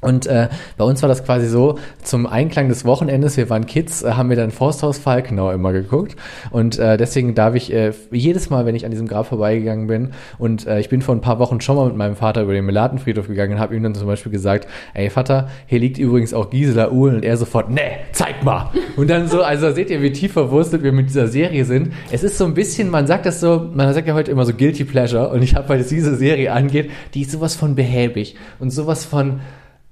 Und 0.00 0.26
äh, 0.26 0.48
bei 0.76 0.84
uns 0.84 1.02
war 1.02 1.08
das 1.08 1.24
quasi 1.24 1.46
so, 1.46 1.78
zum 2.02 2.26
Einklang 2.26 2.68
des 2.68 2.84
Wochenendes, 2.84 3.36
wir 3.36 3.50
waren 3.50 3.66
Kids, 3.66 4.02
äh, 4.02 4.12
haben 4.12 4.30
wir 4.30 4.36
dann 4.36 4.50
Forsthaus 4.50 4.98
Falkenau 4.98 5.50
immer 5.50 5.72
geguckt. 5.72 6.16
Und 6.50 6.78
äh, 6.78 6.96
deswegen 6.96 7.34
darf 7.34 7.54
ich 7.54 7.72
äh, 7.72 7.92
jedes 8.10 8.50
Mal, 8.50 8.66
wenn 8.66 8.74
ich 8.74 8.84
an 8.84 8.90
diesem 8.90 9.06
Grab 9.06 9.26
vorbeigegangen 9.26 9.86
bin, 9.86 10.10
und 10.38 10.66
äh, 10.66 10.80
ich 10.80 10.88
bin 10.88 11.02
vor 11.02 11.14
ein 11.14 11.20
paar 11.20 11.38
Wochen 11.38 11.60
schon 11.60 11.76
mal 11.76 11.86
mit 11.86 11.96
meinem 11.96 12.16
Vater 12.16 12.42
über 12.42 12.52
den 12.52 12.64
Melatenfriedhof 12.64 13.28
gegangen 13.28 13.54
und 13.54 13.60
habe 13.60 13.76
ihm 13.76 13.82
dann 13.82 13.94
zum 13.94 14.06
Beispiel 14.06 14.32
gesagt, 14.32 14.66
ey 14.94 15.10
Vater, 15.10 15.48
hier 15.66 15.78
liegt 15.78 15.98
übrigens 15.98 16.32
auch 16.32 16.50
Gisela 16.50 16.90
Uhlen. 16.90 17.16
Und 17.16 17.24
er 17.24 17.36
sofort, 17.36 17.70
nee, 17.70 17.98
zeig 18.12 18.42
mal. 18.42 18.70
Und 18.96 19.10
dann 19.10 19.28
so, 19.28 19.42
also 19.42 19.70
seht 19.72 19.90
ihr, 19.90 20.02
wie 20.02 20.12
tief 20.12 20.32
verwurzelt 20.32 20.82
wir 20.82 20.92
mit 20.92 21.08
dieser 21.08 21.28
Serie 21.28 21.64
sind. 21.64 21.92
Es 22.10 22.22
ist 22.22 22.38
so 22.38 22.44
ein 22.44 22.54
bisschen, 22.54 22.88
man 22.90 23.06
sagt 23.06 23.26
das 23.26 23.40
so, 23.40 23.68
man 23.72 23.92
sagt 23.92 24.08
ja 24.08 24.14
heute 24.14 24.30
immer 24.30 24.46
so 24.46 24.54
Guilty 24.54 24.84
Pleasure. 24.84 25.28
Und 25.28 25.42
ich 25.42 25.54
habe, 25.54 25.68
weil 25.68 25.80
es 25.80 25.88
diese 25.88 26.16
Serie 26.16 26.52
angeht, 26.52 26.90
die 27.14 27.22
ist 27.22 27.32
sowas 27.32 27.54
von 27.54 27.74
behäbig 27.74 28.36
und 28.58 28.70
sowas 28.70 29.04
von 29.04 29.40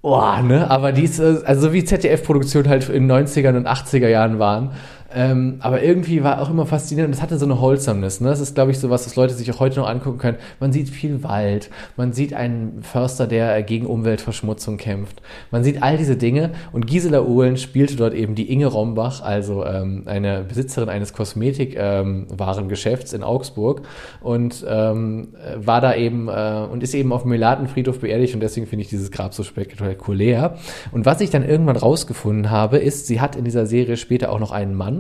Boah, 0.00 0.42
ne? 0.42 0.70
Aber 0.70 0.92
die 0.92 1.02
ist, 1.02 1.18
äh, 1.18 1.38
also 1.44 1.68
so 1.68 1.72
wie 1.72 1.84
ZDF-Produktionen 1.84 2.68
halt 2.68 2.88
in 2.88 3.10
90ern 3.10 3.56
und 3.56 3.66
80er 3.66 4.08
Jahren 4.08 4.38
waren. 4.38 4.70
Ähm, 5.14 5.56
aber 5.60 5.82
irgendwie 5.82 6.22
war 6.22 6.42
auch 6.42 6.50
immer 6.50 6.66
faszinierend. 6.66 7.14
Das 7.14 7.22
hatte 7.22 7.38
so 7.38 7.46
eine 7.46 7.58
Wholesomeness. 7.58 8.20
Ne? 8.20 8.28
Das 8.28 8.40
ist, 8.40 8.54
glaube 8.54 8.72
ich, 8.72 8.78
so 8.78 8.90
was, 8.90 9.04
das 9.04 9.16
Leute 9.16 9.32
sich 9.32 9.50
auch 9.50 9.58
heute 9.58 9.80
noch 9.80 9.88
angucken 9.88 10.18
können. 10.18 10.36
Man 10.60 10.70
sieht 10.70 10.90
viel 10.90 11.22
Wald. 11.22 11.70
Man 11.96 12.12
sieht 12.12 12.34
einen 12.34 12.82
Förster, 12.82 13.26
der 13.26 13.56
äh, 13.56 13.62
gegen 13.62 13.86
Umweltverschmutzung 13.86 14.76
kämpft. 14.76 15.22
Man 15.50 15.64
sieht 15.64 15.82
all 15.82 15.96
diese 15.96 16.16
Dinge. 16.16 16.50
Und 16.72 16.86
Gisela 16.86 17.22
Uhlen 17.22 17.56
spielte 17.56 17.96
dort 17.96 18.12
eben 18.12 18.34
die 18.34 18.52
Inge 18.52 18.66
Rombach, 18.66 19.22
also 19.22 19.64
ähm, 19.64 20.02
eine 20.04 20.42
Besitzerin 20.42 20.90
eines 20.90 21.14
Kosmetikwarengeschäfts 21.14 23.14
in 23.14 23.22
Augsburg. 23.22 23.80
Und 24.20 24.62
ähm, 24.68 25.28
äh, 25.34 25.66
war 25.66 25.80
da 25.80 25.94
eben 25.94 26.28
äh, 26.28 26.66
und 26.70 26.82
ist 26.82 26.92
eben 26.94 27.14
auf 27.14 27.22
dem 27.22 27.30
Melatenfriedhof 27.30 28.00
beerdigt. 28.00 28.34
Und 28.34 28.40
deswegen 28.40 28.66
finde 28.66 28.82
ich 28.82 28.90
dieses 28.90 29.10
Grab 29.10 29.32
so 29.32 29.42
spektakulär. 29.42 30.56
Und 30.92 31.06
was 31.06 31.22
ich 31.22 31.30
dann 31.30 31.48
irgendwann 31.48 31.76
rausgefunden 31.76 32.50
habe, 32.50 32.76
ist, 32.76 33.06
sie 33.06 33.22
hat 33.22 33.36
in 33.36 33.44
dieser 33.44 33.64
Serie 33.64 33.96
später 33.96 34.30
auch 34.30 34.38
noch 34.38 34.50
einen 34.50 34.74
Mann 34.74 34.97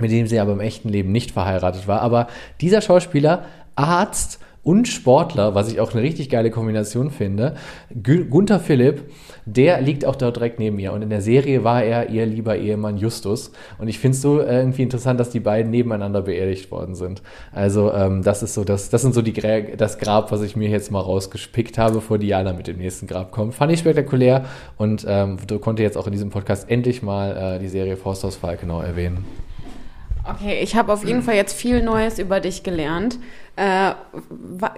mit 0.00 0.10
dem 0.10 0.26
sie 0.26 0.38
aber 0.38 0.52
im 0.52 0.60
echten 0.60 0.88
Leben 0.88 1.12
nicht 1.12 1.30
verheiratet 1.30 1.88
war. 1.88 2.00
Aber 2.02 2.28
dieser 2.60 2.80
Schauspieler, 2.80 3.44
Arzt 3.74 4.40
und 4.62 4.88
Sportler, 4.88 5.54
was 5.54 5.70
ich 5.70 5.78
auch 5.78 5.92
eine 5.92 6.02
richtig 6.02 6.28
geile 6.28 6.50
Kombination 6.50 7.12
finde, 7.12 7.54
Gu- 8.02 8.24
Gunther 8.24 8.58
Philipp, 8.58 9.04
der 9.44 9.80
liegt 9.80 10.04
auch 10.04 10.16
dort 10.16 10.34
direkt 10.34 10.58
neben 10.58 10.76
ihr. 10.80 10.92
Und 10.92 11.02
in 11.02 11.08
der 11.08 11.20
Serie 11.20 11.62
war 11.62 11.84
er 11.84 12.10
ihr 12.10 12.26
lieber 12.26 12.56
Ehemann 12.56 12.96
Justus. 12.96 13.52
Und 13.78 13.86
ich 13.86 14.00
finde 14.00 14.16
es 14.16 14.22
so 14.22 14.40
äh, 14.40 14.58
irgendwie 14.58 14.82
interessant, 14.82 15.20
dass 15.20 15.30
die 15.30 15.38
beiden 15.38 15.70
nebeneinander 15.70 16.20
beerdigt 16.20 16.72
worden 16.72 16.96
sind. 16.96 17.22
Also 17.52 17.92
ähm, 17.92 18.24
das 18.24 18.42
ist 18.42 18.54
so, 18.54 18.64
das, 18.64 18.90
das 18.90 19.02
sind 19.02 19.14
so 19.14 19.22
die 19.22 19.32
das 19.76 19.98
Grab, 19.98 20.32
was 20.32 20.42
ich 20.42 20.56
mir 20.56 20.68
jetzt 20.68 20.90
mal 20.90 20.98
rausgespickt 20.98 21.78
habe, 21.78 21.94
bevor 21.94 22.18
Diana 22.18 22.52
mit 22.52 22.66
dem 22.66 22.78
nächsten 22.78 23.06
Grab 23.06 23.30
kommt. 23.30 23.54
Fand 23.54 23.70
ich 23.70 23.78
spektakulär 23.78 24.46
und 24.78 25.06
ähm, 25.08 25.36
konnte 25.60 25.84
jetzt 25.84 25.96
auch 25.96 26.06
in 26.08 26.12
diesem 26.12 26.30
Podcast 26.30 26.68
endlich 26.68 27.02
mal 27.04 27.54
äh, 27.54 27.58
die 27.60 27.68
Serie 27.68 27.96
Forsthaus 27.96 28.34
Falkenau 28.34 28.80
erwähnen. 28.80 29.24
Okay, 30.28 30.60
ich 30.60 30.74
habe 30.74 30.92
auf 30.92 31.04
jeden 31.04 31.22
Fall 31.22 31.36
jetzt 31.36 31.54
viel 31.54 31.82
Neues 31.82 32.18
über 32.18 32.40
dich 32.40 32.62
gelernt. 32.62 33.18
Äh, 33.54 33.92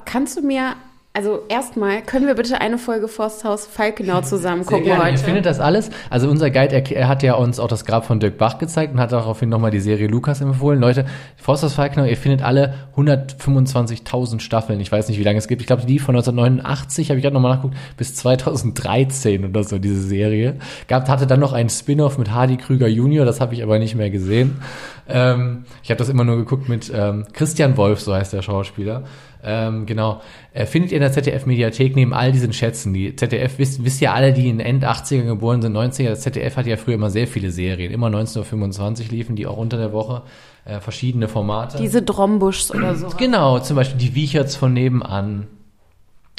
kannst 0.05 0.37
du 0.37 0.43
mir, 0.43 0.75
also 1.15 1.41
erstmal, 1.49 2.03
können 2.03 2.29
wir 2.29 2.35
bitte 2.35 2.61
eine 2.61 2.79
Folge 2.79 3.09
Forsthaus 3.09 3.67
Falkenau 3.67 4.21
zusammen 4.21 4.65
gucken 4.65 4.85
gerne. 4.85 5.03
Ihr 5.03 5.13
heute? 5.13 5.25
findet 5.25 5.47
das 5.47 5.59
alles. 5.59 5.91
Also 6.11 6.31
unser 6.31 6.51
Guide, 6.51 6.85
er, 6.95 7.09
hat 7.09 7.25
ja 7.25 7.35
uns 7.35 7.59
auch 7.59 7.67
das 7.67 7.85
Grab 7.85 8.07
von 8.07 8.21
Dirk 8.21 8.39
Bach 8.39 8.59
gezeigt 8.59 8.93
und 8.93 9.01
hat 9.01 9.11
daraufhin 9.11 9.49
nochmal 9.49 9.73
die 9.73 9.81
Serie 9.81 10.07
Lukas 10.07 10.41
empfohlen. 10.41 10.79
Leute, 10.79 11.07
Forsters 11.37 11.75
Falkenau, 11.75 12.05
ihr 12.05 12.17
findet 12.17 12.43
alle 12.43 12.75
125.000 12.97 14.39
Staffeln. 14.39 14.79
Ich 14.79 14.93
weiß 14.93 15.09
nicht, 15.09 15.19
wie 15.19 15.25
lange 15.25 15.39
es 15.39 15.49
gibt. 15.49 15.61
Ich 15.61 15.67
glaube, 15.67 15.87
die 15.87 15.99
von 15.99 16.15
1989, 16.15 17.11
habe 17.11 17.19
ich 17.19 17.25
gerade 17.25 17.35
nochmal 17.35 17.57
nachgeguckt, 17.57 17.77
bis 17.97 18.15
2013 18.15 19.45
oder 19.45 19.65
so, 19.65 19.79
diese 19.79 20.01
Serie. 20.01 20.57
Gab, 20.87 21.09
hatte 21.09 21.27
dann 21.27 21.41
noch 21.41 21.53
einen 21.53 21.71
Spin-off 21.71 22.19
mit 22.19 22.31
Hardy 22.31 22.59
Krüger 22.59 22.87
Junior, 22.87 23.25
das 23.25 23.41
habe 23.41 23.55
ich 23.55 23.65
aber 23.65 23.81
nicht 23.81 23.97
mehr 23.97 24.11
gesehen. 24.11 24.61
Ähm, 25.09 25.65
ich 25.83 25.91
habe 25.91 25.99
das 25.99 26.09
immer 26.11 26.23
nur 26.23 26.37
geguckt 26.37 26.69
mit 26.69 26.93
ähm, 26.95 27.27
Christian 27.33 27.77
Wolf, 27.77 28.01
so 28.01 28.15
heißt 28.15 28.33
der 28.33 28.43
Schauspieler. 28.43 29.03
Ähm, 29.43 29.87
genau. 29.87 30.21
Äh, 30.53 30.67
findet 30.67 30.91
ihr 30.91 30.97
in 30.97 31.03
der 31.03 31.13
ZDF-Mediathek 31.13 31.95
neben 31.95 32.13
all 32.13 32.33
diesen 32.33 32.53
Schätzen. 32.53 32.93
Die 32.93 33.15
ZDF, 33.15 33.59
wisst, 33.59 33.85
wisst 33.85 34.03
ihr 34.03 34.13
alle, 34.13 34.33
die 34.33 34.49
in 34.49 34.61
End 34.61 34.85
80er 34.85 35.25
geboren 35.25 35.63
sind, 35.63 35.77
90er, 35.77 36.11
das 36.11 36.23
ZDF 36.23 36.57
hatte 36.57 36.71
ja 36.71 36.77
früher 36.77 36.95
immer 36.95 37.11
sehr 37.11 37.27
viele 37.27 37.51
Serien. 37.51 37.93
Immer 37.93 38.09
19.25 38.09 39.05
Uhr 39.05 39.11
liefen 39.11 39.37
die 39.37 39.47
auch 39.47 39.57
unter 39.57 39.77
der 39.77 39.93
Woche. 39.93 40.23
Äh, 40.65 40.81
verschiedene 40.81 41.29
Formate. 41.29 41.79
Diese 41.79 42.03
Drombuschs 42.03 42.71
oder 42.71 42.95
so. 42.95 43.09
Genau, 43.17 43.59
zum 43.61 43.77
Beispiel 43.77 43.99
die 43.99 44.15
Wiecherts 44.15 44.57
von 44.57 44.73
nebenan. 44.73 45.47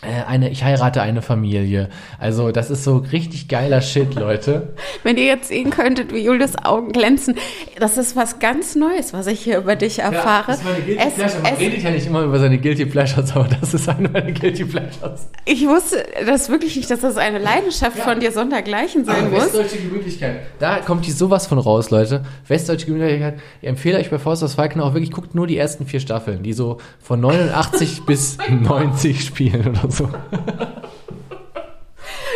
Äh, 0.01 0.23
eine, 0.25 0.49
ich 0.49 0.63
heirate 0.63 1.01
eine 1.01 1.21
Familie. 1.21 1.89
Also, 2.19 2.51
das 2.51 2.69
ist 2.71 2.85
so 2.85 2.97
richtig 3.11 3.49
geiler 3.49 3.81
Shit, 3.81 4.15
Leute. 4.15 4.69
Wenn 5.03 5.17
ihr 5.17 5.25
jetzt 5.25 5.49
sehen 5.49 5.71
könntet, 5.71 6.13
wie 6.13 6.19
Julius 6.23 6.55
Augen 6.63 6.93
glänzen, 6.93 7.35
das 7.77 7.97
ist 7.97 8.15
was 8.15 8.39
ganz 8.39 8.75
Neues, 8.75 9.11
was 9.11 9.27
ich 9.27 9.41
hier 9.41 9.57
über 9.57 9.75
dich 9.75 9.99
erfahre. 9.99 10.45
das 10.47 10.59
ist 10.59 10.63
meine 10.65 10.79
Guilty 10.85 11.01
Es- 11.05 11.13
Pleasure. 11.15 11.41
Man 11.43 11.53
es- 11.53 11.59
redet 11.59 11.83
ja 11.83 11.91
nicht 11.91 12.07
immer 12.07 12.21
über 12.23 12.39
seine 12.39 12.57
Guilty 12.59 12.85
Pleasures, 12.85 13.35
aber 13.35 13.49
das 13.59 13.73
ist 13.73 13.89
eine 13.89 14.07
meiner 14.07 14.31
Guilty 14.31 14.63
Pleasures. 14.63 15.27
Ich 15.43 15.67
wusste 15.67 16.05
das 16.25 16.49
wirklich 16.49 16.77
nicht, 16.77 16.89
dass 16.89 17.01
das 17.01 17.17
eine 17.17 17.39
Leidenschaft 17.39 17.97
Ja. 17.97 18.03
von 18.05 18.21
dir 18.21 18.31
sondergleichen 18.31 19.03
sein 19.03 19.25
Aber 19.25 19.29
muss. 19.31 19.43
Westdeutsche 19.53 19.79
Gemütlichkeit. 19.79 20.39
Da 20.59 20.77
kommt 20.79 21.05
die 21.07 21.11
sowas 21.11 21.45
von 21.47 21.57
raus, 21.59 21.89
Leute. 21.89 22.23
Westdeutsche 22.47 22.85
Gemütlichkeit. 22.85 23.39
Ich 23.61 23.67
empfehle 23.67 23.97
euch 23.99 24.09
bei 24.09 24.17
Faust 24.17 24.45
aus 24.45 24.53
Falkenau 24.53 24.85
auch 24.85 24.93
wirklich, 24.93 25.11
guckt 25.11 25.35
nur 25.35 25.45
die 25.45 25.57
ersten 25.57 25.85
vier 25.85 25.99
Staffeln, 25.99 26.41
die 26.41 26.53
so 26.53 26.77
von 27.01 27.19
89 27.19 28.03
bis 28.05 28.37
90 28.49 29.25
spielen 29.25 29.67
oder 29.67 29.81
so. 29.81 29.88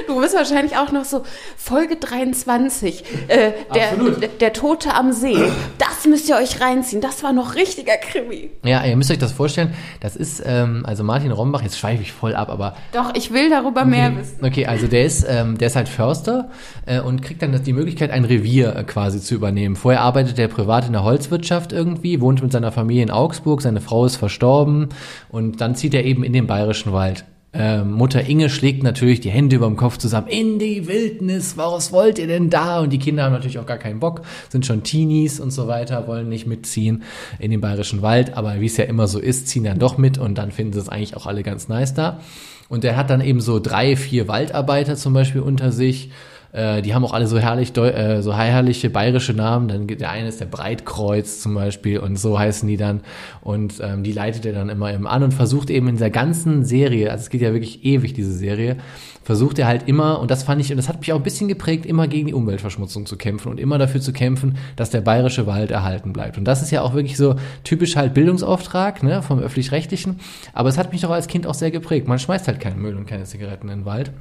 Du 0.07 0.19
bist 0.19 0.35
wahrscheinlich 0.35 0.75
auch 0.77 0.91
noch 0.91 1.05
so 1.05 1.23
Folge 1.57 1.95
23, 1.95 3.03
äh, 3.27 3.51
der, 3.73 4.27
der, 4.39 4.53
Tote 4.53 4.93
am 4.93 5.13
See. 5.13 5.37
Das 5.77 6.05
müsst 6.07 6.27
ihr 6.29 6.35
euch 6.35 6.59
reinziehen. 6.61 7.01
Das 7.01 7.23
war 7.23 7.31
noch 7.31 7.55
richtiger 7.55 7.95
Krimi. 7.97 8.51
Ja, 8.63 8.83
ihr 8.83 8.95
müsst 8.97 9.11
euch 9.11 9.17
das 9.17 9.31
vorstellen. 9.31 9.73
Das 10.01 10.15
ist, 10.15 10.43
ähm, 10.45 10.83
also 10.85 11.03
Martin 11.03 11.31
Rombach, 11.31 11.61
jetzt 11.61 11.79
schweife 11.79 12.01
ich 12.01 12.11
voll 12.11 12.35
ab, 12.35 12.49
aber 12.49 12.75
Doch, 12.91 13.13
ich 13.15 13.31
will 13.31 13.49
darüber 13.49 13.85
mehr 13.85 14.15
wissen. 14.17 14.43
Okay, 14.43 14.65
also 14.65 14.87
der 14.87 15.05
ist, 15.05 15.25
ähm, 15.27 15.57
der 15.57 15.67
ist 15.67 15.75
halt 15.75 15.89
Förster 15.89 16.49
äh, 16.85 16.99
und 16.99 17.21
kriegt 17.21 17.41
dann 17.41 17.51
das- 17.51 17.63
die 17.63 17.73
Möglichkeit, 17.73 18.11
ein 18.11 18.25
Revier 18.25 18.75
äh, 18.75 18.83
quasi 18.83 19.21
zu 19.21 19.35
übernehmen. 19.35 19.75
Vorher 19.75 20.01
arbeitet 20.01 20.37
er 20.37 20.47
privat 20.47 20.85
in 20.85 20.93
der 20.93 21.03
Holzwirtschaft 21.03 21.71
irgendwie, 21.71 22.19
wohnt 22.19 22.43
mit 22.43 22.51
seiner 22.51 22.71
Familie 22.71 23.03
in 23.03 23.11
Augsburg, 23.11 23.61
seine 23.61 23.81
Frau 23.81 24.05
ist 24.05 24.17
verstorben 24.17 24.89
und 25.29 25.61
dann 25.61 25.75
zieht 25.75 25.93
er 25.93 26.03
eben 26.03 26.23
in 26.23 26.33
den 26.33 26.47
bayerischen 26.47 26.91
Wald. 26.93 27.25
Ähm, 27.55 27.91
Mutter 27.91 28.27
Inge 28.27 28.49
schlägt 28.49 28.81
natürlich 28.81 29.19
die 29.19 29.29
Hände 29.29 29.57
über 29.57 29.67
dem 29.67 29.75
Kopf 29.75 29.97
zusammen. 29.97 30.27
In 30.27 30.57
die 30.57 30.87
Wildnis, 30.87 31.55
was 31.55 31.91
wollt 31.91 32.17
ihr 32.17 32.25
denn 32.25 32.49
da? 32.49 32.79
Und 32.79 32.91
die 32.91 32.97
Kinder 32.97 33.23
haben 33.23 33.33
natürlich 33.33 33.59
auch 33.59 33.65
gar 33.67 33.77
keinen 33.77 33.99
Bock, 33.99 34.23
sind 34.49 34.65
schon 34.65 34.81
Teenies 34.81 35.39
und 35.39 35.51
so 35.51 35.67
weiter, 35.67 36.07
wollen 36.07 36.29
nicht 36.29 36.47
mitziehen 36.47 37.03
in 37.37 37.51
den 37.51 37.61
bayerischen 37.61 38.01
Wald. 38.01 38.35
Aber 38.35 38.59
wie 38.59 38.65
es 38.65 38.77
ja 38.77 38.85
immer 38.85 39.07
so 39.07 39.19
ist, 39.19 39.47
ziehen 39.47 39.63
dann 39.63 39.77
doch 39.77 39.99
mit 39.99 40.17
und 40.17 40.37
dann 40.39 40.51
finden 40.51 40.73
sie 40.73 40.79
es 40.79 40.89
eigentlich 40.89 41.15
auch 41.15 41.27
alle 41.27 41.43
ganz 41.43 41.67
nice 41.67 41.93
da. 41.93 42.21
Und 42.69 42.83
der 42.83 42.97
hat 42.97 43.11
dann 43.11 43.21
eben 43.21 43.39
so 43.39 43.59
drei, 43.59 43.95
vier 43.95 44.27
Waldarbeiter 44.27 44.95
zum 44.95 45.13
Beispiel 45.13 45.41
unter 45.41 45.71
sich. 45.71 46.09
Äh, 46.53 46.83
die 46.83 46.93
haben 46.93 47.03
auch 47.03 47.13
alle 47.13 47.27
so 47.27 47.39
herrlich, 47.39 47.75
äh, 47.75 48.21
so 48.21 48.33
herrliche 48.33 48.89
bayerische 48.89 49.33
Namen. 49.33 49.67
Dann 49.67 49.87
der 49.87 50.09
eine 50.09 50.27
ist 50.27 50.39
der 50.39 50.45
Breitkreuz 50.45 51.41
zum 51.41 51.55
Beispiel 51.55 51.97
und 51.99 52.17
so 52.17 52.39
heißen 52.39 52.67
die 52.69 52.77
dann. 52.77 53.01
Und 53.41 53.81
ähm, 53.81 54.03
die 54.03 54.13
leitet 54.13 54.45
er 54.45 54.53
dann 54.53 54.69
immer 54.69 54.93
eben 54.93 55.07
an 55.07 55.23
und 55.23 55.33
versucht 55.33 55.69
eben 55.69 55.87
in 55.87 55.95
dieser 55.95 56.11
ganzen 56.11 56.63
Serie, 56.63 57.11
also 57.11 57.23
es 57.23 57.29
geht 57.29 57.41
ja 57.41 57.53
wirklich 57.53 57.83
ewig, 57.83 58.13
diese 58.13 58.31
Serie, 58.31 58.77
versucht 59.23 59.57
er 59.57 59.67
halt 59.67 59.87
immer, 59.87 60.19
und 60.19 60.29
das 60.29 60.43
fand 60.43 60.61
ich, 60.61 60.69
und 60.69 60.77
das 60.77 60.89
hat 60.89 60.99
mich 60.99 61.11
auch 61.11 61.17
ein 61.17 61.23
bisschen 61.23 61.47
geprägt, 61.47 61.85
immer 61.85 62.07
gegen 62.07 62.27
die 62.27 62.33
Umweltverschmutzung 62.33 63.05
zu 63.05 63.17
kämpfen 63.17 63.49
und 63.49 63.59
immer 63.59 63.77
dafür 63.77 64.01
zu 64.01 64.13
kämpfen, 64.13 64.57
dass 64.75 64.91
der 64.91 65.01
bayerische 65.01 65.47
Wald 65.47 65.71
erhalten 65.71 66.13
bleibt. 66.13 66.37
Und 66.37 66.45
das 66.45 66.61
ist 66.61 66.71
ja 66.71 66.81
auch 66.81 66.93
wirklich 66.93 67.17
so 67.17 67.35
typisch 67.63 67.95
halt 67.95 68.13
Bildungsauftrag, 68.13 69.01
ne, 69.01 69.23
vom 69.23 69.39
Öffentlich-Rechtlichen. 69.39 70.19
Aber 70.53 70.69
es 70.69 70.77
hat 70.77 70.91
mich 70.91 71.01
doch 71.01 71.09
als 71.09 71.27
Kind 71.27 71.47
auch 71.47 71.53
sehr 71.55 71.71
geprägt. 71.71 72.07
Man 72.07 72.19
schmeißt 72.19 72.47
halt 72.47 72.59
keinen 72.59 72.81
Müll 72.81 72.95
und 72.95 73.07
keine 73.07 73.23
Zigaretten 73.23 73.69
in 73.69 73.79
den 73.79 73.85
Wald. 73.85 74.11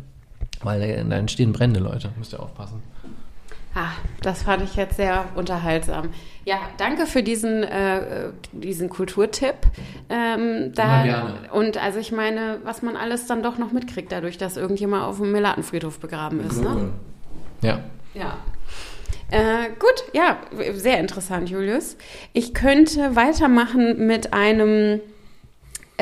Weil 0.62 0.80
da, 0.80 1.04
da 1.04 1.16
entstehen 1.16 1.52
Brände, 1.52 1.80
Leute. 1.80 2.10
Müsst 2.16 2.32
ihr 2.32 2.40
aufpassen. 2.40 2.82
Ah, 3.74 3.92
das 4.20 4.42
fand 4.42 4.62
ich 4.62 4.76
jetzt 4.76 4.96
sehr 4.96 5.24
unterhaltsam. 5.34 6.10
Ja, 6.44 6.56
danke 6.76 7.06
für 7.06 7.22
diesen, 7.22 7.62
äh, 7.62 8.30
diesen 8.52 8.90
Kulturtipp. 8.90 9.54
Ähm, 10.10 10.72
da, 10.74 11.04
gerne. 11.04 11.34
Und 11.52 11.82
also 11.82 11.98
ich 11.98 12.12
meine, 12.12 12.58
was 12.64 12.82
man 12.82 12.96
alles 12.96 13.26
dann 13.26 13.42
doch 13.42 13.56
noch 13.56 13.72
mitkriegt, 13.72 14.12
dadurch, 14.12 14.36
dass 14.36 14.58
irgendjemand 14.58 15.04
auf 15.04 15.18
dem 15.18 15.32
Melatenfriedhof 15.32 16.00
begraben 16.00 16.40
ist. 16.46 16.62
Ne? 16.62 16.90
Ja. 17.62 17.80
Ja. 18.12 18.36
Äh, 19.30 19.70
gut, 19.78 20.04
ja, 20.12 20.36
sehr 20.74 21.00
interessant, 21.00 21.48
Julius. 21.48 21.96
Ich 22.34 22.52
könnte 22.52 23.16
weitermachen 23.16 24.06
mit 24.06 24.34
einem 24.34 25.00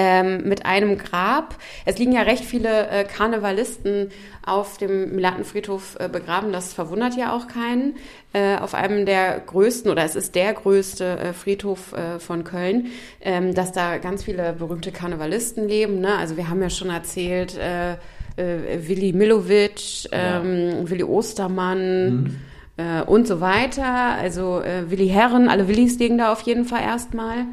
ähm, 0.00 0.48
mit 0.48 0.64
einem 0.64 0.96
Grab. 0.96 1.56
Es 1.84 1.98
liegen 1.98 2.12
ja 2.12 2.22
recht 2.22 2.42
viele 2.42 2.88
äh, 2.88 3.04
Karnevalisten 3.04 4.08
auf 4.46 4.78
dem 4.78 5.14
Melatenfriedhof 5.14 5.98
äh, 6.00 6.08
begraben. 6.08 6.52
Das 6.52 6.72
verwundert 6.72 7.16
ja 7.16 7.36
auch 7.36 7.48
keinen. 7.48 7.96
Äh, 8.32 8.56
auf 8.56 8.74
einem 8.74 9.04
der 9.04 9.40
größten, 9.40 9.90
oder 9.90 10.02
es 10.04 10.16
ist 10.16 10.34
der 10.34 10.54
größte 10.54 11.18
äh, 11.18 11.32
Friedhof 11.34 11.92
äh, 11.92 12.18
von 12.18 12.44
Köln, 12.44 12.86
ähm, 13.20 13.54
dass 13.54 13.72
da 13.72 13.98
ganz 13.98 14.24
viele 14.24 14.54
berühmte 14.54 14.90
Karnevalisten 14.90 15.68
leben. 15.68 16.00
Ne? 16.00 16.16
Also 16.16 16.38
wir 16.38 16.48
haben 16.48 16.62
ja 16.62 16.70
schon 16.70 16.88
erzählt, 16.88 17.58
äh, 17.58 17.96
Willi 18.36 19.12
Milovic, 19.12 20.08
ähm, 20.12 20.88
Willi 20.88 21.02
Ostermann 21.02 22.40
äh, 22.78 23.02
und 23.02 23.26
so 23.26 23.42
weiter. 23.42 23.84
Also 23.84 24.62
äh, 24.62 24.90
Willi 24.90 25.08
Herren, 25.08 25.50
alle 25.50 25.68
Willis 25.68 25.98
liegen 25.98 26.16
da 26.16 26.32
auf 26.32 26.40
jeden 26.42 26.64
Fall 26.64 26.80
erstmal. 26.80 27.44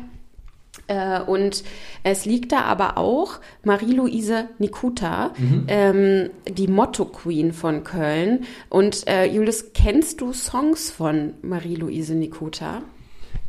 Äh, 0.87 1.21
und 1.21 1.63
es 2.03 2.25
liegt 2.25 2.51
da 2.51 2.61
aber 2.61 2.97
auch 2.97 3.39
Marie-Louise 3.63 4.49
Nikuta, 4.57 5.33
ähm, 5.67 6.29
die 6.47 6.67
Motto-Queen 6.67 7.53
von 7.53 7.83
Köln. 7.83 8.45
Und 8.69 9.07
äh, 9.07 9.25
Julius, 9.25 9.73
kennst 9.73 10.21
du 10.21 10.33
Songs 10.33 10.91
von 10.91 11.33
Marie-Louise 11.41 12.15
Nikuta? 12.15 12.81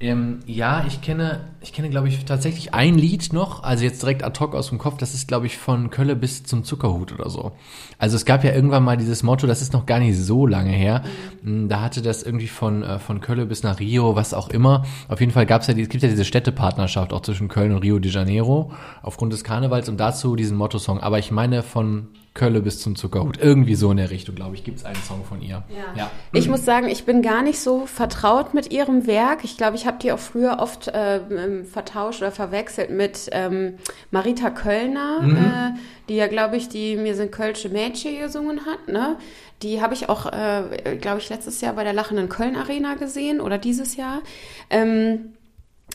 Ähm, 0.01 0.41
ja, 0.47 0.84
ich 0.86 1.01
kenne, 1.01 1.41
ich 1.69 1.75
kenne, 1.75 1.91
glaube 1.91 2.09
ich, 2.09 2.25
tatsächlich 2.25 2.73
ein 2.73 2.97
Lied 2.97 3.33
noch, 3.35 3.62
also 3.62 3.85
jetzt 3.85 4.01
direkt 4.03 4.25
ad 4.25 4.41
hoc 4.41 4.55
aus 4.55 4.71
dem 4.71 4.79
Kopf, 4.79 4.97
das 4.97 5.12
ist, 5.12 5.29
glaube 5.29 5.45
ich, 5.47 5.59
von 5.59 5.91
Kölle 5.91 6.16
bis 6.16 6.43
zum 6.45 6.64
Zuckerhut 6.64 7.12
oder 7.12 7.29
so. 7.29 7.53
Also 7.99 8.16
es 8.16 8.25
gab 8.25 8.43
ja 8.43 8.53
irgendwann 8.55 8.83
mal 8.85 8.97
dieses 8.97 9.23
Motto, 9.23 9.47
das 9.47 9.61
ist 9.61 9.73
noch 9.75 9.85
gar 9.85 9.99
nicht 9.99 10.16
so 10.19 10.47
lange 10.47 10.71
her. 10.71 11.03
Mm, 11.43 11.69
Da 11.69 11.83
hatte 11.83 12.01
das 12.01 12.23
irgendwie 12.23 12.47
von, 12.49 12.83
äh, 12.83 12.99
von 12.99 13.21
Kölle 13.21 13.45
bis 13.45 13.62
nach 13.62 13.81
Rio, 13.81 14.16
was 14.16 14.33
auch 14.33 14.49
immer. 14.49 14.85
Auf 15.09 15.21
jeden 15.21 15.33
Fall 15.33 15.45
gab 15.47 15.61
es 15.61 15.66
ja, 15.69 15.75
die- 15.75 15.83
es 15.83 15.89
gibt 15.91 16.03
ja 16.03 16.09
diese 16.09 16.25
Städtepartnerschaft 16.25 17.12
auch 17.12 17.21
zwischen 17.21 17.49
Köln 17.49 17.73
und 17.73 17.83
Rio 17.83 17.99
de 17.99 18.11
Janeiro 18.11 18.73
aufgrund 19.03 19.33
des 19.35 19.45
Karnevals 19.45 19.89
und 19.91 19.99
dazu 20.01 20.37
diesen 20.37 20.57
Motto-Song. 20.57 21.01
Aber 21.01 21.19
ich 21.19 21.31
meine 21.31 21.62
von 21.62 22.09
Kölle 22.35 22.61
bis 22.61 22.81
zum 22.81 22.95
Zuckerhut. 22.95 23.37
Irgendwie 23.43 23.75
so 23.75 23.91
in 23.91 23.97
der 23.97 24.11
Richtung, 24.11 24.37
glaube 24.37 24.55
ich, 24.55 24.62
gibt 24.62 24.79
es 24.79 24.85
einen 24.85 25.03
Song 25.03 25.25
von 25.25 25.43
ihr. 25.43 25.64
ja. 25.97 26.09
Ich 26.33 26.49
muss 26.49 26.64
sagen, 26.64 26.87
ich 26.89 27.05
bin 27.05 27.21
gar 27.21 27.43
nicht 27.43 27.59
so 27.59 27.85
vertraut 27.87 28.55
mit 28.55 28.71
ihrem 28.71 29.09
Werk. 29.09 29.41
Ich 29.43 29.57
glaube, 29.57 29.75
ich 29.75 29.87
habe 29.89 29.97
die 30.01 30.12
auch 30.12 30.21
früher 30.21 30.59
oft 30.61 30.87
äh, 30.87 31.19
ähm, 31.59 31.65
vertauscht 31.65 32.21
oder 32.21 32.33
verwechselt 32.33 32.91
mit 32.91 33.29
ähm, 33.33 33.79
Marita 34.11 34.51
Kölner, 34.51 35.75
äh, 35.75 35.79
die 36.09 36.17
ja, 36.17 36.27
glaube 36.27 36.57
ich, 36.57 36.69
die 36.69 36.97
Mir 36.97 37.15
sind 37.15 37.33
Kölsche 37.33 37.69
Mädchen 37.69 38.21
gesungen 38.21 38.67
hat. 38.67 38.89
Ne? 38.89 39.17
Die 39.63 39.83
habe 39.83 39.95
ich 39.95 40.09
auch, 40.09 40.27
äh, 40.27 40.97
glaube 41.01 41.19
ich, 41.19 41.29
letztes 41.29 41.61
Jahr 41.61 41.75
bei 41.75 41.85
der 41.85 41.93
Lachenden 41.93 42.29
Köln 42.29 42.57
Arena 42.57 42.95
gesehen 42.95 43.41
oder 43.41 43.59
dieses 43.59 43.97
Jahr. 43.97 44.23
Ähm, 44.71 45.33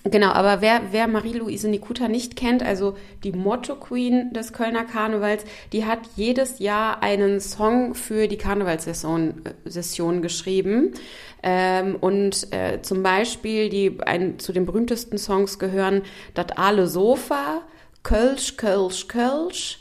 Genau, 0.05 0.31
aber 0.31 0.59
wer, 0.59 0.81
wer 0.91 1.07
Marie-Louise 1.07 1.69
Nikuta 1.69 2.09
nicht 2.09 2.35
kennt, 2.35 2.61
also 2.61 2.97
die 3.23 3.31
Motto-Queen 3.31 4.33
des 4.33 4.51
Kölner 4.51 4.83
Karnevals, 4.83 5.45
die 5.71 5.85
hat 5.85 5.99
jedes 6.17 6.59
Jahr 6.59 7.01
einen 7.01 7.39
Song 7.39 7.95
für 7.95 8.27
die 8.27 8.37
Karnevalssession 8.37 9.45
äh, 9.45 9.69
Session 9.69 10.21
geschrieben. 10.21 10.93
Ähm, 11.41 11.95
und 11.95 12.51
äh, 12.51 12.81
zum 12.81 13.01
Beispiel, 13.01 13.69
die 13.69 13.97
ein, 14.05 14.39
zu 14.39 14.51
den 14.51 14.65
berühmtesten 14.65 15.17
Songs 15.17 15.57
gehören 15.57 16.01
Dat 16.33 16.57
alle 16.57 16.87
Sofa, 16.87 17.61
Kölsch, 18.03 18.57
Kölsch, 18.57 19.07
Kölsch, 19.07 19.79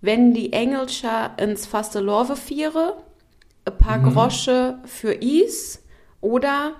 Wenn 0.00 0.34
die 0.34 0.52
Engelscher 0.52 1.36
ins 1.38 1.66
faste 1.66 2.00
Lorve 2.00 2.34
viere, 2.34 2.96
ein 3.64 3.78
paar 3.78 4.00
Grosche 4.00 4.78
für 4.86 5.12
Is 5.12 5.80
oder 6.20 6.72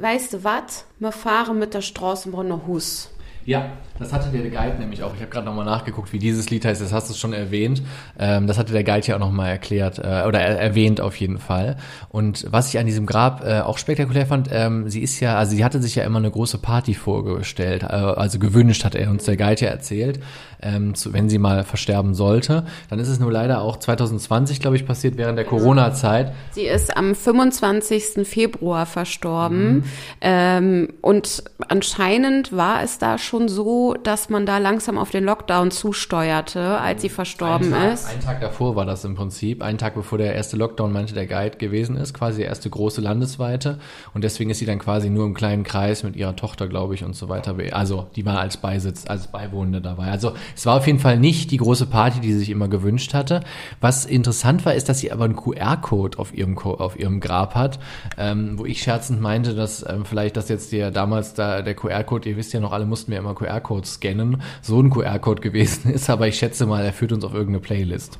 Weißt 0.00 0.32
du 0.32 0.44
wat? 0.44 0.84
Wir 1.00 1.10
fahren 1.10 1.58
mit 1.58 1.74
der 1.74 1.80
Straßenbrunner 1.80 2.66
Hus. 2.66 3.10
Ja, 3.44 3.72
das 3.98 4.12
hatte 4.12 4.28
der 4.30 4.50
Guide 4.50 4.76
nämlich 4.78 5.02
auch. 5.02 5.14
Ich 5.14 5.20
habe 5.20 5.30
gerade 5.30 5.46
nochmal 5.46 5.64
nachgeguckt, 5.64 6.12
wie 6.12 6.18
dieses 6.18 6.50
Lied 6.50 6.64
heißt. 6.64 6.80
Das 6.80 6.92
hast 6.92 7.08
du 7.08 7.14
schon 7.14 7.32
erwähnt. 7.32 7.82
Ähm, 8.18 8.46
das 8.46 8.58
hatte 8.58 8.72
der 8.72 8.84
Guide 8.84 9.06
ja 9.06 9.14
auch 9.16 9.20
nochmal 9.20 9.48
erklärt 9.48 9.98
äh, 9.98 10.24
oder 10.26 10.40
er 10.40 10.58
erwähnt 10.58 11.00
auf 11.00 11.16
jeden 11.16 11.38
Fall. 11.38 11.76
Und 12.10 12.46
was 12.50 12.68
ich 12.68 12.78
an 12.78 12.86
diesem 12.86 13.06
Grab 13.06 13.44
äh, 13.44 13.60
auch 13.60 13.78
spektakulär 13.78 14.26
fand, 14.26 14.48
ähm, 14.52 14.88
sie 14.88 15.02
ist 15.02 15.20
ja, 15.20 15.36
also 15.38 15.56
sie 15.56 15.64
hatte 15.64 15.80
sich 15.80 15.94
ja 15.94 16.04
immer 16.04 16.18
eine 16.18 16.30
große 16.30 16.58
Party 16.58 16.94
vorgestellt, 16.94 17.84
äh, 17.84 17.86
also 17.86 18.38
gewünscht, 18.38 18.84
hat 18.84 18.94
er 18.94 19.10
uns 19.10 19.24
der 19.24 19.36
Guide 19.36 19.64
ja 19.64 19.70
erzählt, 19.70 20.20
ähm, 20.60 20.92
wenn 21.06 21.28
sie 21.28 21.38
mal 21.38 21.64
versterben 21.64 22.14
sollte. 22.14 22.64
Dann 22.90 22.98
ist 22.98 23.08
es 23.08 23.18
nur 23.18 23.32
leider 23.32 23.62
auch 23.62 23.78
2020, 23.78 24.60
glaube 24.60 24.76
ich, 24.76 24.86
passiert 24.86 25.16
während 25.16 25.38
der 25.38 25.44
Corona-Zeit. 25.44 26.32
Sie 26.52 26.66
ist 26.66 26.96
am 26.96 27.14
25. 27.14 28.26
Februar 28.26 28.86
verstorben. 28.86 29.84
Ähm, 30.20 30.88
und 31.00 31.44
anscheinend 31.68 32.52
war 32.52 32.82
es 32.82 32.98
da 32.98 33.18
schon 33.18 33.38
schon 33.38 33.48
so, 33.88 33.94
dass 33.94 34.28
man 34.28 34.44
da 34.46 34.58
langsam 34.58 34.98
auf 34.98 35.10
den 35.10 35.24
Lockdown 35.24 35.70
zusteuerte, 35.70 36.78
als 36.80 37.02
sie 37.02 37.08
verstorben 37.08 37.72
Ein 37.72 37.80
Tag, 37.80 37.92
ist. 37.92 38.08
Einen 38.08 38.20
Tag 38.20 38.40
davor 38.40 38.76
war 38.76 38.84
das 38.84 39.04
im 39.04 39.14
Prinzip. 39.14 39.62
Einen 39.62 39.78
Tag 39.78 39.94
bevor 39.94 40.18
der 40.18 40.34
erste 40.34 40.56
Lockdown, 40.56 40.92
meinte 40.92 41.14
der 41.14 41.26
Guide, 41.26 41.56
gewesen 41.56 41.96
ist. 41.96 42.12
Quasi 42.14 42.38
der 42.38 42.48
erste 42.48 42.68
große 42.68 43.00
landesweite. 43.00 43.78
Und 44.14 44.24
deswegen 44.24 44.50
ist 44.50 44.58
sie 44.58 44.66
dann 44.66 44.78
quasi 44.78 45.10
nur 45.10 45.24
im 45.24 45.34
kleinen 45.34 45.64
Kreis 45.64 46.02
mit 46.02 46.16
ihrer 46.16 46.36
Tochter, 46.36 46.68
glaube 46.68 46.94
ich, 46.94 47.04
und 47.04 47.14
so 47.14 47.28
weiter. 47.28 47.56
Also, 47.72 48.08
die 48.16 48.26
war 48.26 48.38
als 48.38 48.56
Beisitz, 48.58 49.04
als 49.06 49.28
Beiwohnende 49.28 49.80
dabei. 49.80 50.10
Also, 50.10 50.32
es 50.54 50.66
war 50.66 50.76
auf 50.76 50.86
jeden 50.86 50.98
Fall 50.98 51.18
nicht 51.18 51.50
die 51.50 51.56
große 51.56 51.86
Party, 51.86 52.20
die 52.20 52.32
sie 52.32 52.40
sich 52.40 52.50
immer 52.50 52.68
gewünscht 52.68 53.14
hatte. 53.14 53.40
Was 53.80 54.04
interessant 54.04 54.66
war, 54.66 54.74
ist, 54.74 54.88
dass 54.88 54.98
sie 54.98 55.12
aber 55.12 55.24
einen 55.24 55.36
QR-Code 55.36 56.18
auf 56.18 56.36
ihrem, 56.36 56.58
auf 56.58 56.98
ihrem 56.98 57.20
Grab 57.20 57.54
hat, 57.54 57.78
ähm, 58.18 58.58
wo 58.58 58.66
ich 58.66 58.82
scherzend 58.82 59.20
meinte, 59.20 59.54
dass 59.54 59.84
ähm, 59.88 60.04
vielleicht 60.04 60.36
das 60.36 60.48
jetzt 60.48 60.72
der 60.72 60.90
damals 60.90 61.34
da 61.34 61.62
der 61.62 61.74
QR-Code, 61.74 62.28
ihr 62.28 62.36
wisst 62.36 62.52
ja 62.52 62.60
noch, 62.60 62.72
alle 62.72 62.84
mussten 62.84 63.12
wir 63.12 63.18
immer 63.18 63.34
QR-Codes 63.78 63.86
scannen, 63.86 64.42
so 64.62 64.80
ein 64.80 64.90
QR-Code 64.90 65.40
gewesen 65.40 65.90
ist, 65.92 66.10
aber 66.10 66.28
ich 66.28 66.38
schätze 66.38 66.66
mal, 66.66 66.84
er 66.84 66.92
führt 66.92 67.12
uns 67.12 67.24
auf 67.24 67.34
irgendeine 67.34 67.60
Playlist. 67.60 68.18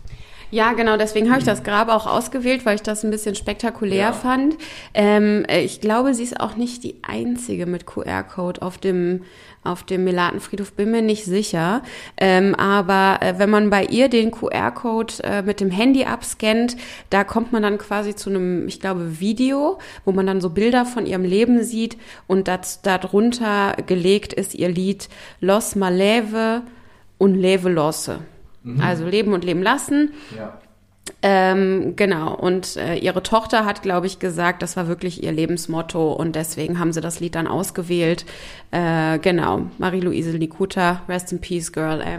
Ja, 0.50 0.72
genau, 0.72 0.96
deswegen 0.96 1.28
habe 1.28 1.40
ich 1.40 1.44
das 1.44 1.62
Grab 1.62 1.88
auch 1.90 2.06
ausgewählt, 2.06 2.64
weil 2.64 2.76
ich 2.76 2.82
das 2.82 3.04
ein 3.04 3.10
bisschen 3.10 3.34
spektakulär 3.34 3.96
Ja. 3.98 4.12
fand. 4.12 4.56
Ähm, 4.94 5.44
äh, 5.46 5.60
ich 5.60 5.80
glaube, 5.80 6.14
sie 6.14 6.22
ist 6.22 6.40
auch 6.40 6.56
nicht 6.56 6.84
die 6.84 6.96
einzige 7.02 7.66
mit 7.66 7.84
QR-Code 7.84 8.62
auf 8.62 8.78
dem, 8.78 9.24
auf 9.62 9.82
dem 9.82 10.04
Melatenfriedhof, 10.04 10.72
bin 10.72 10.90
mir 10.90 11.02
nicht 11.02 11.26
sicher. 11.26 11.82
Ähm, 12.16 12.54
aber 12.54 13.18
äh, 13.20 13.38
wenn 13.38 13.50
man 13.50 13.68
bei 13.68 13.84
ihr 13.84 14.08
den 14.08 14.30
QR-Code 14.30 15.14
äh, 15.22 15.42
mit 15.42 15.60
dem 15.60 15.70
Handy 15.70 16.04
abscannt, 16.04 16.76
da 17.10 17.24
kommt 17.24 17.52
man 17.52 17.62
dann 17.62 17.76
quasi 17.76 18.14
zu 18.14 18.30
einem, 18.30 18.68
ich 18.68 18.80
glaube, 18.80 19.20
Video, 19.20 19.78
wo 20.06 20.12
man 20.12 20.26
dann 20.26 20.40
so 20.40 20.48
Bilder 20.48 20.86
von 20.86 21.04
ihrem 21.04 21.24
Leben 21.24 21.62
sieht 21.62 21.98
und 22.26 22.48
das, 22.48 22.80
darunter 22.80 23.76
gelegt 23.86 24.32
ist 24.32 24.54
ihr 24.54 24.70
Lied 24.70 25.10
Los 25.42 25.76
Maleve 25.76 26.62
und 27.18 27.34
Leve 27.34 27.68
Losse. 27.68 28.20
Also 28.80 29.06
leben 29.06 29.32
und 29.32 29.44
leben 29.44 29.62
lassen. 29.62 30.12
Ja. 30.36 30.58
Ähm, 31.22 31.94
genau, 31.96 32.34
und 32.34 32.76
äh, 32.76 32.96
ihre 32.96 33.22
Tochter 33.22 33.64
hat, 33.64 33.82
glaube 33.82 34.06
ich, 34.06 34.18
gesagt, 34.18 34.62
das 34.62 34.76
war 34.76 34.88
wirklich 34.88 35.22
ihr 35.22 35.32
Lebensmotto 35.32 36.12
und 36.12 36.36
deswegen 36.36 36.78
haben 36.78 36.92
sie 36.92 37.00
das 37.00 37.20
Lied 37.20 37.34
dann 37.34 37.46
ausgewählt. 37.46 38.24
Äh, 38.70 39.18
genau, 39.18 39.62
Marie-Louise 39.78 40.32
Likuta, 40.32 41.02
Rest 41.08 41.32
in 41.32 41.40
Peace, 41.40 41.72
Girl, 41.72 42.00
ey. 42.00 42.18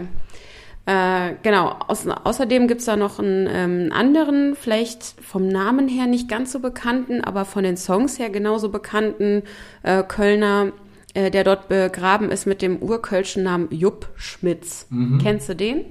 Äh, 0.86 1.34
genau, 1.42 1.76
Aus, 1.86 2.06
außerdem 2.06 2.66
gibt's 2.66 2.86
da 2.86 2.96
noch 2.96 3.18
einen 3.18 3.48
ähm, 3.50 3.92
anderen, 3.92 4.56
vielleicht 4.56 5.14
vom 5.22 5.46
Namen 5.46 5.88
her 5.88 6.06
nicht 6.06 6.28
ganz 6.28 6.52
so 6.52 6.58
bekannten, 6.58 7.22
aber 7.22 7.44
von 7.44 7.62
den 7.62 7.76
Songs 7.76 8.18
her 8.18 8.30
genauso 8.30 8.70
bekannten 8.70 9.42
äh, 9.82 10.02
Kölner, 10.02 10.72
äh, 11.14 11.30
der 11.30 11.44
dort 11.44 11.68
begraben 11.68 12.30
ist 12.30 12.46
mit 12.46 12.60
dem 12.60 12.78
urkölschen 12.78 13.44
Namen 13.44 13.68
Jupp 13.70 14.08
Schmitz. 14.16 14.88
Kennst 15.22 15.48
du 15.48 15.54
den? 15.54 15.84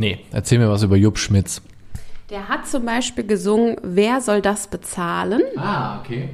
Nee, 0.00 0.18
erzähl 0.32 0.58
mir 0.58 0.70
was 0.70 0.82
über 0.82 0.96
Jupp 0.96 1.18
Schmitz. 1.18 1.60
Der 2.30 2.48
hat 2.48 2.66
zum 2.66 2.86
Beispiel 2.86 3.26
gesungen, 3.26 3.76
wer 3.82 4.22
soll 4.22 4.40
das 4.40 4.68
bezahlen? 4.68 5.42
Ah, 5.58 6.00
okay. 6.00 6.30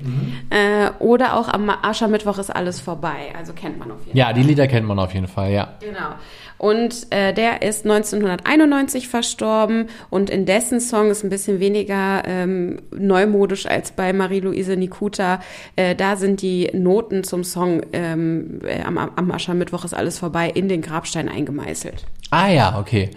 Äh, 0.50 0.90
oder 1.00 1.34
auch 1.34 1.48
am 1.48 1.68
Aschermittwoch 1.70 2.38
ist 2.38 2.54
alles 2.54 2.80
vorbei. 2.80 3.32
Also 3.36 3.54
kennt 3.54 3.80
man 3.80 3.90
auf 3.90 3.98
jeden 4.06 4.10
Fall. 4.10 4.18
Ja, 4.18 4.32
die 4.32 4.44
Lieder 4.44 4.68
kennt 4.68 4.86
man 4.86 5.00
auf 5.00 5.14
jeden 5.14 5.26
Fall, 5.26 5.50
ja. 5.50 5.74
Genau. 5.80 6.14
Und 6.58 7.10
äh, 7.10 7.32
der 7.34 7.62
ist 7.62 7.84
1991 7.84 9.08
verstorben 9.08 9.88
und 10.10 10.30
in 10.30 10.46
dessen 10.46 10.80
Song 10.80 11.10
ist 11.10 11.24
ein 11.24 11.30
bisschen 11.30 11.58
weniger 11.58 12.22
ähm, 12.24 12.82
neumodisch 12.96 13.66
als 13.66 13.90
bei 13.90 14.12
Marie-Louise 14.12 14.76
Nikuta. 14.76 15.40
Äh, 15.74 15.96
da 15.96 16.14
sind 16.14 16.40
die 16.40 16.70
Noten 16.72 17.24
zum 17.24 17.42
Song 17.42 17.82
ähm, 17.92 18.60
äh, 18.64 18.82
am, 18.82 18.96
am 18.96 19.30
Aschermittwoch 19.32 19.84
ist 19.84 19.94
alles 19.94 20.20
vorbei 20.20 20.50
in 20.54 20.68
den 20.68 20.82
Grabstein 20.82 21.28
eingemeißelt. 21.28 22.04
Ah 22.30 22.48
ja, 22.48 22.78
okay. 22.78 23.10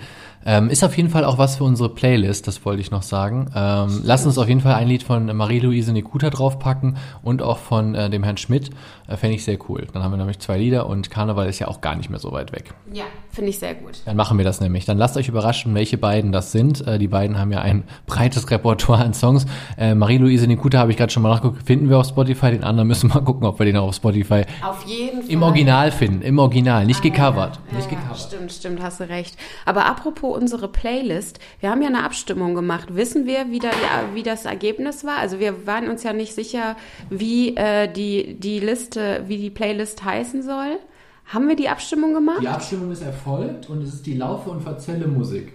Ähm, 0.45 0.69
ist 0.69 0.83
auf 0.83 0.95
jeden 0.95 1.09
Fall 1.09 1.25
auch 1.25 1.37
was 1.37 1.57
für 1.57 1.63
unsere 1.63 1.89
Playlist, 1.89 2.47
das 2.47 2.63
wollte 2.65 2.81
ich 2.81 2.91
noch 2.91 3.03
sagen. 3.03 3.51
Ähm, 3.53 4.01
lass 4.03 4.25
uns 4.25 4.37
auf 4.37 4.47
jeden 4.47 4.61
Fall 4.61 4.75
ein 4.75 4.87
Lied 4.87 5.03
von 5.03 5.25
Marie-Louise 5.35 5.91
Nikuta 5.91 6.29
draufpacken 6.29 6.97
und 7.21 7.41
auch 7.41 7.57
von 7.57 7.93
äh, 7.95 8.09
dem 8.09 8.23
Herrn 8.23 8.37
Schmidt. 8.37 8.69
Äh, 9.09 9.17
Fände 9.17 9.35
ich 9.35 9.43
sehr 9.43 9.57
cool. 9.69 9.87
Dann 9.93 10.03
haben 10.03 10.11
wir 10.11 10.17
nämlich 10.17 10.39
zwei 10.39 10.57
Lieder 10.57 10.87
und 10.87 11.09
Karneval 11.09 11.47
ist 11.49 11.59
ja 11.59 11.67
auch 11.67 11.81
gar 11.81 11.95
nicht 11.95 12.09
mehr 12.09 12.19
so 12.19 12.31
weit 12.31 12.51
weg. 12.51 12.73
Ja, 12.93 13.05
finde 13.31 13.49
ich 13.49 13.59
sehr 13.59 13.73
gut. 13.75 13.99
Dann 14.05 14.15
machen 14.15 14.37
wir 14.37 14.45
das 14.45 14.61
nämlich. 14.61 14.85
Dann 14.85 14.97
lasst 14.97 15.17
euch 15.17 15.27
überraschen, 15.27 15.73
welche 15.73 15.97
beiden 15.97 16.31
das 16.31 16.51
sind. 16.51 16.85
Äh, 16.87 16.99
die 16.99 17.07
beiden 17.07 17.37
haben 17.39 17.51
ja 17.51 17.61
ein 17.61 17.83
breites 18.05 18.49
Repertoire 18.51 19.03
an 19.03 19.13
Songs. 19.13 19.45
Äh, 19.77 19.95
Marie-Louise 19.95 20.45
Nikuta 20.47 20.77
habe 20.79 20.91
ich 20.91 20.97
gerade 20.97 21.11
schon 21.11 21.23
mal 21.23 21.29
nachgeguckt. 21.29 21.63
Finden 21.65 21.89
wir 21.89 21.97
auf 21.97 22.07
Spotify. 22.07 22.51
Den 22.51 22.63
anderen 22.63 22.87
müssen 22.87 23.09
wir 23.09 23.15
mal 23.15 23.25
gucken, 23.25 23.45
ob 23.47 23.57
wir 23.59 23.65
den 23.65 23.77
auch 23.77 23.87
auf 23.89 23.95
Spotify 23.95 24.43
Auf 24.63 24.85
jeden 24.85 25.23
Fall. 25.23 25.31
im 25.31 25.41
Original 25.43 25.91
finden. 25.91 26.21
Im 26.21 26.37
Original, 26.39 26.85
nicht 26.85 26.99
Ah, 26.99 27.03
gecovert. 27.03 27.59
Ja, 27.71 27.77
nicht 27.77 27.91
ja, 27.91 27.97
gecovert. 27.97 28.19
Stimmt, 28.19 28.51
stimmt, 28.51 28.81
hast 28.83 28.99
du 28.99 29.09
recht. 29.09 29.35
Aber 29.65 29.85
apropos 29.85 30.37
unsere 30.37 30.67
Playlist, 30.67 31.39
wir 31.59 31.69
haben 31.71 31.81
ja 31.81 31.87
eine 31.87 32.03
Abstimmung 32.03 32.53
gemacht. 32.55 32.95
Wissen 32.95 33.25
wir, 33.25 33.49
wie, 33.49 33.59
da 33.59 33.69
die, 33.69 34.15
wie 34.15 34.23
das 34.23 34.45
Ergebnis 34.45 35.03
war? 35.03 35.17
Also 35.17 35.39
wir 35.39 35.65
waren 35.65 35.87
uns 35.89 36.03
ja 36.03 36.13
nicht 36.13 36.33
sicher, 36.35 36.75
wie 37.09 37.55
äh, 37.55 37.91
die, 37.91 38.35
die 38.39 38.59
Liste, 38.59 38.98
wie 39.27 39.37
die 39.37 39.49
Playlist 39.49 40.03
heißen 40.03 40.43
soll. 40.43 40.77
Haben 41.25 41.47
wir 41.47 41.55
die 41.55 41.69
Abstimmung 41.69 42.13
gemacht? 42.13 42.39
Die 42.41 42.47
Abstimmung 42.47 42.91
ist 42.91 43.01
erfolgt 43.03 43.69
und 43.69 43.81
es 43.83 43.93
ist 43.93 44.05
die 44.05 44.15
Laufe 44.15 44.49
und 44.49 44.61
Verzelle 44.61 45.07
Musik. 45.07 45.53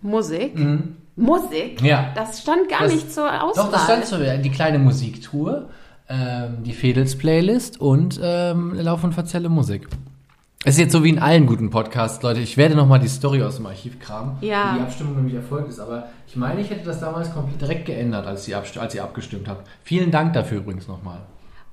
Musik? 0.00 0.58
Musik? 1.16 1.80
Mhm. 1.80 1.86
Ja. 1.86 2.10
Das 2.14 2.40
stand 2.40 2.68
gar 2.68 2.80
Das- 2.82 2.92
nicht 2.92 3.12
zur 3.12 3.26
Auswahl. 3.42 3.64
Doch, 3.66 3.72
das 3.72 3.84
stand 3.84 4.04
so, 4.06 4.16
ja, 4.16 4.36
die 4.38 4.50
kleine 4.50 4.78
Musiktour, 4.78 5.68
ähm, 6.08 6.62
die 6.64 6.72
Fedels-Playlist 6.72 7.80
und 7.80 8.18
ähm, 8.22 8.74
Lauf 8.74 9.04
und 9.04 9.12
Verzelle 9.12 9.48
Musik. 9.48 9.86
Es 10.64 10.74
ist 10.74 10.80
jetzt 10.80 10.92
so 10.92 11.02
wie 11.04 11.08
in 11.10 11.18
allen 11.18 11.46
guten 11.46 11.70
Podcasts, 11.70 12.22
Leute. 12.22 12.40
Ich 12.40 12.56
werde 12.56 12.76
nochmal 12.76 13.00
die 13.00 13.08
Story 13.08 13.42
aus 13.42 13.56
dem 13.56 13.66
Archiv 13.66 13.98
kramen, 13.98 14.36
Ja. 14.40 14.72
wie 14.74 14.78
die 14.78 14.84
Abstimmung 14.84 15.16
nämlich 15.16 15.34
erfolgt 15.34 15.68
ist. 15.68 15.80
Aber 15.80 16.08
ich 16.26 16.36
meine, 16.36 16.60
ich 16.60 16.70
hätte 16.70 16.84
das 16.84 17.00
damals 17.00 17.32
komplett 17.34 17.60
direkt 17.60 17.84
geändert, 17.86 18.26
als, 18.26 18.44
die 18.44 18.54
Abst 18.54 18.78
als 18.78 18.94
ihr 18.94 19.02
abgestimmt 19.02 19.48
habt. 19.48 19.68
Vielen 19.82 20.10
Dank 20.12 20.32
dafür 20.34 20.58
übrigens 20.58 20.86
nochmal. 20.88 21.18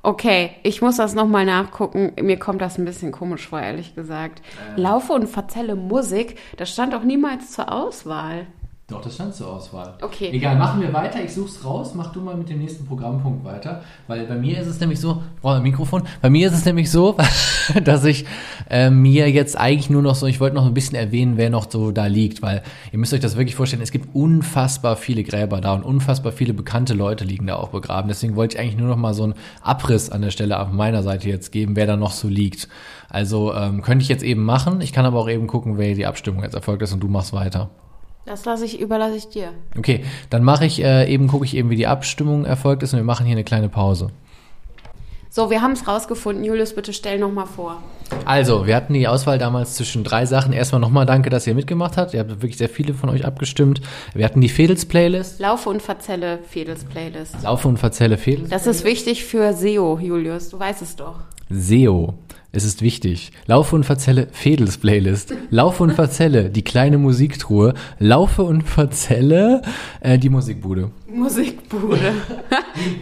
Okay, 0.02 0.52
ich 0.64 0.82
muss 0.82 0.96
das 0.96 1.14
nochmal 1.14 1.46
nachgucken. 1.46 2.14
Mir 2.22 2.40
kommt 2.40 2.62
das 2.62 2.78
ein 2.78 2.86
bisschen 2.86 3.12
komisch 3.12 3.48
vor, 3.50 3.60
ehrlich 3.60 3.96
gesagt. 3.96 4.42
Laufe 4.78 5.12
und 5.12 5.28
verzelle 5.28 5.76
Musik, 5.76 6.38
das 6.56 6.72
stand 6.72 6.96
auch 6.96 7.04
niemals 7.04 7.52
zur 7.52 7.72
Auswahl. 7.72 8.48
Doch, 8.90 9.02
das 9.02 9.14
stand 9.14 9.36
zur 9.36 9.48
Auswahl. 9.48 9.94
Okay. 10.02 10.32
Egal, 10.32 10.58
machen 10.58 10.82
wir 10.82 10.92
weiter. 10.92 11.24
Ich 11.24 11.32
such's 11.32 11.64
raus. 11.64 11.94
Mach 11.94 12.12
du 12.12 12.22
mal 12.22 12.36
mit 12.36 12.50
dem 12.50 12.58
nächsten 12.58 12.88
Programmpunkt 12.88 13.46
weiter. 13.46 13.84
Weil 14.08 14.26
bei 14.26 14.36
mir 14.36 14.60
ist 14.60 14.66
es 14.66 14.80
nämlich 14.80 15.00
so, 15.00 15.22
ich 15.36 15.42
brauche 15.42 15.58
ein 15.58 15.64
Mikrofon. 15.64 16.04
Bei 16.24 16.32
mir 16.32 16.48
ist 16.48 16.56
es 16.56 16.66
nämlich 16.66 16.90
so, 16.90 17.16
dass 17.84 18.04
ich 18.04 18.26
äh, 18.68 18.90
mir 18.90 19.30
jetzt 19.30 19.56
eigentlich 19.56 19.92
nur 19.92 20.02
noch 20.02 20.16
so, 20.16 20.26
ich 20.26 20.40
wollte 20.40 20.56
noch 20.56 20.66
ein 20.66 20.74
bisschen 20.74 20.96
erwähnen, 20.96 21.38
wer 21.38 21.52
noch 21.52 21.70
so 21.70 21.92
da 21.92 22.08
liegt. 22.08 22.42
Weil 22.42 22.64
ihr 22.92 22.98
müsst 22.98 23.14
euch 23.14 23.20
das 23.20 23.38
wirklich 23.38 23.56
vorstellen, 23.56 23.84
es 23.84 23.92
gibt 23.92 24.16
unfassbar 24.16 24.96
viele 24.96 25.24
Gräber 25.24 25.62
da 25.62 25.76
und 25.76 25.84
unfassbar 25.84 26.32
viele 26.32 26.56
bekannte 26.56 26.96
Leute 26.96 27.26
liegen 27.26 27.46
da 27.46 27.58
auch 27.58 27.70
begraben. 27.70 28.08
Deswegen 28.08 28.36
wollte 28.36 28.56
ich 28.56 28.62
eigentlich 28.62 28.78
nur 28.78 28.88
noch 28.88 28.98
mal 28.98 29.14
so 29.14 29.24
einen 29.24 29.36
Abriss 29.62 30.10
an 30.10 30.24
der 30.24 30.32
Stelle 30.32 30.60
auf 30.60 30.72
meiner 30.72 31.04
Seite 31.04 31.30
jetzt 31.30 31.52
geben, 31.52 31.76
wer 31.76 31.86
da 31.86 31.96
noch 31.96 32.12
so 32.12 32.28
liegt. 32.28 32.68
Also 33.08 33.54
ähm, 33.54 33.84
könnte 33.84 34.02
ich 34.02 34.10
jetzt 34.10 34.24
eben 34.24 34.44
machen. 34.44 34.82
Ich 34.82 34.94
kann 34.94 35.06
aber 35.06 35.20
auch 35.20 35.30
eben 35.30 35.46
gucken, 35.46 35.78
wer 35.78 35.94
die 35.94 36.08
Abstimmung 36.08 36.42
jetzt 36.42 36.56
erfolgt 36.56 36.82
ist 36.82 36.94
und 36.94 37.02
du 37.02 37.08
machst 37.08 37.34
weiter. 37.34 37.70
Das 38.30 38.46
lasse 38.46 38.64
ich, 38.64 38.80
überlasse 38.80 39.16
ich 39.16 39.30
dir. 39.30 39.54
Okay, 39.76 40.04
dann 40.30 40.44
mache 40.44 40.64
ich 40.64 40.84
äh, 40.84 41.12
eben, 41.12 41.26
gucke 41.26 41.46
ich 41.46 41.56
eben, 41.58 41.72
wie 41.72 41.76
die 41.76 41.88
Abstimmung 41.88 42.46
erfolgt 42.46 42.84
ist 42.84 42.94
und 42.94 43.00
wir 43.00 43.04
machen 43.04 43.26
hier 43.26 43.34
eine 43.34 43.44
kleine 43.44 43.70
Pause. 43.70 44.12
So, 45.32 45.50
wir 45.50 45.64
haben 45.64 45.72
es 45.72 45.88
rausgefunden. 45.88 46.44
Julius, 46.44 46.76
bitte 46.76 46.94
stell 46.94 47.18
nochmal 47.18 47.48
vor. 47.48 47.82
Also, 48.26 48.68
wir 48.68 48.76
hatten 48.76 48.94
die 48.94 49.08
Auswahl 49.08 49.40
damals 49.40 49.74
zwischen 49.74 50.04
drei 50.04 50.28
Sachen. 50.28 50.54
Erstmal 50.54 50.80
nochmal 50.80 51.08
danke, 51.08 51.32
dass 51.32 51.48
ihr 51.48 51.56
mitgemacht 51.56 51.98
habt. 51.98 52.14
Ihr 52.14 52.20
habt 52.20 52.30
wirklich 52.30 52.58
sehr 52.58 52.70
viele 52.70 52.94
von 52.94 53.10
euch 53.10 53.26
abgestimmt. 53.26 53.82
Wir 54.14 54.26
hatten 54.26 54.42
die 54.42 54.50
Fedels-Playlist. 54.50 55.40
Laufe 55.40 55.68
und 55.70 55.82
verzelle 55.82 56.38
Fedels 56.48 56.84
Playlist. 56.84 57.42
Laufe 57.42 57.68
und 57.68 57.78
verzelle 57.78 58.20
Fedels. 58.20 58.50
Das 58.50 58.68
ist 58.68 58.84
wichtig 58.84 59.26
für 59.26 59.54
SEO, 59.54 59.98
Julius. 60.00 60.50
Du 60.50 60.60
weißt 60.60 60.84
es 60.84 60.96
doch. 60.96 61.16
SEO. 61.50 62.14
Es 62.52 62.64
ist 62.64 62.82
wichtig. 62.82 63.32
Laufe 63.46 63.76
und 63.76 63.84
verzelle 63.84 64.28
Fedels 64.32 64.80
Playlist. 64.80 65.34
Laufe 65.52 65.84
und 65.84 65.92
verzelle 65.94 66.50
die 66.50 66.64
kleine 66.64 66.98
Musiktruhe. 66.98 67.76
Laufe 68.00 68.42
und 68.42 68.64
verzelle 68.64 69.62
äh, 70.02 70.18
die 70.18 70.30
Musikbude. 70.30 70.92
Musikbude. 71.08 72.14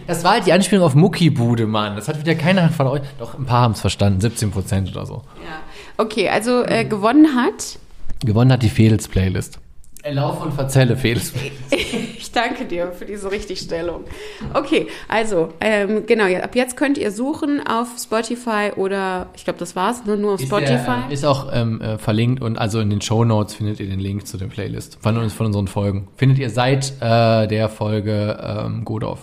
Das 0.08 0.24
war 0.24 0.32
halt 0.32 0.46
die 0.46 0.52
Anspielung 0.52 0.84
auf 0.84 0.94
Muckibude, 0.96 1.66
Mann. 1.66 1.94
Das 1.94 2.08
hat 2.08 2.18
wieder 2.18 2.34
keiner 2.34 2.68
von 2.70 2.88
euch. 2.88 3.02
Doch, 3.18 3.38
ein 3.38 3.44
paar 3.46 3.60
haben 3.62 3.72
es 3.72 3.80
verstanden. 3.80 4.20
17 4.20 4.50
Prozent 4.50 4.90
oder 4.90 5.06
so. 5.06 5.22
ja. 5.44 5.60
Okay, 5.96 6.28
also 6.28 6.64
äh, 6.64 6.84
gewonnen 6.84 7.36
hat. 7.36 7.78
Gewonnen 8.24 8.50
hat 8.52 8.62
die 8.62 8.70
Fedels 8.70 9.06
Playlist. 9.08 9.60
Äh, 10.02 10.12
Laufe 10.14 10.44
und 10.44 10.54
verzelle 10.54 10.96
Fedels 10.96 11.32
Ich 12.28 12.32
danke 12.32 12.66
dir 12.66 12.92
für 12.92 13.06
diese 13.06 13.30
Richtigstellung. 13.30 14.04
Okay, 14.52 14.88
also, 15.08 15.48
ähm, 15.62 16.04
genau, 16.04 16.26
ab 16.26 16.54
jetzt 16.54 16.76
könnt 16.76 16.98
ihr 16.98 17.10
suchen 17.10 17.66
auf 17.66 17.88
Spotify 17.98 18.70
oder, 18.76 19.30
ich 19.34 19.44
glaube, 19.44 19.58
das 19.58 19.74
war's, 19.74 20.04
ne, 20.04 20.18
nur 20.18 20.34
auf 20.34 20.40
Ist, 20.40 20.48
Spotify. 20.48 20.74
der, 20.74 21.06
äh, 21.08 21.14
ist 21.14 21.24
auch 21.24 21.48
ähm, 21.50 21.80
äh, 21.80 21.96
verlinkt 21.96 22.42
und 22.42 22.58
also 22.58 22.80
in 22.80 22.90
den 22.90 23.00
Show 23.00 23.24
Notes 23.24 23.54
findet 23.54 23.80
ihr 23.80 23.86
den 23.86 23.98
Link 23.98 24.26
zu 24.26 24.36
der 24.36 24.44
Playlist 24.48 24.98
von 25.00 25.16
uns, 25.16 25.32
von 25.32 25.46
unseren 25.46 25.68
Folgen. 25.68 26.08
Findet 26.16 26.38
ihr 26.38 26.50
seit 26.50 26.92
äh, 27.00 27.46
der 27.46 27.70
Folge 27.70 28.38
ähm, 28.42 28.84
Godorf. 28.84 29.20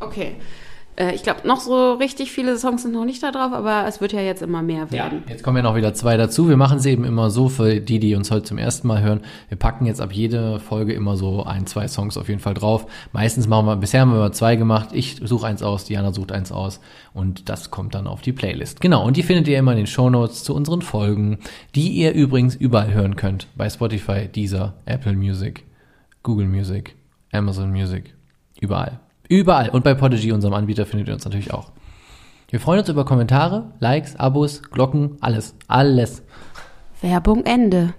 Okay. 0.00 0.34
Äh, 0.98 1.14
ich 1.14 1.22
glaube, 1.22 1.46
noch 1.46 1.60
so 1.60 1.92
richtig 1.94 2.32
viele 2.32 2.58
Songs 2.58 2.82
sind 2.82 2.92
noch 2.92 3.04
nicht 3.04 3.22
da 3.22 3.30
drauf, 3.30 3.52
aber 3.52 3.84
es 3.86 4.00
wird 4.00 4.12
ja 4.12 4.20
jetzt 4.20 4.42
immer 4.42 4.62
mehr 4.62 4.90
werden. 4.90 5.22
Ja, 5.26 5.32
jetzt 5.32 5.42
kommen 5.42 5.56
ja 5.56 5.62
noch 5.62 5.76
wieder 5.76 5.94
zwei 5.94 6.16
dazu. 6.16 6.48
Wir 6.48 6.56
machen 6.56 6.78
es 6.78 6.86
eben 6.86 7.04
immer 7.04 7.30
so 7.30 7.48
für 7.48 7.80
die, 7.80 8.00
die 8.00 8.14
uns 8.14 8.30
heute 8.30 8.44
zum 8.44 8.58
ersten 8.58 8.88
Mal 8.88 9.00
hören. 9.00 9.20
Wir 9.48 9.56
packen 9.56 9.86
jetzt 9.86 10.00
ab 10.00 10.12
jeder 10.12 10.58
Folge 10.58 10.92
immer 10.92 11.16
so 11.16 11.44
ein, 11.44 11.66
zwei 11.66 11.86
Songs 11.88 12.16
auf 12.16 12.28
jeden 12.28 12.40
Fall 12.40 12.54
drauf. 12.54 12.86
Meistens 13.12 13.46
machen 13.46 13.66
wir, 13.66 13.76
bisher 13.76 14.00
haben 14.00 14.10
wir 14.10 14.16
immer 14.16 14.32
zwei 14.32 14.56
gemacht. 14.56 14.90
Ich 14.92 15.20
suche 15.22 15.46
eins 15.46 15.62
aus, 15.62 15.84
Diana 15.84 16.12
sucht 16.12 16.32
eins 16.32 16.50
aus 16.50 16.80
und 17.14 17.48
das 17.48 17.70
kommt 17.70 17.94
dann 17.94 18.06
auf 18.06 18.20
die 18.20 18.32
Playlist. 18.32 18.80
Genau, 18.80 19.06
und 19.06 19.16
die 19.16 19.22
findet 19.22 19.46
ihr 19.48 19.58
immer 19.58 19.72
in 19.72 19.78
den 19.78 19.86
Shownotes 19.86 20.42
zu 20.42 20.54
unseren 20.54 20.82
Folgen, 20.82 21.38
die 21.74 21.90
ihr 21.90 22.12
übrigens 22.12 22.56
überall 22.56 22.92
hören 22.92 23.16
könnt. 23.16 23.46
Bei 23.56 23.70
Spotify, 23.70 24.26
Deezer, 24.28 24.74
Apple 24.84 25.14
Music, 25.14 25.64
Google 26.22 26.48
Music, 26.48 26.96
Amazon 27.32 27.70
Music, 27.70 28.14
überall. 28.60 29.00
Überall. 29.28 29.68
Und 29.70 29.84
bei 29.84 29.94
Podigy, 29.94 30.32
unserem 30.32 30.54
Anbieter, 30.54 30.86
findet 30.86 31.08
ihr 31.08 31.14
uns 31.14 31.24
natürlich 31.24 31.52
auch. 31.52 31.70
Wir 32.48 32.60
freuen 32.60 32.80
uns 32.80 32.88
über 32.88 33.04
Kommentare, 33.04 33.72
Likes, 33.78 34.16
Abos, 34.16 34.62
Glocken, 34.62 35.18
alles. 35.20 35.54
Alles. 35.66 36.22
Werbung 37.02 37.44
Ende. 37.44 37.94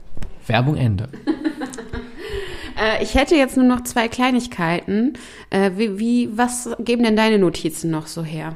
Werbung 0.47 0.75
Ende. 0.75 1.09
Äh, 2.81 3.03
ich 3.03 3.15
hätte 3.15 3.35
jetzt 3.35 3.57
nur 3.57 3.65
noch 3.65 3.83
zwei 3.83 4.07
Kleinigkeiten. 4.07 5.17
Äh, 5.49 5.71
wie, 5.75 5.99
wie, 5.99 6.37
was 6.37 6.69
geben 6.79 7.03
denn 7.03 7.17
deine 7.17 7.37
Notizen 7.37 7.91
noch 7.91 8.07
so 8.07 8.23
her? 8.23 8.55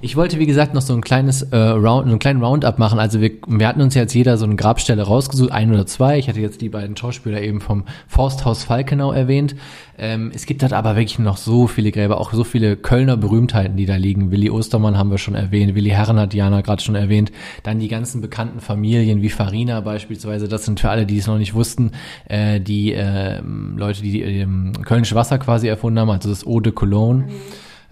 Ich 0.00 0.16
wollte, 0.16 0.38
wie 0.38 0.46
gesagt, 0.46 0.74
noch 0.74 0.82
so 0.82 0.92
ein 0.92 1.00
kleines 1.00 1.42
äh, 1.42 1.56
Round, 1.56 2.06
einen 2.06 2.18
kleinen 2.18 2.42
Roundup 2.42 2.78
machen. 2.78 2.98
Also 2.98 3.20
wir, 3.20 3.30
wir 3.46 3.66
hatten 3.66 3.80
uns 3.80 3.94
jetzt 3.94 4.14
jeder 4.14 4.36
so 4.36 4.44
eine 4.44 4.56
Grabstelle 4.56 5.02
rausgesucht, 5.02 5.52
ein 5.52 5.72
oder 5.72 5.86
zwei. 5.86 6.18
Ich 6.18 6.28
hatte 6.28 6.40
jetzt 6.40 6.60
die 6.60 6.68
beiden 6.68 6.96
Schauspieler 6.96 7.40
eben 7.40 7.60
vom 7.60 7.84
Forsthaus 8.06 8.64
Falkenau 8.64 9.12
erwähnt. 9.12 9.54
Ähm, 9.96 10.32
es 10.34 10.46
gibt 10.46 10.62
halt 10.62 10.72
aber 10.72 10.96
wirklich 10.96 11.18
noch 11.18 11.36
so 11.36 11.66
viele 11.66 11.92
Gräber, 11.92 12.20
auch 12.20 12.32
so 12.32 12.44
viele 12.44 12.76
Kölner 12.76 13.16
Berühmtheiten, 13.16 13.76
die 13.76 13.86
da 13.86 13.96
liegen. 13.96 14.30
Willi 14.30 14.50
Ostermann 14.50 14.98
haben 14.98 15.10
wir 15.10 15.18
schon 15.18 15.34
erwähnt, 15.34 15.74
Willi 15.74 15.90
Herren 15.90 16.18
hat 16.18 16.32
Diana 16.32 16.60
gerade 16.62 16.82
schon 16.82 16.96
erwähnt. 16.96 17.30
Dann 17.62 17.78
die 17.78 17.88
ganzen 17.88 18.20
bekannten 18.20 18.60
Familien 18.60 19.22
wie 19.22 19.30
Farina 19.30 19.80
beispielsweise. 19.80 20.48
Das 20.48 20.64
sind 20.64 20.80
für 20.80 20.90
alle, 20.90 21.06
die 21.06 21.18
es 21.18 21.26
noch 21.26 21.38
nicht 21.38 21.54
wussten, 21.54 21.92
äh, 22.28 22.60
die 22.60 22.92
äh, 22.92 23.40
Leute, 23.76 24.02
die, 24.02 24.10
die 24.10 24.22
äh, 24.22 24.46
Kölnische 24.84 25.14
Wasser 25.14 25.38
quasi 25.38 25.68
erfunden 25.68 26.00
haben, 26.00 26.10
also 26.10 26.28
das 26.28 26.46
Eau 26.46 26.60
de 26.60 26.72
Cologne. 26.72 27.24
Mhm. 27.24 27.30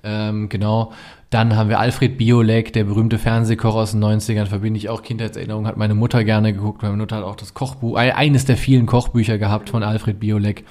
Ähm, 0.04 0.48
genau. 0.48 0.92
Dann 1.32 1.56
haben 1.56 1.70
wir 1.70 1.80
Alfred 1.80 2.18
Biolek, 2.18 2.74
der 2.74 2.84
berühmte 2.84 3.18
Fernsehkoch 3.18 3.74
aus 3.74 3.92
den 3.92 4.04
90ern, 4.04 4.44
verbinde 4.44 4.76
ich 4.76 4.90
auch 4.90 5.02
Kindheitserinnerungen, 5.02 5.66
hat 5.66 5.78
meine 5.78 5.94
Mutter 5.94 6.24
gerne 6.24 6.52
geguckt. 6.52 6.82
Meine 6.82 6.94
Mutter 6.94 7.16
hat 7.16 7.24
auch 7.24 7.36
das 7.36 7.54
Kochbuch, 7.54 7.96
eines 7.96 8.44
der 8.44 8.58
vielen 8.58 8.84
Kochbücher 8.84 9.38
gehabt 9.38 9.70
von 9.70 9.82
Alfred 9.82 10.20
Biolek. 10.20 10.64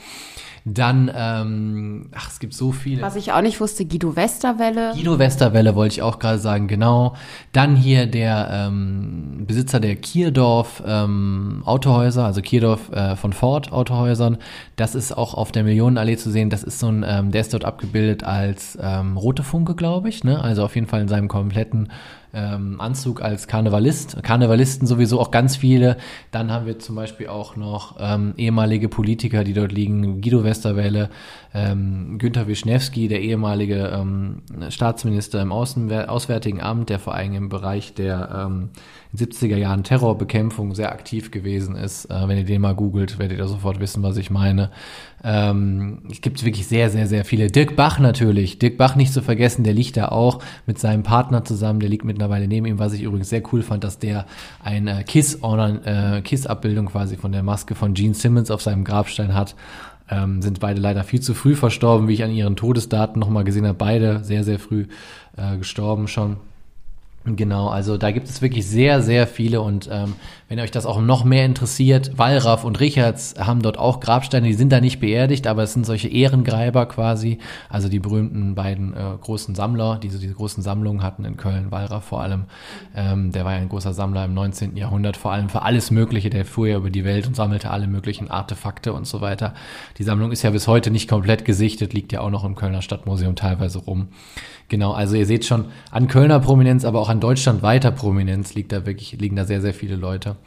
Dann, 0.64 1.12
ähm, 1.16 2.10
ach, 2.14 2.30
es 2.30 2.40
gibt 2.40 2.54
so 2.54 2.72
viele. 2.72 3.02
Was 3.02 3.16
ich 3.16 3.32
auch 3.32 3.42
nicht 3.42 3.60
wusste, 3.60 3.84
Guido 3.86 4.16
Westerwelle. 4.16 4.94
Guido 4.94 5.18
Westerwelle 5.18 5.76
wollte 5.76 5.94
ich 5.94 6.02
auch 6.04 6.20
gerade 6.20 6.38
sagen, 6.38 6.68
genau. 6.68 7.16
Dann 7.52 7.76
hier 7.76 8.06
der 8.06 8.50
ähm, 8.52 9.46
Besitzer 9.48 9.80
der 9.80 9.96
Kierdorf 9.96 10.84
ähm, 10.86 11.64
Autohäuser, 11.66 12.26
also 12.26 12.42
Kierdorf 12.42 12.92
äh, 12.92 13.16
von 13.16 13.34
Ford 13.34 13.72
Autohäusern. 13.72 14.38
Das 14.76 14.94
ist 14.94 15.18
auch 15.18 15.34
auf 15.34 15.52
der 15.52 15.64
Millionenallee 15.64 16.18
zu 16.18 16.30
sehen. 16.30 16.52
Das 16.52 16.64
ist 16.64 16.80
so 16.80 16.88
ein, 16.88 17.04
ähm, 17.08 17.32
der 17.32 17.42
ist 17.42 17.54
dort 17.54 17.66
abgebildet 17.66 18.24
als 18.24 18.78
ähm, 18.80 19.18
rote 19.18 19.42
Funke, 19.42 19.74
glaube 19.74 20.10
ich. 20.10 20.24
Ne? 20.24 20.44
Also 20.44 20.64
auf 20.64 20.76
jeden 20.76 20.88
Fall 20.88 21.02
in 21.02 21.08
seinem 21.08 21.28
kompletten 21.28 21.90
ähm, 22.34 22.80
Anzug 22.80 23.22
als 23.22 23.48
Karnevalist. 23.48 24.22
Karnevalisten 24.24 24.88
sowieso 24.88 25.20
auch 25.20 25.32
ganz 25.32 25.56
viele. 25.56 25.98
Dann 26.32 26.52
haben 26.52 26.66
wir 26.66 26.80
zum 26.80 26.96
Beispiel 26.96 27.28
auch 27.28 27.56
noch 27.56 27.98
ähm, 28.00 28.34
ehemalige 28.38 28.90
Politiker, 28.90 29.44
die 29.44 29.54
dort 29.54 29.72
liegen. 29.72 30.22
Guido 30.22 30.44
Westerwelle, 30.44 31.10
ähm, 31.54 32.18
Günther 32.18 32.48
Wischnewski, 32.48 33.08
der 33.08 33.22
ehemalige 33.22 33.92
ähm, 33.94 34.44
Staatsminister 34.70 35.42
im 35.42 35.52
Außenwär 35.52 36.12
Auswärtigen 36.12 36.62
Amt, 36.62 36.90
der 36.90 37.00
vor 37.00 37.16
allem 37.16 37.34
im 37.34 37.50
Bereich 37.50 37.94
der 37.94 38.48
ähm, 38.48 38.70
70er 39.16 39.58
Jahren 39.58 39.84
Terrorbekämpfung 39.84 40.74
sehr 40.74 40.92
aktiv 40.92 41.32
gewesen 41.32 41.76
ist. 41.76 42.06
Äh, 42.06 42.28
wenn 42.28 42.38
ihr 42.38 42.46
den 42.46 42.62
mal 42.62 42.76
googelt, 42.76 43.20
werdet 43.20 43.40
ihr 43.40 43.48
sofort 43.48 43.80
wissen, 43.80 44.04
was 44.04 44.16
ich 44.16 44.30
meine. 44.30 44.72
Ähm, 45.24 46.04
es 46.10 46.22
gibt 46.22 46.44
wirklich 46.46 46.68
sehr, 46.68 46.90
sehr, 46.90 47.08
sehr 47.08 47.26
viele. 47.26 47.48
Dirk 47.48 47.76
Bach 47.76 48.00
natürlich. 48.00 48.58
Dirk 48.60 48.78
Bach 48.78 48.96
nicht 48.96 49.12
zu 49.12 49.22
vergessen, 49.22 49.64
der 49.64 49.74
liegt 49.74 49.98
da 49.98 50.08
auch 50.08 50.40
mit 50.66 50.80
seinem 50.80 51.04
Partner 51.04 51.44
zusammen. 51.44 51.82
Der 51.82 51.90
liegt 51.90 52.06
mittlerweile 52.06 52.48
neben 52.48 52.66
ihm, 52.66 52.80
was 52.80 52.94
ich 52.94 53.04
übrigens 53.04 53.30
sehr 53.30 53.44
cool 53.52 53.64
fand, 53.64 53.84
dass 53.84 54.00
der 54.00 54.26
eine 54.64 55.04
Kiss, 55.04 55.36
äh, 55.36 56.22
Kiss-Abbildung 56.22 56.86
quasi 56.88 57.18
von 57.18 57.34
der 57.34 57.44
Maske 57.44 57.76
von 57.76 57.94
Gene 57.94 58.14
Simmons 58.14 58.50
auf 58.50 58.62
seinem 58.62 58.86
Grabstein 58.86 59.34
hat. 59.34 59.56
Ähm, 60.10 60.42
sind 60.42 60.60
beide 60.60 60.80
leider 60.80 61.04
viel 61.04 61.22
zu 61.22 61.34
früh 61.34 61.56
verstorben, 61.56 62.08
wie 62.08 62.14
ich 62.14 62.24
an 62.24 62.32
ihren 62.32 62.56
Todesdaten 62.56 63.20
nochmal 63.20 63.44
gesehen 63.44 63.66
habe. 63.66 63.78
Beide 63.78 64.24
sehr, 64.24 64.44
sehr 64.44 64.60
früh 64.60 64.88
äh, 65.38 65.58
gestorben 65.58 66.08
schon. 66.08 66.38
Genau, 67.24 67.68
also 67.68 67.98
da 67.98 68.10
gibt 68.10 68.28
es 68.28 68.42
wirklich 68.42 68.66
sehr, 68.66 69.04
sehr 69.04 69.28
viele 69.28 69.62
und 69.62 69.88
ähm, 69.92 70.16
wenn 70.52 70.60
euch 70.60 70.70
das 70.70 70.86
auch 70.86 71.00
noch 71.00 71.24
mehr 71.24 71.46
interessiert, 71.46 72.18
Wallraff 72.18 72.66
und 72.66 72.82
Richards 72.82 73.36
haben 73.40 73.62
dort 73.62 73.78
auch 73.78 74.02
Grabsteine, 74.02 74.48
die 74.48 74.54
sind 74.54 74.70
da 74.74 74.82
nicht 74.82 75.00
beerdigt, 75.00 75.48
aber 75.48 75.64
es 75.64 75.72
sind 75.72 75.86
solche 75.86 76.10
Ehrengräber 76.10 76.88
quasi, 76.88 77.38
also 77.70 77.88
die 77.88 78.00
berühmten 78.00 78.54
beiden 78.54 78.94
äh, 78.94 78.98
großen 79.22 79.56
Sammler, 79.56 79.98
die 80.04 80.10
so 80.10 80.20
diese 80.20 80.34
großen 80.34 80.62
Sammlungen 80.62 81.04
hatten 81.04 81.24
in 81.24 81.38
Köln, 81.38 81.72
Wallraff 81.72 82.04
vor 82.04 82.22
allem, 82.22 82.48
ähm, 82.94 83.32
der 83.32 83.46
war 83.46 83.54
ja 83.54 83.60
ein 83.60 83.70
großer 83.70 83.94
Sammler 83.94 84.26
im 84.26 84.34
19. 84.34 84.76
Jahrhundert, 84.76 85.16
vor 85.16 85.32
allem 85.32 85.48
für 85.48 85.62
alles 85.62 85.90
Mögliche, 85.90 86.30
der 86.30 86.44
fuhr 86.44 86.68
ja 86.68 86.76
über 86.76 86.90
die 86.90 87.06
Welt 87.06 87.28
und 87.28 87.38
sammelte 87.38 87.72
alle 87.72 87.88
möglichen 87.88 88.30
Artefakte 88.30 88.92
und 88.92 89.08
so 89.08 89.22
weiter. 89.22 89.54
Die 90.00 90.04
Sammlung 90.04 90.34
ist 90.34 90.42
ja 90.42 90.50
bis 90.50 90.68
heute 90.68 90.92
nicht 90.92 91.08
komplett 91.10 91.46
gesichtet, 91.46 91.94
liegt 91.94 92.12
ja 92.12 92.20
auch 92.20 92.30
noch 92.30 92.44
im 92.44 92.56
Kölner 92.56 92.82
Stadtmuseum 92.82 93.38
teilweise 93.38 93.80
rum. 93.80 94.10
Genau, 94.72 94.94
also 94.94 95.18
ihr 95.18 95.26
seht 95.26 95.44
schon, 95.44 95.66
an 95.92 96.08
Kölner 96.08 96.40
Prominenz, 96.40 96.86
aber 96.86 97.02
auch 97.02 97.10
an 97.10 97.20
Deutschland 97.20 97.62
weiter 97.62 97.92
Prominenz 97.92 98.54
liegt 98.54 98.72
da 98.72 98.86
wirklich, 98.86 99.20
liegen 99.20 99.36
da 99.36 99.44
sehr, 99.44 99.60
sehr 99.60 99.74
viele 99.74 99.98
Leute, 99.98 100.38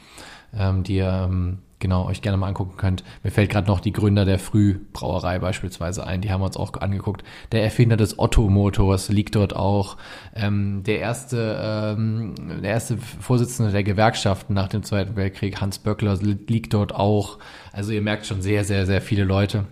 ähm, 0.56 0.82
die 0.82 0.96
ihr 0.96 1.26
ähm, 1.28 1.58
genau 1.84 2.06
euch 2.06 2.22
gerne 2.22 2.38
mal 2.38 2.48
angucken 2.48 2.76
könnt. 2.76 3.04
Mir 3.22 3.30
fällt 3.30 3.50
gerade 3.50 3.66
noch 3.66 3.80
die 3.80 3.92
Gründer 3.92 4.24
der 4.24 4.38
Frühbrauerei 4.38 5.38
beispielsweise 5.38 6.06
ein, 6.06 6.22
die 6.22 6.30
haben 6.30 6.40
wir 6.40 6.46
uns 6.46 6.56
auch 6.56 6.72
angeguckt. 6.80 7.22
Der 7.52 7.62
Erfinder 7.62 7.96
des 7.96 8.18
Otto-Motors 8.18 9.10
liegt 9.10 9.34
dort 9.34 9.54
auch. 9.54 9.98
Ähm, 10.34 10.82
der 10.84 11.00
erste, 11.00 11.58
ähm, 11.60 12.34
der 12.62 12.70
erste 12.70 12.96
Vorsitzende 12.96 13.70
der 13.70 13.84
Gewerkschaften 13.84 14.54
nach 14.54 14.68
dem 14.68 14.82
Zweiten 14.82 15.14
Weltkrieg, 15.16 15.60
Hans 15.60 15.78
Böckler, 15.78 16.16
liegt 16.16 16.72
dort 16.72 16.94
auch. 16.94 17.38
Also 17.72 17.92
ihr 17.92 18.02
merkt 18.02 18.24
schon 18.24 18.40
sehr, 18.40 18.64
sehr, 18.64 18.86
sehr 18.86 19.02
viele 19.02 19.24
Leute. 19.24 19.66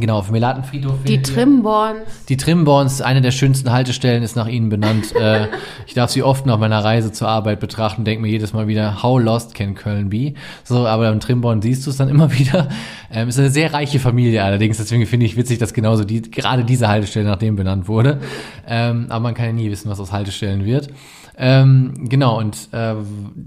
Genau, 0.00 0.18
auf 0.18 0.26
dem 0.26 0.32
Melatenfriedhof. 0.32 0.94
Die 1.06 1.22
Trimborns. 1.22 2.24
Die 2.28 2.36
Trimborns, 2.36 3.00
eine 3.00 3.20
der 3.20 3.30
schönsten 3.30 3.72
Haltestellen, 3.72 4.22
ist 4.22 4.36
nach 4.36 4.46
ihnen 4.46 4.68
benannt. 4.68 5.14
äh, 5.20 5.48
ich 5.86 5.94
darf 5.94 6.10
sie 6.10 6.22
oft 6.22 6.46
nach 6.46 6.58
meiner 6.58 6.82
Reise 6.84 7.12
zur 7.12 7.28
Arbeit 7.28 7.60
betrachten, 7.60 8.04
denke 8.04 8.22
mir 8.22 8.28
jedes 8.28 8.52
Mal 8.52 8.68
wieder, 8.68 9.02
how 9.02 9.20
lost 9.20 9.54
can 9.54 9.74
Köln 9.74 10.10
be? 10.10 10.34
So, 10.64 10.86
aber 10.86 11.08
am 11.08 11.20
Trimborn 11.20 11.62
siehst 11.62 11.86
du 11.86 11.90
es 11.90 11.96
dann 11.96 12.08
immer 12.08 12.32
wieder. 12.38 12.68
Ähm, 13.10 13.28
ist 13.28 13.38
eine 13.38 13.50
sehr 13.50 13.72
reiche 13.72 13.98
Familie 13.98 14.42
allerdings, 14.42 14.76
deswegen 14.76 15.06
finde 15.06 15.26
ich 15.26 15.36
witzig, 15.36 15.58
dass 15.58 15.72
genauso 15.72 16.04
die, 16.04 16.22
gerade 16.22 16.64
diese 16.64 16.88
Haltestelle 16.88 17.26
nach 17.26 17.38
dem 17.38 17.56
benannt 17.56 17.88
wurde. 17.88 18.20
Ähm, 18.66 19.06
aber 19.08 19.20
man 19.20 19.34
kann 19.34 19.46
ja 19.46 19.52
nie 19.52 19.70
wissen, 19.70 19.90
was 19.90 19.98
aus 20.00 20.12
Haltestellen 20.12 20.64
wird. 20.64 20.88
Ähm, 21.40 22.08
genau, 22.08 22.36
und 22.36 22.68
äh, 22.72 22.94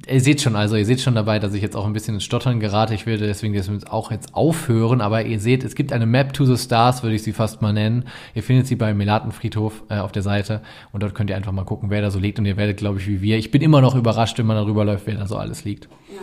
ihr 0.08 0.22
seht 0.22 0.42
schon, 0.42 0.56
also 0.56 0.78
ihr 0.78 0.86
seht 0.86 1.02
schon 1.02 1.14
dabei, 1.14 1.40
dass 1.40 1.54
ich 1.54 1.62
jetzt 1.62 1.76
auch 1.76 1.86
ein 1.86 1.92
bisschen 1.92 2.14
ins 2.14 2.24
Stottern 2.24 2.62
gerate. 2.62 2.94
Ich 2.94 3.06
würde 3.06 3.28
deswegen 3.28 3.54
das 3.54 3.70
auch 3.86 4.12
jetzt 4.12 4.34
aufhören, 4.34 5.02
aber 5.02 5.26
ihr 5.26 5.42
seht, 5.42 5.66
es 5.66 5.76
gibt 5.76 5.92
eine 5.92 6.06
Map 6.06 6.32
to 6.32 6.46
the 6.46 6.58
Stars, 6.58 7.04
würde 7.04 7.18
ich 7.18 7.24
sie 7.24 7.34
fast 7.34 7.62
mal 7.62 7.74
nennen. 7.74 8.06
Ihr 8.34 8.44
findet 8.44 8.68
sie 8.68 8.78
beim 8.78 8.96
Melatenfriedhof 8.96 9.84
äh, 9.90 9.98
auf 9.98 10.14
der 10.14 10.22
Seite 10.22 10.62
und 10.94 11.04
dort 11.04 11.16
könnt 11.16 11.30
ihr 11.30 11.36
einfach 11.36 11.52
mal 11.52 11.66
gucken, 11.66 11.90
wer 11.90 12.02
da 12.02 12.12
so 12.12 12.20
liegt 12.20 12.40
und 12.40 12.46
ihr 12.46 12.56
werdet, 12.56 12.78
glaube 12.78 13.00
ich, 13.00 13.08
wie 13.08 13.22
wir. 13.22 13.38
Ich 13.38 13.52
bin 13.52 13.62
immer 13.62 13.82
noch 13.82 13.96
überrascht, 13.96 14.38
wenn 14.40 14.46
man 14.46 14.56
darüber 14.56 14.86
läuft, 14.86 15.06
wer 15.08 15.16
da 15.16 15.28
so 15.28 15.36
alles 15.36 15.66
liegt. 15.66 15.90
Ja. 16.10 16.22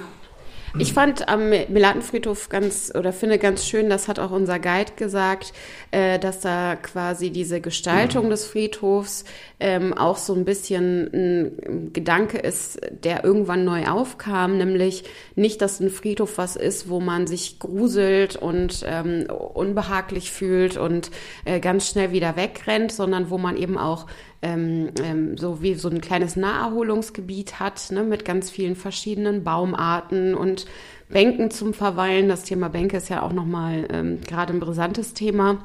Ich 0.79 0.93
fand 0.93 1.29
am 1.29 1.49
Melatenfriedhof 1.49 2.49
ganz 2.49 2.93
oder 2.95 3.13
finde 3.13 3.39
ganz 3.39 3.67
schön, 3.67 3.89
das 3.89 4.09
hat 4.09 4.19
auch 4.19 4.31
unser 4.31 4.59
Guide 4.59 4.93
gesagt, 4.97 5.53
äh, 5.91 6.19
dass 6.19 6.41
da 6.41 6.77
quasi 6.77 7.31
diese 7.31 7.61
Gestaltung 7.61 8.27
mhm. 8.27 8.31
des 8.31 8.45
Friedhofs 8.45 9.25
ähm, 9.61 9.95
auch 9.95 10.17
so 10.17 10.35
ein 10.35 10.45
bisschen 10.45 11.11
ein 11.13 11.93
Gedanke 11.93 12.39
ist, 12.39 12.81
der 13.03 13.25
irgendwann 13.25 13.65
neu 13.65 13.87
aufkam, 13.87 14.59
nämlich 14.59 15.05
nicht, 15.35 15.63
dass 15.63 15.81
ein 15.81 15.91
Friedhof 15.91 16.39
was 16.39 16.57
ist, 16.57 16.89
wo 16.89 17.01
man 17.01 17.27
sich 17.27 17.59
gruselt 17.59 18.37
und 18.37 18.85
ähm, 18.87 19.27
unbehaglich 19.29 20.31
fühlt 20.31 20.77
und 20.77 21.11
äh, 21.45 21.61
ganz 21.61 21.89
schnell 21.89 22.13
wieder 22.13 22.37
wegrennt, 22.37 22.93
sondern 22.93 23.31
wo 23.31 23.39
man 23.39 23.57
eben 23.57 23.79
auch 23.79 24.07
ähm, 24.43 24.91
ähm, 25.03 25.37
so 25.37 25.63
wie 25.63 25.75
so 25.75 25.89
ein 25.89 26.01
kleines 26.01 26.37
Naherholungsgebiet 26.37 27.61
hat, 27.61 27.91
ne, 27.91 28.03
mit 28.05 28.25
ganz 28.25 28.51
vielen 28.51 28.77
verschiedenen 28.77 29.45
Baumarten 29.45 30.35
und 30.35 30.67
Bänken 31.09 31.51
zum 31.51 31.75
Verweilen. 31.75 32.29
Das 32.29 32.45
Thema 32.45 32.69
Bänke 32.69 32.99
ist 32.99 33.09
ja 33.09 33.23
auch 33.23 33.33
nochmal 33.33 33.89
ähm, 33.91 34.21
gerade 34.27 34.53
ein 34.53 34.61
brisantes 34.61 35.15
Thema. 35.15 35.59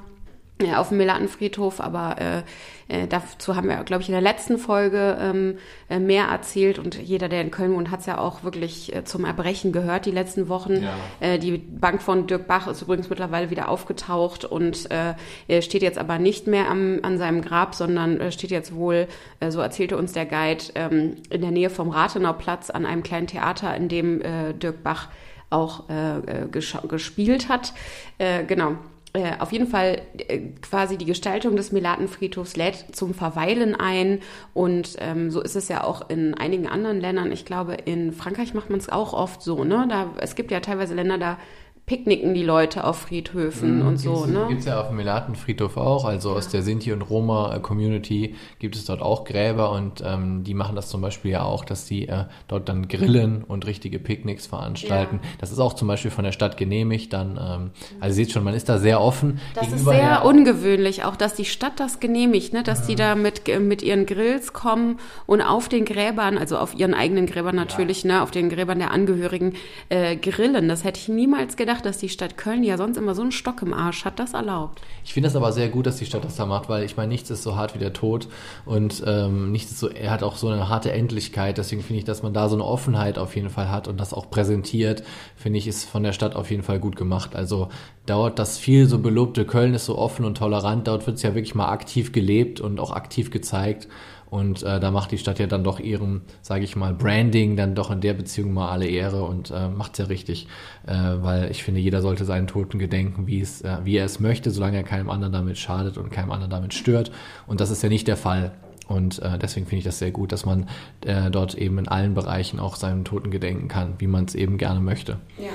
Äh, 0.59 0.75
auf 0.75 0.89
dem 0.89 0.97
Melatenfriedhof, 0.97 1.81
aber 1.81 2.17
äh, 2.19 2.43
äh, 2.87 3.07
dazu 3.07 3.55
haben 3.55 3.67
wir, 3.67 3.83
glaube 3.83 4.03
ich, 4.03 4.09
in 4.09 4.13
der 4.13 4.21
letzten 4.21 4.57
Folge 4.57 5.17
ähm, 5.19 5.57
äh, 5.89 5.99
mehr 5.99 6.25
erzählt 6.25 6.77
und 6.77 6.95
jeder, 6.95 7.27
der 7.27 7.41
in 7.41 7.49
Köln 7.49 7.73
wohnt, 7.73 7.89
hat 7.89 8.01
es 8.01 8.05
ja 8.05 8.19
auch 8.19 8.43
wirklich 8.43 8.95
äh, 8.95 9.03
zum 9.03 9.25
Erbrechen 9.25 9.71
gehört 9.71 10.05
die 10.05 10.11
letzten 10.11 10.49
Wochen. 10.49 10.83
Ja. 10.83 10.93
Äh, 11.19 11.39
die 11.39 11.57
Bank 11.57 12.01
von 12.01 12.27
Dirk 12.27 12.47
Bach 12.47 12.67
ist 12.67 12.81
übrigens 12.83 13.09
mittlerweile 13.09 13.49
wieder 13.49 13.67
aufgetaucht 13.67 14.45
und 14.45 14.89
äh, 14.91 15.61
steht 15.61 15.81
jetzt 15.81 15.97
aber 15.97 16.19
nicht 16.19 16.45
mehr 16.45 16.69
am, 16.69 16.99
an 17.01 17.17
seinem 17.17 17.41
Grab, 17.41 17.73
sondern 17.73 18.19
äh, 18.19 18.31
steht 18.31 18.51
jetzt 18.51 18.75
wohl, 18.75 19.07
äh, 19.39 19.49
so 19.49 19.59
erzählte 19.59 19.97
uns 19.97 20.13
der 20.13 20.25
Guide, 20.25 20.65
ähm, 20.75 21.15
in 21.29 21.41
der 21.41 21.51
Nähe 21.51 21.69
vom 21.69 21.89
Rathenauplatz 21.89 22.69
an 22.69 22.85
einem 22.85 23.01
kleinen 23.01 23.27
Theater, 23.27 23.75
in 23.75 23.89
dem 23.89 24.21
äh, 24.21 24.53
Dirk 24.53 24.83
Bach 24.83 25.09
auch 25.49 25.89
äh, 25.89 26.17
äh 26.17 26.47
gespielt 26.47 27.49
hat. 27.49 27.73
Äh, 28.17 28.43
genau. 28.43 28.77
Äh, 29.15 29.33
auf 29.37 29.51
jeden 29.51 29.67
Fall 29.67 30.01
äh, 30.27 30.39
quasi 30.61 30.97
die 30.97 31.05
Gestaltung 31.05 31.55
des 31.55 31.71
Melatenfriedhofs 31.71 32.55
lädt 32.55 32.95
zum 32.95 33.13
Verweilen 33.13 33.75
ein. 33.75 34.21
Und 34.55 34.95
ähm, 34.99 35.29
so 35.29 35.39
ist 35.39 35.55
es 35.55 35.67
ja 35.67 35.83
auch 35.83 36.09
in 36.09 36.33
einigen 36.33 36.67
anderen 36.67 36.99
Ländern. 36.99 37.31
Ich 37.31 37.45
glaube, 37.45 37.73
in 37.73 38.11
Frankreich 38.11 38.55
macht 38.55 38.71
man 38.71 38.79
es 38.79 38.89
auch 38.89 39.13
oft 39.13 39.43
so. 39.43 39.63
Ne? 39.63 39.85
Da, 39.87 40.15
es 40.17 40.33
gibt 40.33 40.49
ja 40.49 40.61
teilweise 40.61 40.95
Länder, 40.95 41.19
da 41.19 41.37
picknicken 41.85 42.33
die 42.33 42.43
Leute 42.43 42.85
auf 42.85 42.97
Friedhöfen 42.97 43.79
mhm, 43.81 43.87
und 43.87 43.97
so. 43.97 44.25
Ne? 44.25 44.45
Gibt 44.47 44.61
es 44.61 44.65
ja 44.65 44.79
auf 44.79 44.87
dem 44.87 44.95
Melatenfriedhof 44.95 45.75
auch, 45.75 46.05
also 46.05 46.31
ja. 46.31 46.37
aus 46.37 46.47
der 46.47 46.61
Sinti- 46.61 46.93
und 46.93 47.01
Roma-Community 47.01 48.35
gibt 48.59 48.75
es 48.75 48.85
dort 48.85 49.01
auch 49.01 49.25
Gräber 49.25 49.71
und 49.71 50.01
ähm, 50.05 50.45
die 50.45 50.53
machen 50.53 50.77
das 50.77 50.87
zum 50.87 51.01
Beispiel 51.01 51.31
ja 51.31 51.43
auch, 51.43 51.65
dass 51.65 51.85
die 51.85 52.07
äh, 52.07 52.23
dort 52.47 52.69
dann 52.69 52.87
grillen 52.87 53.43
und 53.43 53.67
richtige 53.67 53.99
Picknicks 53.99 54.47
veranstalten. 54.47 55.19
Ja. 55.21 55.29
Das 55.39 55.51
ist 55.51 55.59
auch 55.59 55.73
zum 55.73 55.89
Beispiel 55.89 56.09
von 56.09 56.23
der 56.23 56.31
Stadt 56.31 56.55
genehmigt. 56.55 57.11
Dann, 57.11 57.37
ähm, 57.37 57.71
also 57.99 58.15
seht 58.15 58.31
schon, 58.31 58.45
man 58.45 58.53
ist 58.53 58.69
da 58.69 58.79
sehr 58.79 59.01
offen. 59.01 59.39
Das 59.53 59.71
ist 59.71 59.83
sehr 59.83 60.23
ungewöhnlich, 60.23 61.03
auch 61.03 61.17
dass 61.17 61.33
die 61.33 61.45
Stadt 61.45 61.81
das 61.81 61.99
genehmigt, 61.99 62.53
ne? 62.53 62.63
dass 62.63 62.81
ja. 62.81 62.85
die 62.87 62.95
da 62.95 63.15
mit, 63.15 63.41
mit 63.59 63.81
ihren 63.81 64.05
Grills 64.05 64.53
kommen 64.53 64.99
und 65.25 65.41
auf 65.41 65.67
den 65.67 65.83
Gräbern, 65.83 66.37
also 66.37 66.57
auf 66.57 66.75
ihren 66.75 66.93
eigenen 66.93 67.25
Gräbern 67.25 67.55
natürlich, 67.55 68.05
ne? 68.05 68.21
auf 68.21 68.31
den 68.31 68.49
Gräbern 68.49 68.79
der 68.79 68.91
Angehörigen 68.91 69.53
äh, 69.89 70.15
grillen. 70.15 70.69
Das 70.69 70.85
hätte 70.85 70.99
ich 70.99 71.09
niemals 71.09 71.57
gedacht 71.57 71.82
gedacht, 71.83 71.85
dass 71.85 71.97
die 71.97 72.09
Stadt 72.09 72.37
Köln, 72.37 72.63
ja 72.63 72.77
sonst 72.77 72.97
immer 72.97 73.13
so 73.13 73.21
einen 73.21 73.31
Stock 73.31 73.61
im 73.61 73.73
Arsch 73.73 74.05
hat, 74.05 74.19
das 74.19 74.33
erlaubt. 74.33 74.81
Ich 75.05 75.13
finde 75.13 75.27
das 75.27 75.35
aber 75.35 75.51
sehr 75.51 75.69
gut, 75.69 75.85
dass 75.85 75.97
die 75.97 76.05
Stadt 76.05 76.23
das 76.23 76.35
da 76.35 76.45
macht, 76.45 76.69
weil 76.69 76.83
ich 76.83 76.97
meine, 76.97 77.09
nichts 77.09 77.29
ist 77.29 77.43
so 77.43 77.55
hart 77.55 77.75
wie 77.75 77.79
der 77.79 77.93
Tod 77.93 78.27
und 78.65 79.03
ähm, 79.05 79.51
nichts 79.51 79.71
ist 79.71 79.79
so, 79.79 79.89
er 79.89 80.11
hat 80.11 80.23
auch 80.23 80.37
so 80.37 80.47
eine 80.47 80.69
harte 80.69 80.91
Endlichkeit. 80.91 81.57
Deswegen 81.57 81.83
finde 81.83 81.99
ich, 81.99 82.05
dass 82.05 82.23
man 82.23 82.33
da 82.33 82.49
so 82.49 82.55
eine 82.55 82.65
Offenheit 82.65 83.17
auf 83.17 83.35
jeden 83.35 83.49
Fall 83.49 83.69
hat 83.69 83.87
und 83.87 83.99
das 83.99 84.13
auch 84.13 84.29
präsentiert, 84.29 85.03
finde 85.35 85.59
ich, 85.59 85.67
ist 85.67 85.85
von 85.85 86.03
der 86.03 86.13
Stadt 86.13 86.35
auf 86.35 86.49
jeden 86.49 86.63
Fall 86.63 86.79
gut 86.79 86.95
gemacht. 86.95 87.35
Also 87.35 87.69
dauert 88.05 88.39
das 88.39 88.57
viel 88.57 88.87
so 88.87 88.99
belobte 88.99 89.45
Köln 89.45 89.73
ist 89.73 89.85
so 89.85 89.97
offen 89.97 90.25
und 90.25 90.37
tolerant, 90.37 90.87
dort 90.87 91.05
wird 91.07 91.17
es 91.17 91.23
ja 91.23 91.35
wirklich 91.35 91.55
mal 91.55 91.69
aktiv 91.69 92.11
gelebt 92.11 92.59
und 92.59 92.79
auch 92.79 92.91
aktiv 92.91 93.31
gezeigt. 93.31 93.87
Und 94.33 94.63
äh, 94.63 94.79
da 94.79 94.89
macht 94.89 95.11
die 95.11 95.19
Stadt 95.19 95.37
ja 95.37 95.45
dann 95.45 95.63
doch 95.63 95.79
ihrem, 95.79 96.21
sage 96.41 96.63
ich 96.63 96.75
mal, 96.75 96.95
Branding 96.95 97.55
dann 97.55 97.75
doch 97.75 97.91
in 97.91 98.01
der 98.01 98.15
Beziehung 98.15 98.51
mal 98.51 98.71
alle 98.71 98.87
Ehre 98.87 99.25
und 99.25 99.51
äh, 99.51 99.69
macht's 99.69 99.99
ja 99.99 100.05
richtig, 100.05 100.47
äh, 100.87 100.91
weil 100.95 101.51
ich 101.51 101.63
finde, 101.63 101.79
jeder 101.79 102.01
sollte 102.01 102.25
seinen 102.25 102.47
Toten 102.47 102.79
gedenken, 102.79 103.27
wie 103.27 103.41
es, 103.41 103.61
äh, 103.61 103.77
wie 103.83 103.95
er 103.95 104.05
es 104.05 104.19
möchte, 104.19 104.49
solange 104.49 104.77
er 104.77 104.83
keinem 104.83 105.11
anderen 105.11 105.33
damit 105.33 105.59
schadet 105.59 105.99
und 105.99 106.09
keinem 106.09 106.31
anderen 106.31 106.49
damit 106.49 106.73
stört. 106.73 107.11
Und 107.45 107.61
das 107.61 107.69
ist 107.69 107.83
ja 107.83 107.89
nicht 107.89 108.07
der 108.07 108.17
Fall. 108.17 108.53
Und 108.87 109.19
äh, 109.19 109.37
deswegen 109.37 109.67
finde 109.67 109.77
ich 109.77 109.85
das 109.85 109.99
sehr 109.99 110.09
gut, 110.09 110.31
dass 110.31 110.47
man 110.47 110.67
äh, 111.05 111.29
dort 111.29 111.53
eben 111.53 111.77
in 111.77 111.87
allen 111.87 112.15
Bereichen 112.15 112.59
auch 112.59 112.75
seinen 112.75 113.05
Toten 113.05 113.29
gedenken 113.29 113.67
kann, 113.67 113.93
wie 113.99 114.07
man 114.07 114.25
es 114.25 114.33
eben 114.33 114.57
gerne 114.57 114.79
möchte. 114.79 115.17
Ja. 115.37 115.51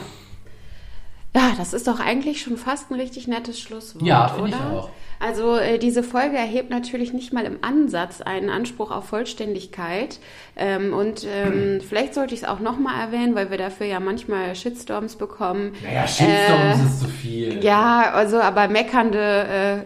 Ja, 1.39 1.53
das 1.57 1.73
ist 1.73 1.87
doch 1.87 2.01
eigentlich 2.01 2.41
schon 2.41 2.57
fast 2.57 2.91
ein 2.91 2.95
richtig 2.95 3.29
nettes 3.29 3.61
Schlusswort, 3.61 4.03
ja, 4.03 4.35
oder? 4.37 4.49
Ich 4.49 4.55
auch. 4.55 4.91
Also 5.21 5.57
äh, 5.57 5.79
diese 5.79 6.03
Folge 6.05 6.37
erhebt 6.37 6.71
natürlich 6.71 7.13
nicht 7.13 7.33
mal 7.33 7.45
im 7.45 7.59
Ansatz 7.63 8.21
einen 8.21 8.51
Anspruch 8.51 8.93
auf 8.93 9.07
Vollständigkeit. 9.07 10.21
Ähm, 10.57 10.93
und 10.93 11.27
ähm, 11.27 11.81
vielleicht 11.81 12.15
sollte 12.15 12.35
ich 12.35 12.43
es 12.43 12.49
auch 12.49 12.61
nochmal 12.61 13.01
erwähnen, 13.01 13.35
weil 13.35 13.51
wir 13.51 13.59
dafür 13.59 13.87
ja 13.87 13.99
manchmal 13.99 14.55
Shitstorms 14.55 15.17
bekommen. 15.17 15.73
Naja, 15.83 16.07
Shitstorms 16.07 16.81
äh, 16.81 16.87
ist 16.87 17.01
zu 17.01 17.09
viel. 17.09 17.65
Ja, 17.65 18.13
also 18.13 18.41
aber 18.41 18.69
meckernde 18.69 19.19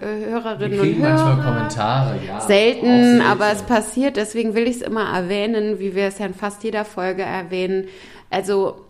äh, 0.02 0.30
Hörerinnen 0.30 0.72
wir 0.72 0.80
kriegen 0.80 1.02
und 1.02 1.08
Hörer. 1.08 1.24
manchmal 1.24 1.54
Kommentare, 1.54 2.20
ja. 2.26 2.40
Selten, 2.40 2.86
selten, 2.86 3.20
aber 3.22 3.52
es 3.52 3.62
passiert. 3.62 4.16
Deswegen 4.16 4.54
will 4.54 4.66
ich 4.66 4.76
es 4.76 4.82
immer 4.82 5.14
erwähnen, 5.14 5.78
wie 5.78 5.94
wir 5.94 6.06
es 6.08 6.18
ja 6.18 6.26
in 6.26 6.34
fast 6.34 6.62
jeder 6.62 6.84
Folge 6.84 7.22
erwähnen. 7.22 7.88
Also 8.28 8.81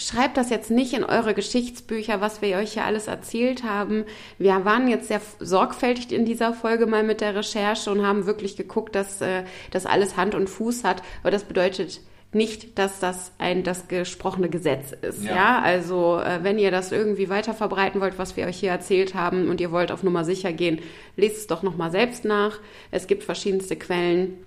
schreibt 0.00 0.36
das 0.36 0.50
jetzt 0.50 0.70
nicht 0.70 0.94
in 0.94 1.04
eure 1.04 1.34
Geschichtsbücher, 1.34 2.20
was 2.20 2.42
wir 2.42 2.56
euch 2.56 2.74
ja 2.74 2.84
alles 2.84 3.06
erzählt 3.06 3.62
haben. 3.62 4.04
Wir 4.38 4.64
waren 4.64 4.88
jetzt 4.88 5.08
sehr 5.08 5.20
sorgfältig 5.38 6.12
in 6.12 6.24
dieser 6.24 6.54
Folge 6.54 6.86
mal 6.86 7.02
mit 7.02 7.20
der 7.20 7.34
Recherche 7.34 7.90
und 7.90 8.04
haben 8.04 8.26
wirklich 8.26 8.56
geguckt, 8.56 8.94
dass 8.94 9.20
äh, 9.20 9.44
das 9.70 9.86
alles 9.86 10.16
Hand 10.16 10.34
und 10.34 10.48
Fuß 10.48 10.84
hat. 10.84 11.02
Aber 11.22 11.30
das 11.30 11.44
bedeutet 11.44 12.00
nicht, 12.32 12.78
dass 12.78 13.00
das 13.00 13.32
ein 13.38 13.64
das 13.64 13.88
gesprochene 13.88 14.48
Gesetz 14.48 14.92
ist. 14.92 15.24
Ja, 15.24 15.34
ja? 15.34 15.60
also 15.60 16.20
äh, 16.20 16.42
wenn 16.42 16.58
ihr 16.58 16.70
das 16.70 16.92
irgendwie 16.92 17.28
weiter 17.28 17.54
verbreiten 17.54 18.00
wollt, 18.00 18.18
was 18.18 18.36
wir 18.36 18.46
euch 18.46 18.58
hier 18.58 18.70
erzählt 18.70 19.14
haben 19.14 19.48
und 19.48 19.60
ihr 19.60 19.72
wollt 19.72 19.90
auf 19.90 20.02
Nummer 20.02 20.24
sicher 20.24 20.52
gehen, 20.52 20.80
lest 21.16 21.36
es 21.36 21.46
doch 21.48 21.62
noch 21.62 21.76
mal 21.76 21.90
selbst 21.90 22.24
nach. 22.24 22.60
Es 22.90 23.06
gibt 23.06 23.24
verschiedenste 23.24 23.76
Quellen 23.76 24.38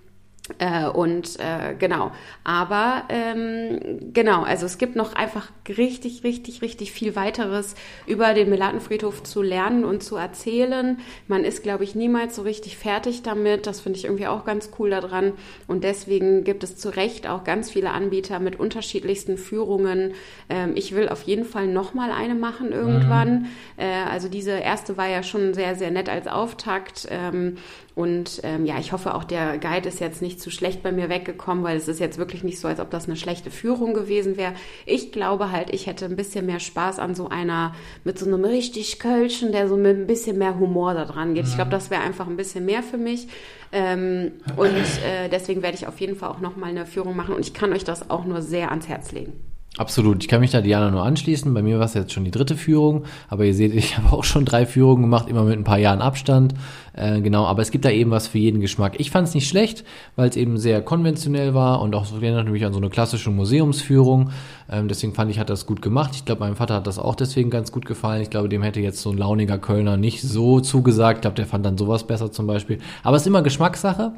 äh, 0.59 0.87
und 0.87 1.39
äh, 1.39 1.73
genau, 1.79 2.11
aber 2.43 3.03
ähm, 3.07 4.11
genau, 4.11 4.43
also 4.43 4.65
es 4.65 4.77
gibt 4.77 4.97
noch 4.97 5.15
einfach 5.15 5.49
richtig, 5.69 6.25
richtig, 6.25 6.61
richtig 6.61 6.91
viel 6.91 7.15
weiteres 7.15 7.75
über 8.07 8.33
den 8.33 8.49
Melatenfriedhof 8.49 9.23
zu 9.23 9.41
lernen 9.41 9.85
und 9.85 10.03
zu 10.03 10.17
erzählen. 10.17 10.99
Man 11.29 11.45
ist, 11.45 11.63
glaube 11.63 11.85
ich, 11.85 11.95
niemals 11.95 12.35
so 12.35 12.41
richtig 12.41 12.77
fertig 12.77 13.23
damit. 13.23 13.67
Das 13.67 13.79
finde 13.79 13.97
ich 13.97 14.03
irgendwie 14.03 14.27
auch 14.27 14.43
ganz 14.43 14.71
cool 14.79 14.89
daran. 14.89 15.31
Und 15.69 15.85
deswegen 15.85 16.43
gibt 16.43 16.65
es 16.65 16.75
zu 16.75 16.89
Recht 16.89 17.25
auch 17.25 17.45
ganz 17.45 17.71
viele 17.71 17.91
Anbieter 17.91 18.39
mit 18.39 18.59
unterschiedlichsten 18.59 19.37
Führungen. 19.37 20.13
Ähm, 20.49 20.73
ich 20.75 20.93
will 20.93 21.07
auf 21.07 21.21
jeden 21.21 21.45
Fall 21.45 21.67
noch 21.67 21.93
mal 21.93 22.11
eine 22.11 22.35
machen 22.35 22.73
irgendwann. 22.73 23.33
Mhm. 23.33 23.47
Äh, 23.77 24.11
also 24.11 24.27
diese 24.27 24.51
erste 24.51 24.97
war 24.97 25.07
ja 25.07 25.23
schon 25.23 25.53
sehr, 25.53 25.75
sehr 25.75 25.89
nett 25.89 26.09
als 26.09 26.27
Auftakt. 26.27 27.07
Ähm, 27.09 27.59
und 27.95 28.41
ähm, 28.43 28.65
ja, 28.65 28.79
ich 28.79 28.91
hoffe 28.91 29.13
auch, 29.13 29.23
der 29.23 29.59
Guide 29.59 29.87
ist 29.87 29.99
jetzt 29.99 30.21
nicht 30.21 30.41
zu 30.41 30.49
schlecht 30.49 30.81
bei 30.81 30.91
mir 30.91 31.09
weggekommen, 31.09 31.63
weil 31.63 31.77
es 31.77 31.87
ist 31.87 31.99
jetzt 31.99 32.17
wirklich 32.17 32.43
nicht 32.43 32.59
so, 32.59 32.67
als 32.67 32.79
ob 32.79 32.89
das 32.89 33.05
eine 33.05 33.15
schlechte 33.15 33.51
Führung 33.51 33.93
gewesen 33.93 34.35
wäre. 34.35 34.53
Ich 34.87 35.11
glaube 35.11 35.51
halt, 35.51 35.71
ich 35.71 35.85
hätte 35.85 36.05
ein 36.05 36.15
bisschen 36.15 36.47
mehr 36.47 36.59
Spaß 36.59 36.97
an 36.97 37.13
so 37.13 37.29
einer, 37.29 37.75
mit 38.03 38.17
so 38.17 38.25
einem 38.25 38.43
richtig 38.45 38.97
Kölschen, 38.97 39.51
der 39.51 39.67
so 39.67 39.77
mit 39.77 39.95
ein 39.95 40.07
bisschen 40.07 40.39
mehr 40.39 40.57
Humor 40.57 40.95
da 40.95 41.05
dran 41.05 41.35
geht. 41.35 41.45
Ich 41.45 41.55
glaube, 41.55 41.67
mhm. 41.67 41.73
das 41.73 41.91
wäre 41.91 42.01
einfach 42.01 42.27
ein 42.27 42.37
bisschen 42.37 42.65
mehr 42.65 42.81
für 42.81 42.97
mich. 42.97 43.27
Ähm, 43.71 44.31
und 44.57 44.75
äh, 44.75 45.29
deswegen 45.31 45.61
werde 45.61 45.77
ich 45.77 45.85
auf 45.85 45.99
jeden 45.99 46.15
Fall 46.15 46.29
auch 46.29 46.39
nochmal 46.39 46.71
eine 46.71 46.87
Führung 46.87 47.15
machen 47.15 47.35
und 47.35 47.41
ich 47.41 47.53
kann 47.53 47.73
euch 47.73 47.83
das 47.83 48.09
auch 48.09 48.25
nur 48.25 48.41
sehr 48.41 48.69
ans 48.69 48.87
Herz 48.87 49.11
legen. 49.11 49.52
Absolut. 49.75 50.21
Ich 50.21 50.29
kann 50.29 50.39
mich 50.39 50.51
da 50.51 50.61
Diana 50.61 50.91
nur 50.91 51.03
anschließen. 51.03 51.51
Bei 51.51 51.63
mir 51.63 51.79
war 51.79 51.85
es 51.85 51.95
jetzt 51.95 52.13
schon 52.13 52.25
die 52.25 52.31
dritte 52.31 52.55
Führung, 52.55 53.05
aber 53.27 53.45
ihr 53.45 53.55
seht, 53.55 53.73
ich 53.73 53.97
habe 53.97 54.15
auch 54.15 54.23
schon 54.23 54.45
drei 54.45 54.67
Führungen 54.67 55.01
gemacht, 55.01 55.27
immer 55.27 55.43
mit 55.43 55.57
ein 55.57 55.63
paar 55.63 55.79
Jahren 55.79 55.99
Abstand. 55.99 56.53
Äh, 56.93 57.21
genau, 57.21 57.45
aber 57.45 57.63
es 57.63 57.71
gibt 57.71 57.83
da 57.83 57.89
eben 57.89 58.11
was 58.11 58.27
für 58.27 58.37
jeden 58.37 58.61
Geschmack. 58.61 58.99
Ich 58.99 59.09
fand 59.09 59.27
es 59.27 59.33
nicht 59.33 59.49
schlecht, 59.49 59.83
weil 60.15 60.29
es 60.29 60.35
eben 60.35 60.59
sehr 60.59 60.83
konventionell 60.83 61.55
war 61.55 61.81
und 61.81 61.95
auch 61.95 62.05
so 62.05 62.17
erinnert 62.17 62.47
mich 62.49 62.63
an 62.63 62.73
so 62.73 62.79
eine 62.79 62.89
klassische 62.89 63.31
Museumsführung. 63.31 64.29
Ähm, 64.69 64.87
deswegen 64.87 65.13
fand 65.13 65.31
ich, 65.31 65.39
hat 65.39 65.49
das 65.49 65.65
gut 65.65 65.81
gemacht. 65.81 66.11
Ich 66.15 66.25
glaube, 66.25 66.41
meinem 66.41 66.55
Vater 66.55 66.75
hat 66.75 66.87
das 66.87 66.99
auch 66.99 67.15
deswegen 67.15 67.49
ganz 67.49 67.71
gut 67.71 67.85
gefallen. 67.85 68.21
Ich 68.21 68.29
glaube, 68.29 68.49
dem 68.49 68.63
hätte 68.63 68.79
jetzt 68.79 69.01
so 69.01 69.11
ein 69.11 69.17
launiger 69.17 69.57
Kölner 69.57 69.97
nicht 69.97 70.21
so 70.21 70.59
zugesagt. 70.59 71.17
Ich 71.17 71.21
glaube, 71.21 71.35
der 71.35 71.45
fand 71.45 71.65
dann 71.65 71.77
sowas 71.77 72.05
besser 72.05 72.31
zum 72.31 72.47
Beispiel. 72.47 72.79
Aber 73.03 73.15
es 73.15 73.23
ist 73.23 73.27
immer 73.27 73.41
Geschmackssache 73.41 74.13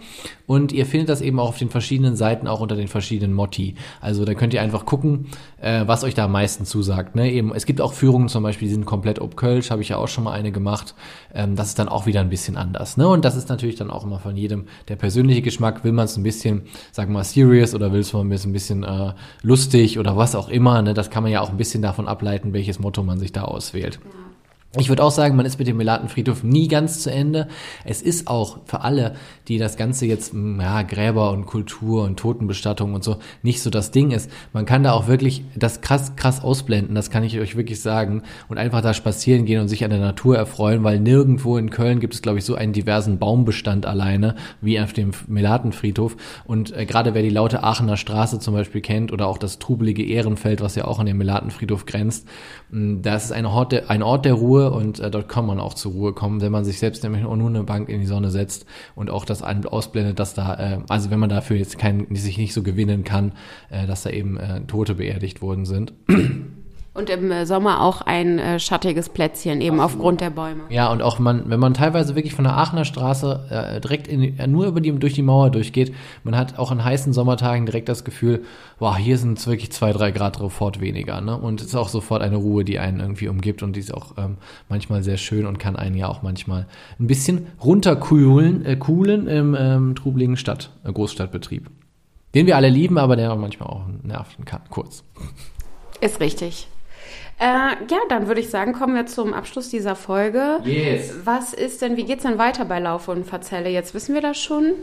und 0.48 0.72
ihr 0.72 0.86
findet 0.86 1.10
das 1.10 1.22
eben 1.22 1.40
auch 1.40 1.50
auf 1.50 1.58
den 1.58 1.70
verschiedenen 1.70 2.16
Seiten, 2.16 2.48
auch 2.48 2.60
unter 2.60 2.76
den 2.76 2.88
verschiedenen 2.88 3.34
Motti. 3.34 3.76
Also 4.02 4.26
da 4.26 4.34
könnt 4.34 4.54
ihr 4.54 4.62
einfach 4.62 4.86
gucken, 4.86 5.28
äh, 5.60 5.84
was 5.86 6.04
euch 6.04 6.14
da 6.14 6.26
am 6.26 6.32
meisten 6.32 6.66
zusagt. 6.66 7.16
Ne? 7.16 7.32
Eben, 7.32 7.54
es 7.54 7.66
gibt 7.66 7.82
auch 7.82 7.94
Führungen 7.94 8.30
zum 8.30 8.44
Beispiel, 8.44 8.68
die 8.68 8.74
sind 8.74 8.86
komplett 8.86 9.20
ob 9.20 9.36
Kölsch, 9.36 9.72
habe 9.72 9.82
ich 9.82 9.90
ja 9.90 9.98
auch 9.98 10.08
schon 10.08 10.24
mal 10.24 10.34
eine 10.34 10.52
gemacht. 10.52 10.96
Ähm, 11.34 11.56
das 11.56 11.70
ist 11.70 11.80
dann 11.80 11.90
auch 11.90 12.06
wieder 12.06 12.22
ein 12.22 12.30
bisschen 12.30 12.58
anders. 12.58 12.98
Ne? 12.98 13.08
Und 13.08 13.26
das 13.26 13.36
ist 13.36 13.50
natürlich 13.50 13.76
dann 13.76 13.90
auch 13.90 14.04
immer 14.04 14.20
von 14.20 14.36
jedem 14.38 14.66
der 14.88 14.96
persönliche 14.96 15.42
Geschmack. 15.42 15.84
Will 15.84 15.92
man 15.92 16.06
es 16.06 16.18
ein 16.18 16.24
bisschen, 16.24 16.64
sagen 16.92 17.12
wir 17.12 17.20
mal, 17.20 17.24
serious 17.24 17.74
oder 17.74 17.92
will 17.92 18.02
es 18.02 18.14
mal 18.14 18.22
ein 18.22 18.30
bisschen, 18.30 18.52
ein 18.52 18.54
bisschen 18.54 18.84
äh, 18.84 19.14
lustig 19.42 20.00
oder 20.00 20.16
was 20.18 20.36
auch 20.36 20.45
immer. 20.50 20.82
Ne? 20.82 20.94
Das 20.94 21.10
kann 21.10 21.24
man 21.24 21.32
ja 21.32 21.42
auch 21.42 21.50
ein 21.50 21.58
bisschen 21.58 21.82
davon 21.82 22.08
ableiten, 22.08 22.54
welches 22.54 22.80
Motto 22.80 23.04
man 23.04 23.20
sich 23.20 23.32
da 23.32 23.44
auswählt. 23.44 24.00
Ja. 24.04 24.10
Ich 24.78 24.90
würde 24.90 25.04
auch 25.04 25.12
sagen, 25.12 25.38
man 25.38 25.46
ist 25.46 25.58
mit 25.58 25.68
dem 25.68 25.78
Melatenfriedhof 25.78 26.44
nie 26.44 26.68
ganz 26.68 27.02
zu 27.02 27.10
Ende. 27.10 27.48
Es 27.86 28.02
ist 28.02 28.28
auch 28.28 28.58
für 28.66 28.82
alle, 28.82 29.16
die 29.48 29.58
das 29.58 29.78
Ganze 29.78 30.06
jetzt, 30.06 30.34
hm, 30.34 30.60
ja, 30.60 30.82
Gräber 30.82 31.32
und 31.32 31.46
Kultur 31.46 32.04
und 32.04 32.18
Totenbestattung 32.20 32.94
und 32.94 33.04
so 33.04 33.18
nicht 33.42 33.62
so 33.62 33.70
das 33.70 33.92
Ding 33.92 34.12
ist. 34.12 34.30
Man 34.52 34.66
kann 34.66 34.84
da 34.84 34.92
auch 34.92 35.08
wirklich 35.08 35.46
das 35.56 35.80
krass, 35.80 36.16
krass 36.18 36.44
ausblenden, 36.44 36.94
das 36.94 37.10
kann 37.10 37.24
ich 37.24 37.40
euch 37.40 37.56
wirklich 37.56 37.80
sagen, 37.82 38.24
und 38.50 38.58
einfach 38.58 38.82
da 38.82 38.94
spazieren 38.94 39.46
gehen 39.46 39.62
und 39.62 39.70
sich 39.70 39.84
an 39.86 39.92
der 39.92 40.00
Natur 40.00 40.36
erfreuen, 40.36 40.84
weil 40.84 41.00
nirgendwo 41.00 41.58
in 41.58 41.70
Köln 41.70 42.02
gibt 42.02 42.14
es, 42.14 42.22
glaube 42.22 42.40
ich, 42.40 42.46
so 42.46 42.56
einen 42.56 42.74
diversen 42.74 43.18
Baumbestand 43.18 43.86
alleine 43.86 44.36
wie 44.60 44.80
auf 44.80 44.92
dem 44.92 45.12
Melatenfriedhof. 45.28 46.18
Und 46.46 46.76
äh, 46.76 46.86
gerade 46.86 47.14
wer 47.14 47.22
die 47.22 47.30
laute 47.30 47.64
Aachener 47.64 47.98
Straße 47.98 48.40
zum 48.40 48.54
Beispiel 48.54 48.82
kennt 48.82 49.14
oder 49.14 49.28
auch 49.28 49.38
das 49.38 49.60
trubelige 49.60 50.04
Ehrenfeld, 50.04 50.60
was 50.60 50.76
ja 50.76 50.86
auch 50.86 51.00
an 51.00 51.06
den 51.06 51.18
Melatenfriedhof 51.18 51.86
grenzt, 51.86 52.28
hm, 52.72 53.02
das 53.02 53.26
ist 53.26 53.32
ein 53.32 53.46
Ort 53.46 53.72
der, 53.72 53.90
ein 53.90 54.04
Ort 54.04 54.26
der 54.26 54.34
Ruhe, 54.34 54.65
Und 54.72 55.00
äh, 55.00 55.12
dort 55.12 55.30
kann 55.30 55.46
man 55.46 55.60
auch 55.60 55.74
zur 55.74 55.94
Ruhe 55.94 56.14
kommen, 56.14 56.42
wenn 56.42 56.52
man 56.52 56.66
sich 56.66 56.80
selbst 56.80 57.04
nämlich 57.04 57.24
nur 57.24 57.34
eine 57.34 57.64
Bank 57.64 57.90
in 57.90 58.00
die 58.00 58.06
Sonne 58.06 58.32
setzt 58.32 58.66
und 58.96 59.10
auch 59.10 59.26
das 59.26 59.42
ausblendet, 59.42 60.20
dass 60.20 60.34
da, 60.34 60.56
äh, 60.56 60.80
also 60.90 61.12
wenn 61.12 61.20
man 61.20 61.30
dafür 61.30 61.58
jetzt 61.58 61.78
kein, 61.78 62.08
sich 62.16 62.38
nicht 62.38 62.54
so 62.54 62.64
gewinnen 62.64 63.04
kann, 63.04 63.34
äh, 63.70 63.88
dass 63.88 64.04
da 64.04 64.10
eben 64.10 64.38
äh, 64.38 64.62
Tote 64.62 64.96
beerdigt 64.96 65.42
worden 65.42 65.66
sind. 65.66 65.94
Und 66.96 67.10
im 67.10 67.30
äh, 67.30 67.46
Sommer 67.46 67.82
auch 67.82 68.02
ein 68.02 68.40
äh, 68.40 68.58
schattiges 68.58 69.10
Plätzchen, 69.10 69.60
eben 69.60 69.82
aufgrund 69.82 70.22
der 70.22 70.30
Bäume. 70.30 70.62
Ja, 70.70 70.90
und 70.90 71.02
auch 71.02 71.20
man, 71.20 71.50
wenn 71.50 71.60
man 71.60 71.74
teilweise 71.74 72.16
wirklich 72.16 72.34
von 72.34 72.46
der 72.46 72.56
Aachener 72.56 72.86
Straße 72.86 73.48
äh, 73.50 73.82
direkt 73.82 74.08
in, 74.08 74.40
äh, 74.40 74.48
nur 74.48 74.66
über 74.66 74.80
die, 74.80 74.94
durch 74.94 75.14
die 75.14 75.22
Mauer 75.22 75.50
durchgeht, 75.50 75.94
man 76.24 76.38
hat 76.38 76.58
auch 76.58 76.72
an 76.72 76.82
heißen 76.82 77.12
Sommertagen 77.12 77.66
direkt 77.66 77.90
das 77.90 78.06
Gefühl, 78.06 78.46
wow, 78.80 78.96
hier 78.96 79.18
sind 79.18 79.38
es 79.38 79.46
wirklich 79.46 79.74
zwei, 79.74 79.92
drei 79.92 80.12
Grad 80.12 80.38
sofort 80.38 80.80
weniger, 80.80 81.20
ne? 81.20 81.38
Und 81.38 81.60
es 81.60 81.68
ist 81.68 81.76
auch 81.76 81.90
sofort 81.90 82.22
eine 82.22 82.38
Ruhe, 82.38 82.64
die 82.64 82.80
einen 82.80 83.02
irgendwie 83.02 83.28
umgibt 83.28 83.62
und 83.62 83.76
die 83.76 83.82
ist 83.82 83.94
auch 83.94 84.14
ähm, 84.18 84.38
manchmal 84.70 85.04
sehr 85.04 85.18
schön 85.18 85.46
und 85.46 85.60
kann 85.60 85.76
einen 85.76 85.98
ja 85.98 86.08
auch 86.08 86.22
manchmal 86.22 86.66
ein 86.98 87.08
bisschen 87.08 87.48
runterkühlen, 87.62 88.66
äh, 88.66 88.78
coolen 88.78 89.28
im 89.28 89.54
ähm, 89.60 89.96
trubeligen 89.96 90.38
Stadt, 90.38 90.70
äh, 90.86 90.94
Großstadtbetrieb. 90.94 91.70
Den 92.34 92.48
wir 92.48 92.56
alle 92.56 92.70
lieben, 92.70 92.98
aber 92.98 93.18
der 93.18 93.36
manchmal 93.36 93.68
auch 93.68 93.82
nerven 94.02 94.46
kann, 94.46 94.62
kurz. 94.70 95.04
Ist 96.00 96.22
richtig. 96.22 96.70
Äh, 97.38 97.46
ja, 97.46 97.98
dann 98.10 98.28
würde 98.28 98.40
ich 98.40 98.50
sagen, 98.50 98.74
kommen 98.74 98.96
wir 98.96 99.06
zum 99.08 99.34
Abschluss 99.34 99.70
dieser 99.70 99.96
Folge. 99.96 100.60
Yes. 100.64 101.14
Was 101.26 101.54
ist 101.54 101.82
denn, 101.82 101.98
wie 101.98 102.06
geht's 102.06 102.24
denn 102.24 102.38
weiter 102.38 102.66
bei 102.66 102.80
Lauf 102.80 103.08
und 103.08 103.26
Verzelle? 103.26 103.70
Jetzt 103.70 103.94
wissen 103.94 104.14
wir 104.14 104.22
das 104.22 104.38
schon. 104.38 104.74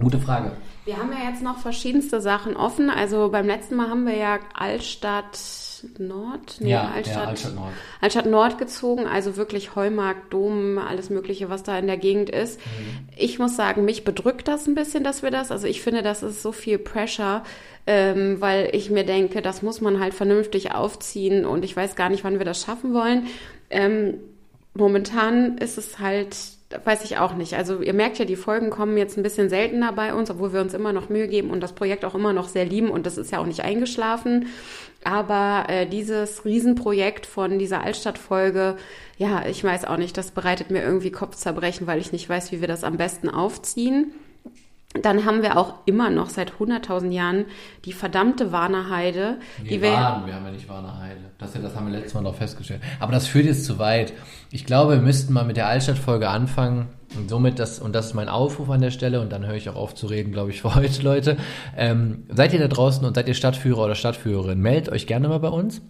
Gute 0.00 0.18
Frage. 0.18 0.52
Wir 0.90 0.98
haben 0.98 1.12
ja 1.12 1.30
jetzt 1.30 1.40
noch 1.40 1.58
verschiedenste 1.58 2.20
Sachen 2.20 2.56
offen. 2.56 2.90
Also 2.90 3.28
beim 3.30 3.46
letzten 3.46 3.76
Mal 3.76 3.88
haben 3.88 4.06
wir 4.06 4.16
ja 4.16 4.40
Altstadt 4.54 5.38
Nord, 5.98 6.56
nee, 6.58 6.70
Ja, 6.70 6.90
Altstadt, 6.90 7.22
ja, 7.22 7.28
Altstadt 7.28 7.54
Nord. 7.54 7.72
Altstadt 8.00 8.26
Nord 8.26 8.58
gezogen, 8.58 9.06
also 9.06 9.36
wirklich 9.36 9.76
Heumarkt, 9.76 10.32
Dom, 10.32 10.78
alles 10.78 11.08
Mögliche, 11.08 11.48
was 11.48 11.62
da 11.62 11.78
in 11.78 11.86
der 11.86 11.96
Gegend 11.96 12.28
ist. 12.28 12.60
Ich 13.16 13.38
muss 13.38 13.54
sagen, 13.54 13.84
mich 13.84 14.02
bedrückt 14.02 14.48
das 14.48 14.66
ein 14.66 14.74
bisschen, 14.74 15.04
dass 15.04 15.22
wir 15.22 15.30
das. 15.30 15.52
Also 15.52 15.68
ich 15.68 15.80
finde, 15.80 16.02
das 16.02 16.24
ist 16.24 16.42
so 16.42 16.50
viel 16.50 16.78
Pressure, 16.78 17.44
ähm, 17.86 18.40
weil 18.40 18.70
ich 18.72 18.90
mir 18.90 19.04
denke, 19.04 19.42
das 19.42 19.62
muss 19.62 19.80
man 19.80 20.00
halt 20.00 20.12
vernünftig 20.12 20.74
aufziehen 20.74 21.46
und 21.46 21.64
ich 21.64 21.76
weiß 21.76 21.94
gar 21.94 22.08
nicht, 22.08 22.24
wann 22.24 22.38
wir 22.38 22.44
das 22.44 22.62
schaffen 22.62 22.94
wollen. 22.94 23.28
Ähm, 23.70 24.14
momentan 24.74 25.56
ist 25.58 25.78
es 25.78 26.00
halt, 26.00 26.36
weiß 26.84 27.04
ich 27.04 27.18
auch 27.18 27.34
nicht. 27.34 27.54
Also 27.54 27.80
ihr 27.80 27.92
merkt 27.92 28.18
ja, 28.18 28.24
die 28.24 28.36
Folgen 28.36 28.70
kommen 28.70 28.96
jetzt 28.96 29.16
ein 29.16 29.22
bisschen 29.22 29.48
seltener 29.48 29.92
bei 29.92 30.14
uns, 30.14 30.30
obwohl 30.30 30.52
wir 30.52 30.60
uns 30.60 30.72
immer 30.72 30.92
noch 30.92 31.08
Mühe 31.08 31.26
geben 31.26 31.50
und 31.50 31.60
das 31.60 31.72
Projekt 31.72 32.04
auch 32.04 32.14
immer 32.14 32.32
noch 32.32 32.48
sehr 32.48 32.64
lieben 32.64 32.90
und 32.90 33.06
das 33.06 33.18
ist 33.18 33.32
ja 33.32 33.38
auch 33.38 33.46
nicht 33.46 33.62
eingeschlafen. 33.62 34.46
Aber 35.02 35.64
äh, 35.68 35.86
dieses 35.86 36.44
Riesenprojekt 36.44 37.26
von 37.26 37.58
dieser 37.58 37.82
Altstadtfolge, 37.82 38.76
ja, 39.16 39.46
ich 39.46 39.64
weiß 39.64 39.84
auch 39.86 39.96
nicht, 39.96 40.16
das 40.16 40.30
bereitet 40.30 40.70
mir 40.70 40.82
irgendwie 40.82 41.10
Kopfzerbrechen, 41.10 41.86
weil 41.86 41.98
ich 41.98 42.12
nicht 42.12 42.28
weiß, 42.28 42.52
wie 42.52 42.60
wir 42.60 42.68
das 42.68 42.84
am 42.84 42.96
besten 42.96 43.28
aufziehen. 43.28 44.12
Dann 44.94 45.24
haben 45.24 45.42
wir 45.42 45.56
auch 45.56 45.74
immer 45.86 46.10
noch 46.10 46.30
seit 46.30 46.54
100.000 46.54 47.12
Jahren 47.12 47.44
die 47.84 47.92
verdammte 47.92 48.50
Warnerheide, 48.50 49.38
die 49.58 49.76
Nee, 49.76 49.82
wir 49.82 49.92
Waden, 49.92 50.26
wir 50.26 50.34
haben 50.34 50.44
ja 50.44 50.50
nicht 50.50 50.68
Warner 50.68 50.98
Heide. 50.98 51.20
Das, 51.38 51.52
das 51.52 51.76
haben 51.76 51.86
wir 51.86 51.92
letztes 51.92 52.14
Mal 52.14 52.22
noch 52.22 52.34
festgestellt. 52.34 52.80
Aber 52.98 53.12
das 53.12 53.28
führt 53.28 53.44
jetzt 53.44 53.64
zu 53.64 53.78
weit. 53.78 54.12
Ich 54.50 54.66
glaube, 54.66 54.94
wir 54.94 55.00
müssten 55.00 55.32
mal 55.32 55.44
mit 55.44 55.56
der 55.56 55.68
Altstadtfolge 55.68 56.28
anfangen. 56.28 56.88
Und 57.16 57.30
somit, 57.30 57.60
das, 57.60 57.78
und 57.78 57.94
das 57.94 58.06
ist 58.06 58.14
mein 58.14 58.28
Aufruf 58.28 58.68
an 58.68 58.80
der 58.80 58.90
Stelle, 58.90 59.20
und 59.20 59.30
dann 59.30 59.46
höre 59.46 59.54
ich 59.54 59.68
auch 59.68 59.76
auf 59.76 59.94
zu 59.94 60.06
reden, 60.06 60.32
glaube 60.32 60.50
ich, 60.50 60.60
für 60.60 60.74
heute, 60.74 61.02
Leute. 61.02 61.36
Ähm, 61.76 62.24
seid 62.28 62.52
ihr 62.52 62.58
da 62.58 62.68
draußen 62.68 63.04
und 63.04 63.14
seid 63.14 63.28
ihr 63.28 63.34
Stadtführer 63.34 63.84
oder 63.84 63.94
Stadtführerin, 63.94 64.60
meldet 64.60 64.92
euch 64.92 65.06
gerne 65.06 65.28
mal 65.28 65.38
bei 65.38 65.48
uns. 65.48 65.82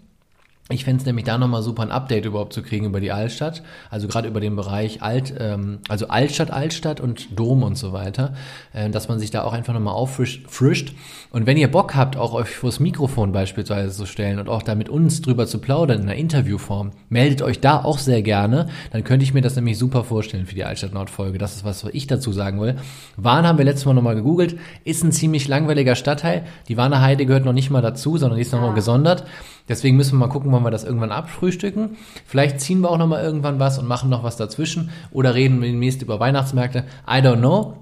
Ich 0.72 0.84
fände 0.84 1.00
es 1.00 1.06
nämlich 1.06 1.24
da 1.24 1.36
nochmal 1.36 1.62
super, 1.62 1.82
ein 1.82 1.90
Update 1.90 2.24
überhaupt 2.24 2.52
zu 2.52 2.62
kriegen 2.62 2.86
über 2.86 3.00
die 3.00 3.10
Altstadt. 3.10 3.62
Also 3.90 4.06
gerade 4.06 4.28
über 4.28 4.38
den 4.38 4.54
Bereich 4.54 5.02
Alt, 5.02 5.34
ähm, 5.36 5.80
also 5.88 6.06
Altstadt, 6.06 6.52
Altstadt 6.52 7.00
und 7.00 7.36
Dom 7.36 7.64
und 7.64 7.76
so 7.76 7.92
weiter. 7.92 8.34
Äh, 8.72 8.88
dass 8.90 9.08
man 9.08 9.18
sich 9.18 9.32
da 9.32 9.42
auch 9.42 9.52
einfach 9.52 9.74
nochmal 9.74 9.94
auffrischt. 9.94 10.48
frischt. 10.48 10.94
Und 11.30 11.46
wenn 11.46 11.56
ihr 11.56 11.68
Bock 11.68 11.96
habt, 11.96 12.16
auch 12.16 12.34
euch 12.34 12.50
vors 12.50 12.78
Mikrofon 12.78 13.32
beispielsweise 13.32 13.90
zu 13.90 14.06
stellen 14.06 14.38
und 14.38 14.48
auch 14.48 14.62
da 14.62 14.76
mit 14.76 14.88
uns 14.88 15.22
drüber 15.22 15.48
zu 15.48 15.58
plaudern 15.58 16.02
in 16.02 16.08
einer 16.08 16.14
Interviewform, 16.14 16.92
meldet 17.08 17.42
euch 17.42 17.60
da 17.60 17.82
auch 17.82 17.98
sehr 17.98 18.22
gerne. 18.22 18.68
Dann 18.92 19.02
könnte 19.02 19.24
ich 19.24 19.34
mir 19.34 19.42
das 19.42 19.56
nämlich 19.56 19.76
super 19.76 20.04
vorstellen 20.04 20.46
für 20.46 20.54
die 20.54 20.64
Altstadt 20.64 20.94
Nord-Folge. 20.94 21.38
Das 21.38 21.56
ist 21.56 21.64
was, 21.64 21.84
was 21.84 21.92
ich 21.92 22.06
dazu 22.06 22.30
sagen 22.30 22.60
will. 22.60 22.76
Wahn 23.16 23.44
haben 23.44 23.58
wir 23.58 23.64
letztes 23.64 23.86
Mal 23.86 23.94
nochmal 23.94 24.14
gegoogelt. 24.14 24.56
Ist 24.84 25.02
ein 25.02 25.10
ziemlich 25.10 25.48
langweiliger 25.48 25.96
Stadtteil. 25.96 26.44
Die 26.68 26.76
Warner 26.76 27.00
Heide 27.00 27.26
gehört 27.26 27.44
noch 27.44 27.52
nicht 27.52 27.70
mal 27.70 27.82
dazu, 27.82 28.18
sondern 28.18 28.36
die 28.36 28.42
ist 28.42 28.52
nochmal 28.52 28.74
gesondert. 28.74 29.24
Deswegen 29.68 29.96
müssen 29.96 30.12
wir 30.18 30.26
mal 30.26 30.32
gucken, 30.32 30.50
wann 30.52 30.62
wir 30.64 30.70
das 30.70 30.84
irgendwann 30.84 31.12
abfrühstücken. 31.12 31.96
Vielleicht 32.26 32.60
ziehen 32.60 32.80
wir 32.80 32.90
auch 32.90 32.98
noch 32.98 33.06
mal 33.06 33.22
irgendwann 33.22 33.60
was 33.60 33.78
und 33.78 33.86
machen 33.86 34.10
noch 34.10 34.22
was 34.24 34.36
dazwischen 34.36 34.90
oder 35.12 35.34
reden 35.34 35.60
demnächst 35.60 36.02
über 36.02 36.18
Weihnachtsmärkte. 36.20 36.84
I 37.08 37.18
don't 37.20 37.38
know. 37.38 37.76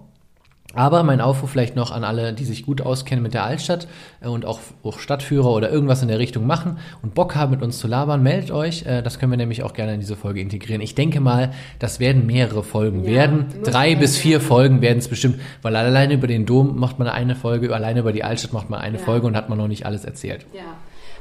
Aber 0.74 1.02
mein 1.02 1.22
Aufruf 1.22 1.50
vielleicht 1.50 1.76
noch 1.76 1.90
an 1.90 2.04
alle, 2.04 2.34
die 2.34 2.44
sich 2.44 2.66
gut 2.66 2.82
auskennen 2.82 3.22
mit 3.22 3.32
der 3.32 3.42
Altstadt 3.42 3.88
äh, 4.20 4.28
und 4.28 4.44
auch, 4.44 4.60
auch 4.82 4.98
Stadtführer 4.98 5.50
oder 5.50 5.70
irgendwas 5.70 6.02
in 6.02 6.08
der 6.08 6.18
Richtung 6.18 6.46
machen 6.46 6.76
und 7.02 7.14
Bock 7.14 7.34
haben, 7.34 7.52
mit 7.52 7.62
uns 7.62 7.78
zu 7.78 7.88
labern, 7.88 8.22
meldet 8.22 8.50
euch. 8.50 8.84
Äh, 8.84 9.02
Das 9.02 9.18
können 9.18 9.32
wir 9.32 9.38
nämlich 9.38 9.62
auch 9.62 9.72
gerne 9.72 9.94
in 9.94 10.00
diese 10.00 10.14
Folge 10.14 10.40
integrieren. 10.42 10.82
Ich 10.82 10.94
denke 10.94 11.20
mal, 11.20 11.52
das 11.78 12.00
werden 12.00 12.26
mehrere 12.26 12.62
Folgen 12.62 13.04
Ja, 13.04 13.10
werden. 13.12 13.46
Drei 13.64 13.94
bis 13.96 14.18
vier. 14.18 14.42
Folgen 14.42 14.82
werden 14.82 14.98
es 14.98 15.08
bestimmt, 15.08 15.40
weil 15.62 15.74
alleine 15.74 16.12
über 16.14 16.26
den 16.26 16.44
Dom 16.44 16.78
macht 16.78 16.98
man 16.98 17.08
eine 17.08 17.34
Folge, 17.34 17.74
alleine 17.74 18.00
über 18.00 18.12
die 18.12 18.22
Altstadt 18.22 18.52
macht 18.52 18.68
man 18.68 18.78
eine 18.80 18.98
Ja. 18.98 19.02
Folge 19.04 19.26
und 19.26 19.36
hat 19.36 19.48
man 19.48 19.56
noch 19.56 19.68
nicht 19.68 19.86
alles 19.86 20.04
erzählt. 20.04 20.44
Ja. 20.52 20.60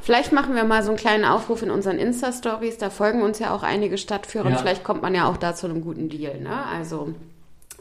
Vielleicht 0.07 0.31
machen 0.31 0.55
wir 0.55 0.63
mal 0.63 0.83
so 0.83 0.87
einen 0.91 0.97
kleinen 0.97 1.25
Aufruf 1.25 1.63
in 1.63 1.69
unseren 1.69 1.97
Insta-Stories. 1.97 2.77
Da 2.77 2.89
folgen 2.89 3.23
uns 3.23 3.39
ja 3.39 3.53
auch 3.53 3.61
einige 3.61 3.97
Stadtführer. 3.97 4.51
Ja. 4.51 4.55
Vielleicht 4.55 4.85
kommt 4.85 5.01
man 5.01 5.13
ja 5.13 5.29
auch 5.29 5.35
da 5.35 5.53
zu 5.53 5.67
einem 5.67 5.81
guten 5.81 6.07
Deal. 6.07 6.39
Ne? 6.39 6.65
Also, 6.65 7.13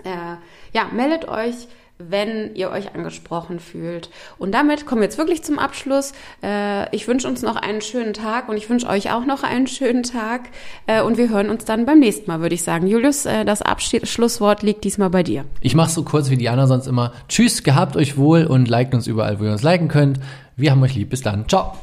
äh, 0.02 0.34
ja, 0.72 0.86
meldet 0.92 1.28
euch, 1.28 1.68
wenn 1.98 2.56
ihr 2.56 2.72
euch 2.72 2.96
angesprochen 2.96 3.60
fühlt. 3.60 4.10
Und 4.38 4.50
damit 4.54 4.86
kommen 4.86 5.02
wir 5.02 5.06
jetzt 5.06 5.18
wirklich 5.18 5.44
zum 5.44 5.60
Abschluss. 5.60 6.14
Äh, 6.42 6.92
ich 6.92 7.06
wünsche 7.06 7.28
uns 7.28 7.42
noch 7.42 7.54
einen 7.54 7.80
schönen 7.80 8.12
Tag 8.12 8.48
und 8.48 8.56
ich 8.56 8.68
wünsche 8.68 8.88
euch 8.88 9.12
auch 9.12 9.24
noch 9.24 9.44
einen 9.44 9.68
schönen 9.68 10.02
Tag. 10.02 10.48
Äh, 10.88 11.02
und 11.02 11.18
wir 11.18 11.28
hören 11.28 11.48
uns 11.48 11.64
dann 11.64 11.86
beim 11.86 12.00
nächsten 12.00 12.28
Mal, 12.28 12.40
würde 12.40 12.56
ich 12.56 12.64
sagen. 12.64 12.88
Julius, 12.88 13.24
äh, 13.26 13.44
das 13.44 13.62
Abschlusswort 13.62 14.64
liegt 14.64 14.82
diesmal 14.82 15.10
bei 15.10 15.22
dir. 15.22 15.44
Ich 15.60 15.76
mache 15.76 15.90
so 15.90 16.02
kurz 16.02 16.28
wie 16.28 16.36
Diana 16.36 16.66
sonst 16.66 16.88
immer. 16.88 17.12
Tschüss, 17.28 17.62
gehabt 17.62 17.96
euch 17.96 18.16
wohl 18.16 18.46
und 18.46 18.66
liked 18.66 18.94
uns 18.94 19.06
überall, 19.06 19.38
wo 19.38 19.44
ihr 19.44 19.52
uns 19.52 19.62
liken 19.62 19.86
könnt. 19.86 20.18
Wir 20.56 20.72
haben 20.72 20.82
euch 20.82 20.96
lieb. 20.96 21.10
Bis 21.10 21.22
dann. 21.22 21.48
Ciao. 21.48 21.76